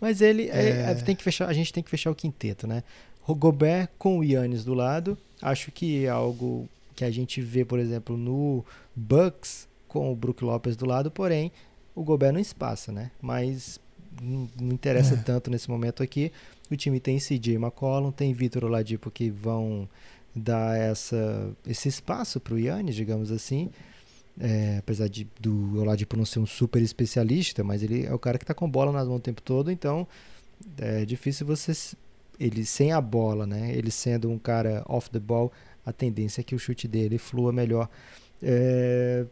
Mas 0.00 0.20
ele 0.20 0.48
é, 0.50 0.90
É. 0.90 0.94
tem 0.94 1.14
que 1.16 1.22
fechar, 1.24 1.48
a 1.48 1.52
gente 1.52 1.72
tem 1.72 1.82
que 1.82 1.88
fechar 1.90 2.10
o 2.10 2.14
quinteto, 2.14 2.66
né? 2.66 2.82
O 3.26 3.34
Gobert 3.34 3.88
com 3.98 4.18
o 4.18 4.24
Yannis 4.24 4.64
do 4.64 4.74
lado, 4.74 5.16
acho 5.40 5.70
que 5.72 6.04
é 6.04 6.08
algo 6.08 6.68
que 6.96 7.04
a 7.04 7.10
gente 7.10 7.40
vê, 7.40 7.64
por 7.64 7.78
exemplo, 7.78 8.16
no 8.16 8.64
Bucks 8.96 9.66
com 9.86 10.12
o 10.12 10.16
Brook 10.16 10.44
Lopes 10.44 10.76
do 10.76 10.84
lado, 10.84 11.10
porém 11.10 11.50
o 11.94 12.02
Gobert 12.02 12.32
não 12.32 12.40
espaça, 12.40 12.90
né? 12.92 13.10
Mas 13.22 13.78
não, 14.20 14.48
não 14.60 14.72
interessa 14.72 15.14
É. 15.14 15.16
tanto 15.18 15.50
nesse 15.50 15.70
momento 15.70 16.02
aqui. 16.02 16.32
O 16.70 16.76
time 16.76 16.98
tem 17.00 17.18
CJ 17.18 17.54
McCollum, 17.56 18.10
tem 18.10 18.32
Vitor 18.32 18.64
Oladipo 18.64 19.10
que 19.10 19.30
vão 19.30 19.88
dar 20.34 20.76
essa, 20.78 21.50
esse 21.66 21.88
espaço 21.88 22.38
para 22.40 22.54
o 22.54 22.58
Yannis, 22.58 22.94
digamos 22.94 23.30
assim. 23.32 23.70
É, 24.40 24.76
apesar 24.78 25.08
de, 25.08 25.26
do 25.40 25.80
Oladipo 25.80 26.16
não 26.16 26.24
ser 26.24 26.38
um 26.38 26.46
super 26.46 26.80
especialista, 26.80 27.64
mas 27.64 27.82
ele 27.82 28.06
é 28.06 28.14
o 28.14 28.18
cara 28.18 28.38
que 28.38 28.44
está 28.44 28.54
com 28.54 28.70
bola 28.70 28.92
nas 28.92 29.08
mãos 29.08 29.16
o 29.16 29.20
tempo 29.20 29.42
todo, 29.42 29.70
então 29.70 30.06
é 30.76 31.04
difícil 31.04 31.44
você 31.44 31.72
ele 32.38 32.64
sem 32.64 32.92
a 32.92 33.00
bola, 33.00 33.46
né? 33.46 33.72
Ele 33.74 33.90
sendo 33.90 34.30
um 34.30 34.38
cara 34.38 34.84
off 34.86 35.10
the 35.10 35.18
ball, 35.18 35.50
a 35.84 35.92
tendência 35.92 36.40
é 36.40 36.44
que 36.44 36.54
o 36.54 36.58
chute 36.58 36.86
dele 36.86 37.18
flua 37.18 37.52
melhor. 37.52 37.88
É, 38.40 39.26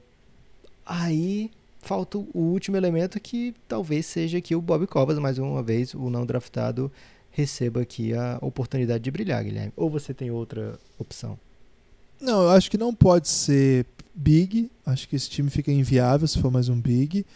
Aí 0.86 1.50
falta 1.80 2.16
o 2.16 2.28
último 2.32 2.76
elemento 2.76 3.18
que 3.18 3.52
talvez 3.66 4.06
seja 4.06 4.40
que 4.40 4.54
o 4.54 4.60
Bob 4.60 4.86
Covas, 4.86 5.18
mais 5.18 5.36
uma 5.36 5.62
vez, 5.62 5.92
o 5.94 6.08
não 6.08 6.24
draftado, 6.24 6.90
receba 7.32 7.82
aqui 7.82 8.14
a 8.14 8.38
oportunidade 8.40 9.02
de 9.02 9.10
brilhar, 9.10 9.42
Guilherme. 9.42 9.72
Ou 9.76 9.90
você 9.90 10.14
tem 10.14 10.30
outra 10.30 10.78
opção? 10.96 11.36
Não, 12.20 12.44
eu 12.44 12.50
acho 12.50 12.70
que 12.70 12.78
não 12.78 12.94
pode 12.94 13.28
ser 13.28 13.84
Big, 14.18 14.70
acho 14.86 15.06
que 15.09 15.14
esse 15.14 15.28
time 15.28 15.51
fica 15.51 15.70
inviável 15.70 16.26
se 16.26 16.40
for 16.40 16.51
mais 16.51 16.68
um 16.70 16.80
Big. 16.80 17.26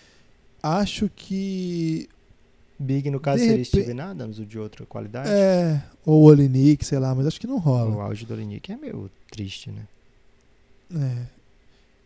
Acho 0.63 1.11
que 1.15 2.09
Big, 2.79 3.11
no 3.11 3.21
caso, 3.21 3.39
De 3.39 3.45
seria 3.45 3.57
repe- 3.65 3.83
Steven 3.83 4.01
Adams, 4.01 4.39
o 4.39 4.47
de 4.47 4.59
outra 4.59 4.87
qualidade. 4.87 5.29
é, 5.31 5.83
ou 6.07 6.23
Olinik, 6.25 6.83
sei 6.85 6.99
lá, 6.99 7.15
mas 7.15 7.27
acho 7.27 7.39
que 7.39 7.47
não 7.47 7.59
rola. 7.59 7.95
O 7.95 8.01
auge 8.01 8.25
do 8.25 8.33
Olinick 8.33 8.73
é 8.73 8.77
meio 8.77 9.11
triste, 9.31 9.71
né? 9.71 9.87
É. 10.97 11.27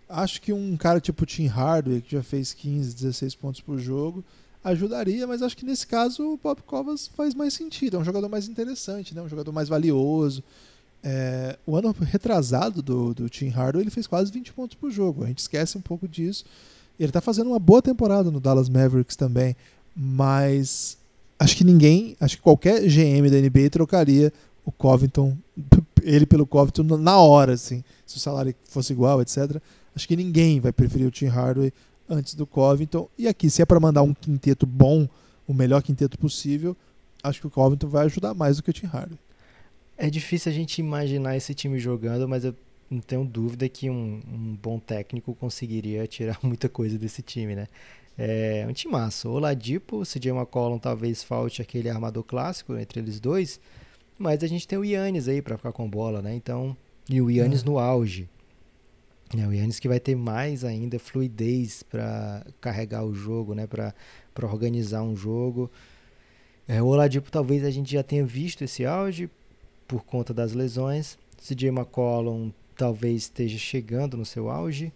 Acho 0.08 0.42
que 0.42 0.52
um 0.52 0.76
cara 0.76 1.00
tipo 1.00 1.24
Tim 1.24 1.46
Hardaway, 1.46 2.00
que 2.02 2.12
já 2.16 2.22
fez 2.22 2.52
15, 2.52 2.94
16 2.94 3.34
pontos 3.36 3.60
por 3.60 3.78
jogo, 3.78 4.24
ajudaria, 4.62 5.26
mas 5.26 5.40
acho 5.42 5.56
que 5.56 5.64
nesse 5.64 5.86
caso 5.86 6.22
o 6.34 6.36
Bob 6.36 6.60
Covas 6.62 7.06
faz 7.06 7.34
mais 7.34 7.54
sentido. 7.54 7.96
É 7.96 8.00
um 8.00 8.04
jogador 8.04 8.28
mais 8.28 8.48
interessante, 8.48 9.14
né? 9.14 9.22
um 9.22 9.28
jogador 9.28 9.52
mais 9.52 9.68
valioso. 9.68 10.42
É, 11.06 11.58
o 11.66 11.76
ano 11.76 11.94
retrasado 12.00 12.80
do, 12.80 13.12
do 13.12 13.28
Tim 13.28 13.48
Hardaway 13.48 13.84
ele 13.84 13.90
fez 13.90 14.06
quase 14.06 14.32
20 14.32 14.54
pontos 14.54 14.74
por 14.74 14.90
jogo. 14.90 15.22
A 15.22 15.26
gente 15.26 15.40
esquece 15.40 15.76
um 15.76 15.80
pouco 15.82 16.08
disso. 16.08 16.46
Ele 16.98 17.10
está 17.10 17.20
fazendo 17.20 17.50
uma 17.50 17.58
boa 17.58 17.82
temporada 17.82 18.30
no 18.30 18.40
Dallas 18.40 18.70
Mavericks 18.70 19.14
também, 19.14 19.54
mas 19.94 20.96
acho 21.38 21.56
que 21.56 21.64
ninguém, 21.64 22.16
acho 22.18 22.36
que 22.36 22.42
qualquer 22.42 22.80
GM 22.82 23.28
da 23.30 23.38
NBA 23.38 23.68
trocaria 23.70 24.32
o 24.64 24.72
Covington, 24.72 25.36
ele 26.02 26.24
pelo 26.24 26.46
Covington 26.46 26.84
na 26.96 27.18
hora, 27.18 27.52
assim, 27.52 27.84
se 28.06 28.16
o 28.16 28.20
salário 28.20 28.54
fosse 28.64 28.94
igual, 28.94 29.20
etc. 29.20 29.60
Acho 29.94 30.08
que 30.08 30.16
ninguém 30.16 30.58
vai 30.58 30.72
preferir 30.72 31.06
o 31.06 31.10
Tim 31.10 31.26
Hardaway 31.26 31.70
antes 32.08 32.34
do 32.34 32.46
Covington. 32.46 33.08
E 33.18 33.28
aqui, 33.28 33.50
se 33.50 33.60
é 33.60 33.66
para 33.66 33.78
mandar 33.78 34.02
um 34.02 34.14
quinteto 34.14 34.64
bom, 34.64 35.06
o 35.46 35.52
melhor 35.52 35.82
quinteto 35.82 36.18
possível, 36.18 36.74
acho 37.22 37.40
que 37.40 37.46
o 37.46 37.50
Covington 37.50 37.88
vai 37.88 38.06
ajudar 38.06 38.32
mais 38.32 38.56
do 38.56 38.62
que 38.62 38.70
o 38.70 38.72
Tim 38.72 38.86
Hardaway. 38.86 39.18
É 39.96 40.10
difícil 40.10 40.50
a 40.50 40.54
gente 40.54 40.78
imaginar 40.78 41.36
esse 41.36 41.54
time 41.54 41.78
jogando, 41.78 42.28
mas 42.28 42.44
eu 42.44 42.54
não 42.90 43.00
tenho 43.00 43.24
dúvida 43.24 43.68
que 43.68 43.88
um, 43.88 44.20
um 44.26 44.58
bom 44.60 44.78
técnico 44.78 45.34
conseguiria 45.34 46.06
tirar 46.06 46.38
muita 46.42 46.68
coisa 46.68 46.98
desse 46.98 47.22
time, 47.22 47.54
né? 47.54 47.68
É 48.16 48.64
um 48.68 48.72
timaço. 48.72 49.28
O 49.28 49.38
Ladipo, 49.38 49.98
o 49.98 50.06
CJ 50.06 50.30
McCollum 50.30 50.78
talvez 50.78 51.22
falte 51.24 51.60
aquele 51.60 51.88
armador 51.88 52.22
clássico 52.22 52.76
entre 52.76 53.00
eles 53.00 53.18
dois, 53.18 53.60
mas 54.16 54.44
a 54.44 54.46
gente 54.46 54.68
tem 54.68 54.78
o 54.78 54.84
Yannis 54.84 55.26
aí 55.26 55.42
para 55.42 55.56
ficar 55.56 55.72
com 55.72 55.88
bola, 55.88 56.22
né? 56.22 56.34
Então, 56.34 56.76
e 57.08 57.20
o 57.20 57.30
Yannis 57.30 57.62
é. 57.62 57.64
no 57.64 57.78
auge. 57.78 58.28
É, 59.36 59.46
o 59.46 59.52
Yannis 59.52 59.80
que 59.80 59.88
vai 59.88 59.98
ter 59.98 60.14
mais 60.14 60.64
ainda 60.64 60.98
fluidez 60.98 61.82
para 61.82 62.46
carregar 62.60 63.04
o 63.04 63.12
jogo, 63.12 63.54
né? 63.54 63.66
Para 63.66 63.92
organizar 64.42 65.02
um 65.02 65.16
jogo. 65.16 65.70
É, 66.68 66.80
o 66.80 66.86
Oladipo 66.86 67.30
talvez 67.30 67.64
a 67.64 67.70
gente 67.70 67.92
já 67.92 68.02
tenha 68.02 68.24
visto 68.24 68.62
esse 68.62 68.86
auge, 68.86 69.28
por 69.86 70.04
conta 70.04 70.32
das 70.32 70.52
lesões. 70.52 71.18
CJ 71.38 71.68
McCollum 71.68 72.50
talvez 72.76 73.22
esteja 73.22 73.58
chegando 73.58 74.16
no 74.16 74.24
seu 74.24 74.50
auge. 74.50 74.92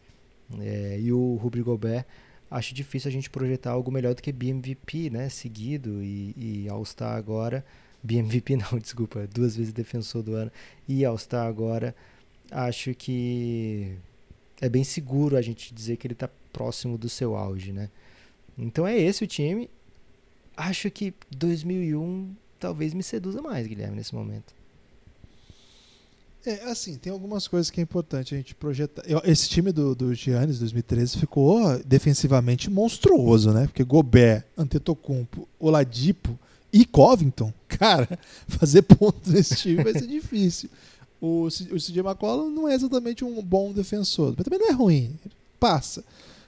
É, 0.60 0.98
e 1.01 1.12
o 1.12 1.36
Ruby 1.36 1.62
Gobert, 1.62 2.06
acho 2.51 2.74
difícil 2.74 3.09
a 3.09 3.12
gente 3.12 3.28
projetar 3.28 3.73
algo 3.73 3.90
melhor 3.90 4.15
do 4.15 4.23
que 4.23 4.32
BMVP, 4.32 5.10
né? 5.10 5.28
Seguido 5.28 6.02
e, 6.02 6.35
e 6.36 6.69
All-Star 6.69 7.16
agora. 7.16 7.65
BMVP 8.02 8.56
não, 8.56 8.78
desculpa, 8.81 9.27
duas 9.27 9.56
vezes 9.56 9.73
defensor 9.73 10.23
do 10.23 10.35
ano. 10.35 10.51
E 10.89 11.05
All-Star 11.05 11.47
agora, 11.47 11.94
acho 12.51 12.94
que 12.94 13.97
é 14.60 14.69
bem 14.69 14.85
seguro 14.85 15.36
a 15.36 15.43
gente 15.43 15.74
dizer 15.74 15.97
que 15.97 16.06
ele 16.06 16.15
está 16.15 16.28
próximo 16.52 16.97
do 16.97 17.09
seu 17.09 17.36
auge, 17.36 17.73
né? 17.73 17.90
Então 18.56 18.86
é 18.86 18.98
esse 18.98 19.24
o 19.24 19.27
time. 19.27 19.70
Acho 20.56 20.90
que 20.90 21.15
2001 21.36 22.35
talvez 22.59 22.93
me 22.93 23.02
seduza 23.02 23.40
mais, 23.40 23.66
Guilherme, 23.66 23.97
nesse 23.97 24.15
momento. 24.15 24.57
É, 26.47 26.65
assim, 26.70 26.97
tem 26.97 27.12
algumas 27.12 27.48
coisas 27.48 27.70
que 27.70 27.81
é 27.81 27.82
importante 27.82 28.35
a 28.35 28.39
gente 28.39 28.55
projetar. 28.55 29.02
Esse 29.24 29.48
time 29.48 29.73
do, 29.73 29.94
do 29.94 30.15
Giannis 30.15 30.59
2013 30.60 31.19
ficou 31.19 31.78
defensivamente 31.85 32.70
monstruoso, 32.70 33.52
né? 33.52 33.66
Porque 33.66 33.85
Gobert, 33.85 34.44
Antetokounmpo, 34.56 35.48
Oladipo 35.59 36.39
e 36.73 36.85
Covington, 36.85 37.52
cara, 37.69 38.19
fazer 38.47 38.82
ponto 38.82 39.31
nesse 39.31 39.56
time 39.56 39.82
vai 39.82 39.93
ser 39.93 40.06
difícil. 40.06 40.70
O, 41.20 41.47
o 41.47 41.51
CJ 41.51 41.98
McCollum 41.98 42.51
não 42.51 42.69
é 42.69 42.74
exatamente 42.74 43.24
um 43.24 43.43
bom 43.43 43.73
defensor, 43.73 44.35
mas 44.36 44.44
também 44.44 44.60
não 44.60 44.69
é 44.69 44.73
ruim, 44.73 45.19
passa. 45.59 46.05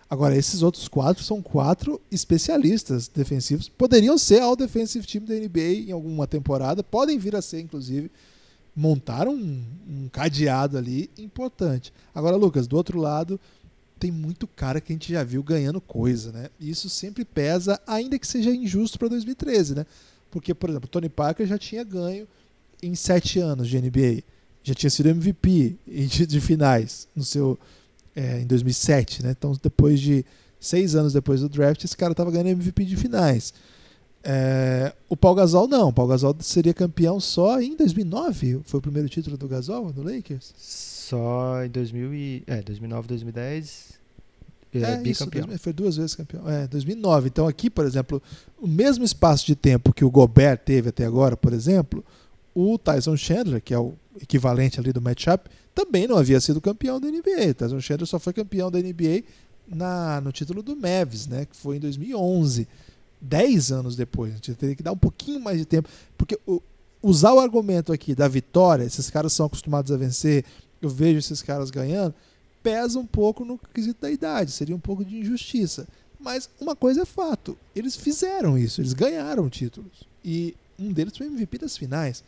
Agora, 0.09 0.37
esses 0.37 0.63
outros 0.63 0.89
quatro 0.89 1.23
são 1.23 1.41
quatro 1.41 2.01
especialistas 2.11 3.07
defensivos. 3.09 3.69
Poderiam 3.69 4.19
ser 4.19 4.41
ao 4.41 4.57
defensive 4.57 5.07
team 5.07 5.25
da 5.25 5.35
NBA 5.35 5.89
em 5.89 5.93
alguma 5.93 6.27
temporada, 6.27 6.83
podem 6.83 7.19
vir 7.19 7.37
a 7.37 7.43
ser, 7.43 7.61
inclusive 7.61 8.11
montaram 8.75 9.35
um, 9.35 9.65
um 9.89 10.09
cadeado 10.09 10.79
ali 10.79 11.11
importante. 11.19 11.93
Agora, 12.15 12.37
Lucas, 12.37 12.67
do 12.67 12.77
outro 12.77 12.99
lado, 12.99 13.39
tem 13.99 14.11
muito 14.11 14.47
cara 14.47 14.81
que 14.81 14.93
a 14.93 14.95
gente 14.95 15.13
já 15.13 15.23
viu 15.23 15.43
ganhando 15.43 15.81
coisa, 15.81 16.33
né? 16.33 16.49
Isso 16.59 16.89
sempre 16.89 17.25
pesa, 17.25 17.81
ainda 17.87 18.19
que 18.19 18.27
seja 18.27 18.51
injusto 18.51 18.99
para 18.99 19.09
2013, 19.09 19.75
né? 19.75 19.87
Porque, 20.31 20.55
por 20.55 20.71
exemplo, 20.71 20.89
Tony 20.89 21.09
Parker 21.09 21.47
já 21.47 21.59
tinha 21.59 21.85
ganho 21.85 22.27
em 22.83 22.95
sete 22.95 23.39
anos 23.39 23.69
de 23.69 23.81
NBA, 23.81 24.23
já 24.63 24.75
tinha 24.75 24.89
sido 24.89 25.09
MVP 25.11 25.77
de, 25.87 26.27
de 26.27 26.41
finais 26.41 27.07
no 27.15 27.23
seu 27.23 27.59
é, 28.15 28.41
em 28.41 28.47
2007, 28.47 29.23
né? 29.23 29.35
Então, 29.37 29.53
depois 29.63 30.01
de 30.01 30.25
seis 30.59 30.95
anos 30.95 31.13
depois 31.13 31.41
do 31.41 31.49
draft, 31.49 31.85
esse 31.85 31.97
cara 31.97 32.13
estava 32.13 32.31
ganhando 32.31 32.49
MVP 32.49 32.85
de 32.85 32.97
finais. 32.97 33.53
É, 34.23 34.93
o 35.09 35.17
Paul 35.17 35.35
Gasol 35.35 35.67
não, 35.67 35.89
o 35.89 35.93
Paul 35.93 36.09
Gasol 36.09 36.37
seria 36.41 36.75
campeão 36.75 37.19
só 37.19 37.61
em 37.61 37.75
2009. 37.77 38.61
Foi 38.65 38.79
o 38.79 38.83
primeiro 38.83 39.09
título 39.09 39.37
do 39.37 39.49
Gasol 39.49 39.93
no 39.95 40.03
Lakers? 40.03 40.53
Só 40.57 41.65
em 41.65 41.71
2000 41.71 42.15
e, 42.15 42.43
é, 42.47 42.61
2009, 42.61 43.09
2010. 43.09 44.01
É, 44.75 44.81
é 44.83 44.97
bicampeão. 44.99 45.49
Isso, 45.49 45.59
foi 45.59 45.73
duas 45.73 45.97
vezes 45.97 46.15
campeão. 46.15 46.49
É, 46.49 46.67
2009. 46.69 47.29
Então 47.29 47.49
aqui, 47.49 47.71
por 47.71 47.85
exemplo, 47.85 48.23
o 48.59 48.67
mesmo 48.67 49.05
espaço 49.05 49.47
de 49.47 49.57
tempo 49.57 49.93
que 49.93 50.05
o 50.05 50.11
Gobert 50.11 50.59
teve 50.59 50.91
até 50.91 51.05
agora, 51.05 51.37
por 51.37 51.53
exemplo, 51.53 52.05
o 52.55 52.79
Tyson 52.79 53.17
Chandler, 53.17 53.61
que 53.63 53.75
é 53.75 53.79
o 53.79 53.95
equivalente 54.21 54.79
ali 54.79 54.93
do 54.93 55.01
matchup, 55.01 55.49
também 55.75 56.07
não 56.07 56.17
havia 56.17 56.41
sido 56.41 56.61
campeão 56.61 57.01
da 57.01 57.09
NBA. 57.09 57.51
O 57.51 57.55
Tyson 57.55 57.81
Chandler 57.81 58.07
só 58.07 58.19
foi 58.19 58.33
campeão 58.33 58.71
da 58.71 58.79
NBA 58.79 59.25
na, 59.67 60.21
no 60.21 60.31
título 60.31 60.63
do 60.63 60.77
Mavs, 60.77 61.27
né, 61.27 61.47
que 61.47 61.57
foi 61.57 61.77
em 61.77 61.81
2011. 61.81 62.69
10 63.21 63.73
anos 63.73 63.97
depois. 63.97 64.33
A 64.33 64.37
gente 64.37 64.55
teria 64.55 64.75
que 64.75 64.83
dar 64.83 64.93
um 64.93 64.99
pouquinho 64.99 65.41
mais 65.41 65.59
de 65.59 65.65
tempo. 65.65 65.89
Porque 66.17 66.39
o, 66.47 66.63
usar 67.03 67.33
o 67.33 67.41
argumento 67.41 67.93
aqui 67.93 68.15
da 68.15 68.29
vitória, 68.29 68.85
esses 68.85 69.11
caras 69.11 69.33
são 69.33 69.47
acostumados 69.47 69.91
a 69.93 69.97
vencer, 69.97 70.45
eu 70.81 70.89
vejo 70.89 71.19
esses 71.19 71.43
caras 71.43 71.71
ganhando, 71.71 72.15
pesa 72.63 72.99
um 72.99 73.07
pouco 73.07 73.45
no 73.45 73.59
quesito 73.59 74.01
da 74.01 74.11
idade, 74.11 74.51
seria 74.51 74.75
um 74.75 74.81
pouco 74.81 75.05
de 75.05 75.19
injustiça. 75.19 75.87
Mas 76.19 76.51
uma 76.61 76.77
coisa 76.77 77.03
é 77.03 77.05
fato, 77.07 77.57
eles 77.75 77.97
fizeram 77.97 78.59
isso, 78.59 78.81
eles 78.81 78.93
ganharam 78.93 79.49
títulos. 79.49 80.05
E 80.25 80.55
um 80.79 80.93
deles 80.93 81.17
foi 81.17 81.27
MVP 81.27 81.59
das 81.59 81.77
finais. 81.77 82.23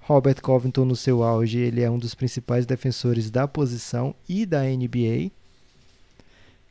Robert 0.00 0.40
Covington 0.40 0.84
no 0.84 0.94
seu 0.94 1.24
auge, 1.24 1.58
ele 1.58 1.82
é 1.82 1.90
um 1.90 1.98
dos 1.98 2.14
principais 2.14 2.64
defensores 2.64 3.28
da 3.28 3.48
posição 3.48 4.14
e 4.28 4.46
da 4.46 4.62
NBA. 4.62 5.32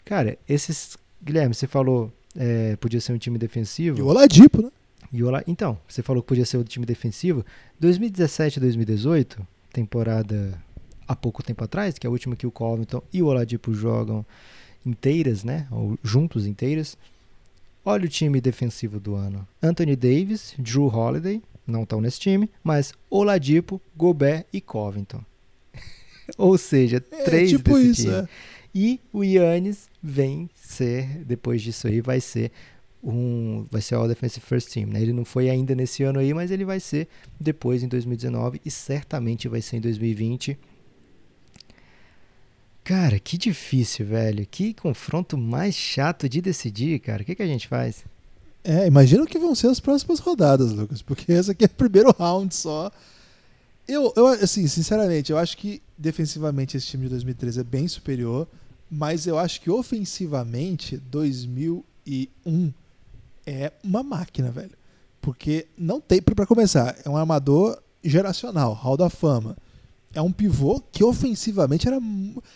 Cara, 0.06 0.38
esses 0.48 0.98
Guilherme, 1.22 1.53
você 1.53 1.68
falou 1.68 2.14
é, 2.36 2.76
podia 2.76 2.99
ser 3.02 3.14
um 3.14 3.18
time 3.18 3.38
defensivo. 3.38 3.98
E 3.98 4.02
o 4.02 4.07
Oladipo, 4.07 4.62
né? 4.62 4.70
E 5.12 5.24
o 5.24 5.28
Ola... 5.28 5.44
Então, 5.48 5.78
você 5.88 6.02
falou 6.02 6.22
que 6.22 6.28
podia 6.28 6.45
ser 6.45 6.57
um 6.57 6.64
time 6.64 6.86
defensivo. 6.86 7.45
2017 7.80 8.60
2018, 8.60 9.45
temporada 9.72 10.60
há 11.07 11.16
pouco 11.16 11.44
tempo 11.44 11.64
atrás, 11.64 11.98
que 11.98 12.06
é 12.06 12.10
a 12.10 12.12
última 12.12 12.36
que 12.36 12.48
o 12.48 12.52
Covington 12.52 13.02
e 13.14 13.22
o 13.22 13.28
Oladipo 13.28 13.74
jogam 13.74 14.26
inteiras, 14.86 15.44
né? 15.44 15.68
Ou 15.72 15.98
juntos 16.03 16.45
inteiras. 16.45 16.98
Olha 17.84 18.06
o 18.06 18.10
time 18.10 18.41
defensivo 18.41 18.99
do 18.99 19.16
ano. 19.16 19.48
Anthony 19.62 19.95
Davis, 19.95 20.56
Drew 20.57 20.88
Holiday, 20.88 21.41
não 21.68 21.84
estão 21.84 22.02
nesse 22.02 22.20
time, 22.20 22.49
mas 22.64 22.94
Oladipo, 23.10 23.80
Gobert 23.95 24.45
e 24.52 24.60
Covington. 24.60 25.24
Ou 26.38 26.57
seja, 26.57 26.98
é, 27.12 27.24
três 27.24 27.52
tipo 27.52 27.74
desse 27.76 27.91
isso, 27.91 28.02
time. 28.02 28.14
É. 28.14 28.28
E 28.74 28.99
o 29.14 29.24
Yannis 29.24 29.88
vem 30.06 30.49
ser, 30.56 31.23
depois 31.26 31.61
disso 31.61 31.88
aí, 31.88 31.99
vai 31.99 32.22
ser 32.22 32.52
um, 33.03 33.65
vai 33.72 33.82
ser 33.82 33.95
o 33.95 34.07
Defensive 34.07 34.45
First 34.45 34.72
Team. 34.72 34.88
Né? 34.88 35.02
Ele 35.02 35.14
não 35.14 35.26
foi 35.26 35.49
ainda 35.49 35.73
nesse 35.76 36.03
ano 36.03 36.19
aí, 36.19 36.34
mas 36.34 36.52
ele 36.52 36.65
vai 36.65 36.80
ser 36.80 37.07
depois 37.40 37.84
em 37.84 37.88
2019 37.88 38.61
e 38.64 38.72
certamente 38.72 39.48
vai 39.48 39.61
ser 39.61 39.77
em 39.77 39.82
2020. 39.82 40.57
Cara, 42.84 43.19
que 43.19 43.38
difícil, 43.38 44.06
velho. 44.06 44.45
Que 44.45 44.73
confronto 44.73 45.38
mais 45.38 45.73
chato 45.73 46.30
de 46.30 46.40
decidir, 46.40 46.99
cara. 46.99 47.23
O 47.23 47.26
que, 47.26 47.36
que 47.36 47.44
a 47.44 47.48
gente 47.48 47.68
faz? 47.68 48.03
É, 48.64 48.88
imagina 48.88 49.23
o 49.23 49.27
que 49.27 49.40
vão 49.40 49.53
ser 49.56 49.68
as 49.68 49.80
próximas 49.80 50.19
rodadas, 50.19 50.72
Lucas, 50.72 51.02
porque 51.02 51.32
esse 51.32 51.52
aqui 51.52 51.65
é 51.65 51.68
o 51.68 51.69
primeiro 51.69 52.11
round 52.18 52.53
só. 52.53 52.91
Eu, 53.88 54.11
eu, 54.15 54.27
assim, 54.27 54.68
sinceramente, 54.68 55.32
eu 55.32 55.38
acho 55.38 55.57
que 55.57 55.82
defensivamente 55.95 56.76
esse 56.76 56.88
time 56.88 57.03
de 57.03 57.10
2013 57.10 57.60
é 57.60 57.64
bem 57.64 57.88
superior, 57.88 58.48
mas 58.90 59.28
eu 59.28 59.38
acho 59.38 59.62
que 59.62 59.70
ofensivamente 59.70 60.98
2001 60.98 62.74
é 63.45 63.72
uma 63.84 64.03
máquina, 64.03 64.52
velho. 64.52 64.72
Porque 65.22 65.68
não 65.78 65.99
tem, 65.99 66.22
para 66.22 66.45
começar, 66.45 66.95
é 67.03 67.10
um 67.10 67.18
armador 67.18 67.82
geracional, 68.03 68.74
Hall 68.74 68.98
da 68.98 69.10
Fama. 69.10 69.57
É 70.14 70.22
um 70.22 70.32
pivô 70.32 70.82
que 70.91 71.03
ofensivamente 71.03 71.88
era. 71.88 71.99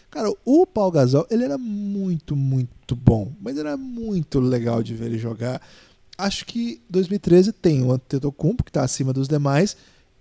Cara, 0.10 0.32
o 0.46 0.66
Paul 0.66 0.92
Gasol, 0.92 1.28
ele 1.30 1.44
era 1.44 1.58
muito, 1.58 2.36
muito 2.36 2.96
bom. 2.96 3.34
Mas 3.42 3.58
era 3.58 3.76
muito 3.76 4.40
legal 4.40 4.82
de 4.82 4.96
ver 4.96 5.08
ele 5.08 5.18
jogar. 5.18 5.62
Acho 6.18 6.46
que 6.46 6.82
2013 6.90 7.52
tem 7.52 7.84
o 7.84 7.92
Antetokounmpo, 7.92 8.64
que 8.64 8.70
está 8.70 8.84
acima 8.84 9.12
dos 9.12 9.28
demais. 9.28 9.76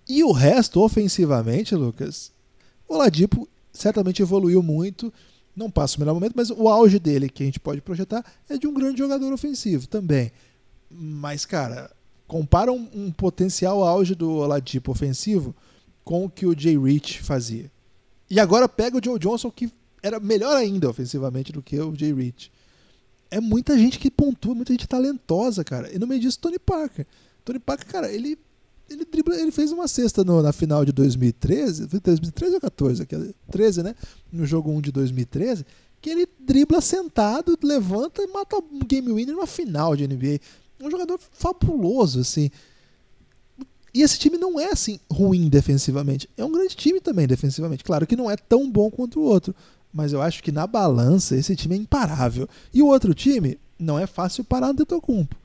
E 0.07 0.23
o 0.23 0.31
resto, 0.31 0.81
ofensivamente, 0.81 1.75
Lucas, 1.75 2.31
o 2.87 2.97
Ladipo 2.97 3.47
certamente 3.71 4.21
evoluiu 4.21 4.61
muito. 4.63 5.13
Não 5.55 5.69
passa 5.69 5.97
o 5.97 5.99
melhor 5.99 6.13
momento, 6.13 6.33
mas 6.35 6.49
o 6.49 6.67
auge 6.67 6.99
dele, 6.99 7.29
que 7.29 7.43
a 7.43 7.45
gente 7.45 7.59
pode 7.59 7.81
projetar, 7.81 8.23
é 8.47 8.57
de 8.57 8.67
um 8.67 8.73
grande 8.73 8.99
jogador 8.99 9.31
ofensivo 9.33 9.87
também. 9.87 10.31
Mas, 10.89 11.45
cara, 11.45 11.91
compara 12.27 12.71
um, 12.71 12.87
um 12.93 13.11
potencial 13.11 13.83
auge 13.83 14.15
do 14.15 14.31
Oladipo 14.31 14.91
ofensivo 14.91 15.55
com 16.03 16.25
o 16.25 16.29
que 16.29 16.45
o 16.45 16.57
Jay 16.57 16.77
Rich 16.77 17.21
fazia. 17.21 17.71
E 18.29 18.39
agora 18.39 18.69
pega 18.69 18.97
o 18.97 19.03
Joe 19.03 19.19
Johnson, 19.19 19.51
que 19.51 19.71
era 20.01 20.19
melhor 20.19 20.55
ainda 20.55 20.89
ofensivamente 20.89 21.51
do 21.51 21.61
que 21.61 21.79
o 21.79 21.95
Jay 21.95 22.13
Rich. 22.13 22.51
É 23.31 23.39
muita 23.39 23.77
gente 23.77 23.99
que 23.99 24.09
pontua, 24.09 24.55
muita 24.55 24.73
gente 24.73 24.87
talentosa, 24.87 25.63
cara. 25.63 25.93
E 25.93 25.99
no 25.99 26.07
meio 26.07 26.21
disso, 26.21 26.39
Tony 26.39 26.57
Parker. 26.57 27.05
Tony 27.43 27.59
Parker, 27.59 27.87
cara, 27.87 28.11
ele 28.11 28.37
ele 28.89 29.05
dribla, 29.05 29.35
ele 29.35 29.51
fez 29.51 29.71
uma 29.71 29.87
cesta 29.87 30.23
no, 30.23 30.41
na 30.41 30.51
final 30.51 30.83
de 30.83 30.91
2013, 30.91 31.87
foi 31.87 31.99
2013 31.99 32.55
ou 32.55 32.61
14, 32.61 33.07
13, 33.51 33.83
né? 33.83 33.95
No 34.31 34.45
jogo 34.45 34.71
1 34.71 34.81
de 34.81 34.91
2013, 34.91 35.65
que 36.01 36.09
ele 36.09 36.27
dribla 36.39 36.81
sentado, 36.81 37.57
levanta 37.61 38.21
e 38.21 38.27
mata 38.27 38.57
um 38.57 38.79
game 38.79 39.11
winner 39.11 39.35
numa 39.35 39.47
final 39.47 39.95
de 39.95 40.07
NBA. 40.07 40.39
Um 40.81 40.89
jogador 40.89 41.19
fabuloso, 41.33 42.21
assim. 42.21 42.49
E 43.93 44.01
esse 44.01 44.17
time 44.17 44.37
não 44.37 44.59
é 44.59 44.71
assim 44.71 44.99
ruim 45.11 45.49
defensivamente. 45.49 46.29
É 46.37 46.45
um 46.45 46.51
grande 46.51 46.75
time 46.75 47.01
também 47.01 47.27
defensivamente. 47.27 47.83
Claro 47.83 48.07
que 48.07 48.15
não 48.15 48.29
é 48.29 48.37
tão 48.37 48.69
bom 48.69 48.89
quanto 48.89 49.19
o 49.19 49.23
outro, 49.23 49.53
mas 49.91 50.13
eu 50.13 50.21
acho 50.21 50.41
que 50.41 50.51
na 50.51 50.65
balança 50.65 51.35
esse 51.35 51.55
time 51.55 51.75
é 51.75 51.79
imparável. 51.79 52.47
E 52.73 52.81
o 52.81 52.87
outro 52.87 53.13
time 53.13 53.59
não 53.77 53.99
é 53.99 54.07
fácil 54.07 54.43
parar 54.43 54.67
o 54.67 54.71
Antetokounmpo, 54.71 55.35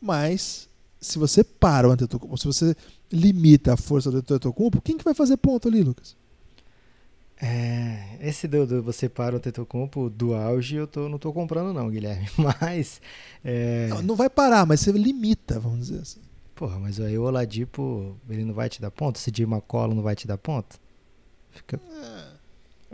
mas 0.00 0.68
se 1.04 1.18
você 1.18 1.44
para 1.44 1.88
o 1.88 1.92
Antetokounmpo, 1.92 2.38
se 2.38 2.46
você 2.46 2.74
limita 3.12 3.74
a 3.74 3.76
força 3.76 4.10
do 4.10 4.18
Antetokounmpo, 4.18 4.80
quem 4.80 4.96
que 4.96 5.04
vai 5.04 5.14
fazer 5.14 5.36
ponto 5.36 5.68
ali, 5.68 5.82
Lucas? 5.82 6.16
É, 7.40 8.16
esse 8.20 8.48
do, 8.48 8.66
do, 8.66 8.82
você 8.82 9.08
para 9.08 9.34
o 9.34 9.38
Antetokounmpo 9.38 10.08
do 10.08 10.34
auge 10.34 10.76
eu 10.76 10.86
tô, 10.86 11.08
não 11.08 11.18
tô 11.18 11.32
comprando 11.32 11.74
não, 11.74 11.90
Guilherme, 11.90 12.26
mas... 12.38 13.02
É... 13.44 13.88
Não, 13.88 14.02
não 14.02 14.16
vai 14.16 14.30
parar, 14.30 14.64
mas 14.64 14.80
você 14.80 14.92
limita, 14.92 15.60
vamos 15.60 15.88
dizer 15.88 16.00
assim. 16.00 16.20
Porra, 16.54 16.78
mas 16.78 16.98
aí 17.00 17.18
o 17.18 17.24
Oladipo, 17.24 18.16
ele 18.28 18.44
não 18.44 18.54
vai 18.54 18.68
te 18.68 18.80
dar 18.80 18.90
ponto? 18.90 19.18
Se 19.18 19.30
de 19.30 19.44
Macola 19.44 19.94
não 19.94 20.02
vai 20.02 20.16
te 20.16 20.26
dar 20.26 20.38
ponto? 20.38 20.80
Fica... 21.50 21.78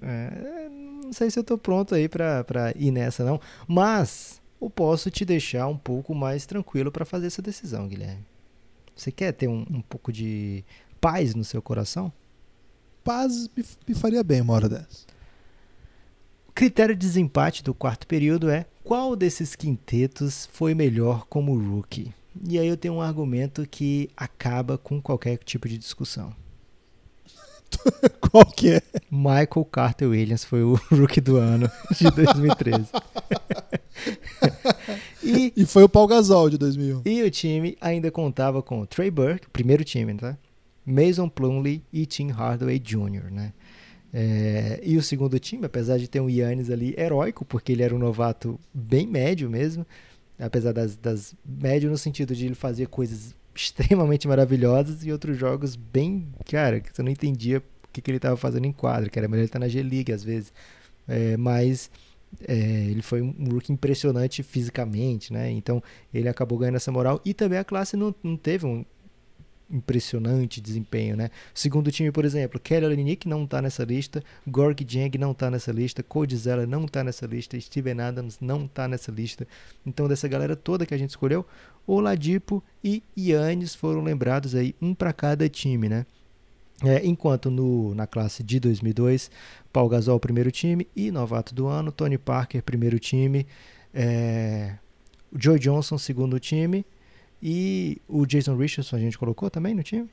É. 0.03 0.07
é, 0.07 0.69
não 1.05 1.13
sei 1.13 1.31
se 1.31 1.39
eu 1.39 1.45
tô 1.45 1.57
pronto 1.57 1.95
aí 1.95 2.09
pra, 2.09 2.43
pra 2.43 2.73
ir 2.75 2.91
nessa 2.91 3.25
não, 3.25 3.41
mas 3.69 4.40
eu 4.61 4.69
posso 4.69 5.11
te 5.11 5.25
deixar 5.25 5.67
um 5.67 5.77
pouco 5.77 6.15
mais 6.15 6.47
tranquilo 6.47 6.93
para 6.93 7.05
fazer 7.05 7.27
essa 7.27 7.41
decisão, 7.41 7.89
Guilherme. 7.89 8.25
Você 8.95 9.11
quer 9.11 9.33
ter 9.33 9.49
um, 9.49 9.65
um 9.71 9.81
pouco 9.81 10.13
de 10.13 10.65
paz 11.01 11.35
no 11.35 11.45
seu 11.45 11.63
coração? 11.63 12.13
Paz 13.03 13.49
me, 13.57 13.65
me 13.89 13.95
faria 13.95 14.23
bem 14.23 14.43
uma 14.43 14.53
hora 14.53 14.69
dessa. 14.69 15.07
O 16.49 16.53
critério 16.53 16.95
de 16.95 17.07
desempate 17.07 17.65
do 17.65 17.73
quarto 17.73 18.07
período 18.07 18.51
é 18.51 18.67
qual 18.85 19.17
desses 19.17 19.55
quintetos 19.55 20.49
foi 20.53 20.75
melhor 20.75 21.25
como 21.27 21.57
rookie? 21.57 22.13
E 22.49 22.59
aí 22.59 22.67
eu 22.67 22.77
tenho 22.77 22.95
um 22.95 23.01
argumento 23.01 23.67
que 23.67 24.11
acaba 24.17 24.77
com 24.77 25.01
qualquer 25.01 25.39
tipo 25.39 25.69
de 25.69 25.79
discussão. 25.79 26.35
Qual 28.21 28.45
que 28.47 28.71
é? 28.71 28.83
Michael 29.11 29.65
Carter 29.71 30.09
Williams 30.09 30.45
foi 30.45 30.63
o 30.63 30.75
rookie 30.91 31.21
do 31.21 31.37
ano 31.37 31.71
de 31.97 32.11
2013. 32.11 32.91
e, 35.23 35.53
e, 35.57 35.67
foi 35.67 35.83
o 35.83 35.89
Paul 35.89 36.07
Gasol 36.07 36.51
de 36.51 36.59
2001. 36.59 37.03
E 37.05 37.23
o 37.23 37.31
time 37.31 37.77
ainda 37.81 38.11
contava 38.11 38.63
com 38.63 38.85
Trey 38.87 39.11
Burke, 39.11 39.49
primeiro 39.51 39.85
time, 39.85 40.15
tá? 40.15 40.37
Mason 40.85 41.29
Plumlee 41.29 41.83
e 41.93 42.07
Tim 42.07 42.29
Hardaway 42.29 42.79
Jr., 42.79 43.31
né? 43.31 43.53
É, 44.13 44.81
e 44.83 44.97
o 44.97 45.03
segundo 45.03 45.39
time, 45.39 45.67
apesar 45.67 45.99
de 45.99 46.09
ter 46.09 46.21
um 46.21 46.29
Yannis 46.29 46.71
ali 46.71 46.95
heróico, 46.99 47.45
porque 47.45 47.73
ele 47.73 47.83
era 47.83 47.95
um 47.95 47.99
novato 47.99 48.59
bem 48.75 49.07
médio 49.07 49.49
mesmo, 49.49 49.87
apesar 50.39 50.73
das, 50.73 50.97
das 50.97 51.35
médio 51.45 51.89
no 51.89 51.99
sentido 51.99 52.35
de 52.35 52.47
ele 52.47 52.55
fazer 52.55 52.89
coisas 52.89 53.35
extremamente 53.55 54.27
maravilhosas 54.27 55.05
e 55.05 55.13
outros 55.13 55.37
jogos 55.39 55.77
bem, 55.77 56.27
cara, 56.51 56.81
que 56.81 56.95
você 56.95 57.03
não 57.03 57.11
entendia 57.11 57.59
o 57.59 57.89
que, 57.93 58.01
que 58.01 58.11
ele 58.11 58.19
estava 58.19 58.37
fazendo 58.37 58.67
em 58.67 58.73
quadro, 58.73 59.11
que 59.11 59.19
era 59.19 59.29
melhor 59.29 59.43
ele 59.43 59.47
estar 59.47 59.59
tá 59.59 59.65
na 59.65 59.69
G-League 59.69 60.13
às 60.13 60.25
vezes. 60.25 60.53
É, 61.07 61.37
mas 61.37 61.91
é, 62.47 62.55
ele 62.55 63.03
foi 63.03 63.21
um 63.23 63.49
rookie 63.51 63.73
impressionante 63.73 64.43
fisicamente, 64.43 65.33
né? 65.33 65.51
Então 65.51 65.83
ele 66.13 66.29
acabou 66.29 66.59
ganhando 66.59 66.77
essa 66.77 66.93
moral 66.93 67.21
e 67.25 67.35
também 67.35 67.59
a 67.59 67.65
classe 67.65 67.97
não, 67.97 68.15
não 68.23 68.37
teve 68.37 68.67
um 68.67 68.85
impressionante 69.71 70.61
desempenho, 70.61 71.17
né? 71.17 71.31
segundo 71.55 71.93
time, 71.93 72.11
por 72.11 72.25
exemplo, 72.25 72.59
Kelly 72.59 72.87
Olynyk 72.87 73.29
não 73.29 73.45
está 73.45 73.63
nessa 73.63 73.85
lista, 73.85 74.21
Gorg 74.45 74.85
Jang 74.85 75.17
não 75.17 75.31
está 75.31 75.49
nessa 75.49 75.71
lista, 75.71 76.03
Cody 76.03 76.37
Zeller 76.37 76.67
não 76.67 76.87
está 76.87 77.05
nessa 77.05 77.25
lista, 77.25 77.61
Steven 77.61 78.01
Adams 78.01 78.39
não 78.41 78.65
está 78.65 78.89
nessa 78.89 79.13
lista. 79.13 79.47
Então 79.87 80.09
dessa 80.09 80.27
galera 80.27 80.57
toda 80.57 80.85
que 80.85 80.93
a 80.93 80.99
gente 80.99 81.11
escolheu, 81.11 81.47
Oladipo 81.87 82.63
e 82.83 83.03
Yannis 83.17 83.75
foram 83.75 84.03
lembrados 84.03 84.55
aí, 84.55 84.75
um 84.83 84.93
para 84.93 85.13
cada 85.13 85.49
time, 85.49 85.89
né? 85.89 86.05
É, 86.83 87.05
enquanto 87.05 87.51
no, 87.51 87.95
na 87.95 88.07
classe 88.07 88.43
de 88.43 88.59
2002, 88.59 89.31
Paul 89.73 89.89
Gasol 89.89 90.19
primeiro 90.19 90.51
time 90.51 90.89
e 90.97 91.11
novato 91.11 91.55
do 91.55 91.67
ano, 91.67 91.93
Tony 91.93 92.17
Parker 92.17 92.63
primeiro 92.63 92.99
time, 92.99 93.47
é, 93.93 94.77
Joe 95.37 95.59
Johnson 95.59 95.99
segundo 95.99 96.41
time 96.41 96.85
e 97.43 98.01
o 98.09 98.25
Jason 98.25 98.57
Richardson 98.57 98.97
a 98.97 98.99
gente 98.99 99.19
colocou 99.19 99.51
também 99.51 99.75
no 99.75 99.83
time? 99.83 100.09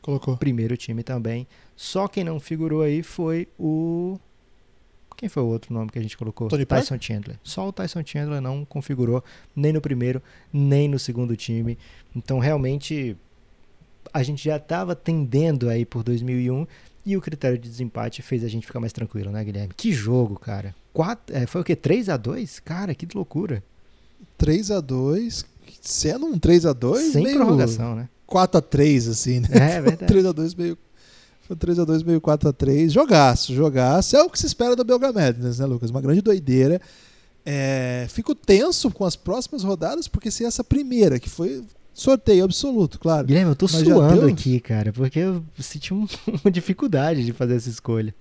Colocou. 0.00 0.36
Primeiro 0.36 0.76
time 0.76 1.02
também. 1.02 1.46
Só 1.76 2.08
quem 2.08 2.24
não 2.24 2.40
figurou 2.40 2.82
aí 2.82 3.02
foi 3.02 3.48
o 3.58 4.18
quem 5.18 5.28
foi 5.28 5.42
o 5.42 5.46
outro 5.46 5.74
nome 5.74 5.90
que 5.90 5.98
a 5.98 6.02
gente 6.02 6.16
colocou? 6.16 6.46
Tony 6.46 6.64
Tyson 6.64 6.94
Park? 6.94 7.02
Chandler. 7.02 7.40
Só 7.42 7.66
o 7.66 7.72
Tyson 7.72 8.02
Chandler 8.06 8.40
não 8.40 8.64
configurou 8.64 9.22
nem 9.54 9.72
no 9.72 9.80
primeiro, 9.80 10.22
nem 10.52 10.88
no 10.88 10.96
segundo 10.96 11.34
time. 11.34 11.76
Então, 12.14 12.38
realmente, 12.38 13.16
a 14.12 14.22
gente 14.22 14.44
já 14.44 14.56
estava 14.56 14.94
tendendo 14.94 15.68
aí 15.68 15.84
por 15.84 16.02
2001 16.02 16.66
e 17.04 17.16
o 17.16 17.20
critério 17.20 17.58
de 17.58 17.68
desempate 17.68 18.22
fez 18.22 18.44
a 18.44 18.48
gente 18.48 18.66
ficar 18.66 18.80
mais 18.80 18.92
tranquilo, 18.92 19.30
né, 19.30 19.42
Guilherme? 19.44 19.72
Que 19.76 19.92
jogo, 19.92 20.38
cara. 20.38 20.74
Quatro, 20.92 21.34
é, 21.34 21.46
foi 21.46 21.60
o 21.60 21.64
quê? 21.64 21.76
3 21.76 22.08
a 22.08 22.16
2 22.16 22.60
Cara, 22.60 22.94
que 22.94 23.06
loucura. 23.14 23.62
3 24.36 24.70
a 24.70 24.80
2 24.80 25.44
sendo 25.80 26.26
um 26.26 26.38
3 26.38 26.66
a 26.66 26.72
2 26.72 27.12
Sem 27.12 27.24
meio 27.24 27.36
prorrogação, 27.36 27.94
né? 27.94 28.08
4 28.26 28.58
a 28.58 28.60
3 28.60 29.08
assim, 29.08 29.40
né? 29.40 29.48
É, 29.76 29.80
verdade. 29.80 30.06
3 30.06 30.26
a 30.26 30.32
2 30.32 30.54
meio 30.54 30.78
foi 31.48 31.56
3x2, 31.56 32.04
meio 32.04 32.20
4x3. 32.20 32.90
Jogaço, 32.90 33.54
jogaço. 33.54 34.14
É 34.14 34.22
o 34.22 34.28
que 34.28 34.38
se 34.38 34.44
espera 34.44 34.76
do 34.76 34.84
Belga 34.84 35.10
Madness, 35.10 35.58
né, 35.58 35.64
Lucas? 35.64 35.88
Uma 35.88 36.02
grande 36.02 36.20
doideira. 36.20 36.78
É, 37.44 38.06
fico 38.10 38.34
tenso 38.34 38.90
com 38.90 39.06
as 39.06 39.16
próximas 39.16 39.64
rodadas, 39.64 40.06
porque 40.06 40.30
se 40.30 40.44
essa 40.44 40.62
primeira, 40.62 41.18
que 41.18 41.30
foi 41.30 41.64
sorteio 42.00 42.44
absoluto, 42.44 42.98
claro. 42.98 43.26
Guilherme, 43.26 43.50
eu 43.50 43.56
tô 43.56 43.66
suando 43.66 44.20
deu... 44.20 44.28
aqui, 44.28 44.60
cara, 44.60 44.92
porque 44.92 45.18
eu 45.18 45.42
senti 45.58 45.92
um, 45.92 46.06
uma 46.44 46.50
dificuldade 46.50 47.24
de 47.24 47.32
fazer 47.32 47.56
essa 47.56 47.68
escolha. 47.68 48.14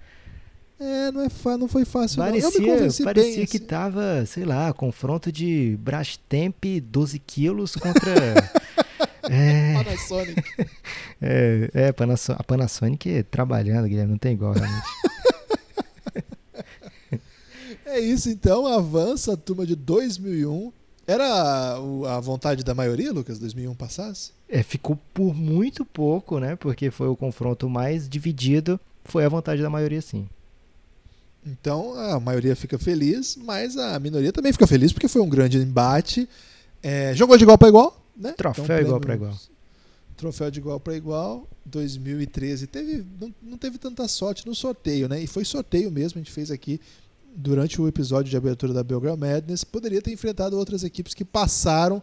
É, 0.80 1.12
não, 1.12 1.24
é 1.24 1.58
não 1.58 1.68
foi 1.68 1.86
fácil. 1.86 2.18
Parecia, 2.18 2.50
não. 2.60 2.68
Eu 2.68 2.84
me 2.84 3.04
parecia 3.04 3.14
bem, 3.14 3.46
que 3.46 3.58
assim. 3.58 3.66
tava, 3.66 4.26
sei 4.28 4.46
lá, 4.46 4.72
confronto 4.74 5.32
de 5.32 5.76
Brastemp 5.80 6.64
12 6.84 7.20
quilos 7.20 7.76
contra 7.76 8.14
É... 9.30 9.74
Panasonic. 9.84 10.44
É, 11.20 11.72
é 11.74 11.88
a 11.88 12.44
Panasonic 12.44 13.24
trabalhando, 13.24 13.88
Guilherme, 13.88 14.12
não 14.12 14.20
tem 14.20 14.34
igual 14.34 14.54
realmente. 14.54 14.88
é 17.88 18.00
isso 18.00 18.30
então, 18.30 18.68
avança 18.68 19.34
a 19.34 19.38
turma 19.38 19.66
de 19.66 19.76
2001. 19.76 20.72
Era 21.08 21.76
a 21.76 22.20
vontade 22.20 22.66
da 22.66 22.76
maioria, 22.76 23.14
Lucas, 23.14 23.40
2001 23.40 23.74
passasse? 23.76 24.32
É, 24.50 24.62
ficou 24.62 25.00
por 25.14 25.34
muito 25.34 25.86
pouco, 25.86 26.38
né? 26.38 26.58
Porque 26.58 26.92
foi 26.92 27.08
o 27.08 27.16
confronto 27.16 27.70
mais 27.70 28.10
dividido. 28.10 28.78
Foi 29.06 29.24
a 29.24 29.30
vontade 29.30 29.62
da 29.62 29.70
maioria, 29.70 30.02
sim. 30.02 30.28
Então 31.46 31.98
a 31.98 32.20
maioria 32.20 32.58
fica 32.58 32.78
feliz, 32.78 33.38
mas 33.38 33.78
a 33.78 33.98
minoria 34.00 34.34
também 34.34 34.52
fica 34.52 34.68
feliz 34.68 34.92
porque 34.92 35.08
foi 35.08 35.22
um 35.22 35.30
grande 35.30 35.58
embate. 35.58 36.28
É, 36.84 37.16
jogou 37.16 37.38
de 37.38 37.44
igual 37.44 37.58
para 37.58 37.70
igual, 37.70 38.06
né? 38.16 38.34
Troféu 38.34 38.66
Então, 38.66 38.80
igual 38.80 39.00
para 39.00 39.16
igual. 39.16 39.40
Troféu 40.18 40.52
de 40.52 40.60
igual 40.60 40.80
para 40.80 40.96
igual. 40.96 41.48
2013 41.66 42.68
teve 42.68 43.06
não, 43.20 43.34
não 43.42 43.58
teve 43.58 43.78
tanta 43.78 44.08
sorte 44.10 44.46
no 44.46 44.54
sorteio, 44.54 45.08
né? 45.08 45.22
E 45.22 45.28
foi 45.28 45.46
sorteio 45.46 45.90
mesmo, 45.90 46.20
a 46.20 46.22
gente 46.24 46.34
fez 46.34 46.52
aqui 46.52 46.82
durante 47.38 47.80
o 47.80 47.88
episódio 47.88 48.32
de 48.32 48.36
abertura 48.36 48.74
da 48.74 48.84
Belgrade 48.84 49.20
Madness. 49.20 49.64
Poderia 49.64 50.02
ter 50.02 50.12
enfrentado 50.12 50.58
outras 50.58 50.84
equipes 50.84 51.14
que 51.14 51.24
passaram, 51.24 52.02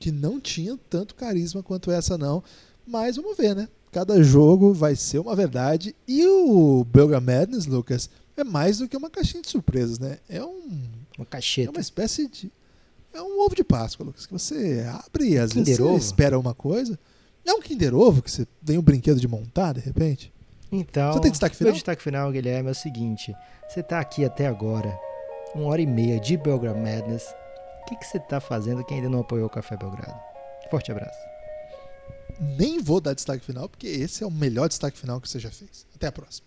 que 0.00 0.10
não 0.10 0.40
tinham 0.40 0.76
tanto 0.90 1.14
carisma 1.14 1.62
quanto 1.62 1.90
essa 1.90 2.18
não. 2.18 2.42
Mas 2.84 3.14
vamos 3.16 3.36
ver, 3.36 3.54
né? 3.54 3.68
Cada 3.92 4.20
jogo 4.22 4.72
vai 4.74 4.96
ser 4.96 5.20
uma 5.20 5.36
verdade. 5.36 5.94
E 6.08 6.26
o 6.26 6.84
Belgrade 6.84 7.24
Madness, 7.24 7.66
Lucas, 7.66 8.10
é 8.36 8.42
mais 8.42 8.78
do 8.78 8.88
que 8.88 8.96
uma 8.96 9.08
caixinha 9.08 9.42
de 9.42 9.48
surpresas, 9.48 9.98
né? 10.00 10.18
É 10.28 10.42
um 10.42 10.62
Uma 11.16 11.22
é 11.22 11.24
cacheta. 11.26 11.70
uma 11.70 11.80
espécie 11.80 12.26
de. 12.26 12.50
É 13.14 13.22
um 13.22 13.40
ovo 13.44 13.54
de 13.54 13.62
Páscoa, 13.62 14.06
Lucas, 14.06 14.24
que 14.26 14.32
você 14.32 14.84
abre 14.88 15.28
e 15.28 15.38
às 15.38 15.52
vezes 15.52 15.68
Kinder 15.68 15.76
você 15.76 15.82
Ovo? 15.82 15.98
espera 15.98 16.38
uma 16.38 16.54
coisa. 16.54 16.98
É 17.44 17.52
um 17.52 17.60
Kinder 17.60 17.94
Ovo 17.94 18.22
que 18.22 18.30
você 18.30 18.46
tem 18.64 18.78
um 18.78 18.82
brinquedo 18.82 19.20
de 19.20 19.28
montar, 19.28 19.74
de 19.74 19.80
repente? 19.80 20.31
Então, 20.72 21.12
Você 21.12 21.20
tem 21.20 21.30
destaque 21.30 21.54
final? 21.56 21.68
meu 21.68 21.74
destaque 21.74 22.02
final, 22.02 22.32
Guilherme, 22.32 22.68
é 22.68 22.72
o 22.72 22.74
seguinte. 22.74 23.36
Você 23.68 23.82
tá 23.82 24.00
aqui 24.00 24.24
até 24.24 24.46
agora, 24.46 24.98
uma 25.54 25.66
hora 25.66 25.82
e 25.82 25.86
meia 25.86 26.18
de 26.18 26.36
Belgrade 26.36 26.78
Madness. 26.78 27.24
O 27.82 27.84
que, 27.86 27.96
que 27.96 28.06
você 28.06 28.18
tá 28.18 28.40
fazendo 28.40 28.84
que 28.84 28.94
ainda 28.94 29.08
não 29.08 29.20
apoiou 29.20 29.46
o 29.46 29.50
Café 29.50 29.76
Belgrado? 29.76 30.18
Forte 30.70 30.90
abraço. 30.90 31.18
Nem 32.40 32.80
vou 32.80 33.00
dar 33.00 33.12
destaque 33.14 33.44
final, 33.44 33.68
porque 33.68 33.86
esse 33.86 34.24
é 34.24 34.26
o 34.26 34.30
melhor 34.30 34.68
destaque 34.68 34.98
final 34.98 35.20
que 35.20 35.28
você 35.28 35.38
já 35.38 35.50
fez. 35.50 35.86
Até 35.94 36.06
a 36.06 36.12
próxima. 36.12 36.46